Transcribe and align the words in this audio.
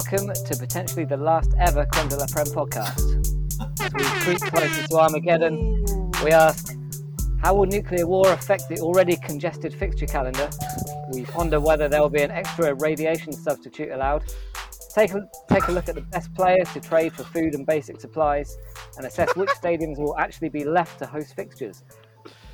Welcome 0.00 0.32
to 0.32 0.56
potentially 0.56 1.04
the 1.04 1.18
last 1.18 1.52
ever 1.58 1.84
Creme 1.84 2.08
la 2.08 2.24
Prem 2.26 2.46
podcast. 2.46 3.20
As 3.82 3.92
we 3.92 4.02
creep 4.02 4.40
closer 4.40 4.86
to 4.86 4.98
Armageddon, 4.98 5.84
we 6.24 6.30
ask, 6.30 6.74
how 7.42 7.54
will 7.54 7.66
nuclear 7.66 8.06
war 8.06 8.32
affect 8.32 8.70
the 8.70 8.78
already 8.78 9.16
congested 9.16 9.74
fixture 9.74 10.06
calendar? 10.06 10.48
We 11.12 11.26
ponder 11.26 11.60
whether 11.60 11.86
there 11.86 12.00
will 12.00 12.08
be 12.08 12.22
an 12.22 12.30
extra 12.30 12.72
radiation 12.76 13.34
substitute 13.34 13.92
allowed. 13.92 14.24
Take 14.94 15.12
a, 15.12 15.28
take 15.50 15.68
a 15.68 15.72
look 15.72 15.90
at 15.90 15.96
the 15.96 16.00
best 16.00 16.34
players 16.34 16.72
to 16.72 16.80
trade 16.80 17.12
for 17.12 17.24
food 17.24 17.54
and 17.54 17.66
basic 17.66 18.00
supplies 18.00 18.56
and 18.96 19.06
assess 19.06 19.36
which 19.36 19.50
stadiums 19.50 19.98
will 19.98 20.16
actually 20.16 20.48
be 20.48 20.64
left 20.64 20.98
to 21.00 21.06
host 21.06 21.36
fixtures. 21.36 21.82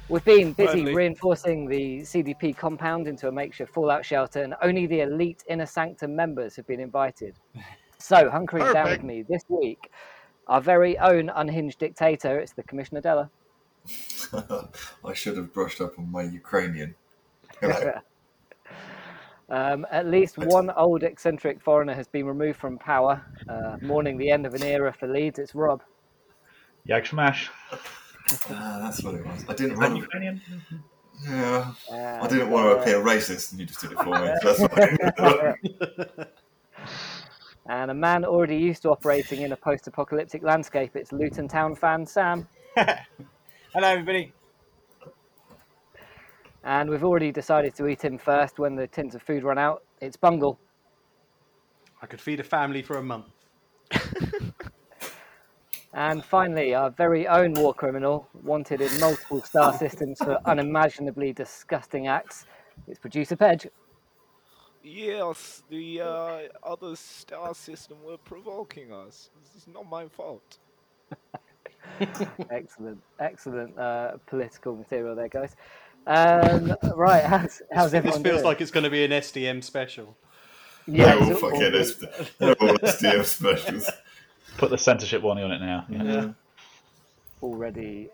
We've 0.09 0.25
been 0.25 0.53
busy 0.53 0.79
Finally. 0.79 0.95
reinforcing 0.95 1.67
the 1.67 2.01
CDP 2.03 2.57
compound 2.57 3.09
into 3.09 3.27
a 3.27 3.33
makeshift 3.33 3.75
fallout 3.75 4.05
shelter, 4.05 4.43
and 4.43 4.55
only 4.63 4.87
the 4.87 5.01
elite 5.01 5.43
inner 5.49 5.67
sanctum 5.67 6.15
members 6.15 6.55
have 6.55 6.67
been 6.69 6.79
invited. 6.79 7.35
So, 7.99 8.31
hunkering 8.31 8.73
down 8.73 8.91
with 8.91 9.03
me 9.03 9.23
this 9.23 9.43
week, 9.49 9.91
our 10.47 10.61
very 10.61 10.97
own 10.99 11.29
unhinged 11.31 11.81
dictator, 11.81 12.39
it's 12.39 12.53
the 12.53 12.63
Commissioner 12.63 13.01
Della. 13.01 13.31
I 15.05 15.13
should 15.13 15.37
have 15.39 15.53
brushed 15.53 15.81
up 15.81 15.99
on 15.99 16.11
my 16.11 16.23
Ukrainian. 16.23 16.95
Um, 19.49 19.87
at 19.93 20.07
least 20.07 20.39
one 20.39 20.71
old 20.71 21.05
eccentric 21.05 21.61
foreigner 21.61 21.95
has 21.95 22.09
been 22.09 22.27
removed 22.27 22.59
from 22.59 22.79
power, 22.79 23.25
uh, 23.49 23.77
mourning 23.81 24.19
the 24.19 24.29
end 24.29 24.45
of 24.45 24.55
an 24.55 24.63
era 24.65 24.93
for 24.93 25.07
Leeds. 25.07 25.39
It's 25.39 25.55
Rob. 25.55 25.85
Yag 26.89 27.07
Smash. 27.07 27.49
Ah, 28.51 28.79
that's 28.83 29.03
what 29.03 29.15
it 29.15 29.25
was. 29.27 29.45
I 29.49 29.55
didn't 29.55 29.73
And 29.73 29.81
want 29.81 29.95
to. 29.95 30.01
Ukrainian. 30.01 30.41
Yeah, 31.25 31.73
Uh, 31.91 32.19
I 32.23 32.27
didn't 32.29 32.51
want 32.51 32.67
to 32.69 32.83
appear 32.83 33.03
racist, 33.03 33.53
and 33.53 33.61
you 33.61 33.67
just 33.67 33.81
did 33.81 33.93
it 33.93 33.99
for 33.99 34.19
me. 34.19 34.35
So 34.43 34.53
that's 34.55 34.61
what 36.19 36.29
And 37.69 37.91
a 37.91 37.95
man 37.95 38.25
already 38.25 38.57
used 38.57 38.83
to 38.83 38.91
operating 38.91 39.43
in 39.43 39.51
a 39.53 39.57
post-apocalyptic 39.57 40.43
landscape. 40.43 40.95
It's 40.95 41.11
Luton 41.13 41.49
Town 41.49 41.75
fan 41.75 42.07
Sam. 42.07 42.47
Hello, 42.77 43.89
everybody. 43.89 44.33
And 46.63 46.91
we've 46.91 47.03
already 47.05 47.33
decided 47.33 47.75
to 47.77 47.87
eat 47.89 48.05
him 48.05 48.19
first 48.19 48.59
when 48.59 48.75
the 48.77 48.87
tins 48.87 49.15
of 49.15 49.23
food 49.23 49.43
run 49.43 49.59
out. 49.59 49.83
It's 50.01 50.17
Bungle. 50.17 50.59
I 52.03 52.07
could 52.07 52.21
feed 52.21 52.41
a 52.41 52.45
family 52.45 52.83
for 52.83 52.99
a 52.99 53.03
month. 53.03 53.27
And 55.97 56.23
finally, 56.23 56.75
our 56.75 56.91
very 56.91 57.27
own 57.27 57.55
war 57.55 57.73
criminal, 57.73 58.29
wanted 58.43 58.83
in 58.83 59.01
multiple 59.01 59.41
star 59.43 59.73
systems 59.79 60.19
for 60.19 60.39
unimaginably 60.45 61.33
disgusting 61.33 62.07
acts. 62.07 62.45
It's 62.87 62.99
producer 62.99 63.35
Pedge. 63.35 63.67
Yes, 64.85 65.63
the 65.71 66.03
uh, 66.03 66.39
other 66.63 66.95
star 66.97 67.55
system 67.55 67.97
were 68.05 68.19
provoking 68.19 68.93
us. 68.93 69.31
This 69.43 69.63
is 69.63 69.69
not 69.69 69.89
my 69.89 70.07
fault. 70.07 70.59
excellent, 72.51 73.03
excellent 73.19 73.79
uh, 73.79 74.19
political 74.27 74.77
material 74.77 75.17
there, 75.17 75.29
guys. 75.29 75.57
Um, 76.07 76.77
right, 76.95 77.25
how's, 77.25 77.63
how's 77.73 77.93
This 77.93 78.03
feels 78.05 78.23
doing? 78.23 78.45
like 78.45 78.61
it's 78.61 78.71
going 78.71 78.85
to 78.85 78.91
be 78.91 79.03
an 79.03 79.13
SDM 79.13 79.65
special. 79.65 80.15
yeah, 80.87 81.07
They're 81.07 81.17
all 81.23 81.31
it's 81.33 81.43
all- 81.43 81.51
fucking 81.51 82.31
they're 82.39 82.53
all 82.61 82.79
SDM 82.79 83.25
specials. 83.25 83.91
Put 84.57 84.71
the 84.71 84.79
censorship 84.79 85.23
warning 85.23 85.45
on 85.45 85.53
it 85.53 85.61
now. 85.61 85.87
Yeah. 85.89 86.03
Yeah. 86.03 86.29
already 87.43 88.09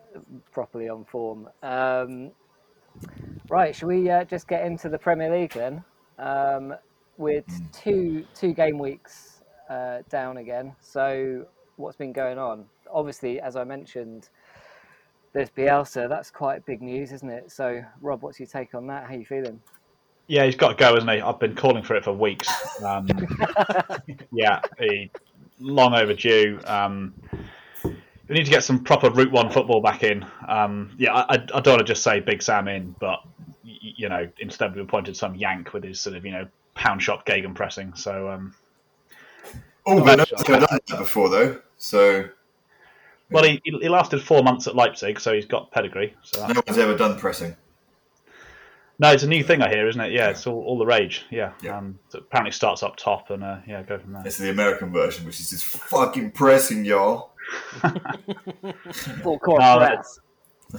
properly 0.50 0.88
on 0.88 1.04
form. 1.04 1.48
Um, 1.62 2.32
right, 3.48 3.74
shall 3.74 3.88
we 3.88 4.10
uh, 4.10 4.24
just 4.24 4.48
get 4.48 4.64
into 4.64 4.88
the 4.88 4.98
Premier 4.98 5.30
League 5.30 5.52
then? 5.52 5.84
Um, 6.18 6.74
with 7.18 7.46
two 7.72 8.24
two 8.34 8.52
game 8.52 8.78
weeks 8.78 9.42
uh, 9.70 9.98
down 10.08 10.38
again. 10.38 10.74
So, 10.80 11.46
what's 11.76 11.96
been 11.96 12.12
going 12.12 12.38
on? 12.38 12.66
Obviously, 12.92 13.40
as 13.40 13.56
I 13.56 13.64
mentioned, 13.64 14.28
there's 15.32 15.50
Bielsa. 15.50 16.08
That's 16.08 16.30
quite 16.30 16.64
big 16.66 16.82
news, 16.82 17.12
isn't 17.12 17.30
it? 17.30 17.50
So, 17.50 17.82
Rob, 18.00 18.22
what's 18.22 18.38
your 18.38 18.48
take 18.48 18.74
on 18.74 18.86
that? 18.88 19.06
How 19.08 19.14
you 19.14 19.24
feeling? 19.24 19.60
Yeah, 20.26 20.44
he's 20.44 20.56
got 20.56 20.68
to 20.68 20.74
go, 20.74 20.94
hasn't 20.94 21.10
he? 21.10 21.20
I've 21.20 21.38
been 21.38 21.54
calling 21.54 21.82
for 21.82 21.94
it 21.96 22.04
for 22.04 22.12
weeks. 22.12 22.48
Um, 22.82 23.08
yeah, 24.32 24.60
he, 24.78 25.10
long 25.60 25.94
overdue. 25.94 26.60
Um, 26.64 27.14
we 27.84 28.36
need 28.36 28.44
to 28.44 28.50
get 28.50 28.64
some 28.64 28.82
proper 28.82 29.10
Route 29.10 29.32
One 29.32 29.50
football 29.50 29.80
back 29.80 30.02
in. 30.02 30.24
Um, 30.46 30.94
yeah, 30.98 31.14
I, 31.14 31.34
I 31.34 31.36
don't 31.36 31.66
want 31.66 31.78
to 31.80 31.84
just 31.84 32.02
say 32.02 32.20
Big 32.20 32.42
Sam 32.42 32.68
in, 32.68 32.94
but 32.98 33.20
you 33.64 34.08
know, 34.08 34.28
instead 34.38 34.74
we 34.74 34.82
appointed 34.82 35.16
some 35.16 35.34
Yank 35.34 35.72
with 35.72 35.84
his 35.84 36.00
sort 36.00 36.16
of 36.16 36.24
you 36.24 36.32
know 36.32 36.46
pound 36.74 37.02
shop 37.02 37.26
Gegen 37.26 37.54
pressing. 37.54 37.94
So 37.94 38.30
um, 38.30 38.54
Oh, 39.84 40.04
but 40.04 40.16
no 40.16 40.24
one's 40.30 40.48
ever 40.48 40.66
done 40.66 40.78
that 40.88 40.98
before, 40.98 41.28
though. 41.28 41.60
So 41.76 42.28
well, 43.30 43.44
he, 43.44 43.60
he 43.64 43.88
lasted 43.88 44.22
four 44.22 44.42
months 44.42 44.66
at 44.66 44.76
Leipzig, 44.76 45.18
so 45.18 45.32
he's 45.32 45.46
got 45.46 45.70
pedigree. 45.70 46.14
So 46.22 46.46
no 46.46 46.62
one's 46.66 46.78
ever 46.78 46.96
done 46.96 47.18
pressing. 47.18 47.56
No, 49.02 49.10
it's 49.10 49.24
a 49.24 49.28
new 49.28 49.42
thing 49.42 49.60
I 49.62 49.68
hear, 49.68 49.88
isn't 49.88 50.00
it? 50.00 50.12
Yeah, 50.12 50.28
it's 50.30 50.46
all, 50.46 50.62
all 50.62 50.78
the 50.78 50.86
rage. 50.86 51.26
Yeah. 51.28 51.54
Yeah. 51.60 51.76
Um, 51.76 51.98
so 52.08 52.20
apparently 52.20 52.52
starts 52.52 52.84
up 52.84 52.94
top 52.94 53.30
and 53.30 53.42
uh, 53.42 53.58
yeah, 53.66 53.82
go 53.82 53.98
from 53.98 54.12
there. 54.12 54.22
It's 54.24 54.38
the 54.38 54.48
American 54.50 54.92
version, 54.92 55.26
which 55.26 55.40
is 55.40 55.50
just 55.50 55.64
fucking 55.64 56.30
pressing, 56.30 56.84
y'all. 56.84 57.32
Full 59.22 59.40
court 59.40 59.60
No, 59.60 59.76
press. 59.78 60.20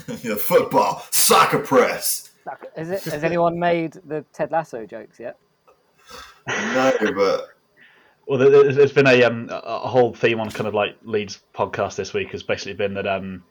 yeah, 0.23 0.35
football, 0.35 1.05
soccer 1.11 1.59
press. 1.59 2.31
Is 2.77 2.89
it, 2.91 3.03
has 3.03 3.25
anyone 3.25 3.59
made 3.59 3.97
the 4.05 4.23
Ted 4.31 4.51
Lasso 4.51 4.85
jokes 4.85 5.19
yet? 5.19 5.37
No, 6.47 6.93
but 7.15 7.47
Well, 8.25 8.39
there- 8.39 8.49
there's, 8.49 8.75
there's 8.77 8.93
been 8.93 9.07
a, 9.07 9.21
um, 9.23 9.49
a 9.51 9.55
a 9.57 9.87
whole 9.89 10.13
theme 10.13 10.39
on 10.39 10.49
kind 10.49 10.67
of 10.69 10.73
like 10.73 10.95
Leeds 11.03 11.41
podcast 11.53 11.97
this 11.97 12.13
week 12.13 12.31
has 12.31 12.41
basically 12.41 12.73
been 12.73 12.93
that 12.93 13.05
um, 13.05 13.43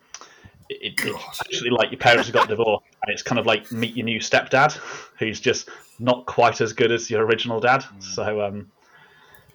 it, 0.81 0.95
it's 1.05 1.41
actually 1.41 1.71
like 1.71 1.91
your 1.91 1.99
parents 1.99 2.29
have 2.29 2.35
got 2.35 2.49
divorced 2.49 2.85
and 3.03 3.13
it's 3.13 3.23
kind 3.23 3.39
of 3.39 3.47
like 3.47 3.71
meet 3.73 3.97
your 3.97 4.05
new 4.05 4.21
stepdad 4.21 4.73
who's 5.19 5.41
just 5.41 5.69
not 5.99 6.27
quite 6.27 6.61
as 6.61 6.73
good 6.73 6.91
as 6.93 7.11
your 7.11 7.25
original 7.25 7.61
dad. 7.61 7.85
So 8.01 8.41
um, 8.45 8.71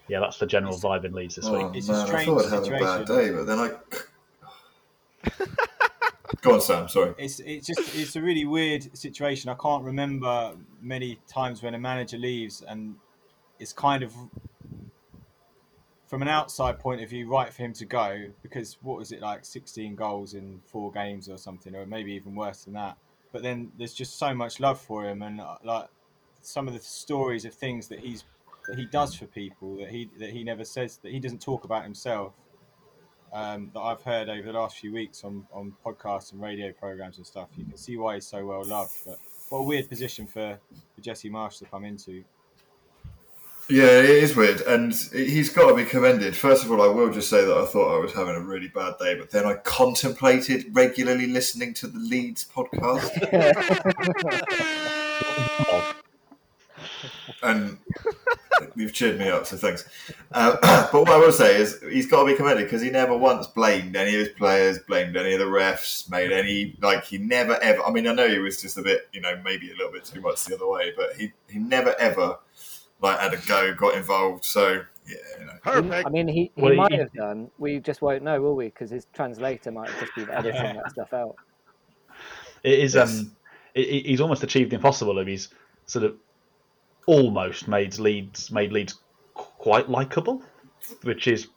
yeah, 0.07 0.19
that's 0.19 0.37
the 0.37 0.45
general 0.45 0.77
vibe 0.77 1.05
in 1.05 1.13
Leeds 1.13 1.35
this 1.35 1.45
oh, 1.45 1.67
week. 1.67 1.75
It's 1.75 1.89
a 1.89 1.93
man, 1.93 2.01
I 2.01 2.05
strange 2.05 2.27
thought 2.27 2.45
I'd 2.45 2.51
have 2.51 2.65
a 2.65 2.69
bad 2.69 3.07
situation. 3.07 3.33
day, 3.33 3.37
but 3.37 3.45
then 3.45 3.59
I. 3.59 3.71
Go 6.41 6.53
on, 6.53 6.61
Sam. 6.61 6.87
Sorry. 6.87 7.13
It's 7.17 7.39
it's 7.39 7.67
just 7.67 7.95
it's 7.95 8.15
a 8.15 8.21
really 8.21 8.45
weird 8.45 8.95
situation. 8.97 9.49
I 9.49 9.55
can't 9.55 9.83
remember 9.83 10.53
many 10.81 11.19
times 11.27 11.63
when 11.63 11.73
a 11.73 11.79
manager 11.79 12.17
leaves, 12.17 12.63
and 12.67 12.95
it's 13.59 13.73
kind 13.73 14.03
of 14.03 14.13
from 16.07 16.21
an 16.21 16.27
outside 16.27 16.79
point 16.79 17.01
of 17.03 17.09
view, 17.09 17.29
right 17.29 17.53
for 17.53 17.63
him 17.63 17.73
to 17.73 17.85
go 17.85 18.25
because 18.41 18.77
what 18.81 18.97
was 18.97 19.11
it 19.11 19.21
like, 19.21 19.45
sixteen 19.45 19.95
goals 19.95 20.33
in 20.33 20.61
four 20.65 20.91
games 20.91 21.29
or 21.29 21.37
something, 21.37 21.75
or 21.75 21.85
maybe 21.85 22.13
even 22.13 22.35
worse 22.35 22.63
than 22.63 22.73
that. 22.73 22.97
But 23.31 23.43
then 23.43 23.71
there's 23.77 23.93
just 23.93 24.17
so 24.17 24.33
much 24.33 24.59
love 24.59 24.79
for 24.79 25.05
him, 25.07 25.21
and 25.21 25.39
uh, 25.41 25.57
like 25.63 25.87
some 26.41 26.67
of 26.67 26.73
the 26.73 26.79
stories 26.79 27.45
of 27.45 27.53
things 27.53 27.87
that 27.89 27.99
he's 27.99 28.23
that 28.67 28.77
he 28.77 28.85
does 28.85 29.13
for 29.15 29.25
people 29.25 29.77
that 29.77 29.89
he 29.89 30.09
that 30.17 30.29
he 30.29 30.43
never 30.43 30.65
says 30.65 30.97
that 30.97 31.11
he 31.11 31.19
doesn't 31.19 31.41
talk 31.41 31.63
about 31.63 31.83
himself 31.83 32.33
um, 33.33 33.71
that 33.73 33.79
I've 33.79 34.01
heard 34.01 34.29
over 34.29 34.51
the 34.51 34.57
last 34.57 34.77
few 34.77 34.93
weeks 34.93 35.23
on, 35.23 35.45
on 35.51 35.73
podcasts 35.85 36.31
and 36.31 36.41
radio 36.41 36.71
programs 36.71 37.17
and 37.17 37.25
stuff. 37.25 37.49
You 37.57 37.65
can 37.65 37.77
see 37.77 37.97
why 37.97 38.15
he's 38.15 38.27
so 38.27 38.45
well 38.45 38.63
loved. 38.63 38.93
But 39.05 39.19
what 39.49 39.59
a 39.59 39.63
weird 39.63 39.89
position 39.89 40.25
for, 40.27 40.57
for 40.95 41.01
Jesse 41.01 41.29
Marsch 41.29 41.59
to 41.59 41.65
come 41.65 41.83
into. 41.83 42.23
Yeah, 43.69 43.99
it 43.99 44.05
is 44.05 44.33
weird, 44.33 44.61
and 44.61 44.93
he's 44.93 45.49
got 45.49 45.67
to 45.67 45.75
be 45.75 45.83
commended. 45.83 46.37
First 46.37 46.63
of 46.63 46.71
all, 46.71 46.81
I 46.81 46.87
will 46.87 47.11
just 47.11 47.29
say 47.29 47.43
that 47.43 47.57
I 47.57 47.65
thought 47.65 47.97
I 47.97 47.99
was 47.99 48.13
having 48.13 48.35
a 48.35 48.39
really 48.39 48.69
bad 48.69 48.93
day, 48.97 49.15
but 49.15 49.29
then 49.29 49.45
I 49.45 49.55
contemplated 49.55 50.73
regularly 50.73 51.27
listening 51.27 51.73
to 51.75 51.87
the 51.87 51.99
Leeds 51.99 52.47
podcast, 52.49 53.11
and 57.43 57.77
you've 58.77 58.93
cheered 58.93 59.19
me 59.19 59.27
up, 59.27 59.45
so 59.45 59.57
thanks. 59.57 59.83
Uh, 60.31 60.55
but 60.91 61.01
what 61.01 61.09
I 61.09 61.17
will 61.17 61.33
say 61.33 61.59
is 61.59 61.81
he's 61.91 62.07
got 62.07 62.21
to 62.21 62.25
be 62.27 62.35
commended 62.35 62.63
because 62.63 62.81
he 62.81 62.89
never 62.89 63.17
once 63.17 63.47
blamed 63.47 63.97
any 63.97 64.13
of 64.13 64.19
his 64.21 64.29
players, 64.29 64.79
blamed 64.87 65.17
any 65.17 65.33
of 65.33 65.39
the 65.39 65.45
refs, 65.45 66.09
made 66.09 66.31
any 66.31 66.77
like 66.81 67.03
he 67.03 67.17
never 67.17 67.61
ever. 67.61 67.83
I 67.83 67.91
mean, 67.91 68.07
I 68.07 68.13
know 68.13 68.29
he 68.29 68.39
was 68.39 68.61
just 68.61 68.77
a 68.77 68.81
bit, 68.81 69.09
you 69.11 69.19
know, 69.19 69.41
maybe 69.43 69.69
a 69.71 69.75
little 69.75 69.91
bit 69.91 70.05
too 70.05 70.21
much 70.21 70.45
the 70.45 70.55
other 70.55 70.69
way, 70.69 70.93
but 70.95 71.17
he 71.17 71.33
he 71.49 71.59
never 71.59 71.93
ever 71.99 72.37
like 73.01 73.19
had 73.19 73.33
a 73.33 73.37
go, 73.47 73.73
got 73.73 73.95
involved. 73.95 74.45
So 74.45 74.81
yeah, 75.07 75.15
you 75.39 75.45
know. 75.45 75.53
Perfect. 75.61 76.07
I 76.07 76.09
mean, 76.09 76.27
he, 76.27 76.51
he 76.55 76.61
Well, 76.61 76.71
he- 76.71 76.77
might 76.77 76.91
have 76.93 77.13
done. 77.13 77.49
We 77.57 77.79
just 77.79 78.01
won't 78.01 78.23
know, 78.23 78.41
will 78.41 78.55
we? 78.55 78.65
Because 78.65 78.89
his 78.89 79.07
translator 79.13 79.71
might 79.71 79.89
just 79.99 80.15
be 80.15 80.23
editing 80.31 80.75
that 80.75 80.91
stuff 80.91 81.13
out. 81.13 81.35
It 82.63 82.79
is. 82.79 82.95
Yes. 82.95 83.19
Um, 83.19 83.35
it, 83.75 83.87
it- 83.87 84.05
he's 84.07 84.21
almost 84.21 84.43
achieved 84.43 84.71
the 84.71 84.75
impossible. 84.75 85.19
Of 85.19 85.27
he's 85.27 85.49
sort 85.85 86.05
of 86.05 86.15
almost 87.05 87.67
made 87.67 87.97
leads 87.99 88.51
made 88.51 88.71
Leeds 88.71 88.99
quite 89.33 89.89
likable, 89.89 90.43
which 91.03 91.27
is 91.27 91.47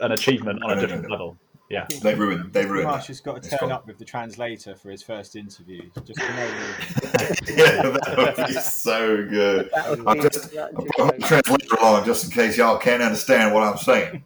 an 0.00 0.12
achievement 0.12 0.62
on 0.64 0.78
a 0.78 0.80
different 0.80 1.02
no, 1.02 1.08
no. 1.08 1.12
level. 1.14 1.36
Yeah. 1.70 1.86
They 2.02 2.14
ruined. 2.14 2.52
They 2.52 2.66
ruined. 2.66 2.88
Marsch 2.88 3.06
has 3.06 3.20
got 3.20 3.32
to 3.32 3.38
It's 3.38 3.48
turn 3.48 3.58
gone. 3.60 3.72
up 3.72 3.86
with 3.86 3.98
the 3.98 4.04
translator 4.04 4.74
for 4.74 4.90
his 4.90 5.02
first 5.02 5.34
interview. 5.34 5.90
Just 6.04 6.20
for 6.20 6.32
no 6.32 6.44
reason. 6.44 7.56
yeah, 7.56 7.82
that 7.90 8.34
would 8.38 8.46
be 8.48 8.52
so 8.60 9.24
good. 9.26 9.70
That 9.74 10.04
I 10.06 10.14
be 10.14 10.20
just- 10.20 10.42
such 10.52 10.56
I 10.56 10.66
a 10.68 10.72
put 10.72 10.98
my 11.20 11.26
translator 11.26 11.76
along 11.80 12.04
just 12.04 12.24
in 12.26 12.30
case 12.32 12.58
y'all 12.58 12.78
can't 12.78 13.02
understand 13.02 13.54
what 13.54 13.62
I'm 13.62 13.78
saying. 13.78 14.22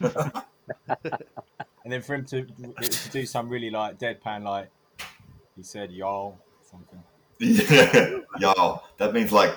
And 1.84 1.92
then 1.92 2.02
for 2.02 2.16
him 2.16 2.24
to 2.26 2.42
to 2.44 3.10
do 3.10 3.24
some 3.26 3.48
really 3.48 3.70
like 3.70 3.96
deadpan, 4.00 4.42
like 4.42 4.68
he 5.54 5.62
said, 5.62 5.92
"Y'all," 5.92 6.36
something. 6.68 7.00
Yeah, 7.38 8.18
y'all. 8.40 8.82
That 8.96 9.12
means 9.12 9.30
like 9.30 9.54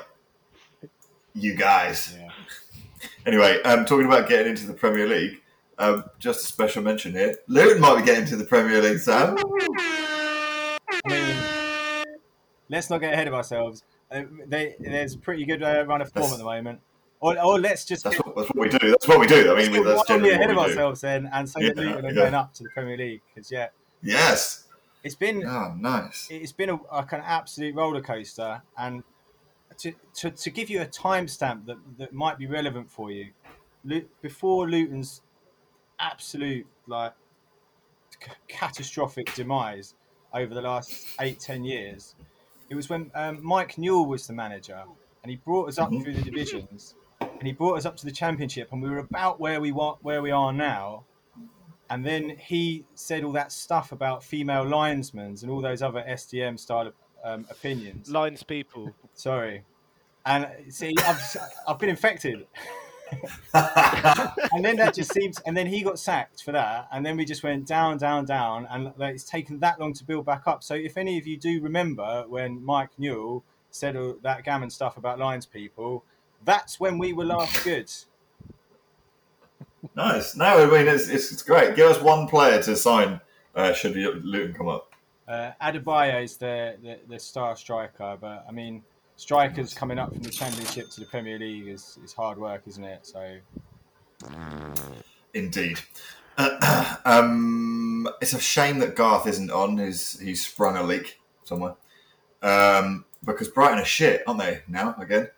you 1.34 1.56
guys. 1.56 2.16
Yeah. 2.16 2.30
Anyway, 3.26 3.60
um, 3.64 3.84
talking 3.86 4.06
about 4.06 4.30
getting 4.30 4.52
into 4.52 4.68
the 4.68 4.74
Premier 4.74 5.08
League, 5.08 5.42
um, 5.80 6.04
just 6.20 6.44
a 6.44 6.48
special 6.48 6.84
mention 6.84 7.12
here. 7.14 7.36
Luton 7.48 7.80
might 7.82 8.00
be 8.00 8.06
getting 8.06 8.26
to 8.26 8.36
the 8.36 8.44
Premier 8.46 8.82
League, 8.82 9.00
Sam. 9.00 9.36
I 9.38 10.78
mean, 11.08 11.36
let's 12.70 12.90
not 12.90 13.00
get 13.00 13.14
ahead 13.14 13.28
of 13.28 13.34
ourselves. 13.34 13.84
Uh, 14.12 14.24
they, 14.48 14.76
there's 14.80 15.16
a 15.16 15.18
pretty 15.18 15.46
good 15.46 15.64
uh, 15.64 15.86
run 15.88 16.02
of 16.02 16.12
form 16.12 16.24
That's- 16.24 16.34
at 16.34 16.38
the 16.40 16.44
moment. 16.44 16.80
Or, 17.22 17.38
or 17.44 17.60
let's 17.60 17.84
just 17.84 18.06
That's 18.06 18.16
get 18.16 18.26
what, 18.26 18.36
that's 18.38 18.48
what 18.48 18.72
we 18.72 18.78
do. 18.80 18.92
That's 18.92 19.06
what 19.06 19.20
we 19.20 19.28
do. 19.28 19.52
I 19.52 19.58
mean, 19.58 19.74
get 19.74 19.84
that's 19.84 20.08
generally 20.08 20.30
ahead 20.32 20.52
of 20.52 20.56
we 20.56 20.64
do. 20.64 20.70
ourselves 20.70 21.02
then, 21.02 21.30
and 21.34 21.50
so 21.50 21.60
Yeah, 21.60 21.72
Luton 21.76 22.06
are 22.06 22.08
yeah. 22.08 22.14
going 22.14 22.34
up 22.34 22.54
to 22.54 22.64
the 22.64 22.70
Premier 22.70 22.96
League 22.96 23.20
because 23.36 23.52
yeah, 23.52 23.68
Yes. 24.02 24.70
it's 25.04 25.16
been 25.16 25.46
Oh, 25.46 25.74
nice. 25.78 26.30
it's 26.32 26.54
been 26.54 26.70
a, 26.70 26.80
like 26.94 27.12
an 27.12 27.20
absolute 27.26 27.76
roller 27.76 28.00
coaster 28.02 28.62
and 28.78 29.04
to, 29.80 29.92
to, 30.16 30.32
to 30.32 30.50
give 30.50 30.70
you 30.70 30.80
a 30.82 30.86
timestamp 30.86 31.66
that, 31.66 31.76
that 31.98 32.14
might 32.14 32.38
be 32.38 32.48
relevant 32.48 32.90
for 32.90 33.12
you 33.12 33.28
before 34.22 34.70
luton's 34.70 35.22
absolute 36.00 36.66
like 36.88 37.14
c- 38.24 38.32
catastrophic 38.48 39.34
demise 39.34 39.96
over 40.34 40.54
the 40.54 40.62
last 40.62 41.08
eight 41.22 41.40
ten 41.40 41.64
years 41.64 42.16
it 42.70 42.76
was 42.76 42.90
when 42.90 43.12
um, 43.16 43.40
mike 43.44 43.78
newell 43.78 44.06
was 44.06 44.28
the 44.28 44.34
manager 44.34 44.84
and 45.24 45.30
he 45.30 45.36
brought 45.38 45.68
us 45.68 45.78
up 45.78 45.90
Mhm. 45.92 46.04
through 46.04 46.14
the 46.14 46.22
divisions 46.22 46.96
and 47.22 47.44
he 47.44 47.52
brought 47.52 47.78
us 47.78 47.86
up 47.86 47.96
to 47.98 48.06
the 48.06 48.12
championship 48.12 48.70
and 48.72 48.82
we 48.82 48.90
were 48.90 49.00
about 49.00 49.40
where 49.40 49.60
we 49.60 49.72
want 49.72 49.98
where 50.04 50.22
we 50.22 50.32
are 50.32 50.54
now 50.54 51.06
and 51.90 52.06
then 52.06 52.30
he 52.38 52.86
said 52.94 53.24
all 53.24 53.32
that 53.32 53.52
stuff 53.52 53.92
about 53.92 54.24
female 54.24 54.64
linesmen 54.64 55.36
and 55.42 55.50
all 55.50 55.60
those 55.62 55.82
other 55.82 56.04
SDM 56.08 56.60
style 56.60 56.92
um, 57.24 57.48
opinions. 57.50 58.12
Lines 58.12 58.44
people. 58.44 58.94
Sorry. 59.16 59.64
And 60.24 60.48
see, 60.70 60.94
I've, 61.04 61.38
I've 61.68 61.80
been 61.80 61.90
infected. 61.90 62.46
and 63.54 64.64
then 64.64 64.78
that 64.78 64.94
just 64.94 65.14
seems, 65.14 65.40
and 65.42 65.56
then 65.56 65.68
he 65.68 65.82
got 65.82 66.00
sacked 66.00 66.44
for 66.44 66.52
that. 66.52 66.88
And 66.92 67.06
then 67.06 67.18
we 67.18 67.26
just 67.26 67.44
went 67.44 67.66
down, 67.66 67.98
down, 67.98 68.26
down. 68.26 68.68
And 68.70 68.94
like, 68.98 69.16
it's 69.16 69.24
taken 69.24 69.60
that 69.60 69.80
long 69.80 69.94
to 69.94 70.04
build 70.04 70.26
back 70.26 70.44
up. 70.48 70.64
So 70.64 70.76
if 70.76 70.98
any 70.98 71.18
of 71.18 71.28
you 71.28 71.38
do 71.38 71.62
remember 71.62 72.26
when 72.28 72.64
Mike 72.64 72.92
Newell 72.98 73.44
said 73.72 73.96
all 73.96 74.16
that 74.24 74.44
gammon 74.44 74.70
stuff 74.70 74.98
about 74.98 75.20
lines 75.20 75.46
people, 75.46 76.04
that's 76.46 76.80
when 76.80 76.98
we 76.98 77.14
were 77.14 77.26
last 77.26 77.64
good. 77.64 77.92
nice. 79.96 80.36
No, 80.36 80.46
I 80.46 80.66
mean, 80.66 80.88
it's, 80.88 81.10
it's, 81.10 81.32
it's 81.32 81.44
great. 81.44 81.76
Give 81.76 81.90
us 81.90 82.02
one 82.02 82.28
player 82.28 82.62
to 82.64 82.76
sign 82.76 83.22
uh, 83.56 83.74
should 83.74 83.96
Luton 83.96 84.54
come 84.54 84.68
up. 84.68 84.94
Uh, 85.28 85.52
Adebayo 85.62 86.24
is 86.24 86.38
the, 86.38 86.76
the, 86.82 87.00
the 87.08 87.20
star 87.20 87.56
striker, 87.56 88.18
but 88.20 88.46
I 88.48 88.52
mean, 88.52 88.84
strikers 89.20 89.74
coming 89.74 90.00
up 90.00 90.14
from 90.14 90.24
the 90.24 90.30
Championship 90.30 90.90
to 90.90 91.02
the 91.02 91.06
Premier 91.06 91.38
League 91.38 91.68
is, 91.68 92.00
is 92.06 92.14
hard 92.14 92.38
work, 92.38 92.62
isn't 92.68 92.84
it? 92.86 93.06
So 93.06 93.38
Indeed. 95.34 95.78
um, 97.06 98.08
it's 98.22 98.32
a 98.32 98.40
shame 98.40 98.80
that 98.80 98.96
Garth 98.96 99.28
isn't 99.28 99.52
on. 99.52 99.78
He's, 99.78 100.18
he's 100.22 100.46
sprung 100.46 100.78
a 100.78 100.84
leak 100.84 101.20
somewhere. 101.44 101.76
Um, 102.42 103.04
because 103.26 103.50
Brighton 103.50 103.80
are 103.80 103.86
shit, 103.86 104.24
aren't 104.26 104.40
they, 104.40 104.62
now, 104.70 104.96
again? 104.98 105.30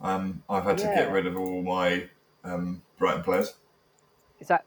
Um, 0.00 0.42
I've 0.50 0.64
had 0.64 0.78
to 0.78 0.84
Yeah. 0.84 0.94
get 0.96 1.12
rid 1.12 1.28
of 1.28 1.38
all 1.38 1.62
my 1.62 2.08
um, 2.42 2.82
Brighton 2.98 3.22
players. 3.22 3.54
Is 4.40 4.48
that 4.48 4.64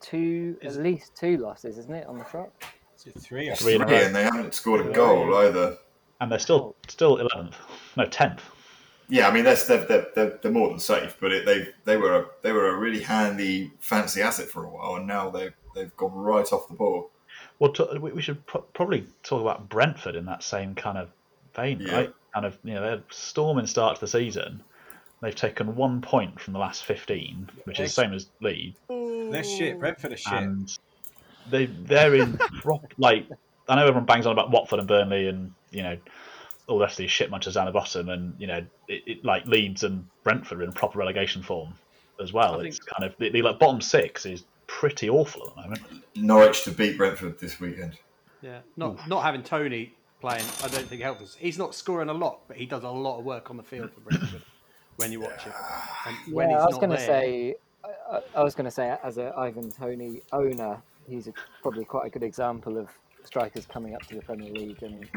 two, 0.00 0.56
Is- 0.62 0.76
at 0.76 0.84
least 0.84 1.16
two 1.16 1.38
losses, 1.38 1.76
isn't 1.76 1.92
it, 1.92 2.06
on 2.06 2.18
the 2.18 2.24
trot? 2.24 2.50
is 2.96 3.08
it 3.08 3.20
three 3.20 3.52
Three 3.56 3.74
in 3.74 3.82
a 3.82 3.86
row. 3.86 3.92
and 3.94 4.14
they 4.14 4.22
haven't 4.22 4.54
scored 4.54 4.86
a 4.86 4.92
goal 4.92 5.34
either. 5.38 5.76
And 6.20 6.30
they're 6.32 6.38
still 6.38 6.74
still 6.88 7.18
eleventh, 7.18 7.56
no 7.96 8.06
tenth. 8.06 8.42
Yeah, 9.08 9.28
I 9.28 9.32
mean 9.32 9.44
they're, 9.44 9.54
they're, 9.54 10.06
they're, 10.14 10.38
they're 10.42 10.50
more 10.52 10.68
than 10.68 10.80
safe, 10.80 11.16
but 11.20 11.32
it, 11.32 11.46
they 11.46 11.68
they 11.84 11.96
were 11.96 12.16
a, 12.22 12.26
they 12.42 12.52
were 12.52 12.68
a 12.70 12.76
really 12.76 13.02
handy, 13.02 13.70
fancy 13.80 14.20
asset 14.22 14.48
for 14.48 14.64
a 14.64 14.68
while, 14.68 14.96
and 14.96 15.06
now 15.06 15.30
they 15.30 15.50
they've 15.74 15.96
gone 15.96 16.12
right 16.14 16.50
off 16.52 16.68
the 16.68 16.74
ball. 16.74 17.10
Well, 17.58 17.72
to, 17.74 17.98
we 18.00 18.12
we 18.12 18.22
should 18.22 18.44
pro- 18.46 18.62
probably 18.62 19.06
talk 19.22 19.40
about 19.40 19.68
Brentford 19.68 20.16
in 20.16 20.24
that 20.26 20.42
same 20.42 20.74
kind 20.74 20.98
of 20.98 21.10
vein, 21.54 21.80
Yeah. 21.80 21.94
right? 21.94 22.14
Kind 22.34 22.46
of, 22.46 22.58
you 22.64 22.74
know, 22.74 22.82
they're 22.82 23.02
storming 23.10 23.66
start 23.66 23.94
to 23.96 24.00
the 24.02 24.08
season. 24.08 24.62
They've 25.22 25.34
taken 25.34 25.74
one 25.76 26.02
point 26.02 26.38
from 26.40 26.52
the 26.52 26.58
last 26.58 26.84
fifteen, 26.84 27.48
which 27.64 27.78
is 27.80 27.94
the 27.94 28.02
same 28.02 28.12
as 28.12 28.26
Leeds, 28.40 28.76
They're 28.88 29.44
shit. 29.44 29.78
Brentford 29.78 30.12
are 30.12 30.16
shit. 30.16 30.32
and 30.32 30.76
they 31.50 31.66
they're 31.66 32.14
in 32.16 32.36
prop 32.60 32.92
like 32.98 33.26
I 33.68 33.76
know 33.76 33.82
everyone 33.82 34.04
bangs 34.04 34.26
on 34.26 34.32
about 34.32 34.50
Watford 34.50 34.78
and 34.78 34.88
Burnley 34.88 35.28
and 35.28 35.52
you 35.70 35.82
know 35.82 35.96
all 36.68 36.78
the 36.78 36.84
rest 36.84 36.94
of 36.94 36.98
these 36.98 37.10
shit 37.10 37.30
munchers 37.30 37.54
down 37.54 37.66
the 37.66 37.72
bottom, 37.72 38.08
and 38.08 38.34
you 38.38 38.46
know 38.46 38.64
it, 38.88 39.02
it 39.06 39.24
like 39.24 39.46
Leeds 39.46 39.82
and 39.84 40.06
Brentford 40.24 40.60
are 40.60 40.64
in 40.64 40.72
proper 40.72 40.98
relegation 40.98 41.42
form 41.42 41.74
as 42.20 42.32
well. 42.32 42.60
I 42.60 42.64
It's 42.64 42.78
kind 42.78 43.10
of 43.10 43.16
the, 43.18 43.30
the 43.30 43.42
like 43.42 43.58
bottom 43.58 43.80
six 43.80 44.26
is 44.26 44.44
pretty 44.66 45.08
awful 45.08 45.48
at 45.48 45.54
the 45.54 45.62
moment. 45.62 45.82
Norwich 46.16 46.64
to 46.64 46.70
beat 46.70 46.96
Brentford 46.96 47.38
this 47.38 47.60
weekend. 47.60 47.98
Yeah, 48.42 48.60
not 48.76 49.08
not 49.08 49.22
having 49.22 49.42
Toney 49.42 49.92
playing, 50.20 50.44
I 50.62 50.68
don't 50.68 50.86
think 50.86 51.02
helps 51.02 51.22
us. 51.22 51.36
He's 51.38 51.58
not 51.58 51.74
scoring 51.74 52.08
a 52.08 52.12
lot, 52.12 52.40
but 52.48 52.56
he 52.56 52.66
does 52.66 52.84
a 52.84 52.88
lot 52.88 53.18
of 53.18 53.24
work 53.24 53.50
on 53.50 53.56
the 53.56 53.62
field 53.62 53.90
for 53.92 54.00
Brentford 54.00 54.42
when 54.96 55.12
you 55.12 55.20
watch 55.20 55.46
it. 55.46 55.52
And 56.06 56.34
when 56.34 56.50
yeah, 56.50 56.56
he's 56.56 56.62
I 56.62 56.66
was 56.66 56.78
going 56.78 56.90
to 56.90 56.98
say, 56.98 57.54
I, 58.10 58.20
I 58.34 58.42
was 58.42 58.54
going 58.54 58.64
to 58.64 58.70
say, 58.70 58.96
as 59.02 59.18
an 59.18 59.32
Ivan 59.36 59.70
Toney 59.70 60.22
owner, 60.32 60.82
he's 61.08 61.28
a, 61.28 61.32
probably 61.62 61.84
quite 61.84 62.06
a 62.06 62.10
good 62.10 62.22
example 62.22 62.78
of 62.78 62.88
strikers 63.26 63.66
coming 63.66 63.94
up 63.94 64.02
to 64.06 64.14
the 64.16 64.22
Premier 64.22 64.50
League 64.52 64.82
and 64.82 65.08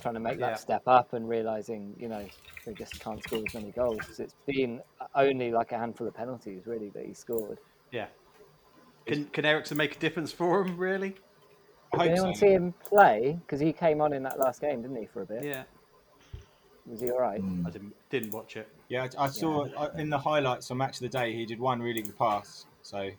trying 0.00 0.14
to 0.14 0.20
make 0.20 0.38
Yeah. 0.38 0.50
that 0.50 0.60
step 0.60 0.82
up 0.86 1.12
and 1.14 1.28
realizing, 1.28 1.94
you 1.98 2.08
know, 2.08 2.24
they 2.64 2.74
just 2.74 3.00
can't 3.00 3.22
score 3.22 3.42
as 3.46 3.54
many 3.54 3.70
goals. 3.72 4.20
It's 4.20 4.34
been 4.46 4.80
only 5.14 5.50
like 5.50 5.72
a 5.72 5.78
handful 5.78 6.06
of 6.06 6.14
penalties 6.14 6.66
really 6.66 6.90
that 6.90 7.04
he 7.06 7.14
scored. 7.14 7.58
yeah. 7.90 8.06
Can 9.06 9.26
can 9.26 9.44
Eriksen 9.44 9.76
make 9.76 9.94
a 9.94 9.98
difference 10.00 10.32
for 10.32 10.62
him? 10.62 10.76
Really? 10.76 11.14
I 11.92 11.98
Did 11.98 12.00
hope 12.08 12.10
anyone 12.10 12.34
so. 12.34 12.40
see 12.40 12.52
him 12.52 12.74
play? 12.84 13.38
Because 13.40 13.60
he 13.60 13.72
came 13.72 14.00
on 14.00 14.12
in 14.12 14.24
that 14.24 14.36
last 14.40 14.60
game, 14.60 14.82
didn't 14.82 14.96
he, 14.96 15.06
for 15.06 15.22
a 15.22 15.26
bit? 15.26 15.44
Yeah. 15.44 15.62
Was 16.86 17.00
he 17.00 17.10
all 17.12 17.20
right? 17.20 17.40
Mm. 17.40 17.64
I 17.66 17.70
didn't 17.70 17.94
didn't 18.10 18.32
watch 18.32 18.56
it. 18.56 18.68
Yeah, 18.88 19.06
I, 19.16 19.24
I 19.26 19.28
saw 19.28 19.68
I- 19.78 19.96
in 20.00 20.10
the 20.10 20.18
highlights 20.18 20.72
on 20.72 20.78
Match 20.78 20.96
of 20.96 21.00
the 21.02 21.08
Day 21.08 21.32
he 21.32 21.46
did 21.46 21.60
one 21.60 21.80
really 21.80 22.02
good 22.02 22.18
pass. 22.18 22.66
So 22.82 23.10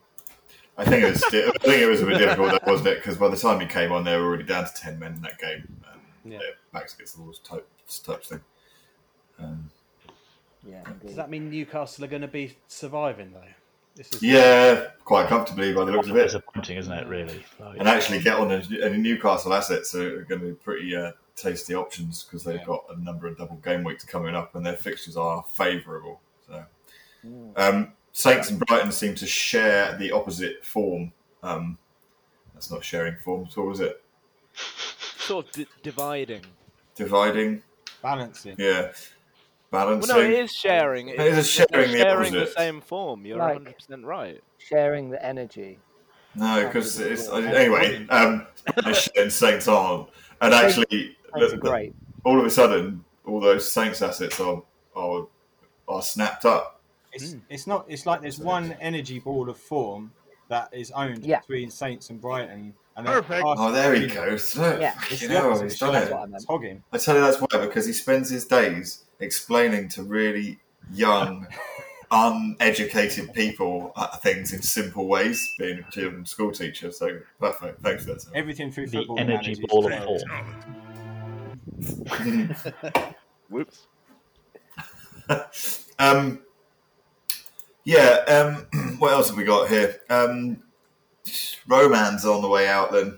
I 0.77 0.85
think 0.85 1.03
it 1.03 1.09
was 1.09 1.23
I 1.23 1.51
think 1.59 1.81
it 1.81 1.87
was 1.89 2.01
a 2.01 2.05
bit 2.05 2.19
difficult, 2.19 2.51
though, 2.51 2.71
wasn't 2.71 2.89
it? 2.89 2.95
Because 2.97 3.17
by 3.17 3.27
the 3.29 3.37
time 3.37 3.59
he 3.59 3.65
came 3.65 3.91
on, 3.91 4.03
they 4.03 4.15
were 4.15 4.25
already 4.25 4.43
down 4.43 4.65
to 4.65 4.71
ten 4.75 4.99
men 4.99 5.13
in 5.13 5.21
that 5.21 5.39
game. 5.39 5.67
Um, 5.91 5.99
Yeah. 6.23 6.39
yeah, 6.39 6.49
backs 6.71 6.93
against 6.93 7.15
the 7.15 7.21
walls 7.23 7.39
type 7.39 7.67
type 8.05 8.23
thing. 8.23 8.41
Um, 9.39 9.69
Yeah, 10.67 10.83
Does 11.05 11.15
that 11.15 11.29
mean 11.29 11.49
Newcastle 11.49 12.03
are 12.03 12.07
going 12.09 12.21
to 12.21 12.27
be 12.27 12.57
surviving 12.67 13.31
though? 13.31 13.41
This 13.95 14.13
is 14.13 14.21
yeah, 14.21 14.87
quite 15.05 15.27
comfortably 15.27 15.73
by 15.73 15.83
the 15.85 15.91
looks 15.91 16.07
of 16.07 16.15
it. 16.17 16.23
Disappointing, 16.25 16.77
isn't 16.77 16.93
it? 16.93 17.07
Really. 17.07 17.43
Like, 17.59 17.79
and 17.79 17.87
actually 17.87 18.21
get 18.21 18.37
on 18.37 18.51
any 18.51 18.97
Newcastle 18.97 19.53
assets 19.53 19.95
are 19.95 20.23
going 20.25 20.41
to 20.41 20.47
be 20.49 20.53
pretty 20.53 20.95
uh, 20.95 21.13
tasty 21.35 21.73
options 21.73 22.23
because 22.23 22.43
they've 22.43 22.59
Yeah. 22.59 22.65
got 22.65 22.85
a 22.95 22.99
number 22.99 23.25
of 23.25 23.37
double 23.39 23.55
game 23.57 23.83
weeks 23.83 24.03
coming 24.05 24.35
up 24.35 24.53
and 24.53 24.63
their 24.63 24.75
fixtures 24.77 25.17
are 25.17 25.43
favourable. 25.53 26.21
So, 26.47 26.63
Mm. 27.25 27.57
um, 27.59 27.93
Saints 28.17 28.49
and 28.49 28.59
Brighton 28.59 28.91
seem 28.91 29.13
to 29.13 29.27
share 29.27 29.95
the 29.99 30.11
opposite 30.11 30.65
form. 30.65 31.11
Um, 31.43 31.77
that's 32.55 32.71
not 32.71 32.83
sharing 32.83 33.15
form, 33.17 33.47
so 33.47 33.61
was 33.61 33.79
it? 33.79 34.01
Sort 35.19 35.45
of 35.45 35.51
di- 35.51 35.67
dividing. 35.83 36.41
Dividing, 36.95 37.61
balancing. 38.01 38.55
yeah, 38.57 38.91
balancing. 39.69 40.15
Well, 40.15 40.23
no, 40.23 40.31
it 40.31 40.39
is 40.39 40.51
sharing. 40.51 41.09
It 41.09 41.19
is 41.19 41.37
It's- 41.37 41.69
sharing 41.69 41.91
the 41.91 41.97
sharing 41.99 42.31
the 42.33 42.39
opposite. 42.41 42.57
same 42.57 42.81
form. 42.81 43.23
You're 43.23 43.37
Like- 43.37 43.59
100% 43.59 44.03
right. 44.03 44.41
Sharing 44.57 45.11
the 45.11 45.23
energy. 45.23 45.77
No, 46.33 46.65
because 46.65 46.99
Absolutely. 46.99 47.49
it's 47.49 47.55
anyway. 47.55 48.07
Um, 48.09 48.47
and 49.15 49.31
Saints 49.31 49.67
aren't, 49.67 50.09
and 50.41 50.55
actually, 50.55 50.85
Saints 50.89 51.51
the- 51.51 51.53
are 51.53 51.57
great. 51.57 51.93
all 52.25 52.39
of 52.39 52.45
a 52.47 52.49
sudden, 52.49 53.05
all 53.27 53.39
those 53.39 53.71
Saints 53.71 54.01
assets 54.01 54.39
are 54.39 54.63
are, 54.95 55.27
are 55.87 56.01
snapped 56.01 56.45
up. 56.45 56.76
It's 57.13 57.33
Mm. 57.33 57.41
it's 57.49 57.67
not. 57.67 57.85
It's 57.87 58.05
like 58.05 58.21
there's 58.21 58.39
one 58.39 58.73
energy 58.81 59.19
ball 59.19 59.49
of 59.49 59.57
form 59.57 60.11
that 60.49 60.69
is 60.73 60.91
owned 60.91 61.25
Yeah. 61.25 61.39
between 61.41 61.69
Saints 61.71 62.09
and 62.09 62.19
Brighton. 62.21 62.73
And 62.95 63.05
then 63.05 63.13
Perfect. 63.21 63.43
Oh, 63.45 63.71
there 63.71 63.93
he 63.95 64.07
goes. 64.07 64.55
Look, 64.55 64.79
Yeah. 64.81 64.95
It's 65.11 65.21
you 65.21 65.29
know, 65.29 65.51
he's 65.61 65.77
done 65.79 65.93
That's 65.93 66.09
it. 66.09 66.13
I 66.15 66.25
meant. 66.25 66.45
It's. 66.49 66.83
I 66.91 66.97
tell 66.97 67.15
you 67.15 67.21
that's 67.21 67.39
why 67.39 67.47
because 67.65 67.85
he 67.85 67.93
spends 67.93 68.29
his 68.29 68.45
days 68.45 69.03
explaining 69.19 69.87
to 69.89 70.03
really 70.03 70.59
young 70.93 71.47
uneducated 72.11 73.33
people 73.33 73.91
at 73.97 74.21
things 74.23 74.53
in 74.53 74.61
simple 74.61 75.07
ways, 75.07 75.53
being 75.59 75.79
a 75.79 75.91
children's 75.91 76.29
school 76.31 76.51
teacher. 76.51 76.91
So 76.91 77.19
perfect. 77.39 77.81
Thanks 77.83 78.05
for 78.05 78.13
that. 78.13 78.21
Sam. 78.21 78.31
Everything 78.35 78.71
through 78.71 78.87
The 78.87 78.97
football. 78.99 79.19
energy 79.19 79.55
ball 79.67 79.85
of 79.85 79.91
failed. 79.93 80.23
form. 80.29 80.55
Whoops. 83.49 83.87
um, 85.99 86.39
yeah. 87.87 88.19
Um, 88.27 88.67
what 88.99 89.13
else 89.13 89.29
have 89.29 89.37
we 89.37 89.45
got 89.45 89.69
here? 89.69 90.01
Um, 90.09 90.61
Roman's 91.67 92.25
on 92.25 92.41
the 92.41 92.49
way 92.49 92.67
out. 92.67 92.91
Then 92.91 93.17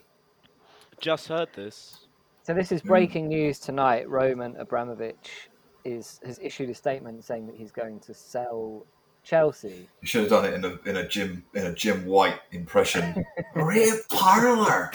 Just 1.00 1.28
heard 1.28 1.50
this. 1.56 2.06
So 2.44 2.54
this 2.54 2.72
is 2.72 2.82
breaking 2.82 3.28
news 3.28 3.60
tonight. 3.60 4.08
Roman 4.08 4.56
Abramovich 4.58 5.50
is 5.86 6.20
has 6.24 6.40
issued 6.40 6.70
a 6.70 6.76
statement 6.76 7.24
saying 7.24 7.48
that 7.48 7.56
he's 7.56 7.72
going 7.72 8.00
to 8.02 8.14
sell 8.14 8.86
Chelsea. 9.24 9.90
you 10.02 10.08
should 10.08 10.22
have 10.22 10.30
done 10.30 10.46
it 10.46 10.54
in 10.54 10.64
a 10.64 10.78
in 10.88 10.98
a 10.98 11.08
Jim 11.08 11.44
in 11.56 11.66
a 11.66 11.74
Jim 11.74 12.06
White 12.06 12.40
impression. 12.52 13.26
Real 13.56 13.98
parlor. 14.10 14.92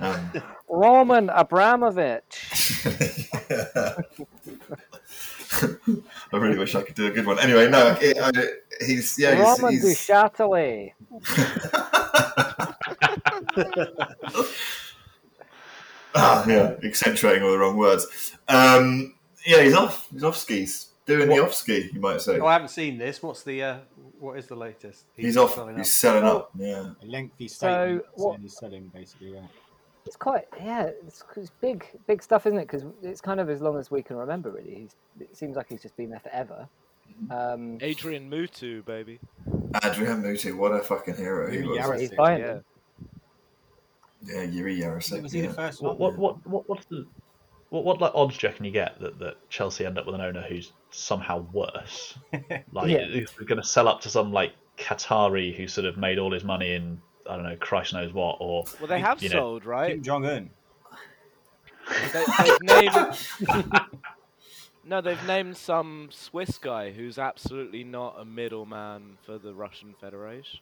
Um, 0.00 0.30
Roman 0.68 1.30
Abramovich. 1.30 2.84
I 6.32 6.36
really 6.36 6.58
wish 6.58 6.74
I 6.74 6.82
could 6.82 6.94
do 6.94 7.06
a 7.06 7.10
good 7.10 7.26
one. 7.26 7.38
Anyway, 7.38 7.68
no, 7.70 7.96
it, 8.00 8.16
I, 8.18 8.30
he's 8.84 9.18
yeah, 9.18 9.34
he's, 9.34 9.60
Roman 9.60 9.72
he's, 9.72 9.84
Duchatelet. 10.08 10.92
Ah, 16.14 16.44
yeah, 16.48 16.74
accentuating 16.82 17.42
all 17.42 17.52
the 17.52 17.58
wrong 17.58 17.76
words. 17.76 18.32
Um, 18.48 19.14
yeah, 19.46 19.62
he's 19.62 19.74
off. 19.74 20.08
He's 20.10 20.24
off 20.24 20.36
skis, 20.36 20.88
doing 21.06 21.28
the 21.28 21.42
off 21.42 21.54
ski. 21.54 21.90
You 21.92 22.00
might 22.00 22.20
say 22.20 22.38
Oh, 22.40 22.46
I 22.46 22.54
haven't 22.54 22.68
seen 22.68 22.98
this. 22.98 23.22
What's 23.22 23.42
the 23.42 23.62
uh, 23.62 23.76
what 24.18 24.38
is 24.38 24.46
the 24.46 24.56
latest? 24.56 25.04
he's 25.14 25.36
off. 25.36 25.54
selling 25.54 25.76
He's 25.76 25.86
up. 25.86 25.92
selling 25.92 26.24
up. 26.24 26.50
Yeah, 26.56 26.90
A 27.02 27.06
lengthy 27.06 27.48
So, 27.48 27.56
statement 27.68 28.04
what- 28.14 28.40
he's 28.40 28.56
selling, 28.56 28.90
basically. 28.92 29.34
Yeah. 29.34 29.40
It's 30.08 30.16
quite 30.16 30.46
yeah. 30.58 30.90
It's, 31.06 31.22
it's 31.36 31.50
big 31.60 31.84
big 32.06 32.22
stuff, 32.22 32.46
isn't 32.46 32.58
it? 32.58 32.62
Because 32.66 32.84
it's 33.02 33.20
kind 33.20 33.40
of 33.40 33.50
as 33.50 33.60
long 33.60 33.76
as 33.78 33.90
we 33.90 34.02
can 34.02 34.16
remember. 34.16 34.50
Really, 34.50 34.74
he's, 34.74 34.96
it 35.20 35.36
seems 35.36 35.54
like 35.54 35.66
he's 35.68 35.82
just 35.82 35.96
been 35.98 36.08
there 36.08 36.20
forever. 36.20 36.66
Um, 37.30 37.76
Adrian 37.82 38.30
Mutu, 38.30 38.82
baby. 38.86 39.18
Adrian 39.84 40.22
Mutu, 40.22 40.56
what 40.56 40.72
a 40.72 40.80
fucking 40.80 41.16
hero 41.16 41.50
he 41.50 41.58
Yuri 41.58 41.68
was. 41.68 41.78
Yarosek. 41.78 42.00
he's 42.00 42.10
buying 42.12 42.40
Yeah. 42.40 42.46
them. 42.46 42.64
Yeah, 44.24 44.42
Yuri 44.42 44.78
Yarosek. 44.80 45.22
Was 45.22 45.32
he 45.32 45.40
yeah. 45.42 45.48
the 45.48 45.54
first 45.54 45.82
What, 45.82 45.98
one? 45.98 46.16
what, 46.16 46.18
what, 46.18 46.46
what, 46.46 46.68
what's 46.68 46.86
the 46.86 47.06
what, 47.70 47.84
what 47.84 48.00
like 48.00 48.12
odds 48.14 48.38
do 48.38 48.46
you 48.46 48.50
reckon 48.50 48.64
you 48.64 48.70
get 48.70 48.98
that, 49.00 49.18
that 49.18 49.36
Chelsea 49.50 49.84
end 49.84 49.98
up 49.98 50.06
with 50.06 50.14
an 50.14 50.22
owner 50.22 50.42
who's 50.42 50.72
somehow 50.90 51.44
worse? 51.52 52.18
Like 52.72 52.88
Yeah. 52.90 53.04
who's 53.06 53.30
going 53.32 53.60
to 53.60 53.66
sell 53.66 53.88
up 53.88 54.00
to 54.02 54.08
some 54.08 54.32
like 54.32 54.52
Qatari 54.78 55.54
who 55.54 55.68
sort 55.68 55.86
of 55.86 55.98
made 55.98 56.18
all 56.18 56.32
his 56.32 56.44
money 56.44 56.72
in 56.72 57.00
I 57.28 57.34
don't 57.36 57.44
know 57.44 57.56
Christ 57.60 57.92
knows 57.92 58.12
what 58.12 58.36
or 58.40 58.64
Well, 58.78 58.88
they 58.88 59.00
have 59.00 59.22
You 59.22 59.28
know, 59.28 59.34
sold, 59.36 59.64
right? 59.66 59.90
Kim 59.92 60.02
Jong 60.02 60.26
Un. 60.26 60.50
They, 62.12 62.24
they've 62.38 62.62
named. 62.62 63.18
no, 64.84 65.00
they've 65.00 65.26
named 65.26 65.56
some 65.56 66.08
Swiss 66.10 66.58
guy 66.58 66.90
who's 66.90 67.18
absolutely 67.18 67.84
not 67.84 68.16
a 68.18 68.24
middleman 68.24 69.18
for 69.24 69.38
the 69.38 69.54
Russian 69.54 69.94
Federation. 70.00 70.60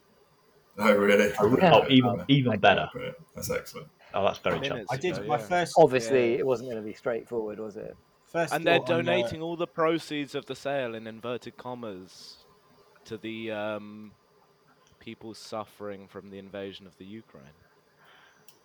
Oh, 0.79 0.95
really? 0.95 1.33
oh 1.41 1.85
even 1.89 2.23
even 2.29 2.59
better. 2.59 2.89
That's 3.35 3.51
excellent. 3.51 3.89
Oh, 4.15 4.25
that's 4.25 4.39
very 4.39 4.61
Minutes. 4.61 4.87
I 4.91 4.97
did 4.97 5.17
ago, 5.19 5.27
my 5.27 5.37
yeah. 5.39 5.43
first. 5.47 5.75
Obviously, 5.77 6.33
Yeah. 6.33 6.39
it 6.39 6.47
wasn't 6.47 6.71
going 6.71 6.83
to 6.83 6.87
be 6.87 6.95
straightforward, 6.95 7.59
was 7.59 7.77
it? 7.77 7.97
first 8.27 8.53
And 8.53 8.67
they're 8.67 8.79
thought 8.79 8.91
on 8.91 9.05
the- 9.05 9.13
donating 9.13 9.43
all 9.43 9.57
the 9.57 9.67
proceeds 9.67 10.35
of 10.35 10.47
the 10.47 10.55
sale 10.57 10.95
in 10.95 11.07
inverted 11.07 11.57
commas 11.57 12.37
to 13.05 13.17
the 13.17 13.51
um, 13.53 14.13
people 15.07 15.33
suffering 15.35 16.09
from 16.09 16.31
the 16.31 16.39
invasion 16.39 16.85
of 16.85 16.99
the 16.99 17.05
Ukraine. 17.05 17.45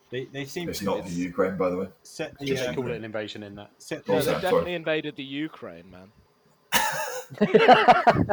They, 0.10 0.26
they 0.26 0.44
seem 0.46 0.68
It's 0.70 0.80
to 0.80 0.86
not 0.86 0.98
have 0.98 1.06
the 1.06 1.12
Ukraine, 1.22 1.56
by 1.56 1.70
the 1.70 1.78
way. 1.78 1.88
set 2.02 2.36
the, 2.40 2.48
Just 2.48 2.68
um, 2.68 2.74
call 2.76 2.88
it 2.90 2.96
an 2.98 3.06
invasion 3.06 3.44
in 3.44 3.54
that. 3.56 3.70
set 3.78 4.06
No, 4.08 4.16
Oh, 4.16 4.18
they've 4.18 4.26
definitely 4.42 4.62
sorry. 4.62 4.74
invaded 4.74 5.16
the 5.16 5.24
Ukraine, 5.24 5.86
man. 5.92 6.12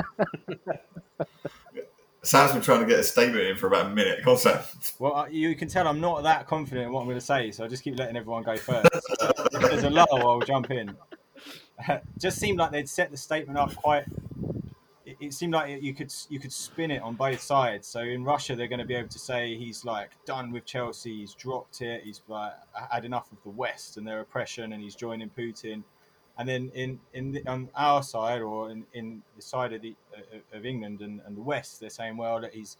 Sam's 2.22 2.52
been 2.52 2.62
trying 2.62 2.80
to 2.80 2.86
get 2.86 2.98
a 2.98 3.02
statement 3.04 3.44
in 3.44 3.56
for 3.56 3.66
about 3.68 3.86
a 3.86 3.90
minute. 3.90 4.24
Go 4.24 4.32
on, 4.32 4.38
Sam. 4.38 4.58
Well, 4.98 5.14
uh, 5.14 5.26
you 5.28 5.54
can 5.54 5.68
tell 5.68 5.86
I'm 5.86 6.00
not 6.00 6.22
that 6.22 6.46
confident 6.46 6.86
in 6.86 6.92
what 6.92 7.00
I'm 7.02 7.06
going 7.06 7.18
to 7.18 7.24
say, 7.24 7.50
so 7.50 7.62
I 7.64 7.68
just 7.68 7.84
keep 7.84 7.98
letting 7.98 8.16
everyone 8.16 8.42
go 8.42 8.56
first. 8.56 8.88
if 9.20 9.50
there's 9.52 9.84
a 9.84 9.90
lull, 9.90 10.08
I'll 10.12 10.40
jump 10.40 10.70
in. 10.70 10.96
just 12.18 12.38
seemed 12.38 12.58
like 12.58 12.72
they'd 12.72 12.88
set 12.88 13.10
the 13.10 13.16
statement 13.18 13.58
up 13.58 13.74
quite. 13.76 14.04
It, 15.20 15.34
seemed 15.34 15.52
like 15.52 15.82
you 15.82 15.94
could 15.94 16.12
you 16.28 16.38
could 16.38 16.52
spin 16.52 16.90
it 16.90 17.02
on 17.02 17.14
both 17.14 17.40
sides. 17.40 17.88
So 17.88 18.00
in 18.00 18.24
Russia, 18.24 18.54
they're 18.54 18.68
going 18.68 18.78
to 18.78 18.84
be 18.84 18.94
able 18.94 19.08
to 19.08 19.18
say 19.18 19.56
he's 19.56 19.84
like 19.84 20.10
done 20.24 20.52
with 20.52 20.64
Chelsea, 20.64 21.18
he's 21.18 21.34
dropped 21.34 21.82
it, 21.82 22.02
he's 22.04 22.22
like 22.28 22.52
had 22.90 23.04
enough 23.04 23.30
of 23.32 23.42
the 23.42 23.50
West 23.50 23.96
and 23.96 24.06
their 24.06 24.20
oppression, 24.20 24.72
and 24.72 24.82
he's 24.82 24.94
joining 24.94 25.30
Putin. 25.30 25.82
And 26.38 26.48
then 26.48 26.70
in 26.74 27.00
in 27.14 27.32
the, 27.32 27.46
on 27.48 27.68
our 27.74 28.02
side, 28.02 28.42
or 28.42 28.70
in, 28.70 28.84
in 28.92 29.22
the 29.34 29.42
side 29.42 29.72
of 29.72 29.82
the 29.82 29.96
uh, 30.16 30.56
of 30.56 30.64
England 30.64 31.00
and, 31.00 31.20
and 31.26 31.36
the 31.36 31.42
West, 31.42 31.80
they're 31.80 31.90
saying 31.90 32.16
well 32.16 32.40
that 32.40 32.54
he's 32.54 32.76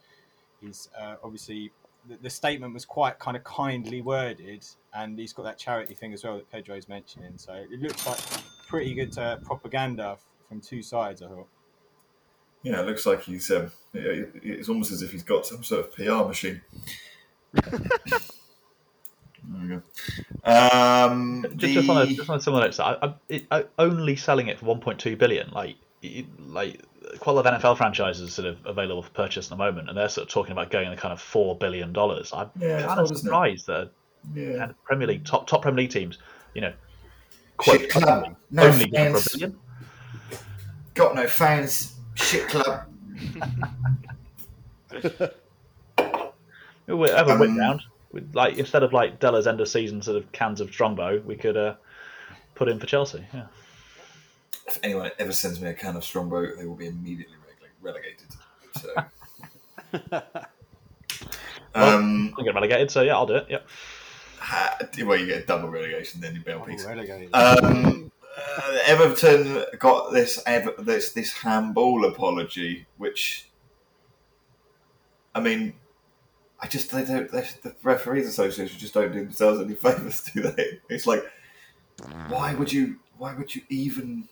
he's 0.61 0.89
uh, 0.99 1.17
obviously 1.25 1.73
the, 2.09 2.19
the 2.23 2.31
statement 2.31 2.73
was 2.73 2.85
quite 2.85 3.19
kind 3.19 3.37
of 3.37 3.45
kindly 3.45 4.01
worded, 4.01 4.65
and 4.95 5.19
he's 5.19 5.33
got 5.33 5.43
that 5.45 5.59
charity 5.59 5.95
thing 5.95 6.13
as 6.13 6.25
well 6.25 6.37
that 6.37 6.51
Pedro's 6.51 6.89
mentioning. 6.89 7.33
So 7.37 7.53
it 7.53 7.81
looks 7.81 8.07
like 8.07 8.19
pretty 8.69 8.95
good 8.95 9.17
uh, 9.19 9.37
propaganda 9.37 10.17
from 10.49 10.61
two 10.61 10.83
sides. 10.83 11.23
I 11.23 11.29
thought. 11.29 11.49
Yeah, 12.63 12.81
it 12.81 12.87
looks 12.87 13.07
like 13.07 13.23
he's. 13.23 13.51
Um, 13.51 13.71
it's 13.95 14.69
almost 14.69 14.93
as 14.93 15.03
if 15.03 15.13
he's 15.13 15.23
got 15.23 15.47
some 15.47 15.63
sort 15.65 15.87
of 15.87 15.95
PR 15.95 16.27
machine. 16.27 16.61
there 17.55 18.21
we 19.63 19.69
go. 19.69 19.83
Um, 20.45 21.47
Just, 21.57 21.75
just 21.75 21.89
on 21.89 21.97
a, 22.03 22.07
the- 22.07 22.15
just 22.15 22.29
on 22.31 22.39
a 22.39 22.41
similar 22.41 22.65
note, 22.65 22.81
I, 22.81 22.97
I, 23.03 23.15
it, 23.29 23.47
I, 23.51 23.65
only 23.79 24.17
selling 24.17 24.49
it 24.49 24.59
for 24.59 24.67
1.2 24.67 25.17
billion, 25.19 25.51
like 25.53 25.77
it, 26.03 26.27
like 26.39 26.83
quite 27.21 27.33
a 27.33 27.37
lot 27.37 27.47
of 27.47 27.61
NFL 27.61 27.77
franchises 27.79 28.35
sort 28.35 28.47
of 28.49 28.59
available 28.67 29.03
for 29.03 29.11
purchase 29.11 29.47
at 29.47 29.51
the 29.51 29.57
moment, 29.57 29.89
and 29.89 29.97
they're 29.97 30.09
sort 30.09 30.27
of 30.27 30.33
talking 30.33 30.53
about 30.53 30.71
going 30.71 30.87
in 30.87 30.91
the 30.95 31.01
kind 31.01 31.13
of 31.13 31.21
four 31.21 31.57
billion 31.57 31.93
dollars. 31.93 32.31
I'm 32.33 32.51
Yeah, 32.59 32.87
kind 32.87 33.01
of 33.01 33.09
surprised 33.17 33.67
that 33.69 33.91
yeah. 34.35 34.73
Premier 34.85 35.07
League 35.07 35.25
top 35.25 35.47
top 35.47 35.63
Premier 35.63 35.83
League 35.85 35.91
teams, 35.91 36.19
you 36.55 36.61
know, 36.61 36.73
club, 37.57 37.81
only, 37.97 38.37
no 38.51 38.63
only 38.65 38.87
go 38.89 38.99
for 39.13 39.17
a 39.17 39.21
fans. 39.21 39.29
billion. 39.33 39.59
Got 40.95 41.15
no 41.15 41.27
fans. 41.29 41.95
Shit 42.19 42.49
club. 42.49 42.85
We 46.87 47.11
have 47.11 47.29
a 47.29 47.33
Um, 47.33 47.39
whip 47.41 47.51
round. 47.51 47.83
With, 48.13 48.35
like 48.35 48.57
instead 48.57 48.83
of 48.83 48.95
like 48.95 49.21
Della's 49.21 49.47
end 49.47 49.61
of 49.61 49.69
season 49.69 50.01
sort 50.01 50.17
of 50.17 50.33
cans 50.33 50.63
of 50.63 50.71
Strongbow, 50.71 51.21
we 51.21 51.37
could 51.37 51.57
uh, 51.57 51.75
put 52.55 52.69
in 52.69 52.81
for 52.81 52.87
Chelsea. 52.87 53.27
Yeah. 53.35 53.47
If 54.67 54.79
anyone 54.83 55.11
ever 55.19 55.33
sends 55.33 55.61
me 55.61 55.69
a 55.69 55.75
can 55.75 55.97
of 55.97 56.05
Strongbow, 56.05 56.57
they 56.57 56.65
will 56.65 56.77
be 56.77 56.87
immediately 56.87 57.37
relegated. 57.83 58.29
So. 58.81 58.95
um, 61.75 62.35
I'll 62.39 62.45
get 62.45 62.55
relegated, 62.55 62.91
so 62.91 63.03
yeah, 63.03 63.15
I'll 63.17 63.27
do 63.27 63.37
it. 63.37 63.47
Yep. 63.51 63.67
ha- 64.39 64.79
well, 65.05 65.19
you 65.19 65.27
get 65.27 65.47
double 65.47 65.69
relegation, 65.69 66.23
then 66.23 66.35
you 66.35 66.41
bail 66.41 66.61
piece. 66.61 66.87
relegated. 66.87 67.35
Um, 67.35 68.11
uh, 68.39 68.79
Everton 68.87 69.65
got 69.79 70.13
this 70.13 70.43
this 70.79 71.13
this 71.13 71.33
handball 71.33 72.05
apology, 72.05 72.87
which 72.97 73.49
I 75.35 75.41
mean, 75.41 75.75
I 76.61 76.67
just 76.67 76.91
they 76.91 77.05
don't 77.05 77.31
they, 77.31 77.47
the 77.63 77.75
referees 77.83 78.27
association 78.27 78.79
just 78.79 78.95
don't 78.95 79.13
do 79.13 79.21
themselves 79.21 79.61
any 79.61 79.75
favors, 79.75 80.23
do 80.35 80.43
they? 80.43 80.81
It's 80.89 81.07
like, 81.07 81.25
why 82.29 82.55
would 82.55 82.73
you? 82.73 82.99
Why 83.17 83.35
would 83.35 83.55
you 83.55 83.63
even? 83.69 84.29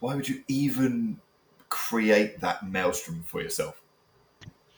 Why 0.00 0.14
would 0.14 0.28
you 0.28 0.42
even 0.48 1.20
create 1.68 2.40
that 2.40 2.68
maelstrom 2.68 3.22
for 3.24 3.40
yourself? 3.40 3.80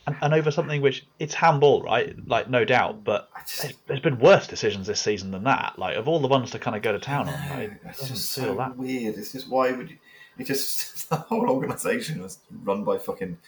And, 0.06 0.16
and 0.22 0.34
over 0.34 0.52
something 0.52 0.82
which 0.82 1.04
it's 1.18 1.34
handball, 1.34 1.82
right? 1.82 2.14
Like 2.28 2.48
no 2.48 2.64
doubt, 2.64 3.00
mm. 3.00 3.04
but 3.04 3.28
just, 3.46 3.62
there's, 3.62 3.74
there's 3.86 4.00
been 4.00 4.18
worse 4.18 4.46
decisions 4.46 4.86
this 4.86 5.00
season 5.00 5.32
than 5.32 5.44
that. 5.44 5.78
Like 5.78 5.96
of 5.96 6.06
all 6.06 6.20
the 6.20 6.28
ones 6.28 6.52
to 6.52 6.58
kind 6.58 6.76
of 6.76 6.82
go 6.82 6.92
to 6.92 6.98
town 6.98 7.28
on, 7.28 7.34
like, 7.50 7.70
it 7.70 7.72
it's 7.84 8.08
just 8.08 8.30
so 8.30 8.54
that. 8.54 8.76
weird. 8.76 9.16
It's 9.16 9.32
just 9.32 9.48
why 9.48 9.72
would 9.72 9.90
you? 9.90 9.98
It 10.38 10.44
just 10.44 11.08
the 11.10 11.16
whole 11.16 11.50
organisation 11.50 12.22
was 12.22 12.38
run 12.62 12.84
by 12.84 12.98
fucking 12.98 13.38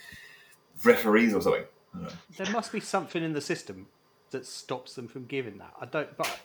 referees 0.85 1.35
or 1.35 1.43
something. 1.43 1.65
I 1.95 1.99
don't 1.99 2.07
know. 2.07 2.12
There 2.37 2.53
must 2.53 2.73
be 2.73 2.81
something 2.81 3.23
in 3.23 3.33
the 3.33 3.41
system 3.41 3.87
that 4.31 4.47
stops 4.47 4.95
them 4.95 5.09
from 5.09 5.27
giving 5.27 5.59
that. 5.59 5.73
I 5.81 5.87
don't. 5.87 6.17
But 6.17 6.38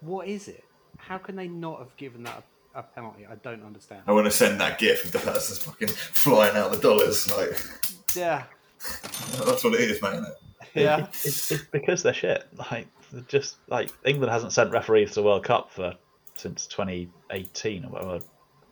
what 0.00 0.26
is 0.26 0.48
it? 0.48 0.64
How 0.96 1.18
can 1.18 1.36
they 1.36 1.48
not 1.48 1.78
have 1.78 1.96
given 1.96 2.24
that 2.24 2.44
a, 2.74 2.80
a 2.80 2.82
penalty? 2.82 3.26
I 3.26 3.36
don't 3.36 3.64
understand. 3.64 4.02
I 4.06 4.12
want 4.12 4.26
to 4.26 4.30
send 4.30 4.60
that 4.60 4.78
gif 4.78 5.04
of 5.04 5.12
the 5.12 5.18
person's 5.18 5.58
fucking 5.58 5.88
flying 5.88 6.56
out 6.56 6.72
the 6.72 6.78
dollars. 6.78 7.30
Like 7.30 7.60
Yeah. 8.14 8.44
That's 9.44 9.64
what 9.64 9.74
it 9.74 9.80
is, 9.80 10.00
man. 10.02 10.14
Isn't 10.14 10.26
it? 10.26 10.36
Yeah. 10.74 11.06
It's, 11.24 11.50
it's 11.50 11.64
because 11.64 12.02
they're 12.02 12.14
shit. 12.14 12.44
Like 12.70 12.86
they're 13.12 13.22
just 13.22 13.56
like 13.68 13.90
England 14.04 14.32
hasn't 14.32 14.52
sent 14.52 14.70
referees 14.72 15.10
to 15.10 15.14
the 15.16 15.22
World 15.22 15.44
Cup 15.44 15.70
for 15.72 15.94
since 16.34 16.66
2018 16.68 17.84
or 17.84 17.88
whatever, 17.90 18.18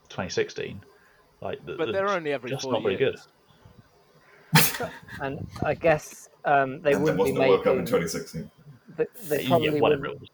2016. 0.08 0.80
Like, 1.40 1.64
the- 1.66 1.74
But 1.74 1.86
the- 1.86 1.92
they're 1.92 2.08
only 2.08 2.32
every 2.32 2.50
just 2.50 2.62
four 2.64 2.72
not 2.74 2.82
very 2.82 2.98
years. 2.98 3.28
good. 4.52 4.90
And 5.20 5.46
I 5.62 5.74
guess 5.74 6.28
um, 6.44 6.80
they 6.82 6.92
and 6.92 7.02
wouldn't 7.02 7.18
be 7.18 7.32
wasn't 7.32 7.38
a 7.44 7.48
World 7.48 7.64
Cup 7.64 7.76
in 7.76 7.84
2016. 7.84 8.50
They, 8.96 9.06
they 9.28 9.42
Yeah, 9.42 9.48
probably 9.48 9.80
whatever 9.80 10.02
wouldn't, 10.02 10.14
it 10.16 10.20
was. 10.20 10.30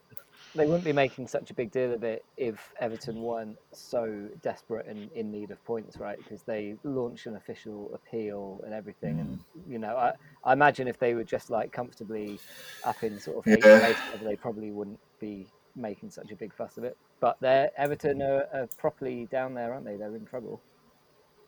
They 0.55 0.67
wouldn't 0.67 0.85
be 0.85 0.93
making 0.93 1.27
such 1.27 1.51
a 1.51 1.55
big 1.55 1.71
deal 1.71 1.93
of 1.93 2.05
it 2.05 2.25
if 2.37 2.73
Everton 2.81 3.21
weren't 3.21 3.59
so 3.73 4.29
desperate 4.43 4.87
and 4.87 5.11
in 5.13 5.31
need 5.31 5.51
of 5.51 5.63
points, 5.65 5.97
right? 5.97 6.17
Because 6.19 6.43
they 6.43 6.77
launched 6.85 7.27
an 7.27 7.37
official 7.37 7.91
appeal 7.95 8.61
and 8.65 8.73
everything, 8.73 9.21
and 9.21 9.39
mm. 9.39 9.73
you 9.73 9.79
know, 9.79 9.97
I, 9.97 10.13
I 10.45 10.53
imagine 10.53 10.87
if 10.89 10.99
they 10.99 11.15
were 11.15 11.25
just 11.25 11.51
like 11.51 11.73
comfortably 11.73 12.39
up 12.85 13.03
in 13.03 13.19
sort 13.19 13.39
of 13.39 13.49
eighth 13.53 13.65
Yeah. 13.65 13.81
place, 13.81 13.97
they 14.23 14.37
probably 14.37 14.71
wouldn't 14.71 15.01
be 15.19 15.47
making 15.77 16.11
such 16.11 16.31
a 16.31 16.37
big 16.37 16.55
fuss 16.55 16.77
of 16.79 16.85
it. 16.85 16.97
But 17.21 17.39
they're 17.41 17.71
Everton 17.77 18.23
are, 18.23 18.47
are 18.53 18.69
properly 18.79 19.27
down 19.31 19.55
there, 19.55 19.73
aren't 19.73 19.85
they? 19.85 19.97
They're 19.97 20.15
in 20.15 20.25
trouble. 20.27 20.61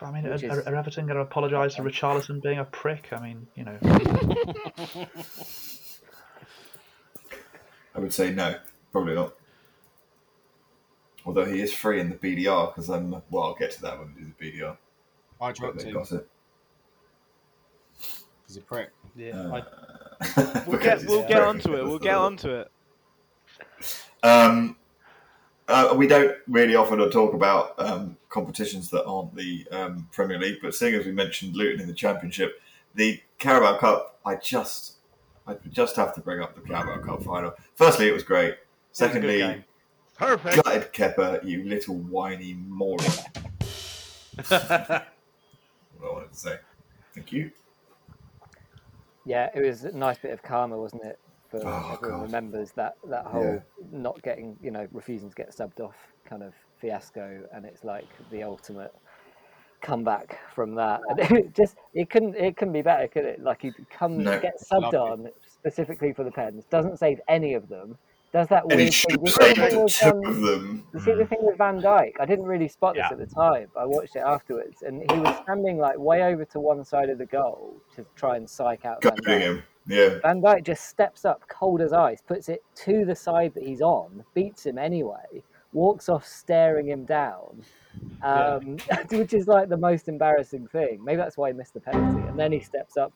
I 0.01 0.11
mean, 0.11 0.27
are, 0.27 0.35
is- 0.35 0.45
are 0.45 0.75
Everton 0.75 1.07
going 1.07 1.17
to 1.17 1.23
apologise 1.23 1.77
for 1.77 1.83
Richarlison 1.83 2.43
being 2.43 2.59
a 2.59 2.65
prick? 2.65 3.09
I 3.13 3.21
mean, 3.21 3.47
you 3.55 3.65
know, 3.65 3.79
I 7.95 7.99
would 7.99 8.13
say 8.13 8.31
no, 8.33 8.57
probably 8.97 9.15
not. 9.15 9.35
Although 11.26 11.45
he 11.45 11.61
is 11.61 11.71
free 11.73 12.00
in 12.00 12.09
the 12.09 12.15
BDR 12.15 12.75
because 12.75 12.88
I'm 12.88 13.11
well, 13.31 13.43
I'll 13.45 13.55
get 13.55 13.73
to 13.73 13.83
that 13.83 13.99
when 13.99 14.15
we 14.15 14.23
do 14.23 14.33
the 14.38 14.59
BDR. 14.61 14.76
I 15.38 15.49
But 15.49 15.55
dropped 15.57 15.83
him. 15.83 15.93
got 15.93 16.12
it. 16.12 16.29
He's 18.47 18.57
a 18.57 18.61
prick. 18.62 18.91
Yeah, 19.15 19.33
Uh, 19.38 19.62
I, 20.21 20.62
We'll 20.67 20.79
get 20.81 21.00
he's 21.00 21.09
we'll 21.09 21.21
get 21.29 21.29
prick. 21.33 21.43
onto 21.43 21.75
it. 21.76 21.85
We'll 21.85 21.99
get 21.99 22.15
onto 22.15 22.49
it. 22.50 22.71
Um, 24.23 24.76
uh, 25.69 25.95
we 25.97 26.07
don't 26.07 26.35
really 26.49 26.75
often 26.75 26.99
talk 27.11 27.35
about 27.35 27.75
um, 27.79 28.17
competitions 28.31 28.88
that 28.91 29.05
aren't 29.05 29.35
the 29.37 29.67
um, 29.73 30.09
Premier 30.12 30.38
League, 30.38 30.59
but 30.62 30.75
seeing 30.75 30.95
as 30.95 31.05
we 31.05 31.12
mentioned 31.12 31.55
Luton 31.55 31.81
in 31.83 31.87
the 31.87 31.93
Championship, 31.93 32.62
the 32.95 33.21
Carabao 33.38 33.76
Cup, 33.79 34.21
I 34.25 34.37
just, 34.37 34.95
I 35.47 35.57
just 35.71 35.97
have 35.97 36.15
to 36.15 36.21
bring 36.23 36.41
up 36.41 36.55
the 36.55 36.61
Carabao 36.62 37.05
Cup 37.05 37.23
final. 37.25 37.53
Firstly, 37.75 38.09
it 38.09 38.12
was 38.15 38.23
great. 38.23 38.55
Was 39.00 39.15
a 39.15 39.21
good 39.21 39.38
Secondly. 39.38 39.65
Perfect. 40.19 40.65
gutted 40.65 40.93
Kepa, 40.93 41.45
you 41.45 41.65
little 41.65 41.97
whiny 41.97 42.55
moron. 42.55 42.97
What 44.37 44.50
I 44.50 45.03
wanted 46.00 46.33
to 46.33 46.37
say. 46.38 46.57
Thank 47.15 47.33
you. 47.33 47.50
Yeah, 49.26 49.50
it 49.55 49.61
was 49.61 49.85
a 49.85 49.93
nice 49.93 50.19
bit 50.19 50.31
of 50.33 50.43
karma, 50.43 50.79
wasn't 50.79 51.03
it? 51.05 51.19
For 51.50 51.59
Oh, 51.65 51.93
everyone 51.95 52.21
God. 52.21 52.23
remembers 52.23 52.73
that 52.73 52.97
that 53.09 53.26
whole 53.26 53.62
not 53.93 54.21
getting, 54.23 54.57
you 54.62 54.71
know, 54.71 54.88
refusing 54.93 55.29
to 55.29 55.35
get 55.37 55.50
subbed 55.55 55.81
off 55.81 55.97
kind 56.25 56.43
of 56.43 56.55
fiasco, 56.81 57.47
and 57.53 57.65
it's 57.67 57.85
like 57.85 58.07
the 58.31 58.43
ultimate 58.43 58.95
comeback 59.83 60.38
from 60.55 60.75
that. 60.76 61.00
And 61.09 61.21
it 61.38 61.55
just 61.55 61.76
it 61.93 62.09
couldn't 62.09 62.35
it 62.37 62.57
couldn't 62.57 62.73
be 62.73 62.83
better, 62.83 63.07
could 63.09 63.25
it? 63.26 63.43
Like 63.43 63.62
you 63.62 63.75
come 63.91 64.23
No. 64.23 64.41
get 64.41 64.55
subbed 64.73 64.95
Lovely. 64.95 64.99
on 64.99 65.29
specifically 65.47 66.12
for 66.15 66.25
the 66.25 66.31
pens, 66.33 66.65
doesn't 66.71 66.99
save 66.99 67.21
any 67.29 67.53
of 67.55 67.69
them. 67.69 67.99
Does 68.37 68.49
that 68.49 68.64
And 68.64 68.73
he 68.73 68.76
weird 68.78 68.93
should 68.93 69.11
thing? 69.11 69.19
have 69.21 69.26
You 69.26 69.31
see 69.33 69.38
the 69.38 69.55
saved 69.55 69.71
thing 69.73 69.83
with, 69.85 70.02
um, 70.02 70.26
of 70.26 70.40
them. 70.43 70.87
you 70.93 71.00
see 71.00 71.14
the 71.14 71.25
thing 71.26 71.38
with 71.40 71.57
Van 71.57 71.81
Dijk? 71.81 72.12
I 72.21 72.26
didn't 72.26 72.45
really 72.45 72.69
spot 72.69 72.95
this 72.95 73.05
Yeah. 73.09 73.12
at 73.12 73.19
the 73.19 73.26
time. 73.35 73.69
but 73.75 73.81
I 73.81 73.87
watched 73.87 74.14
it 74.14 74.19
afterwards, 74.26 74.83
and 74.83 75.00
he 75.11 75.19
was 75.19 75.35
standing 75.43 75.78
like 75.78 75.99
way 75.99 76.23
over 76.23 76.45
to 76.45 76.61
one 76.61 76.85
side 76.85 77.09
of 77.09 77.16
the 77.16 77.25
goal 77.26 77.76
to 77.95 78.05
try 78.14 78.37
and 78.37 78.49
psych 78.49 78.85
out 78.85 79.02
Van 79.02 79.16
Dijk. 79.16 79.40
him. 79.40 79.62
Yeah. 79.87 80.19
Van 80.23 80.43
Dijk 80.43 80.65
just 80.65 80.84
steps 80.87 81.25
up, 81.25 81.49
cold 81.49 81.80
as 81.80 81.93
ice, 81.95 82.21
puts 82.21 82.49
it 82.50 82.63
to 82.84 83.04
the 83.06 83.15
side 83.17 83.54
that 83.54 83.63
he's 83.63 83.80
on, 83.80 84.23
beats 84.34 84.67
him 84.67 84.76
anyway, 84.76 85.43
walks 85.73 86.08
off 86.11 86.26
staring 86.26 86.89
him 86.89 87.04
down, 87.06 87.63
um, 88.23 88.76
which 89.11 89.32
is 89.32 89.47
like 89.49 89.69
the 89.71 89.76
most 89.76 90.08
embarrassing 90.08 90.67
thing. 90.67 91.02
Maybe 91.02 91.17
that's 91.17 91.37
why 91.39 91.50
he 91.50 91.54
missed 91.56 91.75
the 91.75 91.80
penalty. 91.80 92.26
And 92.28 92.39
then 92.39 92.52
he 92.52 92.61
steps 92.61 92.97
up, 92.99 93.13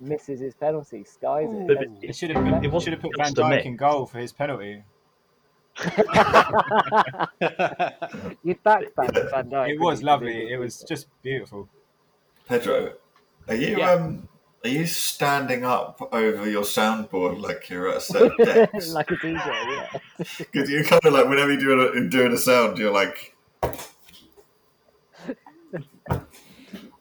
misses 0.00 0.40
his 0.40 0.54
penalty, 0.54 1.04
skies 1.04 1.48
it. 1.52 1.66
But 1.66 1.78
That's- 1.78 1.98
They 2.00 2.12
should 2.12 2.30
have 2.30 2.44
put, 2.44 2.64
It 2.64 2.80
should 2.82 2.92
have 2.92 3.02
put 3.02 3.12
Van 3.16 3.26
just 3.34 3.36
Dijk 3.36 3.64
in 3.64 3.76
goal 3.76 4.06
for 4.06 4.18
his 4.18 4.32
penalty. 4.32 4.82
You'd 8.42 8.62
back 8.62 8.82
Van, 8.96 9.10
Van 9.30 9.50
Dijk. 9.50 9.68
It 9.74 9.80
was 9.80 10.02
lovely. 10.02 10.50
It 10.52 10.58
was 10.58 10.82
just 10.88 11.06
beautiful. 11.22 11.68
Pedro, 12.48 12.94
are 13.48 13.54
you 13.54 13.78
Yeah. 13.78 13.92
um 13.92 14.28
are 14.64 14.70
you 14.70 14.86
standing 14.86 15.64
up 15.64 16.00
over 16.12 16.50
your 16.50 16.62
soundboard 16.64 17.40
like 17.40 17.68
you're 17.70 17.88
at 17.90 17.98
a 17.98 18.00
set 18.00 18.22
of 18.22 18.32
decks? 18.38 18.88
like 18.92 19.08
a 19.12 19.14
DJ, 19.14 19.36
yeah. 19.36 19.86
Because 20.38 20.68
you're 20.68 20.82
kind 20.82 21.04
of 21.04 21.12
like 21.12 21.28
whenever 21.28 21.52
you're 21.52 21.60
doing 21.76 22.06
a, 22.06 22.08
doing 22.08 22.32
a 22.32 22.36
sound, 22.36 22.76
you're 22.76 22.90
like, 22.92 23.36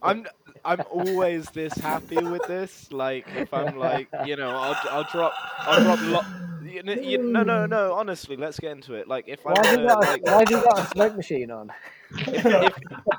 I'm 0.03 0.27
I'm 0.67 0.81
always 0.91 1.49
this 1.51 1.73
happy 1.75 2.17
with 2.17 2.45
this. 2.47 2.91
Like 2.91 3.25
if 3.35 3.53
I'm 3.53 3.77
like 3.77 4.09
you 4.25 4.35
know 4.35 4.49
I'll 4.49 4.75
I'll 4.91 5.03
drop 5.05 5.33
I'll 5.59 5.81
drop 5.83 5.99
lo- 6.01 6.69
you, 6.69 6.83
know- 6.83 6.93
you, 6.93 7.17
no 7.23 7.41
no 7.43 7.65
no 7.65 7.93
honestly 7.93 8.35
let's 8.35 8.59
get 8.59 8.73
into 8.73 8.93
it. 8.93 9.07
Like 9.07 9.25
if 9.27 9.45
I'm 9.47 9.53
Why 9.53 9.65
have, 9.67 9.79
you 9.79 9.87
got 9.87 10.05
a, 10.05 10.09
like 10.11 10.25
why 10.25 10.39
have 10.39 10.51
you 10.51 10.61
got 10.61 10.79
a 10.79 10.85
smoke 10.87 11.15
machine 11.15 11.51
on? 11.51 11.71
if, 12.11 12.45
if, 12.45 12.73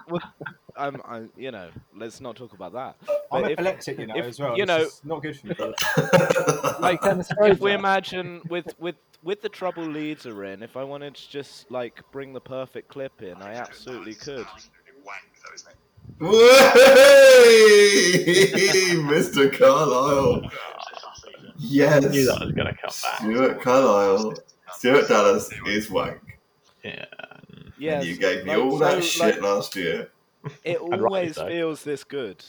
well, 0.09 0.21
I'm 0.77 1.01
I 1.07 1.23
you 1.39 1.51
know 1.51 1.71
let's 1.97 2.21
not 2.21 2.37
talk 2.37 2.53
about 2.53 2.75
that. 2.75 2.97
I'm 3.33 3.45
if- 3.47 3.53
epileptic, 3.53 3.99
you 3.99 4.07
know, 4.07 4.15
if- 4.17 4.27
as 4.27 4.39
well. 4.39 4.57
you 4.59 4.67
know- 4.67 4.87
not 5.05 5.23
good 5.23 5.39
for 5.39 5.47
me. 5.47 5.55
like 6.81 7.01
if 7.03 7.61
we 7.61 7.73
imagine 7.73 8.43
with 8.51 8.79
with 8.79 8.97
with 9.23 9.41
the 9.41 9.49
trouble 9.49 9.85
leads 9.85 10.27
are 10.27 10.45
in, 10.45 10.63
if 10.63 10.77
I 10.77 10.85
wanted 10.85 11.15
to 11.15 11.31
just 11.31 11.71
like 11.71 12.03
bring 12.13 12.35
the 12.35 12.41
perfect 12.41 12.89
clip 12.89 13.23
in, 13.23 13.41
I 13.41 13.55
absolutely 13.55 14.15
could. 14.15 14.47
"Way, 15.05 15.15
Mr. 19.09 19.53
Carlisle." 19.57 20.51
Yes, 21.61 22.05
I 22.05 22.09
knew 22.09 22.25
that 22.27 22.41
was 22.41 22.53
going 22.53 22.67
to 22.69 22.73
come 22.75 22.93
back. 23.03 23.19
Stuart 23.21 23.61
Carlisle, 23.61 24.35
Stuart 24.75 25.09
Dallas 25.09 25.51
is 25.67 25.91
wank. 25.91 26.39
Yeah. 26.85 27.05
Yes, 27.79 28.05
you 28.07 28.17
gave 28.17 28.45
me 28.45 28.51
like, 28.57 28.59
all 28.65 28.79
that 28.79 28.95
so, 28.95 29.01
shit 29.01 29.21
like, 29.37 29.43
last 29.43 29.77
year. 29.77 30.11
it 30.65 30.79
always 30.81 31.35
so. 31.37 31.47
feels 31.47 31.83
this 31.85 32.03
good. 32.05 32.45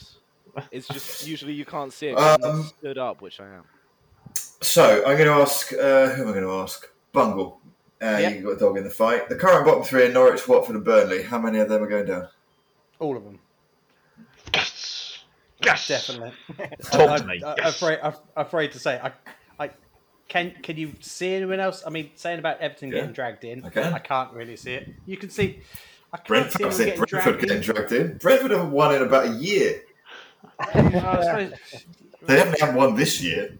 It's 0.70 0.88
just 0.88 1.26
usually 1.32 1.52
you 1.52 1.64
can't 1.64 1.92
see 1.92 2.08
it. 2.08 2.16
'cause 2.16 2.38
I'm 2.42 2.50
Um, 2.50 2.62
stood 2.64 2.98
up, 2.98 3.20
which 3.20 3.40
I 3.40 3.46
am. 3.46 3.64
So 4.34 5.02
I'm 5.06 5.16
going 5.16 5.28
to 5.28 5.34
ask. 5.42 5.72
Uh, 5.72 6.08
who 6.10 6.22
am 6.22 6.28
I 6.28 6.32
going 6.32 6.44
to 6.44 6.52
ask? 6.52 6.88
Bungle. 7.12 7.60
Uh, 8.02 8.18
Yeah. 8.20 8.28
You 8.30 8.42
got 8.42 8.50
a 8.50 8.56
dog 8.58 8.76
in 8.78 8.84
the 8.84 8.90
fight. 8.90 9.28
The 9.28 9.36
current 9.36 9.66
bottom 9.66 9.82
three 9.84 10.04
are 10.04 10.12
Norwich, 10.12 10.46
Watford, 10.48 10.76
and 10.76 10.84
Burnley. 10.84 11.22
How 11.22 11.38
many 11.38 11.58
of 11.58 11.68
them 11.68 11.82
are 11.82 11.86
going 11.88 12.06
down? 12.06 12.28
All 12.98 13.16
of 13.16 13.24
them, 13.24 13.38
Yes. 15.64 15.88
Yes. 15.88 16.06
definitely. 16.06 16.32
Talk 16.82 17.10
I, 17.10 17.18
to 17.18 17.24
me. 17.26 17.42
I, 17.44 17.54
Yes. 17.58 17.76
afraid, 17.76 17.98
I'm 18.02 18.14
afraid 18.36 18.72
to 18.72 18.78
say, 18.78 18.98
I, 19.02 19.12
I 19.58 19.70
can. 20.28 20.54
Can 20.62 20.76
you 20.76 20.94
see 21.00 21.34
anyone 21.34 21.60
else? 21.60 21.82
I 21.86 21.90
mean, 21.90 22.10
saying 22.14 22.38
about 22.38 22.60
Everton 22.60 22.88
Yeah, 22.90 22.96
getting 23.00 23.12
dragged 23.12 23.44
in, 23.44 23.64
I 23.64 23.70
can. 23.70 24.00
can't 24.00 24.32
really 24.32 24.56
see 24.56 24.72
it. 24.74 24.88
You 25.06 25.16
can 25.16 25.30
see. 25.30 25.60
I 26.12 26.16
can't 26.16 26.26
Brentford. 26.28 26.52
see 26.52 26.64
I 26.64 26.66
anyone 26.66 26.76
said 26.76 26.84
getting 26.86 26.98
Brentford 26.98 27.22
dragged 27.22 27.40
getting 27.40 27.56
in. 27.56 27.62
dragged 27.62 27.92
in. 27.92 28.18
Brentford 28.18 28.50
haven't 28.52 28.70
won 28.72 28.94
in 28.94 29.02
about 29.02 29.26
a 29.26 29.32
year. 29.36 29.82
Suppose- 30.72 31.52
They 32.26 32.38
haven't 32.38 32.60
had 32.60 32.74
one 32.74 32.96
this 32.96 33.22
year. 33.22 33.58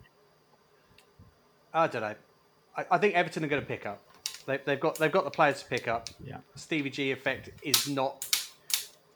I 1.72 1.86
don't 1.86 2.02
know. 2.02 2.14
I, 2.76 2.84
I 2.90 2.98
think 2.98 3.14
Everton 3.14 3.42
are 3.44 3.48
going 3.48 3.62
to 3.62 3.66
pick 3.68 3.86
up. 3.86 4.02
They, 4.46 4.58
they've 4.64 4.78
got 4.80 4.96
they've 4.96 5.10
got 5.12 5.24
the 5.24 5.30
players 5.30 5.62
to 5.62 5.68
pick 5.68 5.88
up. 5.88 6.08
Yeah. 6.22 6.38
Stevie 6.56 6.90
G 6.90 7.10
effect 7.10 7.48
is 7.62 7.88
not 7.88 8.24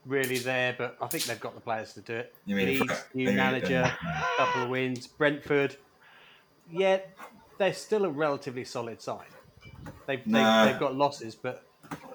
really 0.07 0.39
there, 0.39 0.75
but 0.77 0.97
I 1.01 1.07
think 1.07 1.25
they've 1.25 1.41
got 1.41 1.55
the 1.55 1.61
players 1.61 1.93
to 1.95 2.01
do 2.01 2.15
it. 2.15 2.35
You 2.47 2.57
mean 2.57 2.81
Leeds, 2.81 3.05
new 3.15 3.33
manager, 3.33 3.91
couple 4.37 4.63
of 4.65 4.69
wins. 4.69 5.07
Brentford, 5.07 5.77
yeah, 6.71 6.99
they're 7.59 7.73
still 7.73 8.05
a 8.05 8.11
relatively 8.11 8.65
solid 8.65 9.01
side. 9.01 9.27
They've 10.07 10.27
Nah. 10.27 10.65
they've, 10.65 10.73
they've 10.73 10.81
got 10.81 10.95
losses, 10.95 11.35
but 11.35 11.67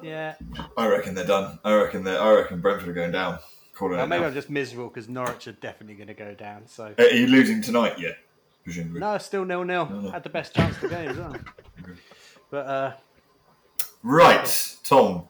yeah. 0.02 0.36
I 0.78 0.88
reckon 0.88 1.15
they're 1.15 1.25
done. 1.25 1.60
I 1.63 1.73
reckon 1.75 2.04
they 2.04 2.15
I 2.17 2.34
reckon 2.34 2.62
Brentford 2.62 2.89
are 2.89 2.93
going 2.93 3.12
down. 3.12 3.39
Well, 3.80 3.93
it 3.93 4.08
maybe 4.08 4.21
now. 4.21 4.28
I'm 4.28 4.34
just 4.34 4.49
miserable 4.49 4.89
because 4.89 5.08
Norwich 5.08 5.47
are 5.47 5.54
definitely 5.54 5.95
going 5.95 6.10
to 6.10 6.13
go 6.13 6.34
down. 6.34 6.63
So 6.67 6.93
Are 6.97 7.06
you 7.06 7.28
losing 7.28 7.62
tonight 7.62 7.97
yet? 7.97 8.17
Presumably. 8.65 8.99
no, 8.99 9.17
still 9.19 9.45
nil 9.45 9.63
nil. 9.63 9.86
No, 9.86 9.99
no. 10.02 10.12
Had 10.12 10.23
the 10.23 10.30
best 10.30 10.54
chance 10.54 10.75
of 10.75 10.82
the 10.82 10.89
game 10.89 11.10
as 11.10 11.17
well. 11.17 11.36
But 12.52 12.65
uh, 12.65 12.93
Right, 14.02 14.75
Tom. 14.84 15.28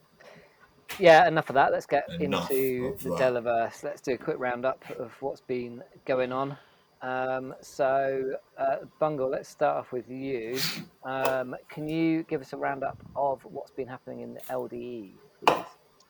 Yeah, 0.99 1.27
enough 1.27 1.49
of 1.49 1.55
that. 1.55 1.71
Let's 1.71 1.85
get 1.85 2.09
Enough 2.19 2.51
into 2.51 2.95
the 3.03 3.09
that. 3.15 3.19
Delaverse. 3.33 3.83
Let's 3.83 4.01
do 4.01 4.13
a 4.13 4.17
quick 4.17 4.37
roundup 4.39 4.83
of 4.99 5.11
what's 5.21 5.41
been 5.41 5.81
going 6.05 6.31
on. 6.31 6.57
Um, 7.01 7.55
so, 7.61 8.33
uh, 8.57 8.75
Bungle, 8.99 9.29
let's 9.29 9.47
start 9.47 9.77
off 9.77 9.91
with 9.93 10.09
you. 10.09 10.59
Um, 11.05 11.55
can 11.69 11.87
you 11.87 12.23
give 12.23 12.41
us 12.41 12.51
a 12.51 12.57
roundup 12.57 12.97
of 13.15 13.41
what's 13.45 13.71
been 13.71 13.87
happening 13.87 14.19
in 14.21 14.33
the 14.33 14.41
LDE, 14.41 15.11
please? 15.45 15.63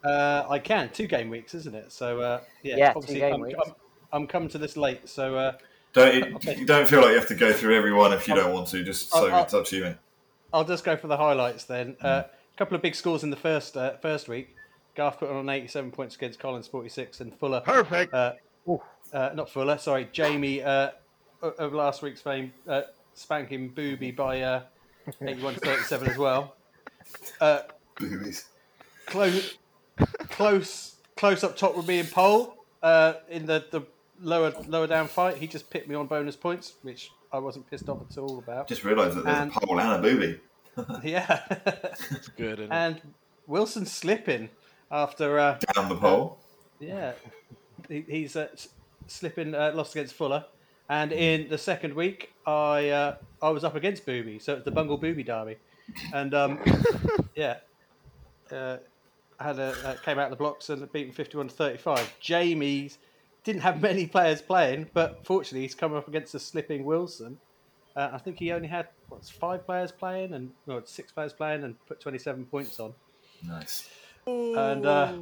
Uh, 0.03 0.45
I 0.49 0.57
can. 0.59 0.89
Two 0.89 1.05
game 1.07 1.29
weeks, 1.29 1.53
isn't 1.53 1.75
it? 1.75 1.91
So 1.91 2.19
uh, 2.21 2.41
yeah, 2.63 2.77
Yeah, 2.77 2.93
two 2.93 2.97
obviously 2.99 3.19
game 3.19 3.33
I'm, 3.35 3.41
weeks. 3.41 3.59
I'm, 3.65 3.73
I'm 4.13 4.27
coming 4.27 4.49
to 4.49 4.57
this 4.57 4.75
late, 4.77 5.07
so 5.07 5.35
uh, 5.35 5.51
Don't 5.93 6.15
you, 6.15 6.53
you 6.55 6.65
don't 6.65 6.87
feel 6.87 7.01
like 7.01 7.09
you 7.11 7.15
have 7.19 7.27
to 7.27 7.35
go 7.35 7.53
through 7.53 7.75
everyone 7.75 8.11
if 8.13 8.27
you 8.27 8.33
don't 8.33 8.53
want 8.53 8.67
to. 8.69 8.83
Just 8.83 9.09
so 9.11 9.27
I'll- 9.27 9.35
I'll- 9.35 9.43
it's 9.43 9.53
up 9.53 9.65
to 9.65 9.75
you, 9.77 9.83
mate. 9.83 9.97
I'll 10.51 10.63
just 10.65 10.83
go 10.83 10.97
for 10.97 11.05
the 11.07 11.17
highlights 11.17 11.65
then. 11.65 11.95
A 12.01 12.07
Mm. 12.07 12.25
couple 12.57 12.75
of 12.75 12.81
big 12.81 12.95
scores 12.95 13.21
in 13.23 13.29
the 13.29 13.35
first 13.37 13.77
uh, 13.77 13.97
first 13.97 14.27
week. 14.27 14.55
Garth 14.99 15.17
put 15.19 15.29
on 15.29 15.37
an 15.37 15.49
87 15.49 15.91
points 15.91 16.17
against 16.17 16.39
Collins 16.39 16.67
46, 16.67 17.21
and 17.21 17.33
Fuller. 17.39 17.61
Perfect. 17.61 18.13
Uh, 18.13 18.33
uh, 19.13 19.29
not 19.33 19.49
Fuller, 19.49 19.77
sorry, 19.77 20.09
Jamie 20.11 20.61
uh, 20.61 20.89
of 21.41 21.71
last 21.71 22.01
week's 22.01 22.19
fame 22.19 22.51
uh, 22.67 22.81
spanking 23.13 23.69
Booby 23.69 24.11
by 24.11 24.41
uh, 24.41 24.63
81 25.21 25.55
37 25.55 26.09
as 26.09 26.17
well. 26.17 26.53
Uh, 27.39 27.59
Boobies. 27.95 28.47
close, 29.05 29.57
close, 30.31 30.95
close 31.15 31.45
up 31.45 31.55
top 31.55 31.77
with 31.77 31.87
me 31.87 31.99
in 31.99 32.05
Pole 32.07 32.57
uh, 32.83 33.13
in 33.29 33.45
the, 33.45 33.63
the 33.71 33.83
lower 34.21 34.51
lower 34.67 34.85
down 34.85 35.07
fight. 35.07 35.37
He 35.37 35.47
just 35.47 35.69
picked 35.69 35.87
me 35.87 35.95
on 35.95 36.07
bonus 36.07 36.35
points, 36.35 36.73
which 36.81 37.09
I 37.31 37.39
wasn't 37.39 37.69
pissed 37.71 37.87
off 37.87 37.99
at 38.11 38.17
all 38.17 38.37
about. 38.39 38.67
Just 38.67 38.83
realised 38.83 39.15
that 39.15 39.23
there's 39.23 39.37
And- 39.37 39.51
a 39.55 39.59
pole 39.61 39.79
and 39.79 39.93
a 39.93 40.01
booby. 40.01 40.41
Yeah, 41.05 41.39
It's 42.11 42.27
good. 42.37 42.67
And 42.69 43.01
Wilson 43.47 43.85
slipping 43.85 44.49
after 44.91 45.39
uh, 45.39 45.59
Down 45.75 45.89
the 45.89 45.95
pole. 45.95 46.37
yeah, 46.79 47.13
he, 47.87 48.03
he's 48.07 48.35
uh, 48.35 48.47
slipping 49.07 49.55
uh, 49.55 49.71
lost 49.73 49.95
against 49.95 50.15
Fuller. 50.15 50.45
And 50.89 51.11
in 51.11 51.49
the 51.49 51.57
second 51.57 51.93
week, 51.93 52.33
I 52.47 52.89
uh, 52.89 53.15
I 53.41 53.49
was 53.49 53.63
up 53.63 53.75
against 53.75 54.05
Booby, 54.05 54.39
so 54.39 54.55
it's 54.55 54.65
the 54.65 54.71
Bungle 54.71 54.97
Booby 54.97 55.23
derby, 55.23 55.57
and 56.13 56.33
um, 56.33 56.59
yeah, 57.35 57.57
uh, 58.51 58.77
had 59.39 59.59
a 59.59 59.75
uh, 59.85 59.95
came 60.03 60.17
out 60.17 60.25
of 60.25 60.29
the 60.31 60.35
blocks 60.35 60.69
and 60.69 60.91
beaten 60.91 61.13
fifty 61.13 61.37
one 61.37 61.47
to 61.47 61.53
thirty 61.53 61.77
five. 61.77 62.11
Jamie's 62.19 62.97
didn't 63.43 63.61
have 63.61 63.81
many 63.81 64.07
players 64.07 64.41
playing, 64.41 64.89
but 64.93 65.25
fortunately 65.25 65.61
he's 65.61 65.75
come 65.75 65.93
up 65.93 66.07
against 66.07 66.33
a 66.33 66.39
slipping 66.39 66.83
Wilson. 66.83 67.37
Uh, 67.95 68.09
I 68.13 68.17
think 68.17 68.39
he 68.39 68.51
only 68.51 68.67
had 68.67 68.87
what's 69.09 69.29
five 69.29 69.65
players 69.65 69.91
playing 69.91 70.33
and 70.33 70.51
no, 70.65 70.81
six 70.85 71.11
players 71.11 71.33
playing 71.33 71.63
and 71.63 71.75
put 71.85 71.99
twenty 71.99 72.17
seven 72.17 72.45
points 72.45 72.79
on. 72.79 72.95
Nice. 73.47 73.87
And 74.27 74.85
uh, 74.85 75.13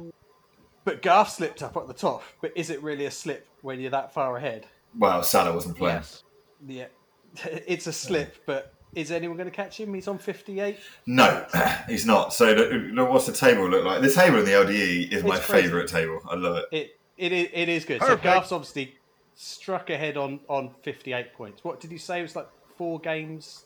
but 0.84 1.02
Garth 1.02 1.30
slipped 1.30 1.62
up 1.62 1.76
at 1.76 1.86
the 1.86 1.94
top. 1.94 2.22
But 2.40 2.52
is 2.56 2.70
it 2.70 2.82
really 2.82 3.06
a 3.06 3.10
slip 3.10 3.46
when 3.62 3.80
you're 3.80 3.90
that 3.90 4.12
far 4.12 4.36
ahead? 4.36 4.66
Well, 4.96 5.22
Salah 5.22 5.52
wasn't 5.54 5.76
playing. 5.76 5.96
yes. 5.96 6.22
Yeah, 6.66 6.86
it's 7.66 7.86
a 7.86 7.92
slip. 7.92 8.36
But 8.46 8.74
is 8.94 9.10
anyone 9.10 9.36
going 9.36 9.48
to 9.50 9.54
catch 9.54 9.78
him? 9.78 9.92
He's 9.94 10.08
on 10.08 10.18
58. 10.18 10.78
No, 11.06 11.46
he's 11.88 12.06
not. 12.06 12.32
So, 12.32 12.52
look, 12.52 12.72
look, 12.94 13.10
what's 13.10 13.26
the 13.26 13.32
table 13.32 13.68
look 13.68 13.84
like? 13.84 14.00
The 14.02 14.10
table 14.10 14.38
in 14.38 14.44
the 14.44 14.52
LDE 14.52 15.12
is 15.12 15.22
my 15.24 15.38
crazy. 15.38 15.62
favourite 15.64 15.88
table. 15.88 16.20
I 16.28 16.34
love 16.36 16.56
it. 16.56 16.64
It 16.72 16.98
it 17.16 17.32
is, 17.32 17.48
it 17.52 17.68
is 17.68 17.84
good. 17.84 18.00
Perfect. 18.00 18.22
So 18.22 18.24
Garth's 18.24 18.52
obviously 18.52 18.94
struck 19.34 19.90
ahead 19.90 20.16
on 20.16 20.40
on 20.48 20.70
58 20.82 21.32
points. 21.34 21.62
What 21.64 21.80
did 21.80 21.92
you 21.92 21.98
say? 21.98 22.20
It 22.20 22.22
was 22.22 22.36
like 22.36 22.48
four 22.76 22.98
games 23.00 23.64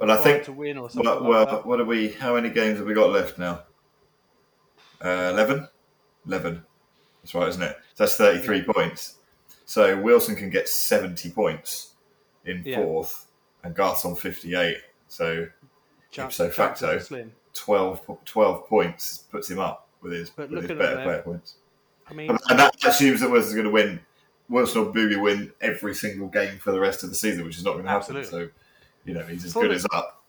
Well, 0.00 0.10
I 0.10 0.16
think. 0.16 0.44
to 0.44 0.52
win 0.52 0.78
or 0.78 0.88
something. 0.88 1.04
Well, 1.08 1.20
like 1.20 1.28
well 1.28 1.46
that. 1.46 1.66
what 1.66 1.80
are 1.80 1.84
we? 1.84 2.08
How 2.08 2.34
many 2.34 2.48
games 2.50 2.78
have 2.78 2.86
we 2.86 2.94
got 2.94 3.10
left 3.10 3.38
now? 3.38 3.62
Uh, 5.04 5.30
Eleven. 5.32 5.68
Eleven. 6.26 6.62
That's 7.22 7.34
right, 7.34 7.48
isn't 7.48 7.62
it? 7.62 7.76
So 7.94 8.04
that's 8.04 8.16
thirty-three 8.16 8.62
points. 8.62 9.16
So 9.64 9.98
Wilson 10.00 10.34
can 10.36 10.50
get 10.50 10.68
seventy 10.68 11.30
points 11.30 11.94
in 12.44 12.62
Yeah. 12.64 12.76
fourth, 12.76 13.26
and 13.64 13.74
Garth's 13.74 14.04
on 14.04 14.14
fifty-eight. 14.16 14.78
So 15.08 15.46
Chance- 16.10 16.40
ipso 16.40 16.50
facto. 16.50 16.98
are 16.98 17.24
12, 17.54 18.24
12 18.24 18.66
points 18.66 19.18
puts 19.30 19.50
him 19.50 19.58
up 19.58 19.88
with 20.00 20.12
his, 20.12 20.34
with 20.36 20.50
his 20.50 20.66
better 20.68 21.02
player 21.02 21.22
points. 21.22 21.56
I 22.08 22.14
mean, 22.14 22.30
And 22.48 22.58
that 22.58 22.74
assumes 22.84 23.20
that 23.20 23.30
Wilson's 23.30 23.54
going 23.54 23.66
to 23.66 23.70
win. 23.70 24.00
Wilson 24.48 24.82
or 24.82 24.92
Booby 24.92 25.16
win 25.16 25.52
every 25.60 25.94
single 25.94 26.28
game 26.28 26.58
for 26.58 26.72
the 26.72 26.80
rest 26.80 27.02
of 27.04 27.10
the 27.10 27.14
season, 27.14 27.44
which 27.44 27.56
is 27.58 27.64
not 27.64 27.72
going 27.72 27.84
to 27.84 27.90
happen. 27.90 28.16
Absolutely. 28.16 28.48
So, 28.48 28.52
you 29.04 29.14
know, 29.14 29.24
he's 29.26 29.44
as 29.44 29.52
Fulham- 29.52 29.68
good 29.68 29.76
as 29.76 29.86
up. 29.92 30.24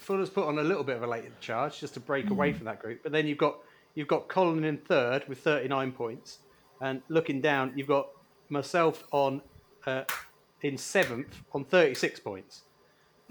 Fuller's 0.00 0.30
put 0.30 0.46
on 0.46 0.58
a 0.58 0.62
little 0.62 0.84
bit 0.84 0.96
of 0.96 1.02
a 1.02 1.06
late 1.06 1.24
charge 1.40 1.78
just 1.80 1.94
to 1.94 2.00
break 2.00 2.26
Hmm. 2.26 2.32
away 2.32 2.52
from 2.52 2.64
that 2.66 2.80
group. 2.80 3.02
But 3.02 3.12
then 3.12 3.26
you've 3.26 3.38
got 3.38 3.58
you've 3.98 4.06
got 4.06 4.28
Colin 4.28 4.62
in 4.62 4.78
third 4.78 5.26
with 5.28 5.38
39 5.40 5.90
points, 5.90 6.38
and 6.80 7.02
looking 7.08 7.40
down, 7.40 7.72
you've 7.74 7.88
got 7.88 8.08
myself 8.48 9.02
on 9.10 9.42
uh, 9.86 10.04
in 10.62 10.78
seventh 10.78 11.34
on 11.52 11.64
36 11.64 12.20
points. 12.20 12.62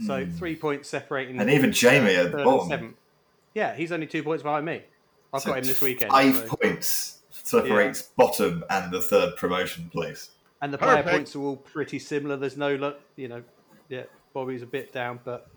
So 0.05 0.27
three 0.37 0.55
points 0.57 0.89
separating. 0.89 1.39
And 1.39 1.49
even 1.49 1.71
Jamie 1.71 2.15
at 2.15 2.31
the 2.31 2.43
bottom. 2.43 2.97
Yeah, 3.55 3.75
he's 3.75 3.91
only 3.93 4.05
two 4.07 4.21
points 4.23 4.43
behind 4.43 4.65
me. 4.65 4.83
I've 5.33 5.41
So 5.41 5.49
got 5.51 5.59
him 5.59 5.63
this 5.63 5.81
weekend. 5.81 6.11
Five 6.11 6.35
so- 6.35 6.55
points 6.57 7.13
separates 7.31 8.01
bottom 8.01 8.63
and 8.69 8.91
the 8.91 9.01
third 9.01 9.37
promotion 9.37 9.89
place. 9.89 10.31
And 10.61 10.73
the 10.73 10.77
player 10.77 10.97
Perfect. 10.97 11.15
points 11.15 11.35
are 11.35 11.39
all 11.39 11.55
pretty 11.55 11.97
similar. 11.97 12.35
There's 12.35 12.57
no, 12.57 12.75
lo- 12.75 12.95
you 13.15 13.27
know, 13.29 13.41
yeah, 13.89 14.03
Bobby's 14.33 14.63
a 14.63 14.65
bit 14.67 14.91
down, 14.91 15.19
but 15.23 15.47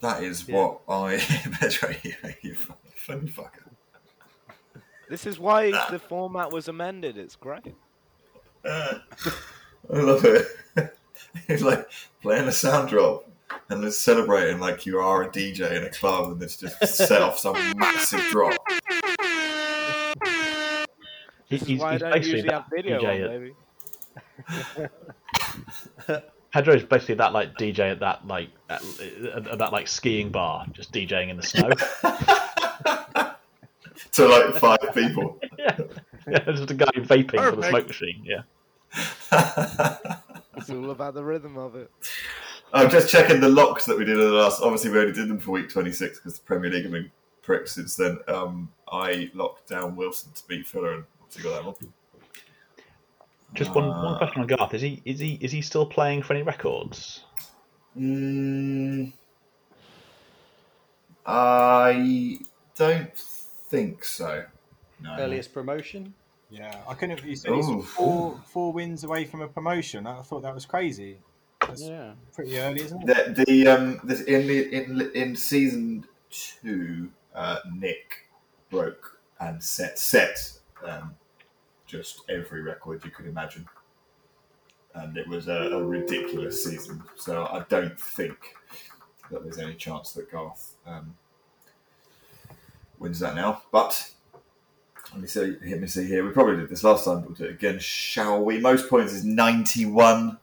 That 0.00 0.22
is 0.22 0.46
Yeah. 0.48 0.56
what 0.56 0.80
I. 0.88 1.16
Betray 1.60 1.98
you, 2.04 2.12
you 2.42 2.54
fucking 2.54 3.28
fucker. 3.28 3.67
This 5.08 5.26
is 5.26 5.38
why 5.38 5.70
the 5.90 5.98
format 5.98 6.52
was 6.52 6.68
amended. 6.68 7.16
It's 7.16 7.36
great. 7.36 7.74
Uh, 8.64 8.94
I 9.92 9.98
love 10.00 10.24
it. 10.24 10.46
It's 11.46 11.62
like 11.62 11.88
playing 12.22 12.48
a 12.48 12.52
sound 12.52 12.88
drop 12.88 13.30
and 13.68 13.82
then 13.84 13.92
celebrating 13.92 14.58
like 14.60 14.86
you 14.86 14.98
are 14.98 15.22
a 15.24 15.28
DJ 15.28 15.72
in 15.76 15.84
a 15.84 15.90
club 15.90 16.32
and 16.32 16.42
it's 16.42 16.56
just 16.56 16.82
set 16.96 17.20
off 17.22 17.38
some 17.38 17.54
massive 17.76 18.22
drop. 18.30 18.54
He- 21.48 21.56
This 21.56 21.62
is 21.62 21.68
he's, 21.68 21.80
why 21.80 21.94
I 21.94 21.98
don't 21.98 22.12
basically 22.12 22.38
usually 22.40 22.52
have 22.54 22.64
that 22.70 22.76
video 22.76 23.00
DJ 23.00 23.14
on, 23.14 23.34
at, 24.50 24.88
baby. 26.08 26.22
Pedro's 26.52 26.84
basically 26.84 27.16
that 27.16 27.32
like 27.32 27.54
DJ 27.54 27.92
at 27.92 28.00
that 28.00 28.26
like 28.26 28.48
at, 28.70 28.82
at 29.46 29.58
that 29.58 29.72
like 29.72 29.86
skiing 29.86 30.30
bar, 30.30 30.66
just 30.72 30.92
DJing 30.92 31.28
in 31.28 31.36
the 31.36 31.42
snow. 31.42 31.70
to 34.12 34.26
like 34.26 34.54
five 34.56 34.78
people. 34.94 35.38
yeah, 35.58 35.76
yeah, 36.28 36.38
just 36.52 36.70
a 36.70 36.74
guy 36.74 36.86
vaping 36.96 37.30
for 37.30 37.56
the 37.56 37.62
Perfect. 37.62 37.68
smoke 37.68 37.86
machine. 37.88 38.24
Yeah, 38.24 38.42
It's 40.56 40.70
all 40.70 40.90
about 40.90 41.14
the 41.14 41.22
rhythm 41.24 41.56
of 41.56 41.74
it. 41.76 41.90
I'm 42.72 42.90
just 42.90 43.08
checking 43.10 43.40
the 43.40 43.48
locks 43.48 43.86
that 43.86 43.96
we 43.96 44.04
did 44.04 44.14
in 44.18 44.20
the 44.20 44.32
last. 44.32 44.60
Obviously, 44.60 44.90
we 44.90 44.98
only 44.98 45.12
did 45.12 45.28
them 45.28 45.38
for 45.38 45.52
week 45.52 45.70
26 45.70 46.18
because 46.18 46.38
the 46.38 46.44
Premier 46.44 46.70
League 46.70 46.82
have 46.82 46.92
been 46.92 47.10
pricks 47.42 47.72
since 47.72 47.96
then. 47.96 48.18
Um, 48.28 48.70
I 48.92 49.30
locked 49.34 49.68
down 49.68 49.96
Wilson 49.96 50.32
to 50.34 50.42
beat 50.48 50.66
Fuller 50.66 50.94
and 50.94 51.04
obviously 51.22 51.50
got 51.50 51.56
that 51.56 51.64
one. 51.64 51.92
just 53.54 53.74
one, 53.74 53.84
Uh, 53.84 54.02
one 54.04 54.18
question 54.18 54.42
on 54.42 54.46
Garth: 54.48 54.74
is 54.74 54.82
he 54.82 55.00
is 55.06 55.18
he 55.18 55.38
is 55.40 55.50
he 55.52 55.62
still 55.62 55.86
playing 55.86 56.22
for 56.22 56.34
any 56.34 56.42
records? 56.42 57.24
Mm, 57.98 59.12
I 61.26 62.38
don't 62.76 63.10
think 63.68 64.04
so. 64.04 64.44
No. 65.00 65.16
earliest 65.18 65.52
promotion. 65.52 66.14
Yeah, 66.50 66.74
I 66.88 66.94
couldn't. 66.94 67.24
You 67.24 67.36
said 67.36 67.52
he's 67.52 67.66
four 67.90 68.40
four 68.46 68.72
wins 68.72 69.04
away 69.04 69.24
from 69.26 69.42
a 69.42 69.48
promotion. 69.48 70.06
I 70.06 70.22
thought 70.22 70.42
that 70.42 70.54
was 70.54 70.66
crazy. 70.66 71.18
That's 71.60 71.82
Yeah. 71.82 72.14
pretty 72.32 72.58
early, 72.58 72.82
isn't 72.82 73.08
it? 73.08 73.34
The, 73.36 73.44
the 73.44 73.68
um 73.68 74.00
this 74.02 74.22
in 74.22 74.46
the 74.46 74.74
in 74.74 75.10
in 75.14 75.36
season 75.36 76.04
two, 76.30 77.10
uh, 77.34 77.58
Nick 77.72 78.28
broke 78.70 79.18
and 79.40 79.62
set 79.62 79.98
set 79.98 80.52
um, 80.84 81.14
just 81.86 82.22
every 82.28 82.62
record 82.62 83.04
you 83.04 83.10
could 83.10 83.26
imagine, 83.26 83.66
and 84.94 85.16
it 85.16 85.28
was 85.28 85.48
a, 85.48 85.52
a 85.72 85.84
ridiculous 85.84 86.64
season. 86.64 87.02
So 87.16 87.44
I 87.44 87.64
don't 87.68 87.98
think 88.00 88.36
that 89.30 89.42
there's 89.42 89.58
any 89.58 89.74
chance 89.74 90.12
that 90.12 90.30
Garth 90.30 90.74
um, 90.86 91.14
wins 92.98 93.20
that 93.20 93.34
now. 93.34 93.62
But 93.70 94.10
let 95.12 95.20
me 95.20 95.26
see. 95.28 95.56
Let 95.64 95.80
me 95.80 95.86
see 95.86 96.06
here. 96.06 96.24
We 96.24 96.30
probably 96.32 96.56
did 96.56 96.68
this 96.68 96.84
last 96.84 97.04
time, 97.04 97.20
but 97.20 97.28
we'll 97.28 97.36
do 97.36 97.44
it 97.44 97.50
again. 97.52 97.78
Shall 97.78 98.44
we? 98.44 98.58
Most 98.58 98.88
points 98.88 99.12
is 99.12 99.24
ninety-one. 99.24 100.38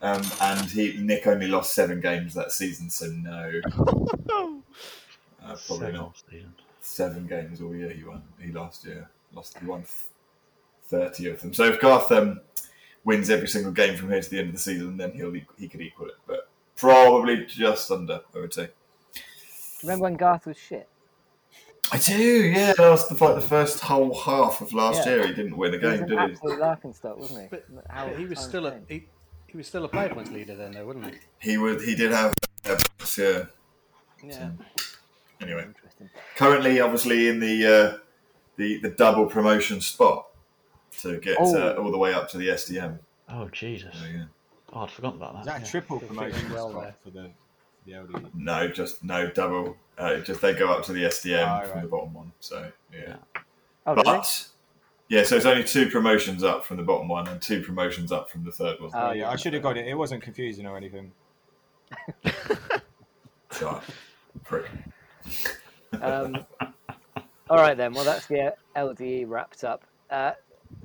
Um, 0.00 0.22
and 0.40 0.68
he 0.68 0.96
Nick 0.96 1.28
only 1.28 1.46
lost 1.46 1.74
seven 1.74 2.00
games 2.00 2.34
that 2.34 2.50
season, 2.50 2.90
so 2.90 3.06
no, 3.06 3.60
uh, 3.68 4.50
probably 5.38 5.56
Seven 5.56 5.94
not. 5.94 6.22
season. 6.28 6.54
Seven 6.80 7.26
games 7.28 7.60
all 7.60 7.74
year 7.76 7.90
he 7.90 8.02
won. 8.02 8.22
He 8.40 8.50
last 8.50 8.84
year 8.84 9.08
lost. 9.32 9.56
He 9.58 9.64
won 9.66 9.84
thirty 10.88 11.28
of 11.28 11.40
them. 11.40 11.54
So 11.54 11.64
if 11.66 11.80
Garth 11.80 12.10
um, 12.10 12.40
wins 13.04 13.30
every 13.30 13.46
single 13.46 13.70
game 13.70 13.96
from 13.96 14.10
here 14.10 14.20
to 14.20 14.28
the 14.28 14.40
end 14.40 14.48
of 14.48 14.54
the 14.54 14.60
season, 14.60 14.96
then 14.96 15.12
he'll 15.12 15.32
he 15.56 15.68
could 15.68 15.80
equal 15.80 16.06
it, 16.08 16.16
but 16.26 16.48
probably 16.74 17.46
just 17.46 17.88
under. 17.92 18.22
I 18.34 18.38
would 18.40 18.52
say. 18.54 18.70
Remember 19.84 20.02
when 20.04 20.14
Garth 20.14 20.46
was 20.46 20.56
shit? 20.58 20.88
I 21.92 21.98
do. 21.98 22.14
Yeah, 22.16 22.72
last 22.78 23.08
the 23.10 23.22
like 23.24 23.34
the 23.34 23.40
first 23.42 23.80
whole 23.80 24.14
half 24.14 24.60
of 24.62 24.72
last 24.72 25.06
Yeah. 25.06 25.14
year, 25.16 25.26
he 25.26 25.34
didn't 25.34 25.56
win 25.56 25.74
a 25.74 25.78
game, 25.78 26.02
an 26.02 26.08
did 26.08 26.10
he? 26.10 26.16
absolute 26.16 26.58
laughing 26.58 26.92
stock, 26.94 27.18
wasn't 27.18 27.42
he? 27.42 27.48
But, 27.48 27.66
How 27.90 28.08
he 28.08 28.24
was 28.24 28.38
still 28.40 28.66
a 28.66 28.70
change. 28.72 28.84
he, 28.88 29.04
he 29.48 29.56
was 29.58 29.66
still 29.66 29.84
a 29.84 29.88
player 29.88 30.08
points 30.08 30.30
leader 30.30 30.56
then, 30.56 30.72
though, 30.72 30.86
wasn't 30.86 31.06
he? 31.06 31.50
He 31.50 31.58
would. 31.58 31.82
He 31.82 31.94
did 31.94 32.10
have. 32.12 32.34
Uh, 32.64 32.78
yeah. 33.18 33.44
Yeah. 34.24 34.50
Anyway. 35.40 35.64
Interesting. 35.64 36.08
currently 36.36 36.80
obviously 36.80 37.28
in 37.28 37.40
the 37.40 37.66
uh, 37.66 37.98
the 38.56 38.78
the 38.80 38.90
double 38.90 39.26
promotion 39.26 39.80
spot 39.80 40.28
to 41.00 41.18
get 41.18 41.36
Oh. 41.40 41.56
uh, 41.56 41.74
all 41.74 41.90
the 41.90 41.98
way 41.98 42.14
up 42.14 42.28
to 42.30 42.38
the 42.38 42.48
SDM. 42.48 43.00
Oh 43.28 43.48
Jesus! 43.48 43.94
So, 43.98 44.06
yeah. 44.06 44.24
Oh, 44.72 44.80
I'd 44.82 44.90
forgotten 44.90 45.20
about 45.20 45.40
Is 45.40 45.44
that. 45.46 45.52
that 45.52 45.60
a 45.60 45.64
yeah. 45.64 45.70
triple 45.70 46.00
promotion 46.00 46.52
well 46.52 46.70
spot 46.70 46.82
there. 46.84 46.94
for 47.04 47.10
the 47.10 47.22
for 47.22 47.41
the 47.86 47.94
LD? 48.00 48.34
No, 48.34 48.68
just 48.68 49.02
no 49.04 49.30
double. 49.30 49.76
Uh, 49.98 50.18
just 50.20 50.40
they 50.40 50.54
go 50.54 50.70
up 50.72 50.84
to 50.84 50.92
the 50.92 51.04
SDM 51.04 51.46
Ah, 51.46 51.60
from 51.62 51.70
right. 51.74 51.82
the 51.82 51.88
bottom 51.88 52.14
one. 52.14 52.32
So 52.40 52.70
yeah. 52.92 53.00
Yeah. 53.08 53.16
Oh, 53.86 53.92
really? 53.94 54.04
But 54.04 54.48
yeah, 55.08 55.22
so 55.24 55.36
it's 55.36 55.44
only 55.46 55.64
two 55.64 55.88
promotions 55.90 56.42
up 56.42 56.64
from 56.64 56.78
the 56.78 56.82
bottom 56.82 57.08
one 57.08 57.28
and 57.28 57.40
two 57.42 57.60
promotions 57.62 58.12
up 58.12 58.30
from 58.30 58.44
the 58.44 58.52
third 58.52 58.80
one. 58.80 58.90
Oh, 58.94 59.08
Oh, 59.08 59.12
yeah, 59.12 59.28
I 59.30 59.36
should 59.36 59.52
have 59.54 59.62
got 59.62 59.76
it. 59.76 59.86
It 59.86 59.94
wasn't 59.94 60.22
confusing 60.22 60.66
or 60.66 60.76
anything. 60.76 61.12
God, 63.60 63.82
prick. 64.44 64.66
Um, 66.00 66.38
all 67.50 67.58
right 67.58 67.76
then. 67.76 67.92
Well, 67.92 68.04
that's 68.04 68.26
the 68.26 68.54
LDE 68.76 69.28
wrapped 69.28 69.64
up. 69.64 69.84
Uh, 70.10 70.32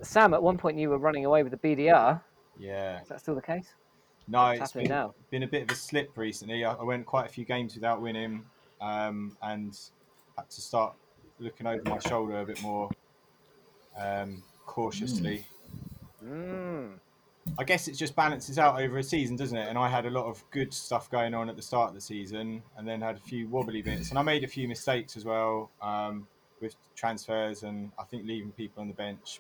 Sam, 0.02 0.34
at 0.34 0.44
one 0.44 0.58
point 0.58 0.78
you 0.78 0.90
were 0.90 0.98
running 0.98 1.26
away 1.26 1.44
with 1.44 1.52
the 1.54 1.58
BDR. 1.58 2.20
Yeah. 2.60 3.02
Is 3.02 3.08
that 3.08 3.20
still 3.22 3.36
the 3.36 3.42
case? 3.42 3.74
No, 4.28 4.48
What's 4.48 4.62
it's 4.62 4.72
been, 4.74 4.90
now? 4.90 5.14
been 5.30 5.44
a 5.44 5.48
bit 5.48 5.64
of 5.64 5.72
a 5.72 5.76
slip 5.76 6.18
recently. 6.18 6.66
I, 6.66 6.74
I 6.74 6.84
went 6.84 7.06
quite 7.06 7.26
a 7.26 7.30
few 7.30 7.46
games 7.46 7.76
without 7.76 8.02
winning 8.02 8.44
um, 8.82 9.38
and 9.42 9.78
had 10.38 10.50
to 10.50 10.62
start 10.62 10.96
looking 11.40 11.68
over 11.68 11.82
my 11.86 12.00
shoulder 12.00 12.40
a 12.42 12.46
bit 12.46 12.62
more 12.62 12.90
um, 13.98 14.44
cautiously. 14.66 15.46
Mm. 16.24 17.00
I 17.58 17.64
guess 17.64 17.88
it 17.88 17.94
just 17.94 18.16
balances 18.16 18.60
out 18.60 18.82
over 18.82 18.98
a 18.98 19.04
season, 19.04 19.36
doesn't 19.36 19.58
it? 19.58 19.70
And 19.70 19.78
I 19.78 19.88
had 19.88 20.06
a 20.06 20.10
lot 20.10 20.26
of 20.26 20.44
good 20.52 20.74
stuff 20.74 21.10
going 21.10 21.34
on 21.34 21.50
at 21.50 21.56
the 21.56 21.62
start 21.62 21.90
of 21.90 21.96
the 21.96 22.02
season, 22.02 22.62
and 22.76 22.88
then 22.88 23.02
had 23.02 23.16
a 23.16 23.20
few 23.20 23.48
wobbly 23.48 23.82
bits, 23.82 24.10
and 24.10 24.20
I 24.20 24.22
made 24.22 24.44
a 24.44 24.48
few 24.48 24.68
mistakes 24.68 25.16
as 25.16 25.24
well 25.24 25.72
um, 25.82 26.28
with 26.62 26.76
transfers, 26.96 27.64
and 27.64 27.92
I 27.98 28.04
think 28.04 28.26
leaving 28.26 28.52
people 28.52 28.82
on 28.82 28.90
the 28.90 28.94
bench. 28.94 29.40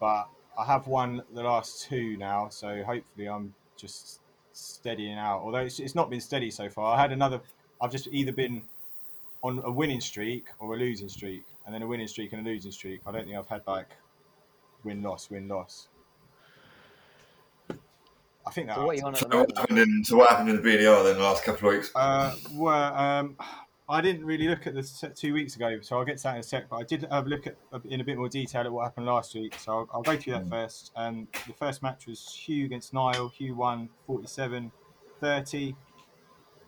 But 0.00 0.28
I 0.58 0.64
have 0.64 0.86
won 0.86 1.22
the 1.34 1.42
last 1.42 1.84
two 1.86 2.16
now, 2.16 2.48
so 2.48 2.82
hopefully 2.82 3.28
I'm 3.28 3.54
just 3.76 4.20
steadying 4.52 5.18
out. 5.18 5.40
Although 5.42 5.58
it's, 5.58 5.80
it's 5.80 5.94
not 5.94 6.10
been 6.10 6.20
steady 6.20 6.50
so 6.50 6.68
far. 6.68 6.96
I 6.96 7.00
had 7.00 7.12
another. 7.12 7.40
I've 7.80 7.90
just 7.90 8.08
either 8.08 8.32
been 8.32 8.62
on 9.42 9.60
a 9.64 9.70
winning 9.70 10.00
streak 10.00 10.46
or 10.58 10.74
a 10.74 10.78
losing 10.78 11.08
streak, 11.08 11.44
and 11.66 11.74
then 11.74 11.82
a 11.82 11.86
winning 11.86 12.08
streak 12.08 12.32
and 12.32 12.46
a 12.46 12.50
losing 12.50 12.72
streak. 12.72 13.00
I 13.06 13.12
don't 13.12 13.24
think 13.24 13.36
I've 13.36 13.48
had 13.48 13.62
like 13.66 13.88
win 14.84 15.02
loss 15.02 15.30
win 15.30 15.48
loss. 15.48 15.88
I 18.46 18.50
think 18.50 18.68
that. 18.68 18.76
So 18.76 18.86
what 18.86 18.96
you 18.96 19.04
on 19.04 19.14
at 19.14 19.20
So 19.20 19.26
the 19.26 19.36
what 19.36 19.48
moment? 19.48 19.58
happened 19.58 19.78
in 19.78 20.04
so 20.04 20.16
what 20.16 20.30
happened 20.30 20.50
in 20.50 20.56
the 20.56 20.62
BDR 20.62 21.02
then 21.04 21.16
the 21.16 21.22
last 21.22 21.44
couple 21.44 21.68
of 21.68 21.74
weeks? 21.74 21.90
Uh, 21.94 22.34
well, 22.52 22.94
um, 22.94 23.36
I 23.86 24.00
didn't 24.00 24.24
really 24.24 24.48
look 24.48 24.66
at 24.66 24.74
this 24.74 25.04
two 25.14 25.34
weeks 25.34 25.56
ago, 25.56 25.78
so 25.82 25.98
I'll 25.98 26.06
get 26.06 26.16
to 26.18 26.22
that 26.24 26.34
in 26.34 26.40
a 26.40 26.42
sec. 26.42 26.68
But 26.70 26.76
I 26.76 26.82
did 26.84 27.06
have 27.10 27.26
a 27.26 27.28
look 27.28 27.46
at 27.46 27.56
in 27.84 28.00
a 28.00 28.04
bit 28.04 28.16
more 28.16 28.30
detail 28.30 28.62
at 28.62 28.72
what 28.72 28.84
happened 28.84 29.04
last 29.06 29.34
week, 29.34 29.56
so 29.58 29.72
I'll, 29.72 29.88
I'll 29.92 30.02
go 30.02 30.16
through 30.16 30.34
that 30.34 30.46
Mm. 30.46 30.50
first. 30.50 30.92
Um, 30.96 31.28
the 31.46 31.52
first 31.52 31.82
match 31.82 32.06
was 32.06 32.34
Hugh 32.34 32.64
against 32.64 32.94
Niall. 32.94 33.28
Hugh 33.28 33.54
won 33.54 33.90
47 34.06 34.72
30. 35.20 35.76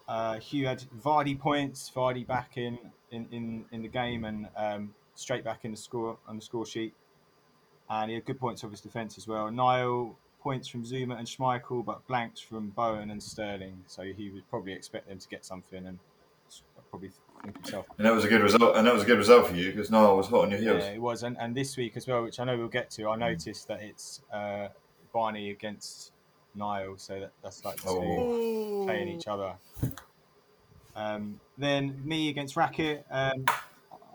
Uh, 0.08 0.38
Hugh 0.38 0.66
had 0.66 0.84
Vardy 1.02 1.38
points, 1.38 1.90
Vardy 1.94 2.26
back 2.26 2.56
in, 2.58 2.78
in, 3.10 3.26
in, 3.32 3.64
in 3.72 3.82
the 3.82 3.88
game 3.88 4.24
and 4.24 4.48
um, 4.56 4.94
straight 5.14 5.42
back 5.42 5.64
in 5.64 5.70
the 5.72 5.76
score 5.76 6.18
on 6.28 6.36
the 6.36 6.42
score 6.42 6.66
sheet. 6.66 6.94
And 7.88 8.10
he 8.10 8.14
had 8.14 8.24
good 8.24 8.38
points 8.38 8.62
off 8.62 8.70
his 8.70 8.80
defence 8.80 9.16
as 9.18 9.26
well. 9.26 9.50
Niall 9.50 10.16
points 10.40 10.68
from 10.68 10.84
Zouma 10.84 11.18
and 11.18 11.26
Schmeichel, 11.26 11.84
but 11.84 12.06
blanks 12.06 12.40
from 12.40 12.68
Bowen 12.70 13.10
and 13.10 13.22
Sterling. 13.22 13.82
So 13.86 14.02
he 14.04 14.30
would 14.30 14.48
probably 14.48 14.72
expect 14.74 15.08
them 15.08 15.18
to 15.18 15.28
get 15.28 15.44
something 15.44 15.86
and 15.86 15.98
probably 16.90 17.10
think 17.42 17.56
himself. 17.56 17.86
And 17.98 18.06
that 18.06 18.14
was 18.14 18.24
a 18.24 18.28
good 18.28 18.42
result. 18.42 18.76
And 18.76 18.86
that 18.86 18.94
was 18.94 19.02
a 19.02 19.06
good 19.06 19.18
result 19.18 19.46
for 19.48 19.54
you 19.54 19.70
because 19.72 19.90
Niall 19.90 20.16
was 20.16 20.26
hot 20.28 20.44
on 20.44 20.50
your 20.50 20.60
heels. 20.60 20.82
Yeah, 20.84 20.90
it 20.92 21.00
was. 21.00 21.22
And, 21.22 21.36
and 21.38 21.54
this 21.54 21.76
week 21.76 21.96
as 21.96 22.06
well, 22.06 22.22
which 22.22 22.40
I 22.40 22.44
know 22.44 22.56
we'll 22.56 22.68
get 22.68 22.90
to, 22.92 23.08
I 23.08 23.16
noticed 23.16 23.68
that 23.68 23.82
it's 23.82 24.22
uh, 24.32 24.68
Barney 25.12 25.50
against 25.50 26.12
Niall. 26.54 26.94
So 26.96 27.20
that, 27.20 27.32
that's 27.42 27.64
like 27.64 27.76
two 27.82 27.88
Oh. 27.90 28.84
playing 28.86 29.08
each 29.08 29.26
other. 29.26 29.54
Um, 30.94 31.40
then 31.58 32.00
me 32.04 32.28
against 32.30 32.56
Racket. 32.56 33.04
Um, 33.10 33.44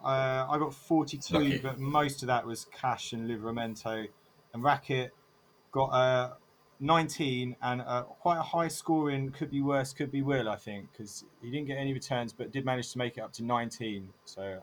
uh, 0.04 0.48
I 0.50 0.58
got 0.58 0.74
42, 0.74 1.34
Lucky. 1.38 1.58
but 1.60 1.80
most 1.80 2.24
of 2.24 2.28
that 2.28 2.46
was 2.46 2.66
Cash 2.66 3.14
and 3.14 3.30
Livramento. 3.30 4.08
And 4.54 4.64
Racket 4.64 5.14
got 5.72 5.86
uh, 5.90 6.34
19 6.82 7.56
and 7.62 7.82
uh, 7.82 8.04
quite 8.04 8.38
a 8.40 8.42
high 8.44 8.68
scoring, 8.68 9.32
could 9.32 9.52
be 9.52 9.62
worse, 9.62 9.94
could 9.94 10.12
be 10.12 10.22
will, 10.22 10.50
I 10.50 10.56
think, 10.56 10.92
because 10.92 11.24
he 11.42 11.52
didn't 11.52 11.68
get 11.68 11.78
any 11.78 11.94
returns, 11.94 12.34
but 12.34 12.52
did 12.52 12.66
manage 12.66 12.92
to 12.92 12.98
make 12.98 13.18
it 13.18 13.22
up 13.22 13.32
to 13.34 13.44
19. 13.44 14.10
So 14.26 14.60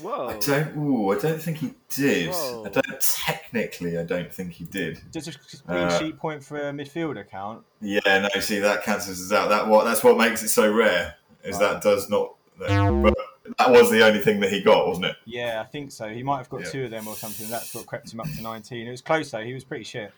Whoa. 0.00 0.28
I 0.28 0.38
don't. 0.38 0.76
Ooh, 0.76 1.10
I 1.12 1.18
don't 1.18 1.40
think 1.42 1.58
he 1.58 1.74
did. 1.90 2.30
Whoa. 2.30 2.64
I 2.64 2.68
don't. 2.70 3.00
Technically, 3.00 3.98
I 3.98 4.04
don't 4.04 4.32
think 4.32 4.52
he 4.52 4.64
did. 4.64 5.00
does 5.10 5.28
a 5.28 5.32
clean 5.32 5.78
Uh, 5.78 5.98
sheet 5.98 6.18
point 6.18 6.42
for 6.42 6.56
a 6.68 6.72
midfielder 6.72 7.28
count? 7.28 7.62
Yeah, 7.80 8.00
no. 8.34 8.40
See, 8.40 8.58
that 8.60 8.84
cancels 8.84 9.20
us 9.20 9.32
out. 9.36 9.50
That 9.50 9.66
what? 9.68 9.84
That's 9.84 10.02
what 10.02 10.16
makes 10.16 10.42
it 10.42 10.48
so 10.48 10.72
rare. 10.72 11.16
Is 11.44 11.58
that 11.58 11.82
does 11.82 12.08
not. 12.08 12.34
But 12.58 12.68
that 13.58 13.70
was 13.70 13.90
the 13.90 14.06
only 14.06 14.20
thing 14.20 14.40
that 14.40 14.50
he 14.50 14.62
got, 14.62 14.86
wasn't 14.86 15.06
it? 15.06 15.16
Yeah, 15.26 15.60
I 15.60 15.64
think 15.68 15.90
so. 15.90 16.08
He 16.08 16.22
might 16.22 16.38
have 16.38 16.48
got 16.48 16.60
Yeah. 16.62 16.70
two 16.70 16.84
of 16.84 16.90
them 16.90 17.06
or 17.08 17.16
something. 17.16 17.48
That's 17.50 17.74
what 17.74 17.84
crept 17.86 18.12
him 18.12 18.20
up 18.20 18.26
to 18.36 18.40
19. 18.40 18.86
It 18.86 18.90
was 18.90 19.02
close 19.02 19.30
though. 19.32 19.42
He 19.42 19.52
was 19.52 19.64
pretty 19.64 19.84
shit. 19.84 20.12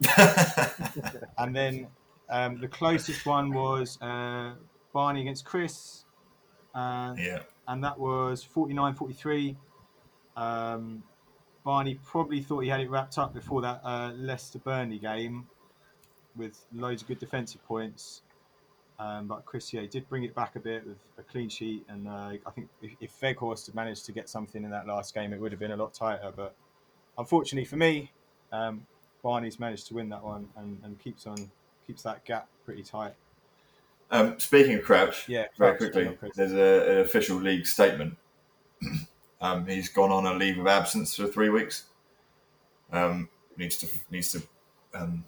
And 1.38 1.54
then 1.54 1.88
um, 2.28 2.60
the 2.60 2.68
closest 2.68 3.26
one 3.26 3.52
was 3.52 4.00
uh, 4.00 4.54
Barney 4.92 5.20
against 5.22 5.44
Chris, 5.44 6.04
uh, 6.74 7.14
yeah. 7.18 7.40
and 7.68 7.84
that 7.84 7.98
was 7.98 8.42
49 8.42 8.94
43. 8.94 9.56
Um, 10.36 11.02
Barney 11.64 11.98
probably 12.04 12.40
thought 12.40 12.60
he 12.60 12.68
had 12.68 12.80
it 12.80 12.88
wrapped 12.88 13.18
up 13.18 13.34
before 13.34 13.60
that 13.62 13.80
uh, 13.84 14.12
Leicester 14.14 14.58
Burnley 14.58 14.98
game 14.98 15.46
with 16.36 16.64
loads 16.72 17.02
of 17.02 17.08
good 17.08 17.18
defensive 17.18 17.64
points. 17.64 18.22
Um, 18.98 19.26
but 19.26 19.44
Chris, 19.44 19.72
yeah, 19.72 19.82
did 19.90 20.08
bring 20.08 20.24
it 20.24 20.34
back 20.34 20.56
a 20.56 20.60
bit 20.60 20.86
with 20.86 20.96
a 21.18 21.22
clean 21.22 21.48
sheet. 21.48 21.84
And 21.88 22.08
uh, 22.08 22.32
I 22.46 22.50
think 22.54 22.68
if, 22.80 22.92
if 23.00 23.20
Weghorst 23.20 23.66
had 23.66 23.74
managed 23.74 24.06
to 24.06 24.12
get 24.12 24.28
something 24.28 24.64
in 24.64 24.70
that 24.70 24.86
last 24.86 25.14
game, 25.14 25.32
it 25.32 25.40
would 25.40 25.52
have 25.52 25.58
been 25.58 25.72
a 25.72 25.76
lot 25.76 25.92
tighter. 25.92 26.32
But 26.34 26.54
unfortunately 27.18 27.66
for 27.66 27.76
me, 27.76 28.12
um, 28.52 28.86
Barney's 29.26 29.58
managed 29.58 29.88
to 29.88 29.94
win 29.94 30.08
that 30.10 30.22
one 30.22 30.48
and, 30.56 30.78
and 30.84 30.96
keeps 31.00 31.26
on 31.26 31.50
keeps 31.84 32.02
that 32.02 32.24
gap 32.24 32.46
pretty 32.64 32.84
tight. 32.84 33.12
Um, 34.12 34.38
speaking 34.38 34.74
of 34.74 34.84
Crouch, 34.84 35.28
Yeah, 35.28 35.46
very 35.58 35.76
Crouch, 35.76 35.92
quickly, 35.92 36.30
there's 36.36 36.52
a, 36.52 36.92
an 36.92 36.98
official 36.98 37.36
league 37.38 37.66
statement. 37.66 38.16
um, 39.40 39.66
he's 39.66 39.88
gone 39.88 40.12
on 40.12 40.26
a 40.26 40.34
leave 40.34 40.60
of 40.60 40.68
absence 40.68 41.16
for 41.16 41.26
three 41.26 41.48
weeks. 41.48 41.86
Um, 42.92 43.28
needs 43.56 43.76
to 43.78 43.88
needs 44.12 44.30
to 44.30 44.42
um, 44.94 45.24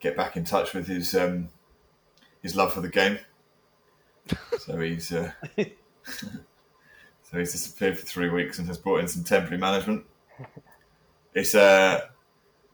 get 0.00 0.16
back 0.16 0.36
in 0.36 0.44
touch 0.44 0.74
with 0.74 0.88
his 0.88 1.14
um, 1.14 1.48
his 2.42 2.56
love 2.56 2.72
for 2.72 2.80
the 2.80 2.88
game. 2.88 3.20
So 4.58 4.80
he's 4.80 5.12
uh, 5.12 5.30
so 5.56 7.38
he's 7.38 7.52
disappeared 7.52 7.98
for 7.98 8.04
three 8.04 8.30
weeks 8.30 8.58
and 8.58 8.66
has 8.66 8.78
brought 8.78 8.98
in 8.98 9.06
some 9.06 9.22
temporary 9.22 9.58
management. 9.58 10.04
It's 11.34 11.54
a 11.54 12.11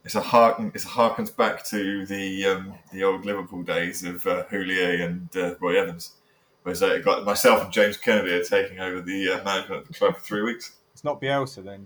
it's 0.09 0.15
a 0.15 0.21
harken 0.21 0.71
it's 0.73 0.85
a 0.85 0.87
harkens 0.87 1.35
back 1.35 1.63
to 1.63 2.03
the 2.07 2.43
um, 2.43 2.73
the 2.91 3.03
old 3.03 3.25
Liverpool 3.25 3.61
days 3.61 4.03
of 4.03 4.25
uh, 4.25 4.43
Houllier 4.49 5.05
and 5.05 5.29
uh, 5.37 5.53
Roy 5.59 5.79
Evans, 5.79 6.13
where 6.63 6.73
so 6.73 6.87
it 6.87 7.05
got 7.05 7.23
myself 7.25 7.63
and 7.63 7.71
James 7.71 7.95
Kennedy 7.95 8.31
are 8.31 8.43
taking 8.43 8.79
over 8.79 9.01
the 9.01 9.33
uh, 9.33 9.43
management 9.43 9.83
of 9.83 9.87
the 9.87 9.93
club 9.93 10.15
for 10.15 10.21
three 10.21 10.41
weeks. 10.41 10.77
It's 10.93 11.03
not 11.03 11.21
Bielsa 11.21 11.63
then. 11.63 11.85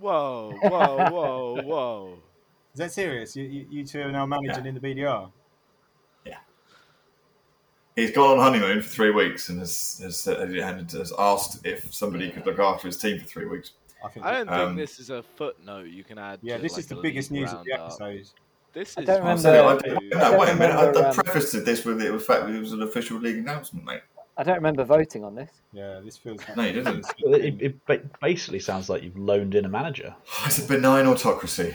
Whoa, 0.00 0.52
whoa, 0.60 1.08
whoa, 1.08 1.62
whoa. 1.62 2.18
Is 2.74 2.78
that 2.78 2.90
serious? 2.90 3.36
You, 3.36 3.44
you, 3.44 3.66
you 3.70 3.86
two 3.86 4.00
are 4.00 4.10
now 4.10 4.26
managing 4.26 4.66
in 4.66 4.74
the 4.74 4.80
BDR? 4.80 5.30
Yeah. 6.26 6.38
He's 7.94 8.10
gone 8.10 8.38
on 8.38 8.42
honeymoon 8.42 8.82
for 8.82 8.88
three 8.88 9.12
weeks 9.12 9.50
and 9.50 9.60
has 9.60 10.00
has, 10.02 10.26
uh, 10.26 10.40
and 10.40 10.90
has 10.90 11.12
asked 11.16 11.64
if 11.64 11.94
somebody 11.94 12.28
could 12.32 12.44
look 12.44 12.58
after 12.58 12.88
his 12.88 12.96
team 12.96 13.20
for 13.20 13.26
three 13.26 13.46
weeks. 13.46 13.70
I 14.04 14.08
think. 14.08 14.26
I 14.26 14.32
don't 14.32 14.48
Um, 14.48 14.66
think 14.68 14.78
this 14.78 14.98
is 14.98 15.10
a 15.10 15.22
footnote 15.22 15.86
you 15.88 16.04
can 16.04 16.18
add. 16.18 16.38
yeah, 16.42 16.56
to, 16.56 16.62
this 16.62 16.72
like, 16.72 16.80
is 16.80 16.86
the 16.86 16.96
biggest 16.96 17.30
news 17.30 17.52
of 17.52 17.64
the 17.64 17.72
episode. 17.72 18.26
This 18.72 18.96
I 18.96 19.00
is 19.02 19.06
don't 19.06 19.18
remember- 19.20 19.42
so 19.42 19.68
I, 19.68 19.72
huge. 19.74 20.12
no, 20.12 20.18
I 20.18 20.20
don't 20.30 20.38
wait 20.40 20.48
a 20.48 20.54
minute. 20.54 20.74
I, 20.74 20.80
remember, 20.86 21.00
I 21.00 21.08
um, 21.10 21.14
prefaced 21.14 21.64
this 21.64 21.84
with 21.84 21.98
the 21.98 22.18
fact 22.18 22.46
that 22.46 22.54
it 22.54 22.60
was 22.60 22.72
an 22.72 22.82
official 22.82 23.18
league 23.18 23.36
announcement, 23.36 23.84
mate. 23.84 24.00
I 24.38 24.42
don't 24.44 24.54
remember 24.54 24.82
voting 24.84 25.24
on 25.24 25.34
this. 25.34 25.50
Yeah, 25.74 26.00
this 26.02 26.16
feels. 26.16 26.40
No, 26.56 26.62
you 26.62 26.72
didn't. 26.72 27.04
It, 27.18 27.76
it 27.88 28.20
basically 28.20 28.60
sounds 28.60 28.88
like 28.88 29.02
you've 29.02 29.18
loaned 29.18 29.54
in 29.54 29.66
a 29.66 29.68
manager. 29.68 30.14
It's 30.46 30.58
a 30.58 30.66
benign 30.66 31.06
autocracy. 31.06 31.74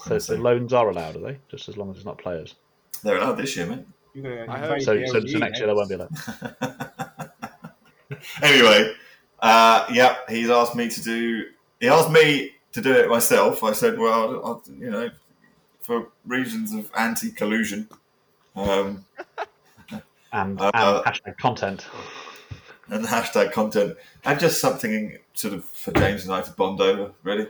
So, 0.00 0.18
so 0.18 0.34
loans 0.34 0.72
are 0.72 0.88
allowed, 0.90 1.16
are 1.16 1.20
they? 1.20 1.38
Just 1.48 1.68
as 1.68 1.76
long 1.76 1.90
as 1.90 1.96
it's 1.96 2.04
not 2.06 2.18
players. 2.18 2.54
They're 3.02 3.18
allowed 3.18 3.34
this 3.38 3.56
year, 3.56 3.66
mate. 3.66 3.86
I 4.48 4.58
hope- 4.58 4.80
So, 4.80 5.04
so, 5.06 5.20
so 5.26 5.38
next 5.38 5.58
year 5.58 5.66
they 5.68 5.72
won't 5.74 5.88
be 5.88 5.94
allowed. 5.96 6.10
anyway, 8.42 8.92
uh, 9.40 9.86
yeah, 9.92 10.16
he's 10.28 10.50
asked 10.50 10.74
me 10.76 10.88
to 10.88 11.02
do. 11.02 11.44
He 11.80 11.88
asked 11.88 12.10
me 12.10 12.52
to 12.72 12.80
do 12.80 12.92
it 12.92 13.08
myself. 13.08 13.62
I 13.62 13.72
said, 13.72 13.98
well, 13.98 14.12
I'll, 14.44 14.62
you 14.78 14.90
know, 14.90 15.10
for 15.80 16.08
reasons 16.26 16.72
of 16.72 16.90
anti-collusion, 16.96 17.88
um, 18.54 19.04
And, 20.32 20.60
Uh, 20.60 20.70
and 21.04 21.04
hashtag 21.14 21.38
content. 21.38 21.86
and 22.88 23.04
hashtag 23.06 23.52
content, 23.52 23.96
and 24.24 24.38
just 24.40 24.60
something 24.60 25.16
sort 25.34 25.54
of 25.54 25.64
for 25.64 25.92
James 25.92 26.24
and 26.24 26.34
I 26.34 26.42
to 26.42 26.50
bond 26.52 26.80
over. 26.80 27.12
Really, 27.22 27.48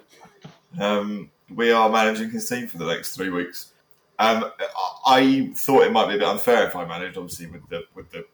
um, 0.79 1.31
we 1.55 1.73
are 1.73 1.89
managing 1.89 2.31
his 2.31 2.49
team 2.49 2.69
for 2.69 2.79
the 2.79 2.87
next 2.87 3.17
three 3.17 3.31
weeks. 3.31 3.73
Um, 4.19 4.51
I 4.61 5.19
I 5.19 5.53
thought 5.55 5.83
it 5.85 5.93
might 5.93 6.09
be 6.09 6.15
a 6.15 6.19
bit 6.19 6.29
unfair 6.29 6.67
if 6.69 6.77
I 6.77 6.85
managed, 6.85 7.17
obviously, 7.19 7.47
with 7.47 7.69
the 7.69 7.85
with 7.95 8.11
the 8.11 8.25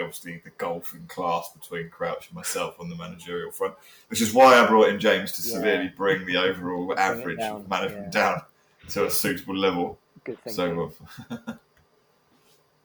obviously 0.00 0.40
the 0.44 0.50
golf 0.50 0.92
and 0.92 1.08
class 1.08 1.50
between 1.52 1.90
Crouch 1.90 2.28
and 2.28 2.36
myself 2.36 2.76
on 2.78 2.88
the 2.88 2.96
managerial 2.96 3.50
front, 3.50 3.74
which 4.08 4.20
is 4.20 4.32
why 4.32 4.54
I 4.54 4.66
brought 4.66 4.88
in 4.88 5.00
James 5.00 5.32
to 5.32 5.42
Yeah. 5.42 5.54
severely 5.54 5.88
bring 5.96 6.26
the 6.26 6.36
overall 6.36 6.96
average 6.98 7.38
down, 7.38 7.62
of 7.62 7.68
management 7.68 8.14
yeah. 8.14 8.20
down 8.20 8.42
to 8.90 9.06
a 9.06 9.10
suitable 9.10 9.56
level. 9.56 9.98
Good 10.24 10.42
thing. 10.44 10.52
So, 10.52 10.92
uh, 11.30 11.36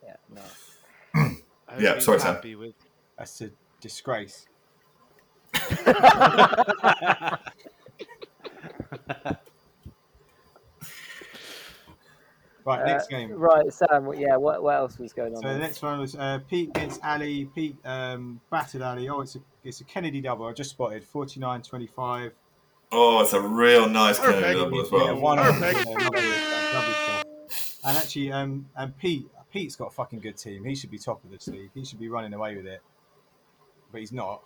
yeah, 0.03 0.15
no. 0.33 0.41
Yeah, 1.79 1.99
sorry, 1.99 2.19
Sam. 2.19 2.35
happy 2.35 2.55
with 2.55 2.73
That's 3.17 3.41
a 3.41 3.49
disgrace. 3.81 4.47
Right, 12.65 12.81
Uh, 12.81 12.85
next 12.85 13.09
game. 13.09 13.31
Right, 13.31 13.71
Sam. 13.71 14.11
Yeah, 14.17 14.37
what, 14.37 14.63
what 14.63 14.75
else 14.75 14.97
was 14.97 15.13
going 15.13 15.35
on? 15.35 15.41
So 15.43 15.53
the 15.53 15.59
next 15.59 15.81
one 15.83 15.99
was 15.99 16.15
uh, 16.15 16.39
Pete 16.49 16.69
against 16.69 16.99
Ali. 17.03 17.45
Pete 17.53 17.77
um, 17.85 18.41
battered 18.49 18.81
Ali. 18.81 19.07
Oh, 19.07 19.21
it's 19.21 19.35
a 19.35 19.39
it's 19.63 19.81
a 19.81 19.83
Kennedy 19.83 20.19
double. 20.21 20.45
I 20.47 20.53
just 20.53 20.71
spotted 20.71 21.03
49-25. 21.07 22.31
oh, 22.91 23.21
it's 23.21 23.33
a 23.33 23.41
real 23.41 23.87
nice 23.87 24.19
Perfect. 24.19 24.39
Kennedy 24.41 24.59
double 24.59 24.81
as 24.81 24.91
Yeah, 24.91 24.97
well. 24.97 25.19
one 25.19 25.39
off. 25.39 25.59
Perfect. 25.59 25.85
Yeah, 25.87 25.93
lovely 25.93 26.21
lovely 26.73 26.93
stuff. 26.93 27.79
And 27.83 27.97
actually, 27.97 28.31
um, 28.31 28.67
and 28.75 28.97
Pete 28.97 29.27
Pete's 29.51 29.75
got 29.75 29.87
a 29.87 29.91
fucking 29.91 30.19
good 30.19 30.37
team. 30.37 30.65
He 30.65 30.75
should 30.75 30.91
be 30.91 30.97
top 30.97 31.23
of 31.23 31.29
this 31.31 31.47
league. 31.47 31.69
He 31.75 31.85
should 31.85 31.99
be 31.99 32.09
running 32.09 32.33
away 32.33 32.55
with 32.55 32.65
it, 32.65 32.81
but 33.91 34.01
he's 34.01 34.11
not. 34.11 34.41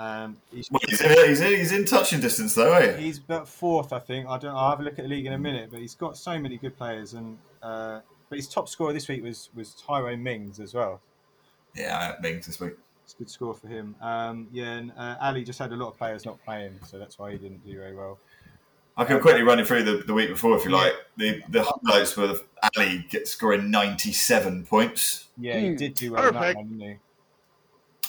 Um, 0.00 0.38
he's, 0.50 0.70
Well, 0.70 0.80
he's, 0.88 0.98
in, 1.02 1.28
he's, 1.28 1.40
in, 1.42 1.52
he's 1.52 1.72
in 1.72 1.84
touching 1.84 2.20
distance 2.20 2.54
though, 2.54 2.72
eh? 2.72 2.96
he's 2.96 3.18
about 3.18 3.46
fourth, 3.46 3.92
I 3.92 3.98
think. 3.98 4.26
I 4.26 4.38
don't. 4.38 4.54
I'll 4.54 4.70
have 4.70 4.80
a 4.80 4.82
look 4.82 4.98
at 4.98 5.02
the 5.02 5.08
league 5.08 5.26
in 5.26 5.34
a 5.34 5.38
minute, 5.38 5.68
but 5.70 5.78
he's 5.78 5.94
got 5.94 6.16
so 6.16 6.38
many 6.38 6.56
good 6.56 6.74
players, 6.78 7.12
and 7.12 7.36
uh, 7.62 8.00
but 8.30 8.36
his 8.36 8.48
top 8.48 8.70
scorer 8.70 8.94
this 8.94 9.08
week 9.08 9.22
was 9.22 9.50
was 9.54 9.74
Tyrone 9.74 10.22
Mings 10.22 10.58
as 10.58 10.72
well. 10.72 11.02
Yeah, 11.76 12.14
Mings 12.22 12.46
this 12.46 12.58
week. 12.58 12.72
It's 13.04 13.12
a 13.12 13.18
good 13.18 13.28
score 13.30 13.52
for 13.52 13.68
him. 13.68 13.94
Um, 14.00 14.48
yeah, 14.52 14.70
and 14.72 14.92
uh, 14.96 15.16
Ali 15.20 15.44
just 15.44 15.58
had 15.58 15.70
a 15.72 15.76
lot 15.76 15.88
of 15.88 15.98
players 15.98 16.24
not 16.24 16.42
playing, 16.46 16.80
so 16.86 16.98
that's 16.98 17.18
why 17.18 17.32
he 17.32 17.36
didn't 17.38 17.62
do 17.66 17.76
very 17.76 17.94
well. 17.94 18.18
I 18.96 19.04
can 19.04 19.20
quickly 19.20 19.42
run 19.42 19.58
you 19.58 19.66
through 19.66 19.82
the, 19.82 19.98
the 19.98 20.14
week 20.14 20.30
before 20.30 20.56
if 20.56 20.64
you 20.64 20.70
Yeah. 20.70 20.76
like. 20.78 20.94
The 21.18 21.42
the 21.50 21.62
highlights 21.62 22.16
were 22.16 22.38
Ali 22.74 23.04
get, 23.10 23.28
scoring 23.28 23.70
97 23.70 24.64
points, 24.64 25.28
Yeah, 25.36 25.58
he 25.58 25.74
did 25.74 25.94
do 25.94 26.12
well 26.12 26.28
in 26.28 26.34
that 26.34 26.56
one, 26.56 26.68
didn't 26.68 26.80
he? 26.80 26.96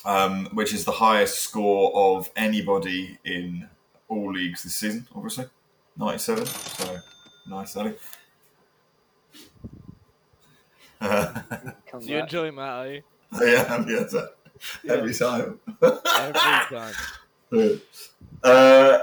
Um, 0.06 0.48
which 0.54 0.74
is 0.74 0.86
the 0.86 0.92
highest 0.92 1.40
score 1.40 1.92
of 1.96 2.30
anybody 2.36 3.18
in 3.24 3.68
all 4.08 4.32
leagues 4.34 4.64
this 4.64 4.76
season, 4.76 5.08
obviously. 5.16 5.46
97. 5.98 6.46
So, 6.46 6.98
nice, 7.48 7.76
Ali. 7.76 7.94
Uh, 11.00 11.34
Come 11.88 12.02
You 12.02 12.18
enjoy 12.20 12.52
Matt, 12.52 12.70
are 12.70 12.88
you? 12.94 13.02
yeah, 13.42 13.86
yeah, 14.84 14.94
every 14.94 15.14
time. 15.14 15.60
Every 15.82 16.34
time. 16.70 17.82
uh, 18.44 18.98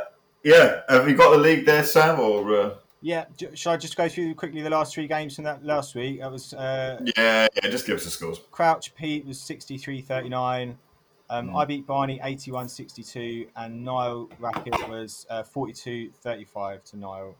yeah, 0.45 0.81
have 0.89 1.09
you 1.09 1.17
got 1.17 1.31
the 1.33 1.39
league 1.39 1.67
there, 1.67 1.83
Sam? 1.85 2.21
Or 2.21 2.57
uh, 2.61 2.75
Yeah, 3.01 3.25
j- 3.37 3.51
shall 3.55 3.73
I 3.73 3.77
just 3.77 3.97
go 3.97 4.09
through 4.09 4.35
quickly 4.35 4.63
the 4.63 4.71
last 4.71 4.95
three 4.95 5.09
games 5.09 5.35
from 5.35 5.45
that 5.45 5.65
last 5.65 5.95
week? 5.95 6.21
That 6.21 6.31
was 6.31 6.55
uh, 6.55 7.01
yeah, 7.17 7.49
yeah, 7.63 7.71
just 7.71 7.87
give 7.87 7.97
us 7.97 8.05
the 8.05 8.11
scores. 8.11 8.41
Crouch 8.53 8.95
Pete 8.95 9.27
was 9.27 9.41
63 9.41 10.01
39. 10.03 10.79
Um, 11.31 11.49
Hmm. 11.49 11.57
I 11.57 11.65
beat 11.67 11.87
Barney 11.87 12.21
81 12.23 12.69
62, 12.69 13.49
and 13.57 13.85
Niall 13.85 14.29
Racket 14.39 14.89
was 14.89 15.27
uh, 15.29 15.43
42 15.43 16.11
35 16.23 16.85
to 16.85 16.97
Niall. 16.97 17.35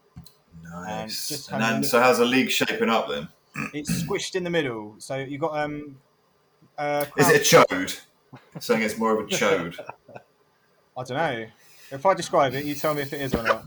Nice. 0.63 1.29
just 1.29 1.51
And 1.53 1.63
then, 1.63 1.85
so 1.85 2.01
how's 2.01 2.19
the 2.19 2.25
league 2.25 2.51
shaping 2.51 2.89
up 2.91 3.09
then? 3.09 3.29
It's 3.73 4.03
squished 4.03 4.35
in 4.35 4.45
the 4.45 4.51
middle. 4.51 4.95
So 4.99 5.17
you've 5.17 5.41
got. 5.41 5.57
um. 5.59 5.97
Uh, 6.77 7.05
Is 7.17 7.29
it 7.31 7.41
a 7.53 7.57
chode? 7.57 8.01
Saying 8.61 8.83
it's 8.83 8.97
more 8.99 9.19
of 9.19 9.27
a 9.27 9.31
chode. 9.31 9.77
I 10.97 11.03
don't 11.05 11.17
know. 11.17 11.47
If 11.91 12.05
I 12.07 12.15
describe 12.15 12.55
it, 12.55 12.65
you 12.65 12.75
tell 12.75 12.95
me 12.95 13.03
if 13.03 13.13
it 13.13 13.21
is 13.21 13.35
or 13.35 13.43
not. 13.43 13.65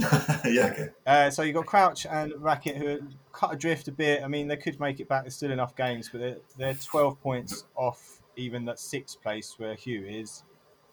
yeah, 0.44 0.72
okay. 0.72 0.88
Uh, 1.06 1.30
so 1.30 1.42
you've 1.42 1.54
got 1.54 1.66
Crouch 1.66 2.06
and 2.06 2.32
Racket 2.38 2.76
who 2.76 2.88
are 2.88 2.98
cut 3.32 3.52
adrift 3.52 3.88
a 3.88 3.92
bit. 3.92 4.22
I 4.24 4.28
mean, 4.28 4.48
they 4.48 4.56
could 4.56 4.80
make 4.80 4.98
it 5.00 5.08
back. 5.08 5.22
There's 5.24 5.36
still 5.36 5.50
enough 5.52 5.76
games, 5.76 6.08
but 6.10 6.20
they're, 6.20 6.36
they're 6.56 6.74
12 6.74 7.20
points 7.20 7.64
off 7.76 8.21
even 8.36 8.64
that 8.66 8.78
sixth 8.78 9.20
place 9.22 9.54
where 9.58 9.74
Hugh 9.74 10.04
is. 10.06 10.44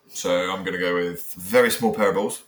So 0.08 0.52
I'm 0.52 0.63
going 0.63 0.73
to 0.73 0.80
go 0.80 0.95
with 0.95 1.34
very 1.34 1.69
small 1.69 1.93
pair 1.93 2.10
of 2.10 2.15
balls. 2.15 2.43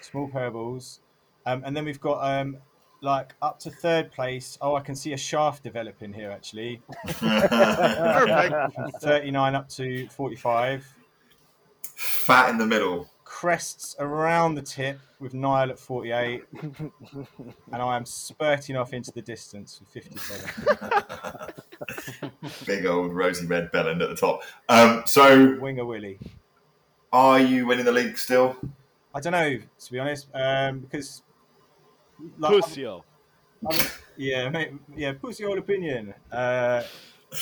Small 0.00 0.28
pair 0.28 0.46
of 0.46 0.52
balls. 0.54 1.00
Um, 1.46 1.62
and 1.64 1.76
then 1.76 1.84
we've 1.84 2.00
got 2.00 2.22
um, 2.22 2.58
like 3.00 3.34
up 3.42 3.58
to 3.60 3.70
third 3.70 4.12
place. 4.12 4.58
Oh, 4.60 4.74
I 4.76 4.80
can 4.80 4.94
see 4.94 5.12
a 5.12 5.16
shaft 5.16 5.62
developing 5.62 6.12
here 6.12 6.30
actually. 6.30 6.82
Perfect. 7.06 8.74
From 8.74 8.90
39 8.92 9.54
up 9.54 9.68
to 9.70 10.08
45. 10.08 10.94
Fat 11.96 12.50
in 12.50 12.58
the 12.58 12.66
middle. 12.66 13.10
Crests 13.24 13.96
around 13.98 14.54
the 14.54 14.62
tip 14.62 14.98
with 15.18 15.34
Niall 15.34 15.70
at 15.70 15.78
48. 15.78 16.42
and 16.62 16.92
I 17.72 17.96
am 17.96 18.04
spurting 18.04 18.76
off 18.76 18.92
into 18.92 19.12
the 19.12 19.22
distance 19.22 19.80
with 19.80 20.04
57. 20.04 20.50
Big 22.66 22.86
old 22.86 23.12
rosy 23.12 23.46
red 23.46 23.70
bellend 23.72 24.02
at 24.02 24.08
the 24.08 24.16
top. 24.16 24.42
Um, 24.68 25.02
so 25.06 25.58
Winger 25.60 25.84
Willie. 25.84 26.18
are 27.12 27.40
you 27.40 27.66
winning 27.66 27.84
the 27.84 27.92
league 27.92 28.18
still? 28.18 28.56
I 29.14 29.20
don't 29.20 29.32
know, 29.32 29.58
to 29.58 29.92
be 29.92 29.98
honest, 29.98 30.28
um, 30.34 30.80
because 30.80 31.22
like, 32.38 32.52
Pussyo. 32.52 33.02
I'm- 33.70 33.86
yeah, 34.16 34.48
mate, 34.48 34.72
yeah, 34.96 35.12
pussy 35.12 35.44
all 35.44 35.58
opinion. 35.58 36.14
Uh, 36.30 36.82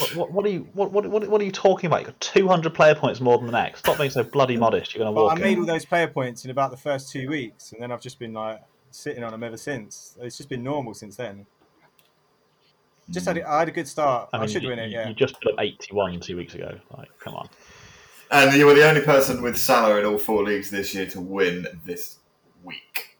What, 0.01 0.15
what, 0.17 0.33
what 0.33 0.45
are 0.45 0.51
you 0.51 0.69
what, 0.75 0.93
what, 0.93 1.07
what, 1.07 1.27
what 1.29 1.41
are 1.41 1.45
you 1.45 1.51
talking 1.51 1.87
about? 1.89 2.01
You've 2.01 2.09
got 2.09 2.21
200 2.21 2.75
player 2.75 2.95
points 2.95 3.21
more 3.21 3.39
than 3.39 3.47
the 3.47 3.53
next. 3.53 3.81
Stop 3.81 3.97
being 3.97 4.11
so 4.11 4.23
bloody 4.23 4.57
modest. 4.57 4.95
You're 4.95 5.05
going 5.05 5.15
to 5.15 5.19
but 5.19 5.27
I 5.27 5.33
walk 5.35 5.41
made 5.41 5.59
all 5.59 5.65
those 5.65 5.87
player 5.87 6.07
points 6.09 6.45
in 6.45 6.51
about 6.51 6.71
the 6.71 6.77
first 6.77 7.11
two 7.11 7.29
weeks, 7.29 7.73
and 7.73 7.81
then 7.83 7.91
I've 7.91 8.01
just 8.03 8.19
been 8.19 8.35
like 8.35 8.61
sitting 8.91 9.25
on 9.25 9.33
them 9.33 9.43
ever 9.43 9.57
since. 9.57 10.17
It's 10.21 10.37
just 10.37 10.51
been 10.51 10.63
normal 10.63 10.93
since 10.93 11.17
then. 11.17 11.47
Just 13.11 13.27
had 13.27 13.39
a, 13.39 13.49
I 13.49 13.61
had 13.61 13.69
a 13.69 13.73
good 13.73 13.89
start. 13.89 14.29
I, 14.33 14.39
mean, 14.39 14.49
should 14.49 14.63
you, 14.63 14.69
win 14.69 14.79
it. 14.79 14.91
Yeah, 14.91 15.09
You 15.09 15.15
just 15.15 15.41
put 15.41 15.53
up 15.55 15.61
81 15.61 16.21
two 16.21 16.37
weeks 16.37 16.55
ago. 16.55 16.79
Like, 16.97 17.09
come 17.19 17.35
on. 17.35 17.49
And 18.31 18.55
you 18.55 18.67
were 18.67 18.75
the 18.75 18.87
only 18.87 19.01
person 19.01 19.41
with 19.41 19.57
Salah 19.57 19.99
in 19.99 20.05
all 20.05 20.19
four 20.19 20.45
leagues 20.45 20.71
this 20.71 20.95
year 20.95 21.07
to 21.07 21.21
win 21.21 21.67
this 21.87 22.19
week. 22.63 23.17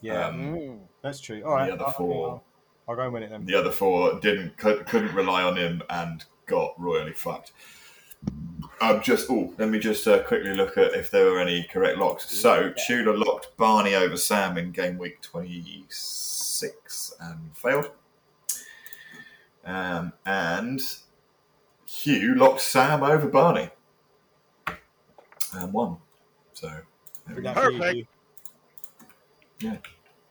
yeah, 0.00 0.28
Um, 0.28 0.40
Mm. 0.54 0.78
that's 1.02 1.20
true. 1.20 1.42
All 1.44 1.52
right, 1.54 1.66
the 1.66 1.74
other 1.84 1.92
four- 1.92 2.28
I'll, 2.30 2.44
I'll 2.88 2.96
go 2.96 3.02
and 3.02 3.12
win 3.12 3.22
it 3.24 3.30
then. 3.30 3.44
The 3.44 3.54
other 3.54 3.70
four 3.72 4.18
didn't 4.20 4.56
couldn't 4.56 5.12
rely 5.14 5.42
on 5.42 5.56
him 5.56 5.82
and 5.90 6.24
got 6.46 6.80
royally 6.80 7.12
fucked. 7.12 7.52
Um, 8.80 9.02
just 9.02 9.28
oh, 9.30 9.52
let 9.58 9.68
me 9.68 9.78
just 9.78 10.06
uh, 10.08 10.22
quickly 10.22 10.54
look 10.54 10.78
at 10.78 10.94
if 10.94 11.10
there 11.10 11.26
were 11.26 11.38
any 11.40 11.64
correct 11.64 11.98
locks. 11.98 12.30
So 12.30 12.72
Tudor 12.86 13.16
locked 13.16 13.54
Barney 13.58 13.94
over 13.94 14.16
Sam 14.16 14.56
in 14.56 14.72
game 14.72 14.96
week 14.96 15.20
twenty 15.20 15.84
six 15.88 17.12
and 17.20 17.54
failed. 17.56 17.90
Um, 19.68 20.14
and 20.24 20.80
Hugh 21.86 22.34
locked 22.34 22.62
Sam 22.62 23.02
over 23.02 23.28
Barney 23.28 23.68
and 25.54 25.72
won. 25.74 25.98
So 26.54 26.68
there 27.26 27.36
we 27.36 27.42
go. 27.42 27.48
luck 27.48 27.56
for 27.56 27.70
you, 27.70 27.78
Perfect. 27.78 28.08
Hugh. 29.60 29.78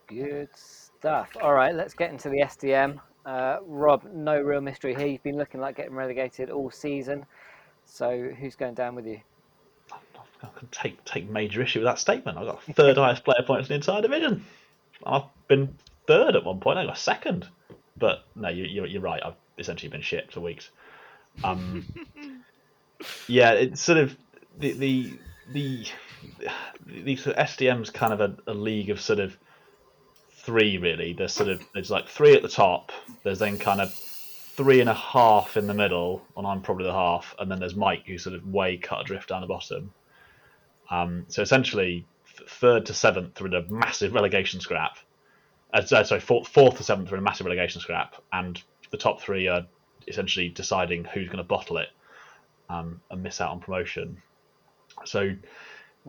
Good 0.08 0.48
stuff. 0.54 1.36
All 1.40 1.54
right, 1.54 1.74
let's 1.74 1.94
get 1.94 2.10
into 2.10 2.28
the 2.28 2.40
SDM. 2.40 2.98
Uh, 3.24 3.58
Rob, 3.64 4.04
no 4.12 4.40
real 4.40 4.60
mystery 4.60 4.94
here. 4.94 5.06
You've 5.06 5.22
been 5.22 5.38
looking 5.38 5.60
like 5.60 5.76
getting 5.76 5.94
relegated 5.94 6.50
all 6.50 6.70
season. 6.70 7.24
So 7.84 8.30
who's 8.40 8.56
going 8.56 8.74
down 8.74 8.96
with 8.96 9.06
you? 9.06 9.20
I 10.42 10.48
can 10.56 10.68
take 10.68 11.04
take 11.04 11.28
major 11.28 11.62
issue 11.62 11.80
with 11.80 11.86
that 11.86 11.98
statement. 11.98 12.38
I've 12.38 12.46
got 12.46 12.62
third 12.74 12.96
highest 12.96 13.24
player 13.24 13.42
points 13.46 13.68
in 13.68 13.74
the 13.74 13.76
entire 13.76 14.02
division. 14.02 14.44
I've 15.04 15.24
been 15.46 15.76
third 16.06 16.34
at 16.34 16.44
one 16.44 16.58
point. 16.58 16.78
I 16.78 16.86
got 16.86 16.98
second, 16.98 17.46
but 17.98 18.24
no, 18.34 18.48
you, 18.48 18.64
you're 18.64 18.86
you're 18.86 19.02
right. 19.02 19.22
I've 19.24 19.36
essentially 19.58 19.90
been 19.90 20.02
shit 20.02 20.32
for 20.32 20.40
weeks. 20.40 20.70
Um, 21.44 21.84
yeah, 23.28 23.52
it's 23.52 23.82
sort 23.82 23.98
of 23.98 24.16
the 24.58 24.72
the 24.72 25.12
the 25.52 25.86
the 26.86 27.16
sort 27.16 27.36
of 27.36 27.46
SDM's 27.46 27.90
kind 27.90 28.12
of 28.12 28.20
a, 28.20 28.50
a 28.50 28.54
league 28.54 28.90
of 28.90 29.00
sort 29.00 29.18
of 29.18 29.36
three 30.30 30.78
really. 30.78 31.12
There's 31.12 31.32
sort 31.32 31.48
of 31.48 31.62
there's 31.74 31.90
like 31.90 32.08
three 32.08 32.34
at 32.34 32.42
the 32.42 32.48
top. 32.48 32.92
There's 33.22 33.38
then 33.38 33.58
kind 33.58 33.80
of 33.80 33.92
three 33.94 34.80
and 34.80 34.90
a 34.90 34.94
half 34.94 35.56
in 35.56 35.66
the 35.66 35.74
middle, 35.74 36.22
and 36.36 36.46
I'm 36.46 36.62
probably 36.62 36.84
the 36.84 36.92
half, 36.92 37.34
and 37.38 37.50
then 37.50 37.60
there's 37.60 37.76
Mike 37.76 38.04
who's 38.06 38.24
sort 38.24 38.34
of 38.34 38.46
way 38.46 38.76
cut 38.76 39.02
adrift 39.02 39.28
down 39.28 39.42
the 39.42 39.46
bottom. 39.46 39.92
Um, 40.90 41.26
so 41.28 41.42
essentially, 41.42 42.06
third 42.48 42.86
to 42.86 42.94
seventh 42.94 43.40
in 43.40 43.54
a 43.54 43.62
massive 43.68 44.14
relegation 44.14 44.60
scrap. 44.60 44.96
Uh, 45.72 45.82
sorry, 45.82 46.20
fourth, 46.20 46.48
fourth 46.48 46.78
to 46.78 46.82
seventh 46.82 47.12
are 47.12 47.16
in 47.16 47.20
a 47.20 47.24
massive 47.24 47.46
relegation 47.46 47.80
scrap, 47.80 48.16
and 48.32 48.62
the 48.90 48.96
top 48.96 49.20
three 49.20 49.48
are 49.48 49.66
essentially 50.06 50.48
deciding 50.48 51.04
who's 51.04 51.26
going 51.26 51.38
to 51.38 51.44
bottle 51.44 51.76
it 51.76 51.88
um, 52.70 53.00
and 53.10 53.22
miss 53.22 53.40
out 53.40 53.50
on 53.50 53.60
promotion. 53.60 54.22
So 55.04 55.20
in 55.20 55.42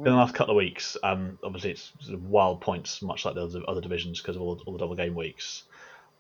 the 0.04 0.12
last 0.12 0.34
couple 0.34 0.54
of 0.54 0.58
weeks, 0.58 0.96
um, 1.04 1.38
obviously 1.44 1.72
it's 1.72 1.92
sort 2.00 2.16
of 2.16 2.26
wild 2.26 2.62
points, 2.62 3.02
much 3.02 3.26
like 3.26 3.36
the 3.36 3.44
other, 3.44 3.62
other 3.68 3.82
divisions 3.82 4.22
because 4.22 4.36
of 4.36 4.42
all, 4.42 4.62
all 4.66 4.74
the 4.74 4.80
double 4.80 4.96
game 4.96 5.16
weeks. 5.16 5.64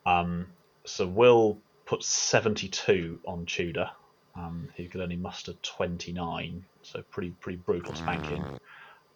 Um, 0.05 0.47
so 0.85 1.07
Will 1.07 1.57
put 1.85 2.03
72 2.03 3.19
on 3.25 3.45
Tudor 3.45 3.89
um, 4.35 4.69
who 4.75 4.87
could 4.87 5.01
only 5.01 5.15
muster 5.15 5.53
29, 5.61 6.63
so 6.81 7.01
pretty 7.09 7.31
pretty 7.39 7.57
brutal 7.57 7.95
spanking. 7.95 8.43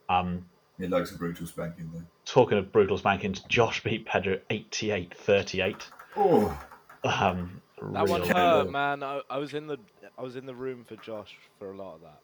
Um, 0.09 0.45
He 0.80 0.88
likes 0.88 1.11
a 1.11 1.17
brutal 1.17 1.45
spanking 1.47 1.89
though. 1.93 2.01
talking 2.26 2.57
of 2.57 2.71
brutal 2.71 2.97
spankings, 2.97 3.39
Josh 3.47 3.84
beat 3.84 4.05
Pedro 4.05 4.39
88-38. 4.49 5.76
Oh, 6.15 6.57
Um, 7.03 7.61
That 7.91 8.07
one 8.07 8.21
real- 8.21 8.34
hurt, 8.34 8.71
man. 8.71 9.03
I, 9.03 9.21
I 9.30 9.38
was 9.38 9.53
in 9.53 9.67
the 9.67 9.78
I 10.17 10.21
was 10.21 10.36
in 10.36 10.45
the 10.45 10.53
room 10.55 10.84
for 10.84 10.95
Josh 10.97 11.36
for 11.59 11.71
a 11.71 11.76
lot 11.78 11.95
of 11.95 12.01
that, 12.01 12.19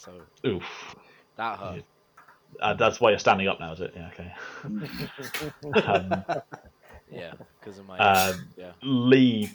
so 0.00 0.12
Oof. 0.46 0.64
that 1.36 1.58
hurt. 1.58 1.84
Uh, 2.60 2.74
that's 2.74 3.00
why 3.00 3.10
you're 3.10 3.18
standing 3.18 3.48
up 3.48 3.58
now, 3.60 3.72
is 3.72 3.80
it? 3.80 3.94
Yeah, 3.96 4.10
okay. 4.12 5.80
um, 5.86 6.24
Yeah, 7.10 7.32
because 7.60 7.78
of 7.78 7.86
my 7.86 7.98
Um, 7.98 8.48
yeah. 8.56 8.72
Lee 8.82 9.50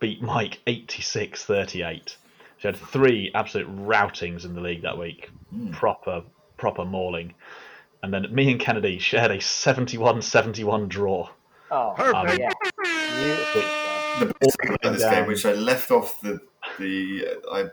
beat 0.00 0.20
Mike 0.22 0.60
86 0.66 1.44
38. 1.44 2.16
She 2.58 2.68
had 2.68 2.76
three 2.76 3.30
absolute 3.34 3.68
routings 3.76 4.44
in 4.44 4.54
the 4.54 4.60
league 4.60 4.82
that 4.82 4.98
week. 4.98 5.30
Mm. 5.54 5.72
Proper, 5.72 6.22
proper 6.56 6.84
mauling. 6.84 7.34
And 8.02 8.14
then 8.14 8.32
me 8.32 8.50
and 8.50 8.60
Kennedy 8.60 8.98
shared 8.98 9.30
a 9.30 9.40
71 9.40 10.22
71 10.22 10.88
draw. 10.88 11.28
Oh, 11.70 11.92
Perfect. 11.96 12.40
yeah. 12.40 12.52
Beautiful. 12.82 13.62
the 14.20 14.34
best 14.40 14.60
thing 14.60 14.74
about 14.74 14.92
this 14.92 15.02
down. 15.02 15.14
game, 15.14 15.26
which 15.26 15.44
I 15.44 15.52
left 15.52 15.90
off 15.90 16.20
the 16.20 16.40
the 16.78 17.26
uh, 17.46 17.54
I 17.54 17.64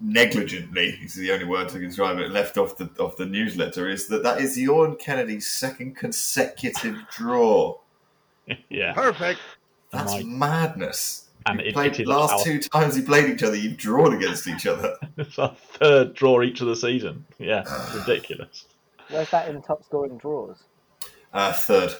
negligently 0.00 0.98
is 1.02 1.14
the 1.14 1.32
only 1.32 1.44
word 1.46 1.68
to 1.70 1.78
describe 1.78 2.18
it. 2.18 2.30
Left 2.30 2.58
off 2.58 2.76
the 2.76 2.90
off 2.98 3.16
the 3.16 3.26
newsletter 3.26 3.88
is 3.88 4.08
that 4.08 4.22
that 4.22 4.40
is 4.40 4.58
your 4.58 4.84
and 4.86 4.98
Kennedy's 4.98 5.46
second 5.46 5.96
consecutive 5.96 6.96
draw. 7.10 7.78
yeah. 8.68 8.92
Perfect. 8.92 9.40
That's 9.92 10.12
Mike. 10.12 10.26
madness. 10.26 11.25
And 11.46 11.60
it, 11.60 11.74
played 11.74 11.92
it 11.92 12.00
is 12.00 12.08
last 12.08 12.32
our, 12.32 12.44
two 12.44 12.60
times 12.60 12.96
you 12.96 13.04
played 13.04 13.30
each 13.30 13.42
other, 13.42 13.56
you've 13.56 13.76
drawn 13.76 14.14
against 14.14 14.48
each 14.48 14.66
other. 14.66 14.96
it's 15.16 15.38
our 15.38 15.54
third 15.54 16.14
draw 16.14 16.42
each 16.42 16.60
of 16.60 16.66
the 16.66 16.76
season. 16.76 17.24
Yeah, 17.38 17.62
ridiculous. 17.94 18.66
Where's 19.08 19.30
that 19.30 19.48
in 19.48 19.62
top 19.62 19.84
scoring 19.84 20.18
draws? 20.18 20.58
Uh, 21.32 21.52
third. 21.52 21.94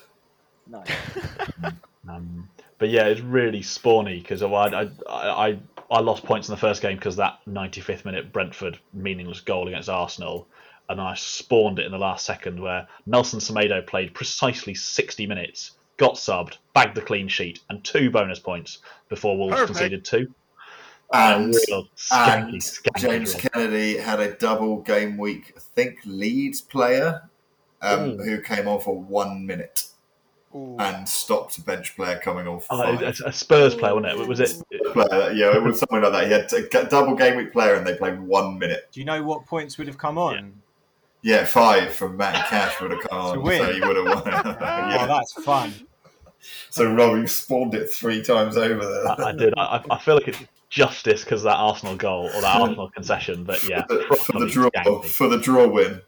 No. 0.66 0.82
Um, 2.08 2.48
but 2.78 2.90
yeah, 2.90 3.06
it's 3.06 3.20
really 3.20 3.62
spawny 3.62 4.20
because 4.20 4.42
I, 4.42 4.48
I, 4.48 4.90
I, 5.08 5.58
I 5.90 6.00
lost 6.00 6.24
points 6.24 6.48
in 6.48 6.52
the 6.52 6.60
first 6.60 6.82
game 6.82 6.96
because 6.96 7.16
that 7.16 7.38
95th 7.48 8.04
minute 8.04 8.32
Brentford 8.32 8.78
meaningless 8.92 9.40
goal 9.40 9.68
against 9.68 9.88
Arsenal, 9.88 10.46
and 10.88 11.00
I 11.00 11.14
spawned 11.14 11.78
it 11.78 11.86
in 11.86 11.92
the 11.92 11.98
last 11.98 12.24
second 12.24 12.60
where 12.60 12.86
Nelson 13.06 13.40
Semedo 13.40 13.84
played 13.84 14.14
precisely 14.14 14.74
60 14.74 15.26
minutes, 15.26 15.72
got 15.96 16.14
subbed, 16.14 16.58
bagged 16.74 16.94
the 16.96 17.02
clean 17.02 17.28
sheet, 17.28 17.60
and 17.70 17.82
two 17.84 18.10
bonus 18.10 18.38
points 18.38 18.78
before 19.08 19.36
Wolves 19.36 19.54
Perfect. 19.54 19.66
conceded 19.78 20.04
two. 20.04 20.32
And, 21.12 21.54
a 21.54 21.58
real 21.68 21.88
skanky, 21.96 22.48
and 22.48 22.54
skanky 22.60 23.00
James 23.00 23.34
draw. 23.34 23.50
Kennedy 23.52 23.96
had 23.96 24.18
a 24.20 24.34
double 24.34 24.80
game 24.82 25.16
week, 25.16 25.52
I 25.56 25.60
think, 25.60 25.98
Leeds 26.04 26.60
player 26.60 27.22
um, 27.80 28.18
who 28.18 28.40
came 28.40 28.66
on 28.66 28.80
for 28.80 28.98
one 28.98 29.46
minute 29.46 29.84
and 30.78 31.06
stopped 31.06 31.58
a 31.58 31.60
bench 31.60 31.94
player 31.96 32.18
coming 32.18 32.48
off. 32.48 32.66
for 32.66 32.74
Oh, 32.74 32.96
five. 32.96 33.20
a, 33.20 33.28
a 33.28 33.32
Spurs 33.32 33.74
player, 33.74 33.94
wasn't 33.94 34.18
it? 34.20 34.26
Was 34.28 34.40
it? 34.40 34.62
player. 34.92 35.30
Yeah, 35.32 35.54
it 35.54 35.62
was 35.62 35.78
something 35.78 36.00
like 36.00 36.12
that. 36.12 36.26
He 36.26 36.32
had 36.32 36.84
a 36.84 36.88
double 36.88 37.14
game 37.14 37.36
week 37.36 37.52
player 37.52 37.74
and 37.74 37.86
they 37.86 37.94
played 37.94 38.18
one 38.18 38.58
minute. 38.58 38.88
Do 38.90 38.98
you 39.00 39.04
know 39.06 39.22
what 39.22 39.44
points 39.44 39.76
would 39.76 39.86
have 39.86 39.98
come 39.98 40.16
on? 40.16 40.34
Yeah, 40.34 40.42
five 41.46 41.92
from 41.92 42.16
Matt 42.16 42.48
Cash 42.48 42.80
would 42.80 42.92
have 42.92 43.00
come 43.00 43.20
on, 43.20 43.42
win. 43.42 43.58
so 43.62 43.72
he 43.72 43.80
would 43.80 43.96
have 43.96 44.06
won. 44.06 44.22
Oh, 44.60 44.88
yeah. 44.90 45.06
that's 45.06 45.32
fun. 45.44 45.72
So 46.70 46.92
Rob, 46.92 47.16
you 47.18 47.26
spawned 47.26 47.74
it 47.74 47.90
three 47.90 48.22
times 48.22 48.56
over 48.56 48.84
there. 48.84 49.08
I, 49.08 49.30
I 49.30 49.32
did. 49.32 49.54
I, 49.56 49.82
I 49.90 49.98
feel 49.98 50.14
like 50.14 50.28
it's 50.28 50.38
justice 50.68 51.24
because 51.24 51.42
that 51.42 51.56
Arsenal 51.56 51.96
goal 51.96 52.26
or 52.34 52.40
that 52.40 52.60
Arsenal 52.60 52.90
concession, 52.90 53.44
but 53.44 53.62
yeah, 53.68 53.84
for, 53.88 53.94
the, 53.96 54.04
for 54.16 54.40
the 54.40 54.46
draw, 54.46 54.70
skanky. 54.70 55.04
for 55.06 55.28
the 55.28 55.38
draw 55.38 55.66
win. 55.66 56.00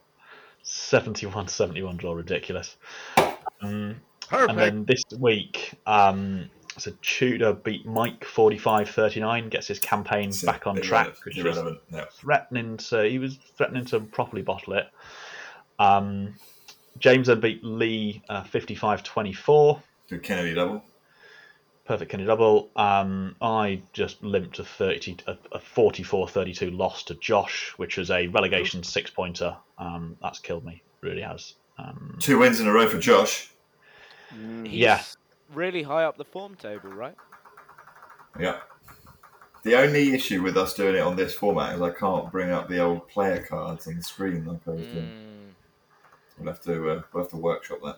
71 0.62 1.48
71 1.48 1.96
draw, 1.96 2.12
ridiculous. 2.12 2.76
Um, 3.62 3.96
Perfect. 4.28 4.50
and 4.50 4.59
then 4.59 4.84
this 4.84 5.02
week, 5.18 5.72
um, 5.86 6.50
so 6.79 6.93
Tudor 7.03 7.53
beat 7.53 7.87
Mike 7.87 8.24
45 8.24 8.91
39, 8.91 9.49
gets 9.49 9.66
his 9.66 9.79
campaign 9.79 10.33
So 10.33 10.47
back 10.47 10.66
on 10.66 10.81
track, 10.81 11.14
which 11.24 11.43
was. 11.43 11.57
No. 11.91 12.05
threatening 12.12 12.76
to, 12.76 13.09
he 13.09 13.18
was 13.18 13.37
threatening 13.57 13.85
to 13.87 14.01
properly 14.01 14.43
bottle 14.43 14.74
it. 14.74 14.89
Um, 15.79 16.35
James 16.99 17.29
then 17.29 17.41
beat 17.41 17.62
Lee 17.62 18.22
55 18.51 19.03
24. 19.03 19.83
Good 20.09 20.22
Kennedy 20.22 20.55
double. 20.55 20.83
Perfect 21.85 22.11
Kennedy 22.11 22.26
double. 22.26 22.70
Um, 22.76 23.37
I 23.41 23.81
just 23.93 24.22
limped 24.22 24.59
a 24.59 24.64
30, 24.64 25.18
a, 25.26 25.37
a 25.53 25.59
44-32 25.59 26.76
loss 26.76 27.03
to 27.05 27.14
Josh, 27.14 27.72
which 27.76 27.97
was 27.97 28.11
a 28.11 28.26
relegation 28.29 28.83
six 28.83 29.11
pointer. 29.11 29.57
Um, 29.79 30.16
that's 30.20 30.39
killed 30.39 30.64
me, 30.64 30.83
really 31.01 31.22
has. 31.22 31.55
Um, 31.79 32.16
Two 32.20 32.39
wins 32.39 32.61
in 32.61 32.66
a 32.66 32.72
row 32.72 32.89
for 32.89 32.99
Josh. 32.99 33.53
He's 34.64 34.72
yeah. 34.72 35.03
Really 35.53 35.82
high 35.82 36.05
up 36.05 36.16
the 36.16 36.24
form 36.24 36.55
table, 36.57 36.90
right? 36.90 37.14
Yeah. 38.38 38.59
The 39.64 39.74
only 39.76 40.14
issue 40.14 40.42
with 40.42 40.57
us 40.57 40.74
doing 40.74 40.94
it 40.94 41.01
on 41.01 41.16
this 41.16 41.34
format 41.34 41.74
is 41.74 41.82
I 41.82 41.90
can't 41.90 42.30
bring 42.30 42.51
up 42.51 42.68
the 42.68 42.78
old 42.80 43.09
player 43.09 43.44
cards 43.44 43.86
on 43.88 43.96
the 43.96 44.03
screen 44.03 44.44
like 44.46 44.61
I 44.66 44.70
was 44.70 44.86
doing. 44.86 45.05
Mm, 45.05 45.34
We'll 46.38 46.53
have 46.53 46.62
to 46.62 46.72
uh, 46.90 47.03
we'll 47.12 47.24
have 47.24 47.30
to 47.32 47.36
workshop 47.36 47.78
that. 47.84 47.96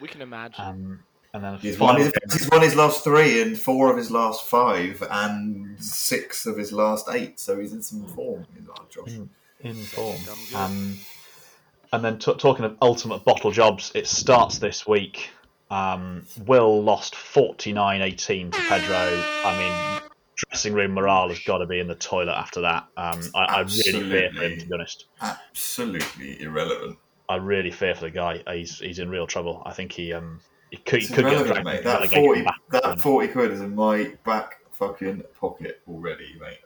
we 0.00 0.06
can 0.08 0.22
imagine. 0.22 0.64
um, 0.64 1.02
and 1.34 1.42
then 1.42 1.56
He's 1.58 1.78
won, 1.78 1.96
his, 1.98 2.12
he's 2.30 2.48
won 2.50 2.60
his 2.62 2.76
last 2.76 3.02
three 3.02 3.40
and 3.42 3.58
four 3.58 3.90
of 3.90 3.96
his 3.96 4.10
last 4.10 4.44
five 4.44 5.02
and 5.10 5.82
six 5.82 6.44
of 6.46 6.56
his 6.58 6.72
last 6.72 7.08
eight, 7.10 7.40
so 7.40 7.58
he's 7.58 7.72
in 7.72 7.82
some 7.82 8.06
form. 8.06 8.46
He's 8.56 8.68
our 8.68 8.84
Josh. 8.90 9.14
Mm. 9.14 9.28
in 9.60 9.74
form. 9.74 10.18
Um, 10.54 10.98
and 11.92 12.04
then 12.04 12.18
t- 12.18 12.34
talking 12.34 12.64
of 12.66 12.76
ultimate 12.82 13.24
bottle 13.24 13.50
jobs, 13.50 13.90
it 13.94 14.06
starts 14.06 14.58
this 14.58 14.86
week. 14.86 15.30
Um, 15.72 16.26
Will 16.46 16.82
lost 16.82 17.14
49-18 17.14 18.52
to 18.52 18.58
Pedro. 18.68 19.22
I 19.44 19.58
mean, 19.58 20.10
dressing 20.36 20.74
room 20.74 20.92
morale 20.92 21.30
has 21.30 21.38
got 21.40 21.58
to 21.58 21.66
be 21.66 21.80
in 21.80 21.88
the 21.88 21.94
toilet 21.94 22.34
after 22.34 22.60
that. 22.60 22.86
Um, 22.96 23.20
I, 23.34 23.44
I 23.44 23.60
really 23.62 24.08
fear 24.10 24.30
for 24.34 24.42
him, 24.42 24.58
to 24.58 24.66
be 24.66 24.74
honest. 24.74 25.06
Absolutely 25.22 26.42
irrelevant. 26.42 26.98
I 27.28 27.36
really 27.36 27.70
fear 27.70 27.94
for 27.94 28.02
the 28.02 28.10
guy. 28.10 28.42
He's 28.52 28.78
he's 28.78 28.98
in 28.98 29.08
real 29.08 29.26
trouble. 29.26 29.62
I 29.64 29.72
think 29.72 29.92
he 29.92 30.12
um 30.12 30.40
he 30.70 30.76
could, 30.76 31.00
he 31.00 31.06
could 31.06 31.24
get 31.24 31.32
irrelevant, 31.32 31.46
dragged 31.54 31.64
mate. 31.66 31.76
into 31.76 31.84
That 31.88 31.94
relegation 31.94 32.24
forty 32.24 32.42
back. 32.42 32.54
that 32.70 33.00
forty 33.00 33.28
quid 33.28 33.50
is 33.52 33.60
in 33.62 33.74
my 33.74 34.12
back 34.24 34.56
fucking 34.72 35.22
pocket 35.40 35.80
already, 35.88 36.36
mate. 36.38 36.58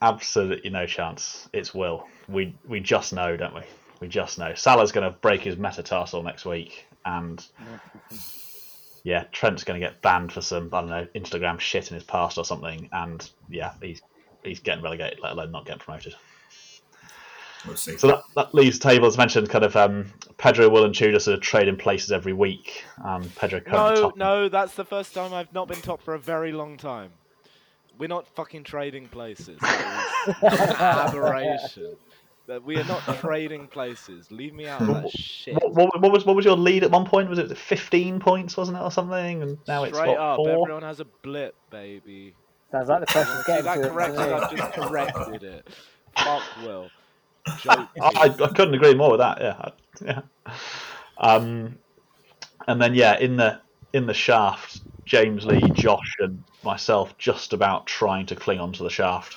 Absolutely 0.00 0.70
no 0.70 0.86
chance. 0.86 1.48
It's 1.52 1.74
Will. 1.74 2.06
We 2.28 2.56
we 2.66 2.80
just 2.80 3.12
know, 3.12 3.36
don't 3.36 3.54
we? 3.54 3.62
We 4.00 4.08
just 4.08 4.38
know. 4.38 4.54
Salah's 4.54 4.92
going 4.92 5.10
to 5.10 5.18
break 5.18 5.42
his 5.42 5.56
metatarsal 5.56 6.22
next 6.22 6.46
week, 6.46 6.86
and 7.04 7.44
yeah, 9.06 9.22
Trent's 9.30 9.62
going 9.62 9.80
to 9.80 9.86
get 9.86 10.02
banned 10.02 10.32
for 10.32 10.40
some 10.40 10.68
I 10.72 10.80
don't 10.80 10.90
know 10.90 11.06
Instagram 11.14 11.60
shit 11.60 11.92
in 11.92 11.94
his 11.94 12.02
past 12.02 12.38
or 12.38 12.44
something, 12.44 12.88
and 12.90 13.30
yeah, 13.48 13.72
he's 13.80 14.02
he's 14.42 14.58
getting 14.58 14.82
relegated, 14.82 15.20
let 15.22 15.30
alone 15.30 15.52
not 15.52 15.64
getting 15.64 15.78
promoted. 15.78 16.16
We'll 17.64 17.76
see. 17.76 17.96
So 17.98 18.08
that, 18.08 18.22
that 18.34 18.52
leaves 18.52 18.80
the 18.80 18.88
table 18.88 19.06
as 19.06 19.16
mentioned. 19.16 19.48
Kind 19.48 19.64
of 19.64 19.76
um, 19.76 20.12
Pedro, 20.38 20.68
Will, 20.68 20.84
and 20.84 20.92
Tudor 20.92 21.20
sort 21.20 21.36
of 21.36 21.40
trading 21.40 21.76
places 21.76 22.10
every 22.10 22.32
week. 22.32 22.84
Um, 23.04 23.22
Pedro 23.36 23.60
currently 23.60 23.94
no, 23.94 24.02
top. 24.02 24.16
no, 24.16 24.48
that's 24.48 24.74
the 24.74 24.84
first 24.84 25.14
time 25.14 25.32
I've 25.32 25.54
not 25.54 25.68
been 25.68 25.80
top 25.80 26.02
for 26.02 26.14
a 26.14 26.18
very 26.18 26.50
long 26.50 26.76
time. 26.76 27.12
We're 27.98 28.08
not 28.08 28.26
fucking 28.26 28.64
trading 28.64 29.06
places. 29.06 29.60
That 29.60 30.34
is 30.42 30.60
an 30.70 30.76
aberration. 30.76 31.96
That 32.46 32.62
we 32.62 32.76
are 32.76 32.84
not 32.84 33.02
trading 33.18 33.66
places. 33.66 34.30
Leave 34.30 34.54
me 34.54 34.68
out 34.68 34.80
of 34.80 34.86
that 34.86 35.10
shit. 35.10 35.54
What, 35.54 35.74
what, 35.74 36.00
what 36.00 36.12
was 36.12 36.24
what 36.24 36.36
was 36.36 36.44
your 36.44 36.56
lead 36.56 36.84
at 36.84 36.92
one 36.92 37.04
point? 37.04 37.28
Was 37.28 37.40
it 37.40 37.56
fifteen 37.58 38.20
points, 38.20 38.56
wasn't 38.56 38.78
it, 38.78 38.82
or 38.82 38.90
something? 38.92 39.42
And 39.42 39.58
now 39.66 39.82
it's 39.82 39.96
Straight 39.96 40.10
what, 40.10 40.18
up, 40.18 40.36
four. 40.36 40.62
everyone 40.62 40.82
has 40.82 41.00
a 41.00 41.06
blip, 41.22 41.56
baby. 41.70 42.34
Sounds 42.70 42.88
like 42.88 43.00
the 43.00 43.06
person's 43.06 43.44
See 43.44 43.52
getting 43.52 43.64
that 43.64 43.74
to 43.76 43.82
it. 43.82 43.90
corrected? 43.90 44.18
to. 44.18 44.36
I've 44.36 44.56
just 44.56 44.72
corrected 44.74 45.42
it. 45.42 45.68
Fuck 46.16 46.42
Will. 46.62 46.90
Joke. 47.58 47.88
I, 48.00 48.34
I 48.40 48.48
couldn't 48.48 48.74
agree 48.74 48.94
more 48.94 49.10
with 49.10 49.20
that. 49.20 49.40
Yeah, 49.40 49.68
yeah. 50.04 50.52
Um, 51.18 51.78
and 52.68 52.80
then 52.80 52.94
yeah, 52.94 53.18
in 53.18 53.36
the 53.36 53.60
in 53.92 54.06
the 54.06 54.14
shaft, 54.14 54.82
James 55.04 55.44
Lee, 55.46 55.68
Josh, 55.70 56.16
and 56.20 56.42
myself 56.62 57.16
just 57.18 57.52
about 57.52 57.86
trying 57.86 58.26
to 58.26 58.36
cling 58.36 58.60
onto 58.60 58.84
the 58.84 58.90
shaft. 58.90 59.36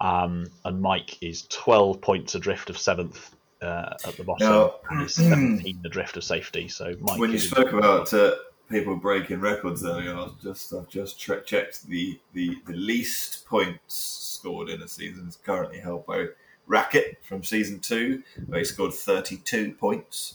Um, 0.00 0.46
and 0.64 0.80
Mike 0.80 1.20
is 1.22 1.42
twelve 1.48 2.00
points 2.00 2.34
adrift 2.34 2.70
of 2.70 2.78
seventh 2.78 3.34
uh, 3.60 3.94
at 4.06 4.16
the 4.16 4.24
bottom. 4.24 4.48
Now- 4.48 4.74
and 4.90 5.02
he's 5.02 5.14
seventeen 5.28 5.80
adrift 5.84 6.16
of 6.16 6.24
safety. 6.24 6.68
So 6.68 6.94
Mike 7.00 7.18
when 7.18 7.32
you 7.32 7.38
spoke 7.38 7.72
about 7.72 8.12
uh, 8.14 8.36
people 8.70 8.96
breaking 8.96 9.40
records 9.40 9.84
earlier, 9.84 10.12
I 10.14 10.24
was 10.24 10.32
just 10.42 10.72
I've 10.72 10.88
just 10.88 11.20
tre- 11.20 11.42
checked 11.44 11.86
the, 11.88 12.18
the 12.32 12.56
the 12.66 12.74
least 12.74 13.44
points 13.46 13.94
scored 14.40 14.68
in 14.68 14.82
a 14.82 14.88
season 14.88 15.26
is 15.28 15.36
currently 15.36 15.80
held 15.80 16.06
by 16.06 16.26
Racket 16.68 17.18
from 17.26 17.42
season 17.42 17.80
two, 17.80 18.22
where 18.46 18.60
he 18.60 18.64
scored 18.64 18.92
thirty 18.94 19.38
two 19.38 19.72
points. 19.72 20.34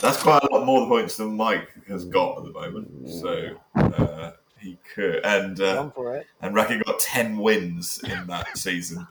That's 0.00 0.20
quite 0.20 0.42
a 0.42 0.52
lot 0.52 0.66
more 0.66 0.86
points 0.88 1.16
than 1.16 1.36
Mike 1.36 1.68
has 1.86 2.04
got 2.04 2.38
at 2.38 2.44
the 2.44 2.50
moment. 2.50 3.08
So 3.08 3.56
uh, 3.76 4.32
he 4.60 4.78
could. 4.94 5.24
And 5.24 5.60
uh, 5.60 5.90
for 5.90 6.16
it. 6.16 6.26
and 6.42 6.54
Racket 6.54 6.84
got 6.84 6.98
ten 7.00 7.38
wins 7.38 8.00
in 8.04 8.26
that 8.28 8.46
season. 8.58 9.06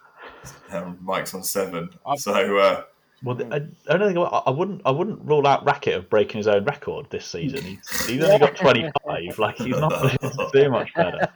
Um, 0.72 0.98
Mike's 1.02 1.34
on 1.34 1.44
seven, 1.44 1.90
I've- 2.06 2.20
so 2.20 2.58
uh, 2.58 2.84
Well, 3.24 3.38
I, 3.52 3.58
I 3.90 3.98
don't 3.98 4.14
think 4.14 4.18
I, 4.18 4.42
I 4.46 4.50
wouldn't. 4.50 4.82
I 4.86 4.92
wouldn't 4.92 5.22
rule 5.24 5.46
out 5.48 5.66
Racket 5.66 5.96
of 5.96 6.10
breaking 6.10 6.38
his 6.38 6.48
own 6.48 6.64
record 6.66 7.08
this 7.10 7.26
season. 7.26 7.62
He's, 7.64 8.06
he's 8.06 8.24
only 8.24 8.40
got 8.40 8.56
twenty 8.56 8.90
five. 9.06 9.24
Like 9.40 9.58
he's 9.58 9.70
not 9.78 9.92
doing 10.54 10.66
to 10.66 10.70
much 10.70 10.94
better. 10.94 11.28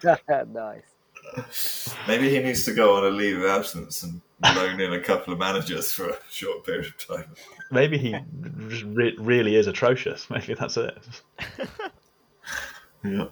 nice. 0.54 1.96
maybe 2.08 2.30
he 2.30 2.40
needs 2.40 2.66
to 2.66 2.74
go 2.74 2.96
on 2.98 3.06
a 3.06 3.10
leave 3.10 3.38
of 3.38 3.46
absence 3.46 4.04
and 4.04 4.22
loan 4.56 4.80
in 4.82 4.94
a 4.94 5.00
couple 5.00 5.32
of 5.34 5.40
managers 5.40 5.92
for 5.94 6.10
a 6.10 6.18
short 6.30 6.66
period 6.66 6.88
of 6.88 7.08
time. 7.18 7.26
Maybe 7.72 7.98
he 7.98 8.16
re- 8.42 9.16
really 9.18 9.56
is 9.56 9.68
atrocious. 9.68 10.30
Maybe 10.30 10.54
that's 10.56 10.76
it. 10.78 10.98
Yeah. 13.04 13.26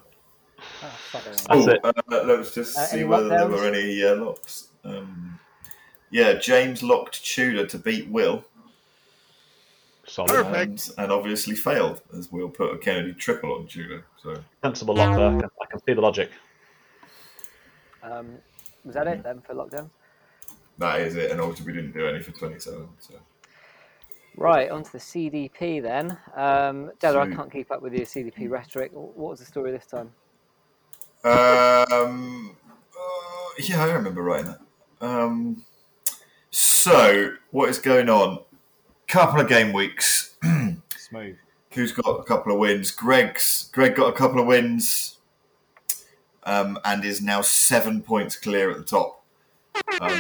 Oh, 0.82 0.88
fucking. 1.12 1.32
That's 1.32 1.48
Oh, 1.50 1.70
it. 1.70 1.80
uh, 1.84 2.24
let's 2.26 2.54
just 2.54 2.78
Uh, 2.78 2.86
see 2.86 2.98
any 3.00 3.06
whether 3.06 3.30
there 3.30 3.48
were 3.48 3.66
any 3.68 4.04
uh, 4.04 4.16
locks. 4.16 4.70
Um, 4.84 5.40
yeah, 6.10 6.34
James 6.34 6.82
locked 6.82 7.24
Tudor 7.26 7.66
to 7.68 7.78
beat 7.78 8.08
Will, 8.10 8.44
Solid. 10.08 10.30
Perfect. 10.30 10.56
and, 10.56 10.94
and 10.98 11.12
obviously 11.12 11.56
failed 11.56 12.02
as 12.18 12.32
Will 12.32 12.50
put 12.50 12.74
a 12.74 12.78
Kennedy 12.78 13.14
triple 13.14 13.54
on 13.56 13.68
Tudor. 13.68 14.06
So 14.24 14.36
Sensible 14.64 14.96
lock 14.96 15.16
there. 15.16 15.28
I 15.28 15.40
can, 15.40 15.50
I 15.62 15.66
can 15.66 15.80
see 15.86 15.94
the 15.94 16.02
logic. 16.02 16.32
Um, 18.02 18.38
was 18.86 18.96
that 18.96 19.08
it 19.08 19.24
then 19.24 19.42
for 19.42 19.54
lockdown? 19.54 19.90
that 20.78 21.02
is 21.02 21.16
it. 21.18 21.30
And 21.32 21.42
also, 21.42 21.64
we 21.66 21.74
didn't 21.74 21.92
do 21.92 22.08
any 22.08 22.22
for 22.22 22.32
twenty-seven. 22.32 22.88
So 23.00 23.16
Right, 24.38 24.72
onto 24.72 24.92
the 24.92 24.98
CDP 25.00 25.82
then. 25.82 26.18
Um, 26.34 26.92
Della, 27.00 27.20
I 27.22 27.36
can't 27.36 27.52
keep 27.52 27.70
up 27.72 27.82
with 27.82 27.94
your 27.94 28.06
CDP 28.06 28.50
rhetoric. 28.50 28.92
What 28.94 29.18
was 29.18 29.40
the 29.40 29.46
story 29.46 29.72
this 29.72 29.86
time? 29.86 30.14
Um, 31.24 32.56
uh, 32.96 33.50
yeah, 33.60 33.84
I 33.84 33.92
remember 33.92 34.22
writing 34.22 34.48
that. 34.48 35.06
Um, 35.06 35.66
so, 36.50 37.34
what 37.52 37.70
is 37.70 37.80
going 37.80 38.10
on? 38.10 38.40
Couple 39.08 39.42
of 39.42 39.50
game 39.50 39.74
weeks. 39.74 40.36
Smooth. 40.98 41.36
Who's 41.74 41.92
got 41.92 42.20
a 42.20 42.24
couple 42.24 42.54
of 42.54 42.60
wins? 42.60 42.92
Greg's 42.92 43.70
Greg 43.74 43.96
got 43.96 44.08
a 44.08 44.14
couple 44.14 44.40
of 44.40 44.48
wins, 44.48 45.18
um, 46.44 46.80
and 46.86 47.04
is 47.04 47.22
now 47.22 47.42
seven 47.42 48.02
points 48.02 48.36
clear 48.36 48.72
at 48.72 48.78
the 48.78 48.84
top. 48.84 49.24
Um, 50.02 50.12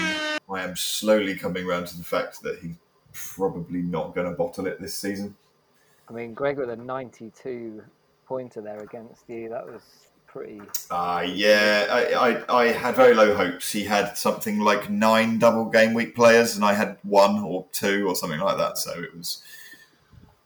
I 0.49 0.63
am 0.63 0.75
slowly 0.75 1.35
coming 1.35 1.65
round 1.65 1.87
to 1.87 1.97
the 1.97 2.03
fact 2.03 2.41
that 2.43 2.59
he's 2.59 2.75
probably 3.13 3.81
not 3.81 4.13
going 4.15 4.29
to 4.29 4.35
bottle 4.35 4.67
it 4.67 4.79
this 4.79 4.95
season. 4.95 5.35
I 6.07 6.13
mean, 6.13 6.33
Greg 6.33 6.57
with 6.57 6.69
a 6.69 6.75
92 6.75 7.83
pointer 8.25 8.61
there 8.61 8.79
against 8.79 9.23
you. 9.27 9.49
That 9.49 9.65
was 9.65 9.81
pretty. 10.31 10.61
Uh, 10.89 11.25
yeah, 11.27 11.87
I, 11.89 12.13
I, 12.13 12.61
I 12.61 12.67
had 12.71 12.95
very 12.95 13.13
low 13.13 13.35
hopes. 13.35 13.71
He 13.71 13.83
had 13.83 14.17
something 14.17 14.59
like 14.59 14.89
nine 14.89 15.39
double 15.39 15.65
game 15.65 15.93
week 15.93 16.15
players, 16.15 16.55
and 16.55 16.63
I 16.63 16.73
had 16.73 16.97
one 17.03 17.39
or 17.39 17.65
two 17.71 18.07
or 18.07 18.15
something 18.15 18.39
like 18.39 18.57
that. 18.57 18.77
So 18.77 18.91
it 18.91 19.15
was, 19.15 19.43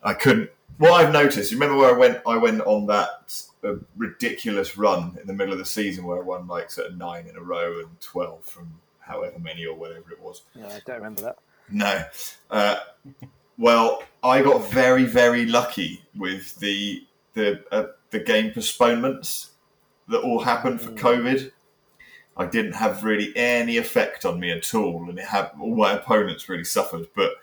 I 0.04 0.14
couldn't. 0.14 0.50
What 0.78 0.94
I've 0.94 1.14
noticed, 1.14 1.52
you 1.52 1.58
remember 1.58 1.78
where 1.78 1.94
I 1.94 1.98
went? 1.98 2.22
I 2.26 2.38
went 2.38 2.62
on 2.62 2.88
that 2.88 3.44
uh, 3.64 3.76
ridiculous 3.96 4.78
run 4.78 5.18
in 5.22 5.28
the 5.28 5.34
middle 5.34 5.54
of 5.54 5.60
the 5.60 5.66
season 5.66 6.06
where 6.06 6.18
I 6.18 6.22
won 6.22 6.48
like 6.48 6.72
sort 6.72 6.88
of 6.88 6.98
nine 6.98 7.28
in 7.28 7.36
a 7.36 7.42
row 7.42 7.80
and 7.80 8.00
twelve 8.02 8.44
from 8.44 8.80
however 9.00 9.38
many 9.40 9.66
or 9.66 9.76
whatever 9.76 10.12
it 10.12 10.22
was. 10.22 10.42
Know, 10.56 10.68
I 10.68 10.82
don't 10.86 10.98
remember 10.98 11.22
that. 11.22 11.38
No. 11.70 12.04
Uh, 12.50 12.78
well, 13.58 14.04
I 14.24 14.42
got 14.42 14.70
very, 14.72 15.06
very 15.06 15.46
lucky 15.46 16.04
with 16.16 16.56
the 16.56 17.06
the 17.36 17.64
uh, 17.72 17.88
the 18.10 18.20
game 18.20 18.52
postponements 18.52 19.53
that 20.10 20.22
all 20.22 20.39
happened 20.39 20.82
for 20.82 20.91
COVID. 20.91 21.51
I 22.36 22.45
didn't 22.47 22.74
have 22.74 23.04
really 23.04 23.32
any 23.36 23.78
effect 23.78 24.26
on 24.26 24.39
me 24.39 24.51
at 24.51 24.74
all, 24.74 25.08
and 25.10 25.20
it 25.20 25.26
had 25.26 25.51
all 25.60 25.76
my 25.76 25.93
opponents 25.93 26.49
really 26.49 26.64
suffered. 26.64 27.08
But 27.16 27.34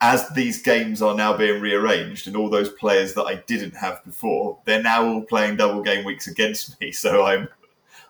as 0.00 0.28
these 0.30 0.62
games 0.62 1.00
are 1.00 1.14
now 1.14 1.36
being 1.36 1.60
rearranged, 1.60 2.26
and 2.26 2.36
all 2.36 2.50
those 2.50 2.68
players 2.68 3.14
that 3.14 3.24
I 3.24 3.36
didn't 3.46 3.76
have 3.76 4.04
before, 4.04 4.58
they're 4.64 4.82
now 4.82 5.06
all 5.06 5.22
playing 5.22 5.56
double 5.56 5.82
game 5.82 6.04
weeks 6.04 6.26
against 6.26 6.78
me. 6.80 6.92
So 6.92 7.24
I'm 7.24 7.48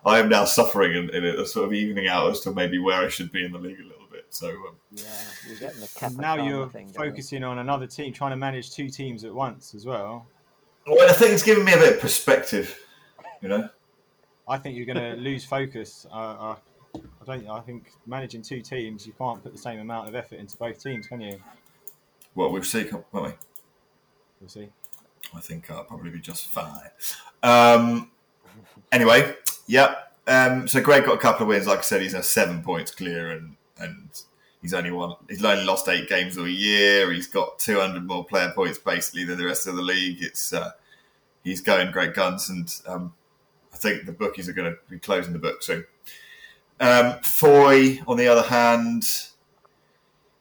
I 0.05 0.19
am 0.19 0.29
now 0.29 0.45
suffering 0.45 0.95
in, 0.95 1.09
in 1.09 1.25
a 1.25 1.45
sort 1.45 1.65
of 1.67 1.73
evening 1.73 2.07
out 2.07 2.31
as 2.31 2.39
to 2.41 2.51
maybe 2.51 2.79
where 2.79 3.05
I 3.05 3.09
should 3.09 3.31
be 3.31 3.43
in 3.43 3.51
the 3.51 3.57
league 3.57 3.79
a 3.79 3.83
little 3.83 4.07
bit. 4.09 4.25
So 4.29 4.47
um, 4.49 4.75
Yeah, 4.91 5.03
you're 5.47 5.57
getting 5.57 5.81
the 5.81 6.21
now 6.21 6.35
you're 6.35 6.69
thing 6.69 6.91
going. 6.93 7.09
focusing 7.11 7.43
on 7.43 7.59
another 7.59 7.87
team, 7.87 8.13
trying 8.13 8.31
to 8.31 8.37
manage 8.37 8.71
two 8.71 8.89
teams 8.89 9.23
at 9.25 9.33
once 9.33 9.75
as 9.75 9.85
well. 9.85 10.25
Well, 10.85 11.09
I 11.09 11.13
think 11.13 11.33
it's 11.33 11.43
given 11.43 11.65
me 11.65 11.73
a 11.73 11.77
bit 11.77 11.95
of 11.95 11.99
perspective, 11.99 12.79
you 13.41 13.49
know. 13.49 13.69
I 14.47 14.57
think 14.57 14.77
you're 14.77 14.85
going 14.85 14.97
to 15.15 15.21
lose 15.21 15.45
focus. 15.45 16.05
Uh, 16.11 16.15
uh, 16.15 16.55
I 16.95 17.25
don't. 17.25 17.49
I 17.49 17.59
think 17.61 17.91
managing 18.05 18.41
two 18.41 18.61
teams, 18.61 19.05
you 19.05 19.13
can't 19.17 19.43
put 19.43 19.51
the 19.51 19.59
same 19.59 19.79
amount 19.79 20.07
of 20.07 20.15
effort 20.15 20.39
into 20.39 20.57
both 20.57 20.81
teams, 20.81 21.07
can 21.07 21.21
you? 21.21 21.39
Well, 22.35 22.51
we'll 22.51 22.63
see, 22.63 22.85
won't 22.91 23.05
we? 23.13 23.33
We'll 24.39 24.49
see. 24.49 24.69
I 25.35 25.39
think 25.39 25.69
I'll 25.69 25.83
probably 25.83 26.11
be 26.11 26.19
just 26.19 26.47
fine. 26.47 26.89
Um, 27.43 28.11
anyway, 28.91 29.35
yep. 29.67 30.13
Um, 30.27 30.67
so 30.67 30.81
Greg 30.81 31.05
got 31.05 31.15
a 31.15 31.19
couple 31.19 31.43
of 31.43 31.49
wins. 31.49 31.67
Like 31.67 31.79
I 31.79 31.83
said, 31.83 32.01
he's 32.01 32.13
now 32.13 32.21
seven 32.21 32.61
points 32.63 32.91
clear, 32.91 33.31
and 33.31 33.55
and 33.79 34.09
he's 34.61 34.73
only 34.73 34.91
won. 34.91 35.15
He's 35.29 35.43
only 35.43 35.65
lost 35.65 35.87
eight 35.89 36.09
games 36.09 36.37
all 36.37 36.47
year. 36.47 37.11
He's 37.11 37.27
got 37.27 37.59
two 37.59 37.79
hundred 37.79 38.05
more 38.05 38.25
player 38.25 38.51
points 38.53 38.77
basically 38.77 39.23
than 39.23 39.37
the 39.37 39.45
rest 39.45 39.67
of 39.67 39.75
the 39.75 39.81
league. 39.81 40.17
It's 40.21 40.53
uh, 40.53 40.71
he's 41.43 41.61
going 41.61 41.91
great 41.91 42.13
guns, 42.13 42.49
and 42.49 42.73
um, 42.87 43.13
I 43.77 43.79
think 43.79 44.05
the 44.07 44.11
bookies 44.11 44.49
are 44.49 44.53
going 44.53 44.71
to 44.73 44.77
be 44.89 44.97
closing 44.97 45.33
the 45.33 45.39
book 45.39 45.61
soon. 45.61 45.85
Um, 46.79 47.19
Foy, 47.21 47.99
on 48.07 48.17
the 48.17 48.27
other 48.27 48.41
hand, 48.41 49.07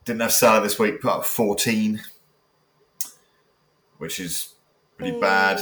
didn't 0.07 0.23
have 0.23 0.33
Salah 0.33 0.63
this 0.63 0.79
week, 0.79 1.03
put 1.03 1.11
up 1.11 1.25
14, 1.27 2.01
which 3.99 4.19
is 4.21 4.55
pretty 4.97 5.19
bad, 5.21 5.61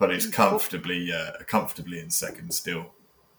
but 0.00 0.10
it's 0.10 0.26
comfortably 0.26 1.12
uh, 1.12 1.42
comfortably 1.46 2.00
in 2.00 2.10
second 2.10 2.52
still. 2.52 2.86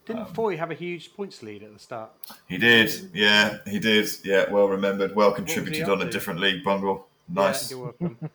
Didn't 0.06 0.22
Um, 0.24 0.34
Foy 0.34 0.56
have 0.56 0.72
a 0.72 0.76
huge 0.76 1.14
points 1.14 1.44
lead 1.44 1.64
at 1.64 1.74
the 1.74 1.80
start? 1.80 2.12
He 2.48 2.58
did, 2.58 3.12
yeah, 3.14 3.58
he 3.66 3.80
did, 3.80 4.10
yeah, 4.24 4.50
well 4.50 4.70
remembered, 4.70 5.14
well 5.14 5.34
contributed 5.34 5.90
on 5.90 6.02
a 6.02 6.10
different 6.10 6.40
league, 6.40 6.64
Bungle. 6.64 7.08
Nice. 7.30 7.70
Yeah, 7.70 7.78
you're 7.78 7.86
welcome. 8.00 8.30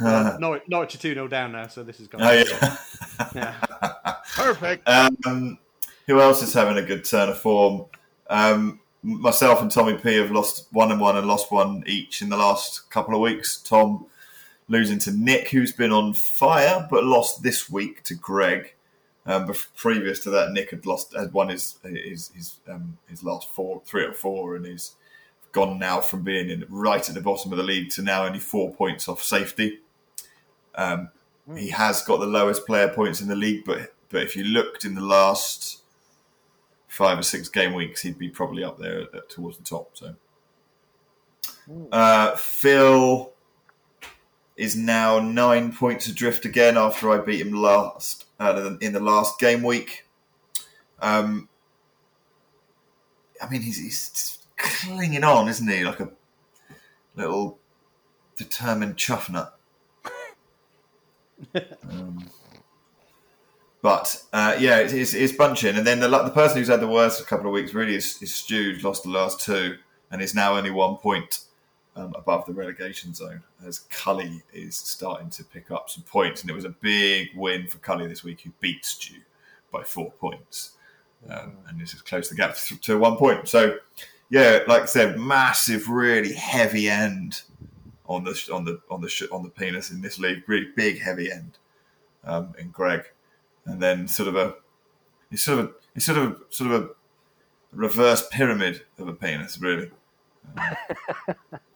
oh, 0.00 0.36
Norwich, 0.40 0.62
Norwich 0.66 0.94
are 0.94 0.98
2 0.98 1.12
0 1.12 1.28
down 1.28 1.52
now, 1.52 1.66
so 1.66 1.82
this 1.82 2.00
is 2.00 2.08
gone. 2.08 2.20
yeah. 2.22 2.76
Yeah. 3.34 3.54
Perfect. 4.34 4.88
Um, 4.88 5.58
who 6.06 6.20
else 6.20 6.42
is 6.42 6.52
having 6.52 6.76
a 6.76 6.86
good 6.86 7.04
turn 7.04 7.28
of 7.28 7.38
form? 7.38 7.86
Um, 8.28 8.80
myself 9.02 9.60
and 9.62 9.70
Tommy 9.70 9.96
P 9.96 10.16
have 10.16 10.30
lost 10.30 10.66
one 10.72 10.90
and 10.90 11.00
one 11.00 11.16
and 11.16 11.26
lost 11.26 11.52
one 11.52 11.84
each 11.86 12.20
in 12.20 12.30
the 12.30 12.36
last 12.36 12.90
couple 12.90 13.14
of 13.14 13.20
weeks. 13.20 13.56
Tom 13.56 14.06
losing 14.68 14.98
to 15.00 15.12
Nick, 15.12 15.50
who's 15.50 15.72
been 15.72 15.92
on 15.92 16.14
fire, 16.14 16.86
but 16.90 17.04
lost 17.04 17.42
this 17.42 17.70
week 17.70 18.02
to 18.04 18.14
Greg. 18.14 18.74
Um, 19.26 19.46
but 19.46 19.66
previous 19.76 20.20
to 20.20 20.30
that, 20.30 20.52
Nick 20.52 20.70
had 20.70 20.84
lost 20.84 21.14
had 21.16 21.32
won 21.32 21.48
his 21.48 21.78
his 21.82 22.30
his, 22.34 22.60
um, 22.68 22.98
his 23.08 23.22
last 23.22 23.48
four, 23.48 23.82
three 23.84 24.04
or 24.04 24.12
four, 24.12 24.56
and 24.56 24.66
he's 24.66 24.96
gone 25.52 25.78
now 25.78 26.00
from 26.00 26.22
being 26.22 26.50
in 26.50 26.66
right 26.68 27.08
at 27.08 27.14
the 27.14 27.20
bottom 27.20 27.52
of 27.52 27.58
the 27.58 27.64
league 27.64 27.88
to 27.88 28.02
now 28.02 28.26
only 28.26 28.40
four 28.40 28.74
points 28.74 29.08
off 29.08 29.22
safety. 29.22 29.78
Um, 30.74 31.10
he 31.56 31.68
has 31.70 32.02
got 32.02 32.20
the 32.20 32.26
lowest 32.26 32.66
player 32.66 32.88
points 32.88 33.20
in 33.20 33.28
the 33.28 33.36
league, 33.36 33.64
but 33.64 33.93
but 34.14 34.22
if 34.22 34.36
you 34.36 34.44
looked 34.44 34.84
in 34.84 34.94
the 34.94 35.00
last 35.00 35.82
five 36.86 37.18
or 37.18 37.22
six 37.22 37.48
game 37.48 37.74
weeks, 37.74 38.00
he'd 38.00 38.16
be 38.16 38.28
probably 38.28 38.62
up 38.62 38.78
there 38.78 39.00
at, 39.12 39.28
towards 39.28 39.58
the 39.58 39.64
top. 39.64 39.90
So 39.94 40.14
uh, 41.90 42.36
Phil 42.36 43.32
is 44.56 44.76
now 44.76 45.18
nine 45.18 45.72
points 45.72 46.06
adrift 46.06 46.44
again 46.44 46.78
after 46.78 47.10
I 47.10 47.24
beat 47.24 47.44
him 47.44 47.54
last 47.54 48.26
uh, 48.38 48.76
in 48.80 48.92
the 48.92 49.00
last 49.00 49.40
game 49.40 49.64
week. 49.64 50.06
Um, 51.02 51.48
I 53.42 53.50
mean, 53.50 53.62
he's, 53.62 53.78
he's 53.78 54.38
clinging 54.56 55.24
on, 55.24 55.48
isn't 55.48 55.68
he? 55.68 55.84
Like 55.84 55.98
a 55.98 56.12
little 57.16 57.58
determined 58.36 58.96
chuffnut. 58.96 59.50
um, 61.90 62.30
but 63.84 64.22
uh, 64.32 64.56
yeah, 64.58 64.78
it's, 64.78 64.94
it's, 64.94 65.12
it's 65.12 65.34
bunching. 65.34 65.76
And 65.76 65.86
then 65.86 66.00
the, 66.00 66.08
the 66.08 66.30
person 66.30 66.56
who's 66.56 66.68
had 66.68 66.80
the 66.80 66.88
worst 66.88 67.26
couple 67.26 67.46
of 67.48 67.52
weeks 67.52 67.74
really 67.74 67.94
is, 67.94 68.16
is 68.22 68.42
who's 68.48 68.82
lost 68.82 69.02
the 69.02 69.10
last 69.10 69.40
two 69.40 69.76
and 70.10 70.22
is 70.22 70.34
now 70.34 70.56
only 70.56 70.70
one 70.70 70.96
point 70.96 71.40
um, 71.94 72.14
above 72.16 72.46
the 72.46 72.54
relegation 72.54 73.12
zone 73.12 73.42
as 73.62 73.80
Cully 73.90 74.42
is 74.54 74.74
starting 74.74 75.28
to 75.28 75.44
pick 75.44 75.70
up 75.70 75.90
some 75.90 76.02
points. 76.04 76.40
And 76.40 76.48
it 76.48 76.54
was 76.54 76.64
a 76.64 76.70
big 76.70 77.28
win 77.36 77.68
for 77.68 77.76
Cully 77.76 78.06
this 78.06 78.24
week, 78.24 78.40
who 78.40 78.52
beat 78.58 78.86
Stu 78.86 79.16
by 79.70 79.82
four 79.82 80.12
points. 80.12 80.76
Um, 81.28 81.58
and 81.68 81.78
this 81.78 81.92
has 81.92 82.00
closed 82.00 82.30
the 82.30 82.36
gap 82.36 82.56
to, 82.56 82.78
to 82.78 82.98
one 82.98 83.18
point. 83.18 83.50
So, 83.50 83.76
yeah, 84.30 84.60
like 84.66 84.84
I 84.84 84.86
said, 84.86 85.18
massive, 85.18 85.90
really 85.90 86.32
heavy 86.32 86.88
end 86.88 87.42
on 88.06 88.24
the 88.24 88.48
on 88.50 88.64
the 88.64 88.80
on 88.90 89.02
the 89.02 89.28
on 89.30 89.42
the 89.42 89.50
penis 89.50 89.90
in 89.90 90.00
this 90.00 90.18
league. 90.18 90.42
Really 90.46 90.68
big, 90.74 91.02
heavy 91.02 91.30
end 91.30 91.58
um, 92.24 92.54
in 92.58 92.70
Greg, 92.70 93.04
and 93.66 93.80
then 93.80 94.06
sort 94.08 94.28
of 94.28 94.36
a 94.36 94.54
It's 95.30 95.42
sort 95.42 95.58
of 95.60 95.74
it's 95.94 96.04
sort 96.06 96.18
of 96.18 96.42
sort 96.50 96.70
of 96.72 96.82
a 96.82 96.88
reverse 97.72 98.26
pyramid 98.30 98.82
of 98.98 99.08
a 99.08 99.12
penis, 99.12 99.58
really. 99.60 99.90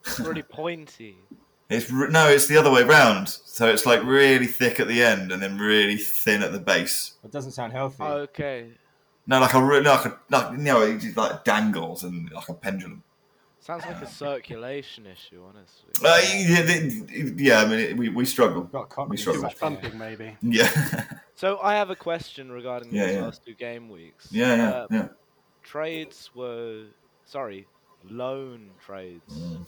It's 0.05 0.20
really 0.20 0.43
pointy. 0.43 1.16
It's 1.70 1.91
re- 1.91 2.09
no, 2.09 2.30
it's 2.30 2.47
the 2.47 2.57
other 2.57 2.70
way 2.70 2.82
round. 2.82 3.28
So 3.28 3.68
it's 3.68 3.84
like 3.84 4.03
really 4.03 4.47
thick 4.47 4.80
at 4.80 4.89
the 4.89 5.03
end 5.03 5.30
and 5.30 5.43
then 5.43 5.59
really 5.59 5.99
thin 5.99 6.43
at 6.43 6.51
the 6.51 6.59
base. 6.59 7.12
It 7.22 7.30
doesn't 7.30 7.51
sound 7.53 7.74
healthy. 7.74 8.03
Okay. 8.03 8.70
No, 9.26 9.39
like 9.39 9.53
a 9.53 9.62
re- 9.62 9.82
like 9.82 10.07
a 10.07 10.18
like 10.30 10.53
you 10.53 10.57
know, 10.64 10.80
it 10.80 10.99
just 11.01 11.18
like 11.18 11.45
dangles 11.45 12.05
and 12.05 12.30
like 12.32 12.49
a 12.49 12.55
pendulum. 12.55 13.03
Sounds 13.61 13.84
like 13.84 14.01
a 14.01 14.07
circulation 14.07 15.05
issue, 15.05 15.43
honestly. 15.47 15.91
Uh, 16.03 16.18
yeah, 16.49 16.62
the- 16.62 17.34
yeah, 17.36 17.61
I 17.61 17.66
mean, 17.66 17.80
it, 17.80 17.97
we 17.99 18.09
we 18.09 18.24
struggle. 18.24 18.62
Got 18.62 18.84
a 18.84 18.86
cock 18.86 19.11
We 19.11 19.18
struggle. 19.18 19.43
Too 19.43 19.47
much 19.49 19.57
stuck 19.59 19.70
in 19.72 19.76
it. 19.76 19.80
pumping, 19.82 19.99
maybe. 19.99 20.36
Yeah, 20.41 20.70
So 21.39 21.61
I 21.62 21.74
have 21.76 21.89
a 21.89 21.95
question 21.95 22.51
regarding 22.51 22.93
Yeah, 22.93 23.07
these 23.07 23.14
yeah. 23.14 23.22
last 23.22 23.45
two 23.45 23.55
game 23.55 23.89
weeks. 23.89 24.26
yeah, 24.32 24.57
yeah, 24.57 24.70
Uh, 24.70 24.86
yeah. 24.91 25.09
Trades 25.62 26.30
were 26.34 26.86
sorry, 27.26 27.68
loan 28.03 28.74
trades 28.84 29.32
Mm. 29.32 29.64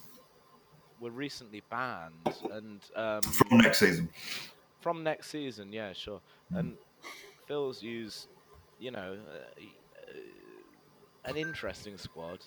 were 0.98 1.12
recently 1.12 1.60
banned, 1.70 2.26
and 2.50 2.80
um, 2.96 3.22
From 3.22 3.58
next 3.58 3.78
season. 3.78 4.08
from 4.80 5.04
next 5.04 5.28
season, 5.30 5.72
yeah, 5.72 5.92
sure. 5.92 6.20
Mm. 6.52 6.58
And 6.58 6.78
Phil's 7.46 7.82
used, 7.84 8.26
you 8.80 8.90
know, 8.90 9.20
uh, 9.30 9.62
uh, 9.62 11.30
an 11.30 11.36
interesting 11.36 11.96
squad 11.98 12.40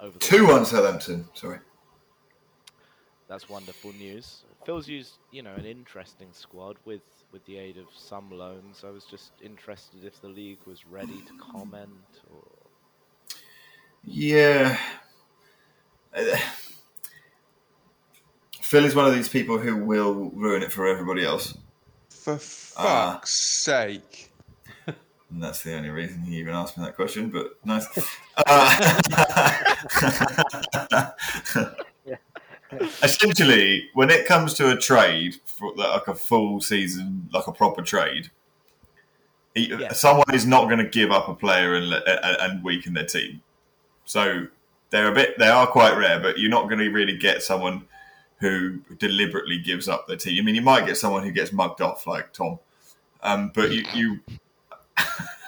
over 0.00 0.18
Two 0.18 0.46
one 0.46 0.64
Southampton. 0.64 1.28
Sorry. 1.34 1.58
That's 3.28 3.50
wonderful 3.50 3.92
news. 3.92 4.44
Phil's 4.64 4.88
used, 4.88 5.18
you 5.30 5.42
know, 5.42 5.52
an 5.54 5.66
interesting 5.66 6.32
squad 6.32 6.78
with 6.86 7.02
with 7.32 7.44
the 7.46 7.58
aid 7.58 7.76
of 7.76 7.86
some 7.96 8.30
loans. 8.30 8.82
I 8.86 8.90
was 8.90 9.04
just 9.04 9.32
interested 9.42 10.04
if 10.04 10.20
the 10.20 10.28
league 10.28 10.58
was 10.66 10.86
ready 10.86 11.20
to 11.26 11.32
comment 11.52 12.20
or 12.32 12.42
Yeah. 14.04 14.78
Uh, 16.14 16.36
Phil 18.60 18.84
is 18.84 18.94
one 18.94 19.06
of 19.06 19.14
these 19.14 19.28
people 19.28 19.58
who 19.58 19.76
will 19.76 20.30
ruin 20.30 20.62
it 20.62 20.72
for 20.72 20.86
everybody 20.86 21.24
else. 21.24 21.56
For 22.08 22.38
Ah. 22.76 23.12
fuck's 23.14 23.32
sake. 23.32 24.32
And 25.32 25.40
that's 25.40 25.62
the 25.62 25.74
only 25.74 25.90
reason 25.90 26.22
he 26.22 26.38
even 26.38 26.54
asked 26.54 26.76
me 26.76 26.84
that 26.84 26.96
question, 26.96 27.30
but 27.30 27.52
nice. 27.64 27.86
Uh, 28.36 28.70
essentially, 33.02 33.88
when 33.94 34.10
it 34.10 34.26
comes 34.26 34.54
to 34.54 34.70
a 34.70 34.76
trade, 34.76 35.36
for 35.44 35.74
like 35.74 36.08
a 36.08 36.14
full 36.14 36.60
season, 36.60 37.28
like 37.32 37.46
a 37.46 37.52
proper 37.52 37.82
trade, 37.82 38.30
Yeah. 39.54 39.92
someone 39.92 40.32
is 40.32 40.46
not 40.46 40.66
going 40.66 40.78
to 40.78 40.88
give 40.88 41.10
up 41.10 41.28
a 41.28 41.34
player 41.34 41.74
and, 41.74 41.92
and 41.92 42.36
and 42.40 42.64
weaken 42.64 42.94
their 42.94 43.06
team. 43.06 43.42
So 44.04 44.46
they're 44.90 45.08
a 45.10 45.14
bit, 45.14 45.38
they 45.38 45.48
are 45.48 45.66
quite 45.66 45.96
rare, 45.96 46.18
but 46.20 46.38
you're 46.38 46.50
not 46.50 46.64
going 46.68 46.78
to 46.78 46.88
really 46.90 47.16
get 47.16 47.42
someone 47.42 47.86
who 48.38 48.78
deliberately 48.98 49.58
gives 49.58 49.86
up 49.88 50.06
their 50.08 50.16
team. 50.16 50.42
I 50.42 50.44
mean, 50.44 50.54
you 50.54 50.62
might 50.62 50.86
get 50.86 50.96
someone 50.96 51.22
who 51.24 51.30
gets 51.30 51.52
mugged 51.52 51.80
off, 51.80 52.06
like 52.06 52.32
Tom, 52.32 52.58
um, 53.22 53.52
but 53.54 53.70
you, 53.70 53.84
you 53.94 54.20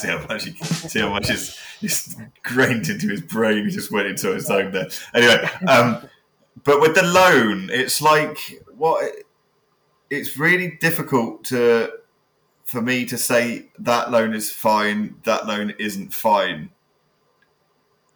see 0.00 0.08
how 0.08 0.26
much 0.26 0.44
he, 0.44 0.52
see 0.52 1.00
how 1.00 1.10
much 1.10 1.30
is 1.30 1.58
is 1.82 2.16
grained 2.42 2.88
into 2.88 3.08
his 3.08 3.22
brain. 3.22 3.64
He 3.64 3.70
just 3.70 3.90
went 3.90 4.06
into 4.06 4.34
his 4.34 4.46
zone 4.46 4.72
there. 4.72 4.88
Anyway, 5.14 5.48
um, 5.66 6.08
but 6.64 6.80
with 6.80 6.94
the 6.94 7.02
loan, 7.02 7.70
it's 7.70 8.00
like 8.00 8.62
what 8.76 9.12
it's 10.10 10.36
really 10.36 10.78
difficult 10.80 11.44
to 11.44 11.92
for 12.64 12.82
me 12.82 13.06
to 13.06 13.16
say 13.16 13.70
that 13.78 14.10
loan 14.10 14.34
is 14.34 14.50
fine, 14.50 15.16
that 15.24 15.46
loan 15.46 15.72
isn't 15.78 16.12
fine. 16.12 16.68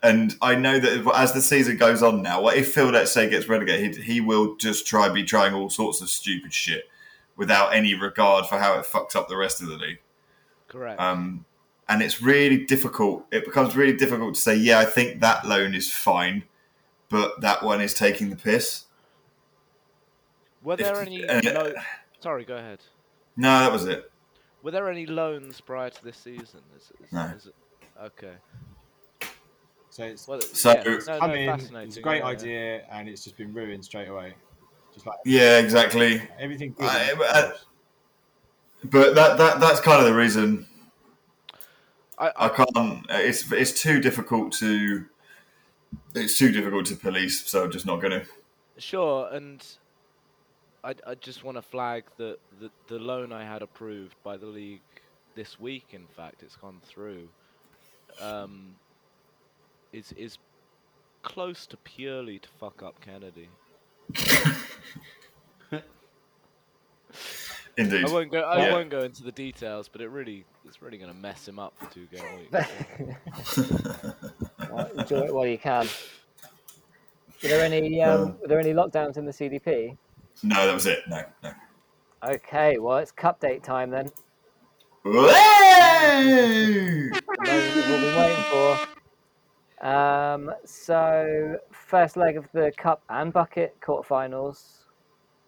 And 0.02 0.36
I 0.42 0.56
know 0.56 0.78
that 0.78 1.10
as 1.14 1.32
the 1.32 1.40
season 1.40 1.78
goes 1.78 2.02
on 2.02 2.22
now, 2.22 2.42
what 2.42 2.56
if 2.56 2.74
Phil, 2.74 2.90
let's 2.90 3.12
say, 3.12 3.30
gets 3.30 3.48
relegated, 3.48 4.02
he 4.02 4.20
will 4.20 4.56
just 4.56 4.86
try 4.86 5.08
be 5.08 5.22
trying 5.22 5.54
all 5.54 5.70
sorts 5.70 6.02
of 6.02 6.10
stupid 6.10 6.52
shit 6.52 6.84
without 7.36 7.72
any 7.74 7.94
regard 7.94 8.46
for 8.46 8.58
how 8.58 8.78
it 8.78 8.84
fucks 8.84 9.16
up 9.16 9.28
the 9.28 9.36
rest 9.36 9.62
of 9.62 9.68
the 9.68 9.76
league. 9.76 10.00
correct. 10.68 11.00
Um, 11.00 11.46
and 11.88 12.02
it's 12.02 12.22
really 12.22 12.64
difficult. 12.64 13.26
It 13.32 13.44
becomes 13.44 13.76
really 13.76 13.96
difficult 13.96 14.34
to 14.34 14.40
say, 14.40 14.54
yeah, 14.56 14.78
I 14.78 14.84
think 14.84 15.20
that 15.20 15.46
loan 15.46 15.74
is 15.74 15.92
fine, 15.92 16.44
but 17.08 17.40
that 17.40 17.62
one 17.62 17.80
is 17.80 17.94
taking 17.94 18.30
the 18.30 18.36
piss. 18.36 18.84
were 20.62 20.76
there 20.76 21.00
if- 21.02 21.06
any? 21.08 21.28
uh, 21.28 21.40
lo- 21.64 21.72
Sorry, 22.20 22.44
go 22.44 22.56
ahead. 22.56 22.78
No, 23.36 23.58
that 23.60 23.72
was 23.72 23.86
it. 23.86 24.10
Were 24.62 24.70
there 24.70 24.88
any 24.88 25.06
loans 25.06 25.60
prior 25.60 25.90
to 25.90 26.04
this 26.04 26.16
season? 26.16 26.60
Is, 26.76 26.92
is, 27.04 27.12
No. 27.12 27.24
is 27.36 27.46
it, 27.46 27.54
okay. 28.04 28.34
So 29.90 30.04
it's 30.04 30.26
Well, 30.28 30.40
So- 30.40 30.70
yeah, 30.72 30.82
no, 30.84 31.18
come 31.18 31.30
no, 31.30 31.34
in, 31.36 31.50
fascinating. 31.58 31.88
it's 31.88 31.96
a 31.96 32.00
great 32.00 32.18
yeah, 32.18 32.22
yeah. 32.30 32.36
idea, 32.36 32.86
and 32.92 33.08
it's 33.08 33.24
just 33.24 33.36
been 33.36 33.52
ruined 33.52 33.84
straight 33.84 34.08
away. 34.08 34.34
Just 34.94 35.06
like 35.06 35.16
Yeah, 35.24 35.58
exactly. 35.58 36.22
everything 36.38 36.74
good. 36.78 36.86
I- 36.88 37.12
I- 37.18 37.52
But 38.84 39.14
that, 39.16 39.36
that 39.38 39.60
that's 39.60 39.80
kind 39.80 40.00
of 40.00 40.06
the 40.06 40.14
reason 40.14 40.66
I, 42.18 42.28
I 42.28 42.32
I, 42.46 42.48
can't. 42.48 43.06
It's 43.10 43.50
it's 43.52 43.80
too 43.80 44.00
difficult 44.00 44.52
to. 44.54 45.06
It's 46.14 46.38
too 46.38 46.52
difficult 46.52 46.86
to 46.86 46.96
police, 46.96 47.46
so 47.48 47.64
I'm 47.64 47.70
just 47.70 47.86
not 47.86 48.00
going 48.00 48.20
to. 48.20 48.26
Sure, 48.78 49.28
and 49.32 49.64
I, 50.84 50.94
I 51.06 51.14
just 51.14 51.44
want 51.44 51.56
to 51.56 51.62
flag 51.62 52.04
that 52.16 52.38
the, 52.60 52.70
the 52.88 52.98
loan 52.98 53.32
I 53.32 53.44
had 53.44 53.62
approved 53.62 54.16
by 54.24 54.36
the 54.36 54.46
league 54.46 54.80
this 55.34 55.60
week, 55.60 55.88
in 55.92 56.06
fact, 56.06 56.42
it's 56.42 56.56
gone 56.56 56.80
through, 56.84 57.28
um, 58.20 58.74
is 59.92 60.12
is 60.16 60.38
close 61.22 61.66
to 61.66 61.76
purely 61.78 62.38
to 62.38 62.48
fuck 62.60 62.82
up 62.82 63.00
Kennedy. 63.00 63.48
Indeed. 67.76 68.04
I 68.04 68.10
won't 68.10 68.30
go. 68.30 68.40
I 68.42 68.66
Yeah. 68.66 68.72
won't 68.72 68.90
go 68.90 69.02
into 69.02 69.22
the 69.22 69.32
details, 69.32 69.88
but 69.88 70.00
it 70.00 70.08
really 70.08 70.44
it's 70.66 70.82
really 70.82 70.98
going 70.98 71.10
to 71.12 71.16
mess 71.16 71.48
him 71.48 71.58
up 71.58 71.72
for 71.78 71.86
two 71.92 72.06
game 72.06 72.22
weeks. 72.38 73.58
Enjoy 74.98 75.20
it 75.26 75.34
while 75.34 75.46
you 75.46 75.58
can. 75.58 75.86
Were 77.42 77.48
there 77.48 77.64
any 77.64 78.02
um, 78.02 78.36
were 78.40 78.48
there 78.48 78.60
any 78.60 78.72
lockdowns 78.72 79.16
in 79.16 79.24
the 79.24 79.32
CDP? 79.32 79.96
No, 80.42 80.66
that 80.66 80.74
was 80.74 80.86
it. 80.86 81.00
No, 81.08 81.22
no. 81.42 81.52
Okay, 82.24 82.78
well 82.78 82.98
it's 82.98 83.10
cup 83.12 83.40
date 83.40 83.62
time 83.64 83.90
then. 83.90 84.10
Whoa! 85.04 85.26
The 85.32 87.20
we've 87.74 87.90
all 87.90 88.00
been 88.00 88.16
waiting 88.16 88.44
for. 89.80 89.86
Um, 89.86 90.52
so 90.64 91.56
first 91.72 92.16
leg 92.16 92.36
of 92.36 92.46
the 92.52 92.70
cup 92.76 93.02
and 93.08 93.32
bucket 93.32 93.76
quarterfinals. 93.80 94.84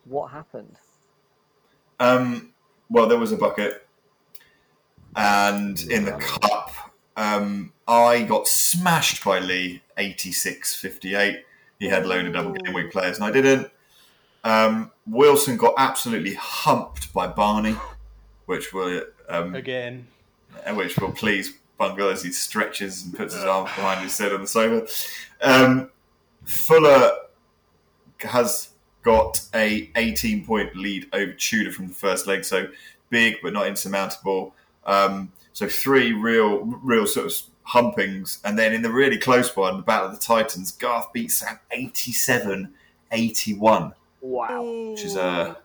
What 0.07 0.33
happened? 0.33 0.77
Um, 2.01 2.53
well, 2.89 3.07
there 3.07 3.19
was 3.19 3.33
a 3.33 3.37
bucket, 3.37 3.87
and 5.17 5.81
in 5.83 6.05
the 6.05 6.13
cup, 6.13 6.73
um, 7.17 7.73
I 7.87 8.23
got 8.23 8.47
smashed 8.49 9.25
by 9.25 9.39
Lee, 9.39 9.83
86-58. 9.99 11.41
He 11.79 11.89
had 11.89 12.07
loaded 12.07 12.33
double 12.33 12.53
game 12.53 12.75
week 12.75 12.93
players, 12.93 13.17
and 13.17 13.25
I 13.25 13.31
didn't. 13.31 13.71
Um, 14.43 14.91
Wilson 15.07 15.57
got 15.57 15.75
absolutely 15.79 16.35
humped 16.35 17.13
by 17.13 17.27
Barney, 17.27 17.77
which 18.47 18.73
will 18.73 19.03
um, 19.29 19.55
Again. 19.55 20.07
and 20.67 20.77
which 20.77 20.97
will 20.99 21.13
please 21.13 21.59
Bungle 21.79 22.09
as 22.11 22.23
he 22.23 22.31
stretches 22.31 23.05
and 23.05 23.15
puts 23.17 23.35
his 23.35 23.43
arm 23.45 23.65
behind 23.65 24.01
his 24.03 24.17
head 24.17 24.33
on 24.33 24.43
the 24.43 24.47
sofa. 24.47 24.87
Um, 25.43 25.91
Fuller 26.45 27.11
has 28.21 28.71
got 29.05 29.41
a 29.55 29.91
18 29.97 30.45
point 30.45 30.75
lead 30.75 31.07
over 31.13 31.33
Tudor 31.33 31.71
from 31.71 31.89
the 31.89 31.95
first 31.95 32.27
leg, 32.27 32.45
so 32.45 32.69
big 33.11 33.37
but 33.43 33.53
not 33.53 33.67
insurmountable. 33.69 34.55
Um, 34.87 35.31
so 35.53 35.69
three 35.69 36.13
real, 36.13 36.61
real 36.65 37.07
sort 37.07 37.27
of 37.27 37.33
humpings, 37.63 38.41
and 38.45 38.59
then 38.59 38.75
in 38.75 38.83
the 38.83 38.91
really 38.91 39.19
close 39.19 39.55
one, 39.57 39.77
the 39.77 39.83
Battle 39.83 40.09
of 40.09 40.15
the 40.15 40.21
Titans, 40.21 40.73
Garth 40.73 41.13
beat 41.13 41.31
Sam 41.31 41.59
87-81 43.13 43.95
Wow. 44.21 44.91
which 44.91 45.05
is 45.05 45.17
a 45.17 45.57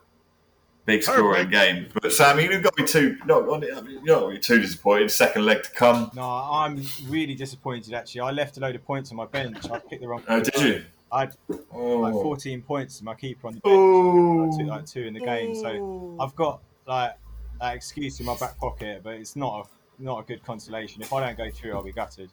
big 0.86 1.02
scoring 1.04 1.50
game. 1.50 1.88
But 2.02 2.12
Sam, 2.12 2.40
you've 2.40 2.62
got 2.62 2.78
me 2.78 2.86
too. 2.86 3.18
No, 3.26 3.54
I 3.56 3.60
mean, 3.60 4.02
you're 4.04 4.32
not 4.34 4.42
too 4.42 4.60
disappointed. 4.60 5.12
Second 5.12 5.46
leg 5.46 5.64
to 5.64 5.72
come. 5.72 6.12
No, 6.16 6.24
I'm 6.24 6.82
really 7.08 7.36
disappointed. 7.36 7.94
Actually, 7.94 8.22
I 8.22 8.32
left 8.32 8.58
a 8.58 8.60
load 8.60 8.76
of 8.76 8.84
points 8.86 9.12
on 9.12 9.18
my 9.18 9.26
bench. 9.26 9.70
I 9.72 9.80
picked 9.80 10.02
the 10.02 10.08
wrong. 10.08 10.24
Oh, 10.28 10.42
did 10.42 10.56
you? 10.56 10.84
I 11.12 11.20
had 11.22 11.36
Oh, 11.74 11.98
like 11.98 12.14
14 12.14 12.62
points 12.62 12.98
to 13.00 13.04
my 13.04 13.16
keeper 13.16 13.48
on 13.48 13.54
the 13.54 13.60
bench. 13.62 13.76
Oh. 13.76 14.52
I 14.54 14.58
took 14.58 14.68
like 14.68 14.86
two 14.86 15.04
in 15.04 15.14
the 15.14 15.20
game, 15.20 15.56
so 15.56 16.18
I've 16.20 16.36
got 16.36 16.62
like 16.86 17.14
that 17.60 17.76
excuse 17.76 18.20
in 18.20 18.26
my 18.26 18.36
back 18.38 18.58
pocket, 18.58 19.02
but 19.04 19.14
it's 19.16 19.36
not 19.36 19.66
a 19.66 20.02
not 20.04 20.20
a 20.20 20.24
good 20.24 20.44
consolation. 20.46 21.02
If 21.02 21.12
I 21.12 21.26
don't 21.26 21.38
go 21.38 21.50
through, 21.52 21.74
I'll 21.74 21.84
be 21.84 21.92
gutted. 21.92 22.30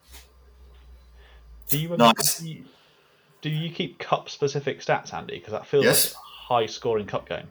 Do 1.69 1.79
you, 1.79 1.97
Nice. 1.97 2.39
do 2.39 2.49
you 2.49 2.65
do 3.43 3.49
you 3.51 3.71
keep 3.71 3.99
cup 3.99 4.29
specific 4.29 4.81
stats, 4.81 5.13
Andy? 5.13 5.39
Because 5.39 5.53
that 5.53 5.67
feels 5.67 5.85
Yes. 5.85 6.15
like 6.15 6.15
a 6.15 6.55
high 6.55 6.67
scoring 6.67 7.07
cup 7.07 7.29
game. 7.29 7.49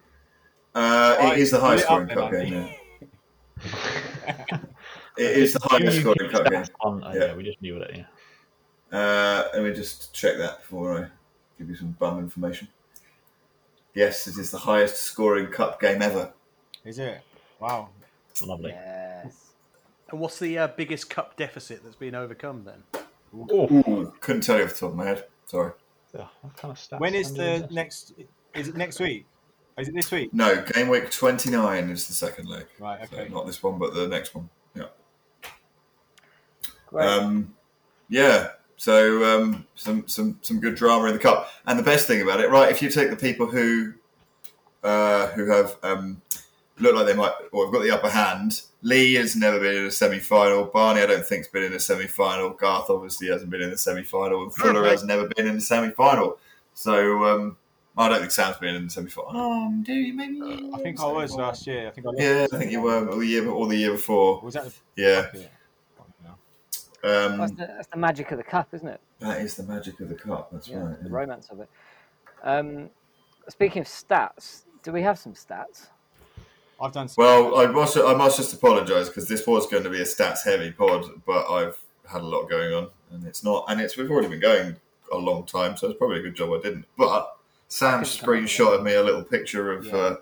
Uh, 0.74 1.16
it 1.34 1.40
is 1.40 1.52
the 1.52 1.58
Put 1.60 1.66
highest 1.66 1.84
it 1.84 1.88
scoring 1.88 2.08
cup 2.10 2.32
then, 2.32 2.50
game. 2.50 2.70
Yeah. 3.64 4.58
It 5.18 5.38
is 5.38 5.54
the 5.54 5.60
highest 5.64 6.02
scoring 6.02 6.30
cup 6.30 6.50
game. 6.52 6.64
on- 6.82 7.02
oh, 7.06 7.14
Yeah. 7.14 7.26
yeah, 7.28 7.36
we 7.36 7.44
just 7.44 7.62
knew 7.62 7.78
it. 7.78 8.04
Yeah. 8.92 8.98
Uh, 9.00 9.48
let 9.54 9.64
me 9.64 9.74
just 9.74 10.14
check 10.14 10.38
that 10.38 10.60
before 10.60 11.04
I 11.06 11.08
give 11.58 11.70
you 11.70 11.76
some 11.76 11.92
bum 12.00 12.20
information. 12.20 12.68
Yes, 13.94 14.28
it 14.28 14.38
is 14.38 14.52
the 14.52 14.58
highest 14.58 14.98
scoring 14.98 15.48
cup 15.48 15.80
game 15.80 16.02
ever. 16.02 16.34
Is 16.84 17.00
it? 17.00 17.22
Wow. 17.60 17.90
Lovely. 18.46 18.72
Yes. 18.72 19.52
And 20.10 20.20
what's 20.20 20.38
the 20.40 20.58
uh, 20.58 20.68
biggest 20.68 21.10
cup 21.10 21.38
deficit 21.38 21.84
that's 21.84 21.96
been 21.96 22.14
overcome 22.16 22.64
then? 22.66 22.84
Oh, 23.50 23.66
Ooh, 23.72 24.14
couldn't 24.20 24.42
tell 24.42 24.58
you 24.58 24.66
off 24.66 24.74
the 24.74 24.80
top 24.80 24.90
of 24.92 24.96
my 24.96 25.06
head. 25.06 25.26
Sorry. 25.46 25.72
yeah, 26.14 26.28
what 26.42 26.56
kind 26.58 26.72
of 26.72 26.78
stats 26.78 27.00
When 27.00 27.16
is 27.16 27.34
the 27.34 27.60
doing? 27.60 27.68
next? 27.72 28.14
Is 28.54 28.68
it 28.68 28.76
next 28.76 29.00
week? 29.00 29.26
Is 29.78 29.88
it 29.90 29.96
this 29.96 30.12
week? 30.12 30.34
No, 30.34 30.62
game 30.62 30.88
week 30.90 31.10
29 31.12 31.90
is 31.90 32.08
the 32.08 32.14
second 32.14 32.48
leg. 32.48 32.66
Right. 32.80 33.10
So 33.10 33.18
Okay. 33.18 33.34
not 33.34 33.46
this 33.46 33.62
one, 33.64 33.78
but 33.78 33.94
the 33.94 34.08
next 34.08 34.34
one. 34.36 34.50
Yeah. 34.76 34.86
Great. 36.88 37.08
Um, 37.08 37.54
yeah. 38.10 38.52
So 38.78 39.24
um, 39.24 39.66
some 39.76 40.08
some 40.08 40.40
some 40.42 40.60
good 40.60 40.76
drama 40.76 41.06
in 41.06 41.14
the 41.14 41.20
cup, 41.20 41.50
and 41.66 41.80
the 41.80 41.84
best 41.84 42.08
thing 42.08 42.22
about 42.22 42.40
it, 42.40 42.50
right? 42.50 42.72
If 42.72 42.82
you 42.82 42.90
take 42.90 43.10
the 43.10 43.16
people 43.16 43.48
who 43.48 43.94
uh, 44.84 45.28
who 45.28 45.48
have 45.50 45.78
um, 45.84 46.22
look 46.80 46.96
like 46.96 47.06
they 47.06 47.14
might 47.14 47.32
or 47.52 47.66
have 47.66 47.74
got 47.74 47.84
the 47.84 47.92
upper 47.92 48.10
hand, 48.10 48.62
Lee 48.82 49.14
has 49.16 49.36
never 49.36 49.60
been 49.60 49.76
in 49.76 49.86
a 49.86 49.92
semi 49.92 50.20
final. 50.20 50.66
Barney, 50.66 51.02
I 51.02 51.06
don't 51.06 51.26
think's 51.26 51.48
been 51.48 51.64
in 51.64 51.74
a 51.74 51.80
semi 51.80 52.08
final. 52.08 52.50
Garth 52.50 52.90
obviously 52.90 53.28
hasn't 53.28 53.50
been 53.50 53.62
in 53.62 53.70
a 53.70 53.78
semi 53.78 54.04
final, 54.04 54.44
and 54.44 54.54
Fuller 54.54 54.74
Perfect. 54.74 54.92
has 54.92 55.04
never 55.04 55.28
been 55.36 55.48
in 55.48 55.58
a 55.58 55.62
semi 55.62 55.92
final. 55.92 56.38
So 56.74 57.24
um, 57.24 57.58
I 57.98 58.10
don't 58.10 58.20
think 58.20 58.32
Sam's 58.32 58.58
been 58.58 58.76
in 58.76 58.86
the 58.86 58.90
semi 58.90 59.10
final. 59.10 59.40
Um, 59.40 59.84
do 59.84 59.94
you 59.94 60.14
maybe? 60.14 60.70
I 60.74 60.80
think 60.80 61.00
I 61.00 61.08
was 61.08 61.34
last 61.34 61.66
year. 61.66 61.88
I 61.88 61.92
think 61.92 62.08
I. 62.08 62.10
lost 62.10 62.22
Yeah, 62.22 62.48
I 62.52 62.58
think 62.58 62.72
you 62.72 62.82
were 62.82 63.08
or 63.08 63.20
the 63.20 63.26
year 63.26 63.50
or 63.50 63.68
the 63.68 63.78
year 63.78 63.92
before. 63.92 64.42
Was 64.42 64.56
that? 64.56 64.66
The... 64.66 64.74
Yeah. 65.02 65.48
Yeah. 67.06 67.28
that's, 67.38 67.52
Um, 67.52 67.58
the, 67.58 67.68
that's 67.68 67.88
the 67.88 67.98
magic 67.98 68.32
of 68.32 68.38
the 68.38 68.44
cup, 68.44 68.70
isn't 68.74 68.88
it? 68.88 69.00
that 69.20 69.42
is 69.42 69.56
the 69.56 69.64
magic 69.64 70.00
of 70.00 70.10
the 70.10 70.16
cup. 70.16 70.50
That's 70.52 70.68
Yeah, 70.68 70.78
right. 70.80 71.04
the 71.04 71.10
yeah. 71.10 71.16
romance 71.16 71.50
of 71.50 71.60
it. 71.60 71.70
Um, 72.44 72.90
speaking 73.50 73.82
of 73.82 73.88
stats, 73.88 74.64
do 74.84 74.92
we 74.92 75.02
have 75.02 75.18
some 75.18 75.34
stats? 75.34 75.88
I've 76.82 76.92
done. 76.92 77.08
Some... 77.08 77.24
Well, 77.24 77.58
I 77.58 77.68
must 77.68 77.96
I 77.98 78.14
must 78.14 78.38
just 78.38 78.54
apologise 78.54 79.08
because 79.08 79.28
this 79.30 79.48
was 79.48 79.66
going 79.68 79.84
to 79.84 79.90
be 79.90 80.02
a 80.02 80.06
stats 80.06 80.44
heavy 80.44 80.72
pod, 80.72 81.06
but 81.26 81.50
I've 81.50 81.78
had 82.08 82.22
a 82.22 82.26
lot 82.26 82.50
going 82.50 82.74
on, 82.74 82.90
and 83.12 83.26
it's 83.26 83.44
not, 83.44 83.66
and 83.70 83.80
it's 83.80 83.96
we've 83.98 84.12
already 84.12 84.28
been 84.28 84.42
going 84.42 84.76
a 85.12 85.18
long 85.18 85.46
time, 85.46 85.78
so 85.78 85.88
it's 85.88 85.98
probably 85.98 86.20
a 86.20 86.22
good 86.24 86.36
job 86.36 86.50
I 86.52 86.62
didn't. 86.62 86.86
But 86.98 87.38
Sam 87.70 88.04
couldn't 88.04 88.20
come 88.20 88.30
up 88.30 88.42
with 88.42 88.44
screenshotted 88.50 88.84
me 88.84 88.94
a 88.96 89.04
little 89.04 89.24
picture 89.24 89.72
of 89.72 89.86
Yeah. 89.86 89.96
uh, 89.96 90.16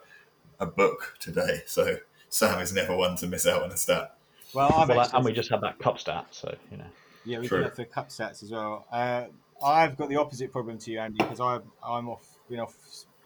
a 0.60 0.66
book 0.68 1.16
today, 1.20 1.64
so 1.66 1.98
Sam 2.30 2.60
is 2.62 2.72
never 2.72 2.96
one 2.96 3.16
to 3.18 3.28
miss 3.28 3.48
out 3.48 3.64
on 3.64 3.72
a 3.72 3.78
stat. 3.78 4.16
Well, 4.54 4.72
I've 4.74 4.90
Well, 4.90 5.10
and 5.14 5.26
we 5.26 5.34
just 5.34 5.50
had 5.50 5.62
that 5.62 5.80
cup 5.80 6.00
stat, 6.00 6.28
so 6.32 6.56
you 6.72 6.78
know. 6.78 6.86
Yeah, 7.26 7.40
we 7.40 7.48
True. 7.48 7.60
do 7.60 7.64
have 7.64 7.76
the 7.76 7.86
cup 7.86 8.10
stats 8.10 8.44
as 8.44 8.52
well. 8.52 8.86
Uh, 8.92 9.26
I've 9.64 9.98
got 9.98 10.10
the 10.10 10.18
opposite 10.18 10.52
problem 10.52 10.78
to 10.80 10.92
you, 10.92 11.00
Andy, 11.00 11.18
because 11.18 11.40
I'm 11.40 11.64
I'm 11.84 12.10
off 12.10 12.28
been 12.50 12.60
off 12.60 12.76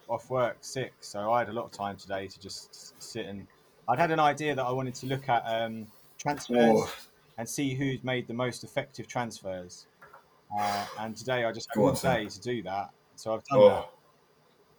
off 0.08 0.30
work 0.30 0.58
sick, 0.60 0.92
so 1.00 1.32
I 1.32 1.40
had 1.40 1.48
a 1.48 1.52
lot 1.52 1.66
of 1.66 1.72
time 1.72 1.96
today 1.96 2.26
to 2.26 2.40
just 2.40 3.00
sit 3.02 3.26
and. 3.26 3.46
I'd 3.90 3.98
had 3.98 4.10
an 4.10 4.20
idea 4.20 4.54
that 4.54 4.62
I 4.62 4.70
wanted 4.70 4.94
to 4.96 5.06
look 5.06 5.30
at 5.30 5.42
um, 5.46 5.86
transfers 6.18 6.58
Oh, 6.60 6.92
and 7.38 7.48
see 7.48 7.72
who's 7.74 8.04
made 8.04 8.26
the 8.26 8.34
most 8.34 8.62
effective 8.62 9.06
transfers. 9.06 9.86
Uh, 10.54 10.84
and 10.98 11.16
today 11.16 11.44
I 11.44 11.52
just 11.52 11.68
had 11.70 11.76
Go 11.76 11.86
on, 11.86 11.94
one 11.94 12.02
day 12.02 12.26
to 12.26 12.40
do 12.40 12.62
that, 12.64 12.90
so 13.16 13.32
I've 13.32 13.44
done 13.44 13.58
oh, 13.60 13.88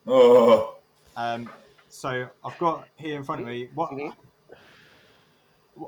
oh. 0.05 0.75
Um, 1.17 1.49
so 1.89 2.27
I've 2.45 2.57
got 2.59 2.87
here 2.97 3.17
in 3.17 3.23
front 3.23 3.41
of 3.41 3.47
me 3.47 3.69
what. 3.73 3.91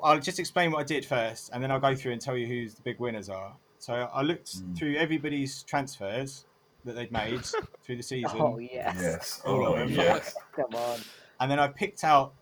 I'll 0.02 0.20
just 0.20 0.38
explain 0.38 0.70
what 0.72 0.80
I 0.80 0.84
did 0.84 1.04
first, 1.04 1.50
and 1.52 1.62
then 1.62 1.70
I'll 1.70 1.80
go 1.80 1.94
through 1.94 2.12
and 2.12 2.20
tell 2.20 2.36
you 2.36 2.46
who 2.46 2.68
the 2.68 2.82
big 2.82 2.98
winners 2.98 3.28
are. 3.28 3.54
So 3.78 3.94
I 3.94 4.22
looked 4.22 4.56
Mm. 4.56 4.76
through 4.78 4.96
everybody's 4.96 5.62
transfers 5.64 6.44
that 6.84 6.94
they'd 6.94 7.12
made 7.12 7.42
through 7.84 7.96
the 7.96 8.02
season, 8.02 8.40
Oh 8.40 8.58
yes. 8.58 8.96
yes, 9.00 9.42
All 9.44 9.66
of 9.66 9.72
oh 9.72 9.78
them. 9.78 9.88
yes. 9.90 10.34
Come 10.54 10.74
on. 10.74 11.00
and 11.40 11.50
then 11.50 11.58
I 11.58 11.68
picked 11.68 12.04
out 12.04 12.34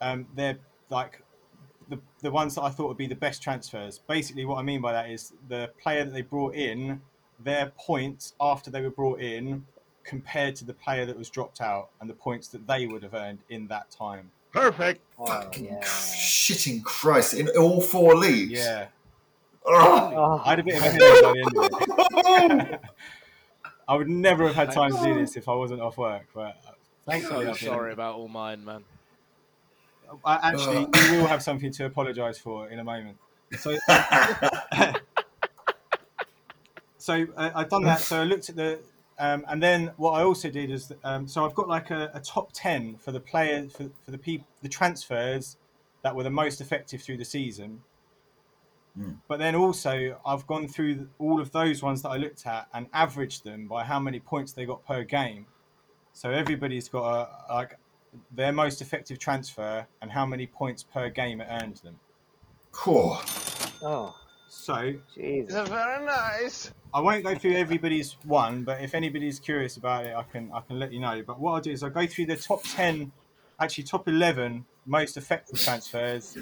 um, 0.00 0.26
their 0.34 0.58
like 0.90 1.22
the 1.88 1.98
the 2.20 2.30
ones 2.30 2.54
that 2.56 2.62
I 2.62 2.70
thought 2.70 2.88
would 2.88 2.96
be 2.96 3.06
the 3.06 3.14
best 3.14 3.42
transfers. 3.42 3.98
Basically, 4.08 4.44
what 4.44 4.58
I 4.58 4.62
mean 4.62 4.80
by 4.80 4.92
that 4.92 5.10
is 5.10 5.32
the 5.48 5.70
player 5.82 6.04
that 6.04 6.12
they 6.12 6.22
brought 6.22 6.54
in, 6.54 7.00
their 7.40 7.72
points 7.78 8.34
after 8.40 8.70
they 8.70 8.80
were 8.82 8.90
brought 8.90 9.20
in, 9.20 9.66
compared 10.04 10.56
to 10.56 10.64
the 10.64 10.74
player 10.74 11.06
that 11.06 11.16
was 11.16 11.30
dropped 11.30 11.60
out, 11.60 11.90
and 12.00 12.08
the 12.10 12.14
points 12.14 12.48
that 12.48 12.66
they 12.66 12.86
would 12.86 13.02
have 13.02 13.14
earned 13.14 13.38
in 13.48 13.66
that 13.68 13.90
time. 13.90 14.30
Perfect. 14.52 15.00
Oh, 15.18 15.26
Fucking 15.26 15.64
yeah. 15.66 15.80
shitting 15.82 16.82
Christ! 16.84 17.34
In 17.34 17.48
all 17.50 17.80
four 17.80 18.14
leagues. 18.16 18.52
Yeah, 18.52 18.86
Oh. 19.64 20.40
I 20.44 20.50
had 20.50 20.58
a 20.60 20.62
bit 20.64 20.76
of 20.76 20.82
a 20.82 20.90
headache 20.90 21.00
by 21.00 21.32
the 21.32 22.40
end 22.50 22.62
of 22.62 22.68
it. 22.72 22.80
I 23.88 23.94
would 23.96 24.08
never 24.08 24.46
have 24.46 24.54
had 24.54 24.72
time 24.72 24.92
to 24.96 25.02
do 25.02 25.14
this 25.14 25.36
if 25.36 25.48
I 25.48 25.54
wasn't 25.54 25.80
off 25.80 25.96
work, 25.98 26.26
but 26.34 26.56
uh, 26.66 26.72
thankfully, 27.06 27.44
So 27.46 27.50
I've 27.52 27.58
been- 27.60 27.68
sorry 27.68 27.92
about 27.92 28.14
all 28.16 28.28
mine, 28.28 28.64
man. 28.64 28.84
I 30.26 30.50
actually 30.50 30.80
you 31.10 31.18
will 31.20 31.26
have 31.26 31.42
something 31.42 31.70
to 31.72 31.86
apologise 31.86 32.36
for 32.38 32.68
in 32.68 32.78
a 32.78 32.84
moment. 32.84 33.16
So, 33.58 33.70
so 36.98 37.26
uh, 37.36 37.50
I've 37.54 37.68
done 37.70 37.84
that. 37.84 38.00
So 38.00 38.20
I 38.20 38.24
looked 38.24 38.48
at 38.50 38.56
the, 38.56 38.78
um, 39.18 39.44
and 39.48 39.62
then 39.62 39.92
what 39.96 40.12
I 40.12 40.22
also 40.22 40.50
did 40.50 40.70
is, 40.70 40.92
um, 41.04 41.26
so 41.28 41.44
I've 41.44 41.54
got 41.54 41.68
like 41.68 41.90
a, 41.90 42.10
a 42.14 42.20
top 42.20 42.50
ten 42.52 42.96
for 42.96 43.12
the 43.12 43.20
player 43.20 43.68
for, 43.68 43.90
for 44.04 44.10
the 44.10 44.18
people 44.18 44.46
the 44.62 44.68
transfers 44.68 45.56
that 46.02 46.14
were 46.14 46.22
the 46.22 46.30
most 46.30 46.60
effective 46.60 47.02
through 47.02 47.18
the 47.18 47.24
season. 47.24 47.80
Hmm. 48.96 49.12
But 49.28 49.38
then 49.38 49.54
also 49.54 50.18
I've 50.26 50.46
gone 50.46 50.68
through 50.68 51.08
all 51.18 51.40
of 51.40 51.52
those 51.52 51.82
ones 51.82 52.02
that 52.02 52.10
I 52.10 52.16
looked 52.16 52.46
at 52.46 52.68
and 52.74 52.86
averaged 52.92 53.44
them 53.44 53.68
by 53.68 53.84
how 53.84 53.98
many 53.98 54.20
points 54.20 54.52
they 54.52 54.66
got 54.66 54.84
per 54.86 55.04
game. 55.04 55.46
So 56.12 56.30
everybody's 56.30 56.88
got 56.88 57.04
a 57.48 57.54
like 57.54 57.78
their 58.30 58.52
most 58.52 58.82
effective 58.82 59.18
transfer 59.18 59.86
and 60.02 60.10
how 60.10 60.26
many 60.26 60.46
points 60.46 60.82
per 60.82 61.08
game 61.08 61.40
it 61.40 61.48
earned 61.50 61.76
them. 61.78 61.98
Cool. 62.70 63.18
oh, 63.82 64.14
So 64.54 64.92
Jesus. 65.14 65.68
Very 65.68 66.04
nice. 66.04 66.70
I 66.92 67.00
won't 67.00 67.24
go 67.24 67.34
through 67.34 67.56
everybody's 67.56 68.18
one, 68.24 68.64
but 68.64 68.82
if 68.82 68.94
anybody's 68.94 69.40
curious 69.40 69.78
about 69.78 70.04
it, 70.04 70.14
I 70.14 70.22
can 70.24 70.52
I 70.52 70.60
can 70.60 70.78
let 70.78 70.92
you 70.92 71.00
know. 71.00 71.22
But 71.26 71.40
what 71.40 71.52
I'll 71.52 71.60
do 71.60 71.70
is 71.70 71.82
I'll 71.82 71.90
go 71.90 72.06
through 72.06 72.26
the 72.26 72.36
top 72.36 72.62
ten, 72.62 73.12
actually 73.58 73.84
top 73.84 74.06
eleven 74.08 74.66
most 74.84 75.16
effective 75.16 75.58
transfers, 75.58 76.36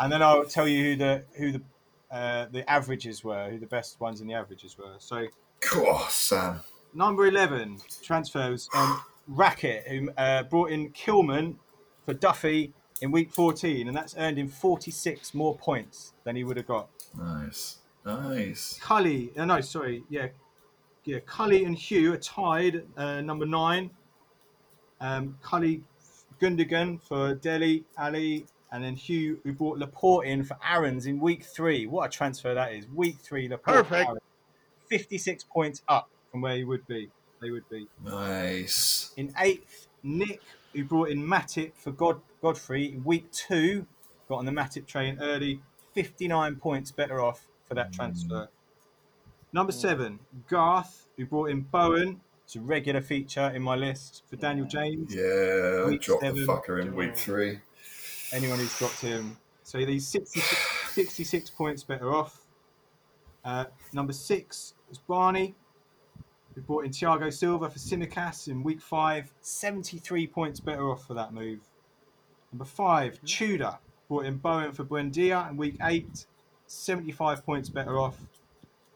and 0.00 0.10
then 0.10 0.22
I'll 0.22 0.46
tell 0.46 0.66
you 0.66 0.82
who 0.82 0.96
the 0.96 1.24
who 1.36 1.52
the 1.52 1.62
uh, 2.10 2.46
the 2.50 2.68
averages 2.68 3.22
were, 3.22 3.50
who 3.50 3.58
the 3.58 3.66
best 3.66 4.00
ones 4.00 4.22
in 4.22 4.26
the 4.26 4.34
averages 4.34 4.78
were. 4.78 4.94
So 4.98 5.26
Cool, 5.60 5.98
Sam. 6.08 6.60
number 6.94 7.26
eleven 7.26 7.78
transfers 8.02 8.68
um, 8.74 9.02
Racket, 9.28 9.86
who 9.86 10.10
uh, 10.16 10.42
brought 10.44 10.70
in 10.70 10.90
Kilman 10.92 11.56
for 12.06 12.14
Duffy 12.14 12.72
in 13.00 13.10
week 13.10 13.30
fourteen, 13.32 13.88
and 13.88 13.96
that's 13.96 14.16
earned 14.16 14.38
him 14.38 14.48
forty 14.48 14.90
six 14.90 15.34
more 15.34 15.56
points 15.56 16.12
than 16.24 16.36
he 16.36 16.44
would 16.44 16.56
have 16.56 16.66
got. 16.66 16.88
Nice. 17.16 17.78
Nice. 18.04 18.78
Cully, 18.80 19.32
uh, 19.36 19.44
no, 19.44 19.60
sorry, 19.60 20.04
yeah, 20.08 20.28
yeah, 21.04 21.18
Cully 21.26 21.64
and 21.64 21.76
Hugh 21.76 22.12
are 22.12 22.18
tied, 22.18 22.84
uh, 22.96 23.20
number 23.20 23.46
nine. 23.46 23.90
Um, 25.00 25.36
Cully 25.42 25.82
Gundogan 26.40 27.02
for 27.02 27.34
Dele, 27.34 27.84
Alli, 27.98 28.46
and 28.72 28.84
then 28.84 28.94
Hugh 28.94 29.40
who 29.42 29.52
brought 29.52 29.78
Laporte 29.78 30.26
in 30.26 30.44
for 30.44 30.56
Aarons 30.64 31.06
in 31.06 31.18
week 31.18 31.44
three. 31.44 31.86
What 31.86 32.06
a 32.06 32.08
transfer 32.08 32.54
that 32.54 32.72
is! 32.72 32.86
Week 32.94 33.16
three, 33.18 33.48
Laporte. 33.48 33.88
Perfect. 33.88 34.08
Aaron. 34.08 34.20
Fifty-six 34.88 35.44
points 35.44 35.82
up 35.88 36.08
from 36.30 36.42
where 36.42 36.56
he 36.56 36.64
would 36.64 36.86
be. 36.86 37.10
They 37.42 37.50
would 37.50 37.68
be 37.68 37.88
Nice. 38.04 39.12
in 39.16 39.34
eighth. 39.38 39.88
Nick 40.02 40.40
who 40.72 40.84
brought 40.84 41.08
in 41.08 41.20
Matip 41.20 41.72
for 41.74 41.90
God 41.90 42.20
Godfrey 42.46 42.96
week 43.02 43.32
two, 43.32 43.88
got 44.28 44.36
on 44.36 44.44
the 44.44 44.52
Matip 44.52 44.86
train 44.86 45.18
early. 45.20 45.60
Fifty-nine 45.94 46.54
points 46.54 46.92
better 46.92 47.20
off 47.20 47.44
for 47.66 47.74
that 47.74 47.92
transfer. 47.92 48.48
Number 49.52 49.72
seven, 49.72 50.20
Garth, 50.48 51.08
who 51.16 51.26
brought 51.26 51.50
in 51.50 51.62
Bowen. 51.62 52.20
It's 52.44 52.54
a 52.54 52.60
regular 52.60 53.00
feature 53.00 53.50
in 53.52 53.62
my 53.62 53.74
list 53.74 54.22
for 54.30 54.36
Daniel 54.36 54.64
James. 54.64 55.12
Yeah, 55.12 55.82
I 55.82 55.88
Week 55.88 56.00
dropped 56.00 56.22
the 56.22 56.46
fucker 56.46 56.80
in 56.80 56.94
week 56.94 57.16
three. 57.16 57.58
Anyone 58.32 58.60
who's 58.60 58.78
dropped 58.78 59.00
him. 59.00 59.36
So 59.64 59.78
he's 59.80 60.06
66, 60.06 60.94
66 60.94 61.50
points 61.50 61.82
better 61.82 62.14
off. 62.14 62.46
Uh, 63.44 63.64
number 63.92 64.12
six 64.12 64.74
was 64.88 64.98
Barney, 64.98 65.56
who 66.54 66.60
brought 66.60 66.84
in 66.84 66.92
Thiago 66.92 67.32
Silva 67.32 67.68
for 67.68 67.80
Tsimikas 67.80 68.46
in 68.46 68.62
week 68.62 68.80
five. 68.80 69.32
73 69.40 70.28
points 70.28 70.60
better 70.60 70.88
off 70.88 71.04
for 71.08 71.14
that 71.14 71.34
move. 71.34 71.58
Number 72.56 72.64
five, 72.64 73.20
Tudor, 73.22 73.76
brought 74.08 74.24
in 74.24 74.38
Bowen 74.38 74.72
for 74.72 74.82
Buendia 74.82 75.50
in 75.50 75.58
week 75.58 75.76
eight. 75.82 76.24
75 76.66 77.44
points 77.44 77.68
better 77.68 77.98
off. 77.98 78.18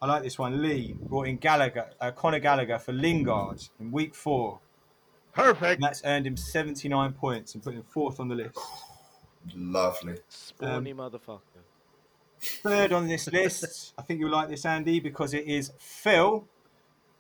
I 0.00 0.06
like 0.06 0.22
this 0.22 0.38
one. 0.38 0.62
Lee 0.62 0.96
brought 0.98 1.28
in 1.28 1.36
Gallagher, 1.36 1.90
uh, 2.00 2.10
Conor 2.12 2.38
Gallagher 2.38 2.78
for 2.78 2.94
Lingard 2.94 3.68
in 3.78 3.92
week 3.92 4.14
four. 4.14 4.60
And 5.36 5.44
Perfect. 5.44 5.82
that's 5.82 6.00
earned 6.06 6.26
him 6.26 6.38
79 6.38 7.12
points 7.12 7.52
and 7.52 7.62
put 7.62 7.74
him 7.74 7.82
fourth 7.82 8.18
on 8.18 8.28
the 8.28 8.34
list. 8.34 8.58
Lovely. 9.54 10.16
Spawny 10.30 10.94
motherfucker. 10.94 11.60
Third 12.40 12.94
on 12.94 13.08
this 13.08 13.30
list, 13.30 13.92
I 13.98 14.00
think 14.00 14.20
you'll 14.20 14.30
like 14.30 14.48
this, 14.48 14.64
Andy, 14.64 15.00
because 15.00 15.34
it 15.34 15.44
is 15.44 15.72
Phil, 15.78 16.48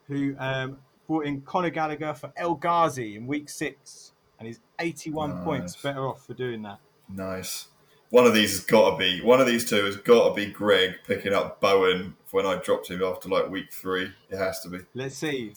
who 0.08 0.34
um, 0.38 0.78
brought 1.06 1.26
in 1.26 1.42
Conor 1.42 1.68
Gallagher 1.68 2.14
for 2.14 2.32
El 2.34 2.54
Ghazi 2.54 3.14
in 3.16 3.26
week 3.26 3.50
six, 3.50 4.09
and 4.40 4.46
he's 4.48 4.58
81 4.80 5.44
points 5.44 5.76
better 5.76 6.08
off 6.08 6.26
for 6.26 6.34
doing 6.34 6.62
that. 6.62 6.80
Nice. 7.08 7.68
One 8.08 8.26
of 8.26 8.34
these 8.34 8.50
has 8.52 8.64
got 8.64 8.92
to 8.92 8.96
be 8.96 9.20
one 9.20 9.40
of 9.40 9.46
these 9.46 9.68
two 9.68 9.84
has 9.84 9.96
got 9.96 10.30
to 10.30 10.34
be 10.34 10.46
Greg 10.46 10.94
picking 11.06 11.32
up 11.32 11.60
Bowen 11.60 12.16
when 12.32 12.44
I 12.44 12.56
dropped 12.56 12.90
him 12.90 13.04
after 13.04 13.28
like 13.28 13.48
week 13.48 13.72
three. 13.72 14.10
It 14.30 14.36
has 14.36 14.60
to 14.62 14.68
be. 14.68 14.78
Let's 14.94 15.16
see. 15.16 15.52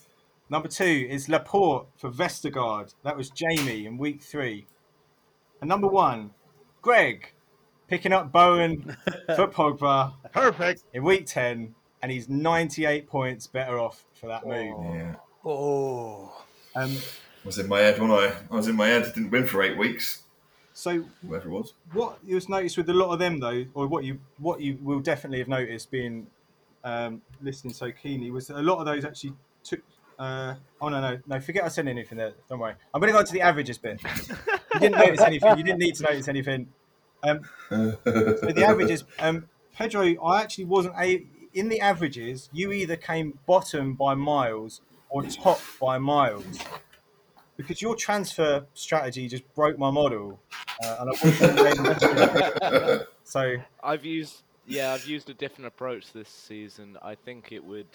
Number 0.50 0.68
two 0.68 1.08
is 1.10 1.30
Laporte 1.30 1.88
for 1.98 2.12
Vestergaard. 2.12 2.94
That 3.04 3.18
was 3.18 3.32
Jamie 3.32 3.88
in 3.88 3.98
week 3.98 4.22
three. 4.22 4.68
And 5.62 5.70
number 5.70 5.88
one, 5.88 6.32
Greg, 6.84 7.34
picking 7.88 8.14
up 8.14 8.32
Bowen 8.32 8.96
for 9.36 9.48
Pogba 9.48 10.14
Perfect. 10.32 10.84
in 10.94 11.04
week 11.04 11.26
10, 11.26 11.74
and 12.02 12.12
he's 12.12 12.28
98 12.30 13.08
points 13.08 13.48
better 13.48 13.80
off 13.80 14.06
for 14.14 14.28
that 14.28 14.46
move. 14.46 14.76
Yeah. 14.94 15.16
Oh. 15.46 16.44
Um, 16.76 16.98
I 17.44 17.48
was 17.48 17.60
in 17.60 17.68
my 17.68 17.80
head 17.80 18.00
when 18.00 18.12
I 18.12 18.34
I 18.52 18.56
was 18.56 18.68
in 18.68 18.76
my 18.76 18.88
head. 18.88 19.04
Didn't 19.14 19.32
win 19.32 19.46
for 19.48 19.62
eight 19.62 19.78
weeks. 19.78 20.24
so 20.74 21.06
Whatever 21.22 21.50
it 21.50 21.52
was. 21.52 21.74
what 21.92 22.18
you 22.26 22.36
was 22.36 22.48
noticed 22.50 22.78
with 22.78 22.90
a 22.90 22.94
lot 22.94 23.12
of 23.14 23.20
them 23.20 23.40
though, 23.40 23.66
or 23.74 23.88
what 23.88 24.04
you 24.04 24.20
what 24.38 24.62
you 24.62 24.78
will 24.82 25.00
definitely 25.00 25.40
have 25.40 25.48
noticed 25.48 25.92
being 25.92 26.28
um, 26.84 27.22
listening 27.42 27.74
so 27.74 27.92
keenly 27.92 28.32
was 28.32 28.48
that 28.48 28.58
a 28.58 28.62
lot 28.62 28.80
of 28.80 28.86
those 28.86 29.06
actually 29.06 29.34
took. 29.64 29.82
Uh, 30.20 30.56
oh 30.80 30.90
no 30.90 31.02
no 31.02 31.20
no! 31.28 31.40
Forget 31.40 31.64
I 31.64 31.68
said 31.70 31.88
anything 31.88 32.18
there. 32.18 32.34
Don't 32.48 32.60
worry. 32.60 32.76
I'm 32.94 33.02
going 33.02 33.10
to 33.10 33.14
go 33.14 33.20
on 33.20 33.26
to 33.26 33.34
the 33.34 33.42
averages 33.42 33.78
bit. 33.78 34.02
You 34.74 34.80
didn't 34.80 34.98
notice 34.98 35.22
anything. 35.32 35.58
You 35.58 35.64
didn't 35.64 35.80
need 35.80 35.96
to 35.96 36.04
notice 36.04 36.28
anything. 36.28 36.68
Um, 37.24 37.42
so 37.70 37.96
the 38.06 38.64
averages, 38.68 39.06
um, 39.20 39.48
Pedro, 39.76 40.04
I 40.24 40.42
actually 40.42 40.66
wasn't 40.66 40.96
a 41.00 41.26
in 41.54 41.70
the 41.70 41.80
averages. 41.80 42.50
You 42.54 42.72
either 42.72 42.96
came 42.96 43.40
bottom 43.48 43.96
by 43.96 44.14
miles 44.14 44.82
or 45.10 45.24
top 45.24 45.60
by 45.82 45.98
miles. 45.98 46.46
Because 47.64 47.82
your 47.82 47.96
transfer 47.96 48.66
strategy 48.74 49.28
just 49.28 49.52
broke 49.56 49.78
my 49.78 49.90
model, 49.90 50.40
uh, 50.84 50.98
and 51.00 51.10
I 51.10 51.14
wasn't 51.24 51.60
able 51.60 51.96
to 51.96 52.00
do 52.00 52.12
it. 52.16 53.08
So 53.24 53.56
I've 53.84 54.06
used 54.06 54.44
yeah, 54.68 54.94
I've 54.94 55.06
used 55.06 55.30
a 55.30 55.34
different 55.34 55.68
approach 55.68 56.14
this 56.14 56.30
season. 56.30 56.98
I 57.02 57.16
think 57.16 57.52
it 57.52 57.64
would 57.64 57.88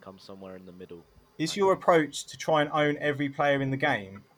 come 0.00 0.18
somewhere 0.18 0.56
in 0.56 0.66
the 0.66 0.72
middle. 0.72 1.04
Is 1.38 1.56
your 1.56 1.72
approach 1.72 2.26
to 2.26 2.36
try 2.36 2.62
and 2.62 2.70
own 2.72 2.96
every 3.00 3.28
player 3.28 3.62
in 3.62 3.70
the 3.70 3.76
game? 3.76 4.22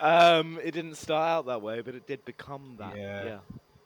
Um, 0.00 0.58
it 0.62 0.72
didn't 0.72 0.96
start 0.96 1.28
out 1.28 1.46
that 1.46 1.62
way, 1.62 1.80
but 1.80 1.94
it 1.94 2.06
did 2.06 2.24
become 2.24 2.76
that. 2.78 2.96
Yeah. 2.96 3.24
Yeah. 3.24 3.38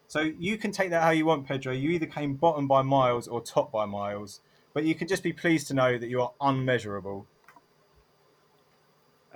So 0.08 0.20
you 0.20 0.58
can 0.58 0.72
take 0.72 0.90
that 0.90 1.02
how 1.02 1.10
you 1.10 1.24
want, 1.24 1.46
Pedro. 1.46 1.72
You 1.72 1.90
either 1.90 2.06
came 2.06 2.34
bottom 2.34 2.68
by 2.68 2.82
miles 2.82 3.28
or 3.28 3.40
top 3.40 3.72
by 3.72 3.86
miles, 3.86 4.40
but 4.74 4.84
you 4.84 4.94
can 4.94 5.08
just 5.08 5.22
be 5.22 5.32
pleased 5.32 5.68
to 5.68 5.74
know 5.74 5.98
that 5.98 6.08
you 6.08 6.20
are 6.22 6.32
unmeasurable. 6.40 7.26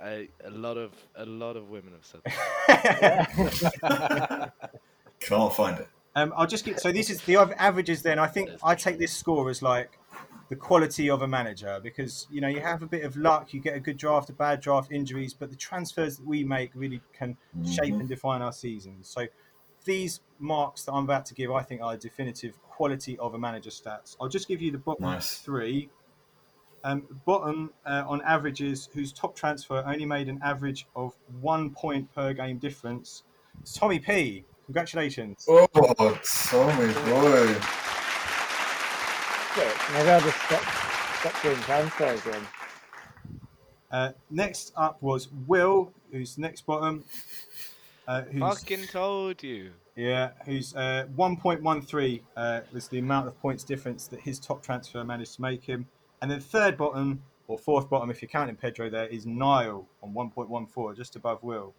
A, 0.03 0.29
a 0.43 0.51
lot 0.51 0.77
of 0.77 0.91
a 1.15 1.25
lot 1.25 1.57
of 1.57 1.69
women 1.69 1.93
have 1.93 2.05
said 2.05 2.21
that. 3.81 4.53
Can't 5.19 5.53
find 5.53 5.79
it. 5.79 5.87
Um, 6.15 6.33
I'll 6.35 6.47
just 6.47 6.65
get 6.65 6.79
so 6.79 6.91
this 6.91 7.09
is 7.09 7.21
the 7.23 7.37
av- 7.37 7.53
averages. 7.57 8.03
Then 8.03 8.19
I 8.19 8.27
think 8.27 8.51
I 8.63 8.75
take 8.75 8.99
this 8.99 9.11
score 9.11 9.49
as 9.49 9.63
like 9.63 9.97
the 10.49 10.55
quality 10.55 11.09
of 11.09 11.21
a 11.23 11.27
manager 11.27 11.79
because 11.81 12.27
you 12.31 12.41
know 12.41 12.47
you 12.47 12.61
have 12.61 12.83
a 12.83 12.87
bit 12.87 13.03
of 13.03 13.17
luck, 13.17 13.53
you 13.53 13.59
get 13.59 13.75
a 13.75 13.79
good 13.79 13.97
draft, 13.97 14.29
a 14.29 14.33
bad 14.33 14.61
draft, 14.61 14.91
injuries, 14.91 15.33
but 15.33 15.49
the 15.49 15.55
transfers 15.55 16.17
that 16.17 16.25
we 16.25 16.43
make 16.43 16.71
really 16.75 17.01
can 17.13 17.35
shape 17.65 17.95
and 17.95 18.07
define 18.07 18.41
our 18.41 18.53
seasons. 18.53 19.09
So 19.09 19.27
these 19.83 20.21
marks 20.39 20.83
that 20.83 20.91
I'm 20.91 21.05
about 21.05 21.25
to 21.27 21.33
give, 21.33 21.51
I 21.51 21.63
think, 21.63 21.81
are 21.81 21.97
definitive 21.97 22.53
quality 22.77 23.17
of 23.17 23.33
a 23.33 23.39
manager 23.39 23.71
stats. 23.71 24.15
I'll 24.21 24.29
just 24.29 24.47
give 24.47 24.61
you 24.61 24.71
the 24.71 24.77
bottom 24.77 25.05
Nice. 25.05 25.39
three. 25.39 25.89
Um, 26.83 27.07
bottom 27.25 27.71
uh, 27.87 28.03
on 28.07 28.21
averages, 28.21 28.87
whose 28.93 29.11
top 29.11 29.35
transfer 29.35 29.83
only 29.87 30.05
made 30.05 30.29
an 30.29 30.39
average 30.43 30.85
of 30.95 31.15
one 31.41 31.71
point 31.71 32.13
per 32.13 32.33
game 32.33 32.59
difference. 32.59 33.23
It's 33.61 33.73
Tommy 33.73 33.97
P. 33.97 34.45
Congratulations. 34.65 35.43
Oh, 35.49 35.65
Tommy 35.73 36.93
boy. 37.09 37.55
Maybe 39.93 40.09
I'll 40.09 40.21
just 40.21 40.39
stop, 40.43 40.63
stop 41.19 41.41
doing 41.41 41.57
transfers 41.61 42.21
then. 42.23 42.41
Uh, 43.89 44.11
next 44.29 44.71
up 44.77 45.01
was 45.01 45.29
Will, 45.47 45.91
who's 46.11 46.37
next 46.37 46.67
bottom. 46.67 47.03
Uh, 48.07 48.21
who's, 48.21 48.39
Fucking 48.41 48.85
told 48.87 49.41
you. 49.41 49.71
Yeah, 49.97 50.29
who's 50.45 50.75
uh, 50.75 51.07
1.13 51.17 52.21
uh, 52.35 52.61
was 52.71 52.87
the 52.87 52.99
amount 52.99 53.27
of 53.27 53.39
points 53.41 53.63
difference 53.63 54.07
that 54.07 54.19
his 54.21 54.39
top 54.39 54.61
transfer 54.61 55.03
managed 55.03 55.35
to 55.35 55.41
make 55.41 55.63
him. 55.63 55.87
And 56.21 56.29
then 56.29 56.39
third 56.39 56.77
bottom, 56.77 57.23
or 57.47 57.57
fourth 57.57 57.89
bottom 57.89 58.11
if 58.11 58.21
you're 58.21 58.29
counting 58.29 58.55
Pedro 58.55 58.91
there, 58.91 59.07
is 59.07 59.25
Niall 59.25 59.87
on 60.03 60.13
1.14, 60.13 60.95
just 60.95 61.15
above 61.15 61.41
Will. 61.41 61.73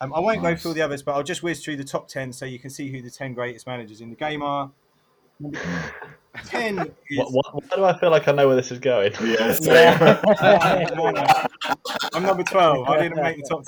Um, 0.00 0.14
I 0.14 0.20
won't 0.20 0.42
go 0.42 0.54
through 0.54 0.74
the 0.74 0.82
others, 0.82 1.02
but 1.02 1.12
I'll 1.12 1.24
just 1.24 1.42
whiz 1.42 1.62
through 1.62 1.76
the 1.76 1.84
top 1.84 2.06
10 2.06 2.32
so 2.32 2.46
you 2.46 2.60
can 2.60 2.70
see 2.70 2.90
who 2.90 3.02
the 3.02 3.10
10 3.10 3.34
greatest 3.34 3.66
managers 3.66 4.00
in 4.00 4.10
the 4.10 4.16
game 4.16 4.42
are. 4.42 4.70
10 6.46 6.78
is... 6.78 7.18
What, 7.18 7.32
what, 7.32 7.54
why 7.54 7.76
do 7.76 7.84
I 7.84 7.98
feel 7.98 8.10
like 8.10 8.28
I 8.28 8.32
know 8.32 8.46
where 8.46 8.56
this 8.56 8.70
is 8.70 8.78
going? 8.78 9.12
Yeah, 9.20 9.52
same. 9.54 9.98
I'm 12.14 12.22
number 12.22 12.44
12. 12.44 12.88
I 12.88 13.02
didn't 13.02 13.20
make 13.20 13.38
the 13.38 13.48
top 13.48 13.64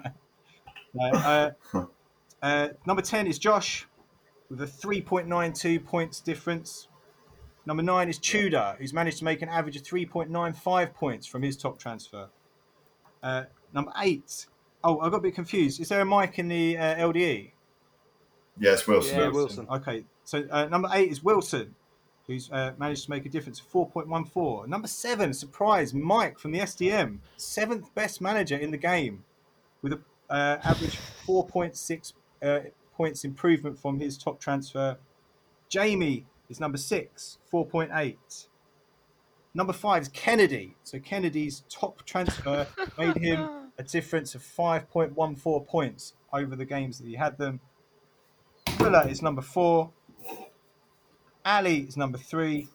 10. 0.00 0.14
No, 0.94 1.04
uh, 1.74 1.84
uh, 2.42 2.68
number 2.86 3.02
10 3.02 3.26
is 3.26 3.38
Josh 3.38 3.86
with 4.50 4.60
a 4.60 4.66
3.92 4.66 5.84
points 5.84 6.20
difference. 6.20 6.88
Number 7.64 7.82
9 7.82 8.08
is 8.08 8.18
Tudor, 8.18 8.76
who's 8.78 8.92
managed 8.92 9.18
to 9.18 9.24
make 9.24 9.40
an 9.40 9.48
average 9.48 9.76
of 9.76 9.82
3.95 9.82 10.94
points 10.94 11.26
from 11.26 11.42
his 11.42 11.56
top 11.56 11.78
transfer. 11.78 12.28
Uh, 13.22 13.44
number 13.72 13.92
8. 13.96 14.46
Oh, 14.84 14.98
I 14.98 15.08
got 15.10 15.18
a 15.18 15.20
bit 15.20 15.34
confused. 15.34 15.80
Is 15.80 15.88
there 15.88 16.00
a 16.00 16.04
mic 16.04 16.38
in 16.38 16.48
the 16.48 16.76
uh, 16.76 16.96
LDE? 16.96 17.52
yes, 18.58 18.86
Wilson. 18.86 19.18
Yeah, 19.18 19.28
Wilson. 19.28 19.66
Okay, 19.70 20.04
so 20.24 20.44
uh, 20.50 20.66
number 20.66 20.88
8 20.92 21.10
is 21.10 21.22
Wilson, 21.22 21.74
who's 22.26 22.50
uh, 22.50 22.72
managed 22.78 23.04
to 23.04 23.10
make 23.10 23.24
a 23.26 23.28
difference 23.28 23.60
of 23.60 23.70
4.14. 23.70 24.66
Number 24.66 24.88
7, 24.88 25.32
surprise, 25.32 25.94
Mike 25.94 26.38
from 26.38 26.50
the 26.50 26.58
SDM, 26.58 27.18
seventh 27.36 27.94
best 27.94 28.20
manager 28.20 28.56
in 28.56 28.72
the 28.72 28.76
game, 28.76 29.24
with 29.82 29.92
an 29.92 30.02
uh, 30.28 30.58
average 30.64 30.98
4.6 31.26 32.12
uh, 32.42 32.60
points 32.94 33.24
improvement 33.24 33.78
from 33.78 34.00
his 34.00 34.18
top 34.18 34.40
transfer. 34.40 34.98
Jamie 35.68 36.26
is 36.48 36.60
number 36.60 36.78
six, 36.78 37.38
4.8. 37.52 38.46
Number 39.54 39.72
five 39.72 40.02
is 40.02 40.08
Kennedy. 40.08 40.76
So 40.82 40.98
Kennedy's 40.98 41.64
top 41.68 42.04
transfer 42.04 42.66
made 42.98 43.16
him 43.16 43.70
a 43.78 43.82
difference 43.82 44.34
of 44.34 44.42
5.14 44.42 45.66
points 45.66 46.14
over 46.32 46.56
the 46.56 46.64
games 46.64 46.98
that 46.98 47.06
he 47.06 47.14
had 47.14 47.38
them. 47.38 47.60
Fuller 48.78 49.06
is 49.08 49.22
number 49.22 49.42
four. 49.42 49.90
Ali 51.44 51.80
is 51.80 51.96
number 51.96 52.18
three. 52.18 52.68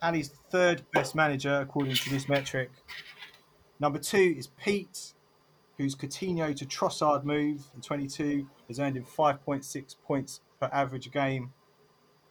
Ali's 0.00 0.30
third 0.50 0.82
best 0.92 1.14
manager 1.14 1.60
according 1.60 1.94
to 1.94 2.10
this 2.10 2.28
metric. 2.28 2.70
Number 3.80 3.98
two 3.98 4.34
is 4.36 4.48
Pete, 4.48 5.14
whose 5.82 5.96
Coutinho 5.96 6.54
to 6.54 6.64
Trossard 6.64 7.24
move 7.24 7.66
in 7.74 7.80
22 7.80 8.48
has 8.68 8.78
earned 8.78 8.96
him 8.96 9.04
5.6 9.04 9.96
points 10.06 10.40
per 10.60 10.70
average 10.72 11.10
game. 11.10 11.52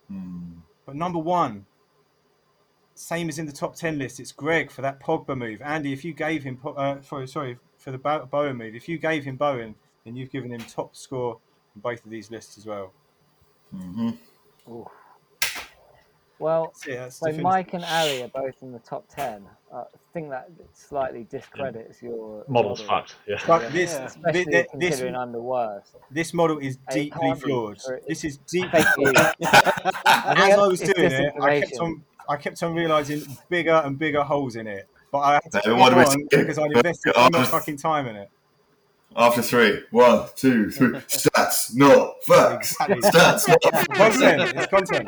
Hmm. 0.08 0.60
But 0.86 0.96
number 0.96 1.20
one, 1.20 1.66
same 2.96 3.28
as 3.28 3.38
in 3.38 3.46
the 3.46 3.52
top 3.52 3.76
10 3.76 3.98
list, 3.98 4.22
it's 4.22 4.32
Greg 4.32 4.72
for 4.72 4.82
that 4.82 5.02
Pogba 5.02 5.38
move. 5.38 5.62
Andy, 5.62 5.92
if 5.92 6.06
you 6.06 6.14
gave 6.14 6.44
him, 6.44 6.56
Po- 6.58 6.74
uh, 6.74 7.02
for, 7.02 7.28
sorry, 7.28 7.58
for 7.78 7.92
the 7.92 7.98
Bo- 7.98 8.26
Bowen 8.26 8.56
move, 8.56 8.74
if 8.74 8.88
you 8.88 8.98
gave 8.98 9.26
him 9.26 9.36
Bowen, 9.36 9.76
then 10.06 10.16
you've 10.16 10.32
given 10.32 10.52
him 10.52 10.62
top 10.62 10.96
score 10.96 11.40
in 11.76 11.82
both 11.82 12.06
of 12.06 12.10
these 12.10 12.32
lists 12.32 12.58
as 12.58 12.66
well. 12.66 12.94
Mhm. 13.76 14.18
Ooh. 16.42 16.44
Well, 16.44 16.74
That's 16.86 17.22
it, 17.28 17.36
so. 17.36 17.42
Mike 17.42 17.74
and 17.74 17.84
Ali 17.86 18.24
are 18.24 18.28
both 18.28 18.56
in 18.62 18.72
the 18.72 18.80
top 18.80 19.06
10. 19.16 19.44
I 19.74 19.84
think 20.14 20.30
that 20.32 20.50
slightly 20.74 21.26
discredits 21.30 22.02
your 22.02 22.44
Model's 22.48 22.80
model. 22.82 22.98
fucked. 23.00 23.16
Yeah. 23.28 23.38
But 23.48 23.62
Yeah. 23.62 23.70
this, 23.70 23.94
Especially 24.00 24.44
thi- 24.46 24.52
this, 24.52 24.68
considering 24.72 25.16
I'm 25.16 25.32
the 25.32 25.42
worst. 25.42 25.96
this 26.10 26.34
model 26.34 26.58
is 26.58 26.76
It 26.90 26.94
deeply 26.94 27.22
can't 27.22 27.40
be, 27.40 27.48
flawed. 27.48 27.78
This 28.08 28.24
is 28.26 28.38
deeply 28.38 28.82
Thank 28.82 29.14
flawed. 29.14 29.36
As 30.06 30.58
I 30.58 30.68
was 30.68 30.80
doing 30.82 31.12
it, 31.12 31.34
I 31.42 31.62
kept 31.62 31.78
on, 31.80 32.04
I 32.28 32.36
kept 32.38 32.62
on 32.64 32.74
realizing 32.76 33.22
bigger 33.50 33.82
and 33.86 33.98
bigger 33.98 34.24
holes 34.24 34.56
in 34.58 34.68
it. 34.68 34.88
But 35.12 35.20
I 35.20 35.34
had 35.36 35.44
to 35.44 35.50
David, 35.52 35.64
keep 35.64 35.78
what 35.80 35.90
do 35.94 36.00
on 36.00 36.28
because 36.32 36.58
I'd 36.60 36.72
invested 36.72 37.14
too 37.14 37.30
much 37.32 37.48
fucking 37.50 37.78
time 37.78 38.08
in 38.08 38.16
it. 38.18 38.30
After 39.16 39.42
three, 39.42 39.82
one, 39.92 40.28
two, 40.38 40.72
three. 40.72 40.90
Stats, 41.08 41.76
not 41.76 42.24
facts. 42.24 42.76
Exactly. 42.80 43.10
Stats, 43.10 43.48
not 43.50 43.62
facts. 43.74 43.98
Content, 43.98 44.54
it's 44.56 44.68
content. 44.68 45.08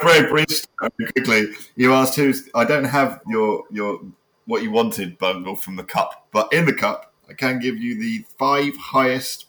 Very 0.00 0.28
brief, 0.28 0.66
quickly. 0.76 1.48
You 1.76 1.92
asked 1.92 2.16
who's. 2.16 2.48
I 2.54 2.64
don't 2.64 2.84
have 2.84 3.20
your 3.26 3.64
your 3.70 4.00
what 4.46 4.62
you 4.62 4.70
wanted 4.70 5.18
bundle 5.18 5.54
from 5.54 5.76
the 5.76 5.84
cup, 5.84 6.26
but 6.32 6.52
in 6.52 6.66
the 6.66 6.72
cup, 6.72 7.12
I 7.28 7.34
can 7.34 7.58
give 7.58 7.76
you 7.76 8.00
the 8.00 8.24
five 8.38 8.76
highest 8.76 9.46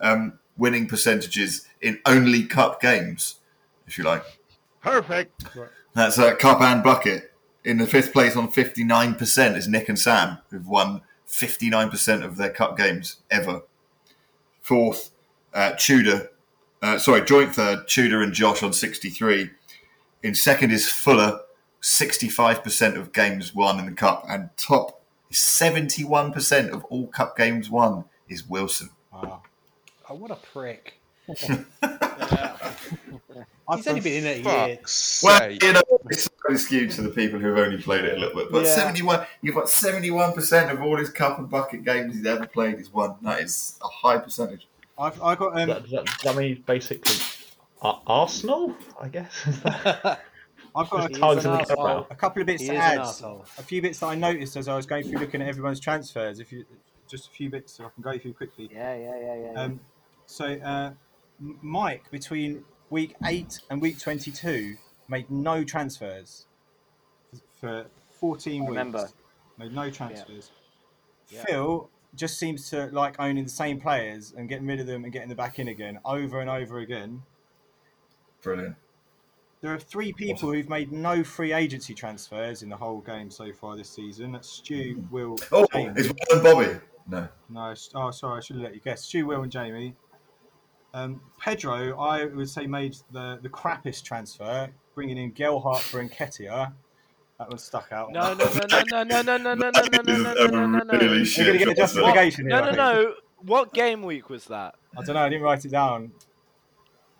um, 0.00 0.38
winning 0.56 0.86
percentages 0.86 1.66
in 1.80 2.00
only 2.06 2.44
cup 2.44 2.80
games, 2.80 3.36
if 3.86 3.98
you 3.98 4.04
like. 4.04 4.24
Perfect. 4.80 5.44
That's 5.94 6.18
uh, 6.18 6.34
cup 6.36 6.60
and 6.60 6.82
bucket. 6.82 7.32
In 7.64 7.78
the 7.78 7.86
fifth 7.86 8.12
place 8.12 8.36
on 8.36 8.50
59% 8.50 9.56
is 9.56 9.68
Nick 9.68 9.88
and 9.88 9.98
Sam, 9.98 10.38
who've 10.50 10.66
won 10.66 11.02
59% 11.28 12.24
of 12.24 12.36
their 12.36 12.50
cup 12.50 12.76
games 12.76 13.16
ever. 13.30 13.62
Fourth, 14.62 15.10
uh, 15.52 15.72
Tudor. 15.76 16.30
Uh, 16.80 16.98
sorry, 16.98 17.24
joint 17.24 17.54
third, 17.54 17.88
Tudor 17.88 18.22
and 18.22 18.32
Josh 18.32 18.62
on 18.62 18.72
63. 18.72 19.50
In 20.22 20.34
second 20.34 20.70
is 20.70 20.88
Fuller, 20.90 21.40
65% 21.82 22.96
of 22.96 23.12
games 23.12 23.54
won 23.54 23.78
in 23.78 23.86
the 23.86 23.92
cup. 23.92 24.24
And 24.28 24.50
top 24.56 25.02
is 25.30 25.38
71% 25.38 26.70
of 26.70 26.84
all 26.84 27.06
cup 27.08 27.36
games 27.36 27.68
won 27.70 28.04
is 28.28 28.48
Wilson. 28.48 28.90
Wow. 29.12 29.42
Oh, 30.08 30.14
what 30.14 30.30
a 30.30 30.36
prick. 30.36 30.94
I 31.28 31.64
He's 33.76 33.86
only 33.86 34.00
been 34.00 34.24
in 34.24 34.26
it 34.26 34.46
a 34.46 34.66
year. 34.66 34.78
Well, 35.22 35.50
you 35.50 35.72
know, 35.74 35.82
it's 36.08 36.28
so 36.48 36.56
skewed 36.56 36.90
to 36.92 37.02
the 37.02 37.10
people 37.10 37.38
who've 37.38 37.58
only 37.58 37.82
played 37.82 38.04
it 38.06 38.16
a 38.16 38.18
little 38.18 38.34
bit. 38.34 38.50
But 38.50 38.64
Yeah. 38.64 38.74
71, 38.74 39.26
you've 39.42 39.54
got 39.54 39.66
71% 39.66 40.72
of 40.72 40.80
all 40.80 40.96
his 40.96 41.10
cup 41.10 41.38
and 41.38 41.50
bucket 41.50 41.84
games 41.84 42.14
he's 42.16 42.24
ever 42.24 42.46
played 42.46 42.78
is 42.78 42.90
won. 42.90 43.16
That 43.22 43.40
is 43.40 43.78
a 43.82 43.88
high 43.88 44.18
percentage. 44.18 44.66
I've, 44.98 45.20
I 45.22 45.34
got 45.34 45.58
um, 45.60 45.68
Does 45.68 45.90
that, 45.90 46.06
that, 46.06 46.18
that 46.24 46.36
mean 46.36 46.62
basically 46.66 47.16
Ar- 47.82 48.02
Arsenal? 48.06 48.74
I 49.00 49.08
guess. 49.08 49.32
I've 50.76 50.90
got 50.90 50.98
He 51.00 51.04
a, 51.04 51.06
an 51.06 51.12
Targeting 51.12 51.52
the 51.52 51.58
club 51.64 51.78
arsehole. 51.78 51.84
now. 51.86 52.06
a 52.10 52.14
couple 52.14 52.40
of 52.42 52.46
bits 52.46 52.62
He 52.62 52.68
to 52.68 52.76
add. 52.76 52.98
A 53.00 53.62
few 53.62 53.80
bits 53.82 54.00
that 54.00 54.06
I 54.06 54.14
noticed 54.14 54.56
as 54.56 54.68
I 54.68 54.76
was 54.76 54.86
going 54.86 55.04
through 55.04 55.18
looking 55.20 55.40
at 55.42 55.48
everyone's 55.48 55.80
transfers. 55.80 56.40
If 56.40 56.52
you 56.52 56.64
just 57.08 57.28
a 57.28 57.30
few 57.30 57.48
bits 57.50 57.72
so 57.74 57.84
I 57.84 57.88
can 57.94 58.02
go 58.02 58.18
through 58.18 58.34
quickly. 58.34 58.68
Yeah, 58.72 58.94
yeah, 58.94 59.18
yeah, 59.20 59.34
yeah. 59.36 59.52
yeah. 59.52 59.60
Um, 59.60 59.80
so 60.26 60.44
uh, 60.46 60.90
Mike 61.40 62.10
between 62.10 62.64
week 62.90 63.14
eight 63.26 63.60
and 63.70 63.80
week 63.80 63.98
twenty-two 63.98 64.76
made 65.08 65.30
no 65.30 65.64
transfers 65.64 66.46
for 67.60 67.86
fourteen 68.10 68.62
I 68.62 68.64
weeks. 68.66 68.70
remember. 68.70 69.08
Made 69.58 69.72
no 69.74 69.90
transfers. 69.90 70.50
Yeah. 71.30 71.44
Phil 71.46 71.90
just 72.18 72.38
seems 72.38 72.68
to 72.70 72.86
like 72.86 73.16
owning 73.18 73.44
the 73.44 73.50
same 73.50 73.80
players 73.80 74.34
and 74.36 74.48
getting 74.48 74.66
rid 74.66 74.80
of 74.80 74.86
them 74.86 75.04
and 75.04 75.12
getting 75.12 75.28
them 75.28 75.36
back 75.36 75.58
in 75.58 75.68
again 75.68 75.98
over 76.04 76.40
and 76.40 76.50
over 76.50 76.78
again. 76.78 77.22
Brilliant. 78.42 78.76
There 79.60 79.74
are 79.74 79.78
three 79.78 80.12
people 80.12 80.52
who've 80.52 80.68
made 80.68 80.92
no 80.92 81.24
free 81.24 81.52
agency 81.52 81.92
transfers 81.92 82.62
in 82.62 82.68
the 82.68 82.76
whole 82.76 83.00
game 83.00 83.30
so 83.30 83.52
far 83.52 83.76
this 83.76 83.90
season. 83.90 84.32
That's 84.32 84.48
Stu, 84.48 85.04
Will, 85.10 85.36
Oh, 85.50 85.66
Will 85.74 85.86
and 85.88 86.42
Bobby? 86.42 86.78
No. 87.08 87.28
No, 87.48 87.74
oh, 87.94 88.10
sorry, 88.10 88.38
I 88.38 88.40
should 88.40 88.56
have 88.56 88.62
let 88.62 88.74
you 88.74 88.80
guess. 88.80 89.04
Stu, 89.04 89.26
Will, 89.26 89.42
and 89.42 89.50
Jamie. 89.50 89.96
Um, 90.94 91.20
Pedro, 91.40 91.98
I 91.98 92.26
would 92.26 92.48
say, 92.48 92.66
made 92.66 92.96
the, 93.10 93.38
the 93.42 93.48
crappiest 93.48 94.04
transfer, 94.04 94.68
bringing 94.94 95.18
in 95.18 95.32
Gelhardt 95.32 95.80
for 95.80 96.02
Nketiah. 96.06 96.72
That 97.38 97.48
one 97.50 97.58
stuck 97.58 97.92
out. 97.92 98.10
No, 98.12 98.34
no, 98.34 98.44
no, 98.52 98.66
no, 98.66 98.82
no, 98.82 99.02
no, 99.04 99.22
no, 99.22 99.36
no, 99.38 99.54
no, 99.54 99.54
no, 99.54 99.70
That 99.70 100.06
no, 100.06 100.12
is 100.12 100.22
no, 100.24 100.32
a 100.32 100.34
no, 100.50 100.66
no, 100.66 100.66
no, 100.66 100.78
no. 100.84 100.98
really 100.98 101.18
We're 101.20 101.24
shit 101.24 101.46
going 101.46 101.58
to 101.58 101.64
get 101.66 101.68
a 101.72 101.74
transfer. 101.76 102.00
justification 102.00 102.46
No, 102.48 102.56
here. 102.56 102.64
no, 102.64 102.68
I 102.68 102.94
think. 102.96 103.08
no. 103.08 103.14
What 103.42 103.72
game 103.72 104.02
week 104.02 104.28
was 104.28 104.46
that? 104.46 104.74
I 104.98 105.04
don't 105.04 105.14
know, 105.14 105.22
I 105.22 105.28
didn't 105.28 105.42
write 105.44 105.64
it 105.64 105.70
down. 105.70 106.10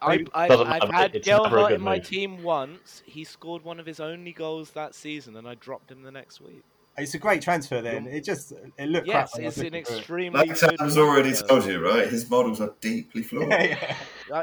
I, 0.02 0.24
I, 0.34 0.48
Doesn't 0.48 0.66
I've 0.66 0.80
matter, 0.80 0.92
had 0.96 1.14
it's 1.14 1.26
never 1.26 1.44
a 1.46 1.48
Gelhardt 1.50 1.68
good 1.70 1.74
in 1.76 1.82
my 1.82 1.96
move. 1.96 2.06
team 2.06 2.42
once. 2.42 3.02
He 3.06 3.22
scored 3.24 3.62
one 3.64 3.78
of 3.78 3.86
his 3.86 4.00
only 4.00 4.32
goals 4.32 4.70
that 4.72 4.94
season, 4.96 5.36
and 5.36 5.46
I 5.48 5.54
dropped 5.54 5.90
him 5.90 6.02
the 6.02 6.10
next 6.10 6.40
week. 6.40 6.62
It's 6.96 7.14
a 7.14 7.18
great 7.18 7.40
transfer 7.42 7.80
then. 7.80 8.08
It 8.08 8.24
just, 8.24 8.52
it 8.76 8.88
looked 8.88 9.06
Yes, 9.06 9.30
crap. 9.30 9.34
when 9.34 9.44
I 9.44 9.46
was 9.46 9.58
it's 9.58 9.58
an 9.58 9.64
looking 9.66 9.84
through 9.84 9.94
it. 9.94 9.98
extremely 10.00 10.38
Like 10.40 10.48
good 10.48 10.58
Sam's 10.78 10.98
already 10.98 11.28
transfer. 11.28 11.46
told 11.48 11.64
you, 11.66 11.84
right? 11.84 12.08
His 12.08 12.28
models 12.28 12.60
are 12.60 12.74
deeply 12.80 13.22
flawed. 13.22 13.50
Yeah, 13.50 13.62
yeah. 13.62 13.96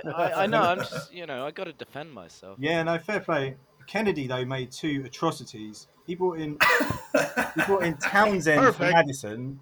I, 0.05 0.09
I, 0.09 0.43
I 0.43 0.45
know. 0.45 0.61
I'm 0.61 0.77
just, 0.79 1.13
you 1.13 1.25
know, 1.25 1.45
I 1.45 1.51
got 1.51 1.65
to 1.65 1.73
defend 1.73 2.13
myself. 2.13 2.57
Yeah, 2.59 2.81
no, 2.83 2.97
fair 2.99 3.19
play. 3.19 3.55
Kennedy 3.87 4.27
though 4.27 4.45
made 4.45 4.71
two 4.71 5.03
atrocities. 5.05 5.87
He 6.05 6.15
brought 6.15 6.39
in 6.39 6.57
he 7.55 7.61
brought 7.65 7.83
in 7.83 7.97
Townsend 8.01 8.75
for 8.75 8.83
Maddison. 8.83 9.59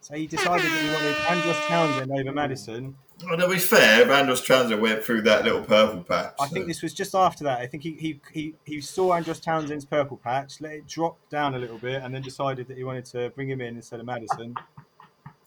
So 0.00 0.14
he 0.14 0.26
decided 0.26 0.64
that 0.64 0.82
he 0.82 0.88
wanted 0.90 1.16
Andros 1.28 1.56
Townsend 1.66 2.12
over 2.12 2.32
Maddison. 2.32 2.96
Well, 3.26 3.36
to 3.36 3.48
be 3.48 3.58
fair, 3.58 4.02
if 4.02 4.08
Andros 4.08 4.46
Townsend 4.46 4.80
went 4.80 5.04
through 5.04 5.22
that 5.22 5.44
little 5.44 5.62
purple 5.62 6.04
patch. 6.04 6.34
I 6.40 6.46
think 6.46 6.66
this 6.66 6.82
was 6.82 6.94
just 6.94 7.14
after 7.16 7.42
that. 7.44 7.58
I 7.58 7.66
think 7.66 7.82
he 7.82 7.94
he, 7.94 8.20
he, 8.32 8.54
he 8.64 8.80
saw 8.80 9.12
Andros 9.12 9.40
Townsend's 9.40 9.84
purple 9.84 10.16
patch, 10.16 10.60
let 10.60 10.72
it 10.72 10.86
drop 10.86 11.18
down 11.28 11.54
a 11.54 11.58
little 11.58 11.78
bit, 11.78 12.02
and 12.02 12.14
then 12.14 12.22
decided 12.22 12.68
that 12.68 12.76
he 12.76 12.84
wanted 12.84 13.04
to 13.06 13.30
bring 13.30 13.50
him 13.50 13.60
in 13.60 13.76
instead 13.76 13.98
of 13.98 14.06
Maddison. 14.06 14.54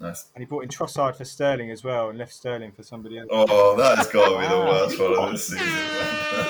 Nice. 0.02 0.26
And 0.34 0.42
he 0.42 0.46
brought 0.48 0.64
in 0.64 0.70
Trossard 0.70 1.16
for 1.16 1.26
Sterling 1.26 1.70
as 1.70 1.84
well, 1.84 2.10
and 2.10 2.18
left 2.18 2.34
Sterling 2.34 2.72
for 2.72 2.82
somebody 2.82 3.20
else. 3.20 3.28
Oh, 3.30 3.76
that 3.78 3.98
has 4.00 4.08
got 4.08 4.30
to 4.30 4.40
be 4.40 4.48
the 4.48 4.56
ah. 4.56 4.68
worst 4.68 5.00
one 5.00 5.14
of 5.14 5.32
the 5.32 5.38
season. 5.38 5.68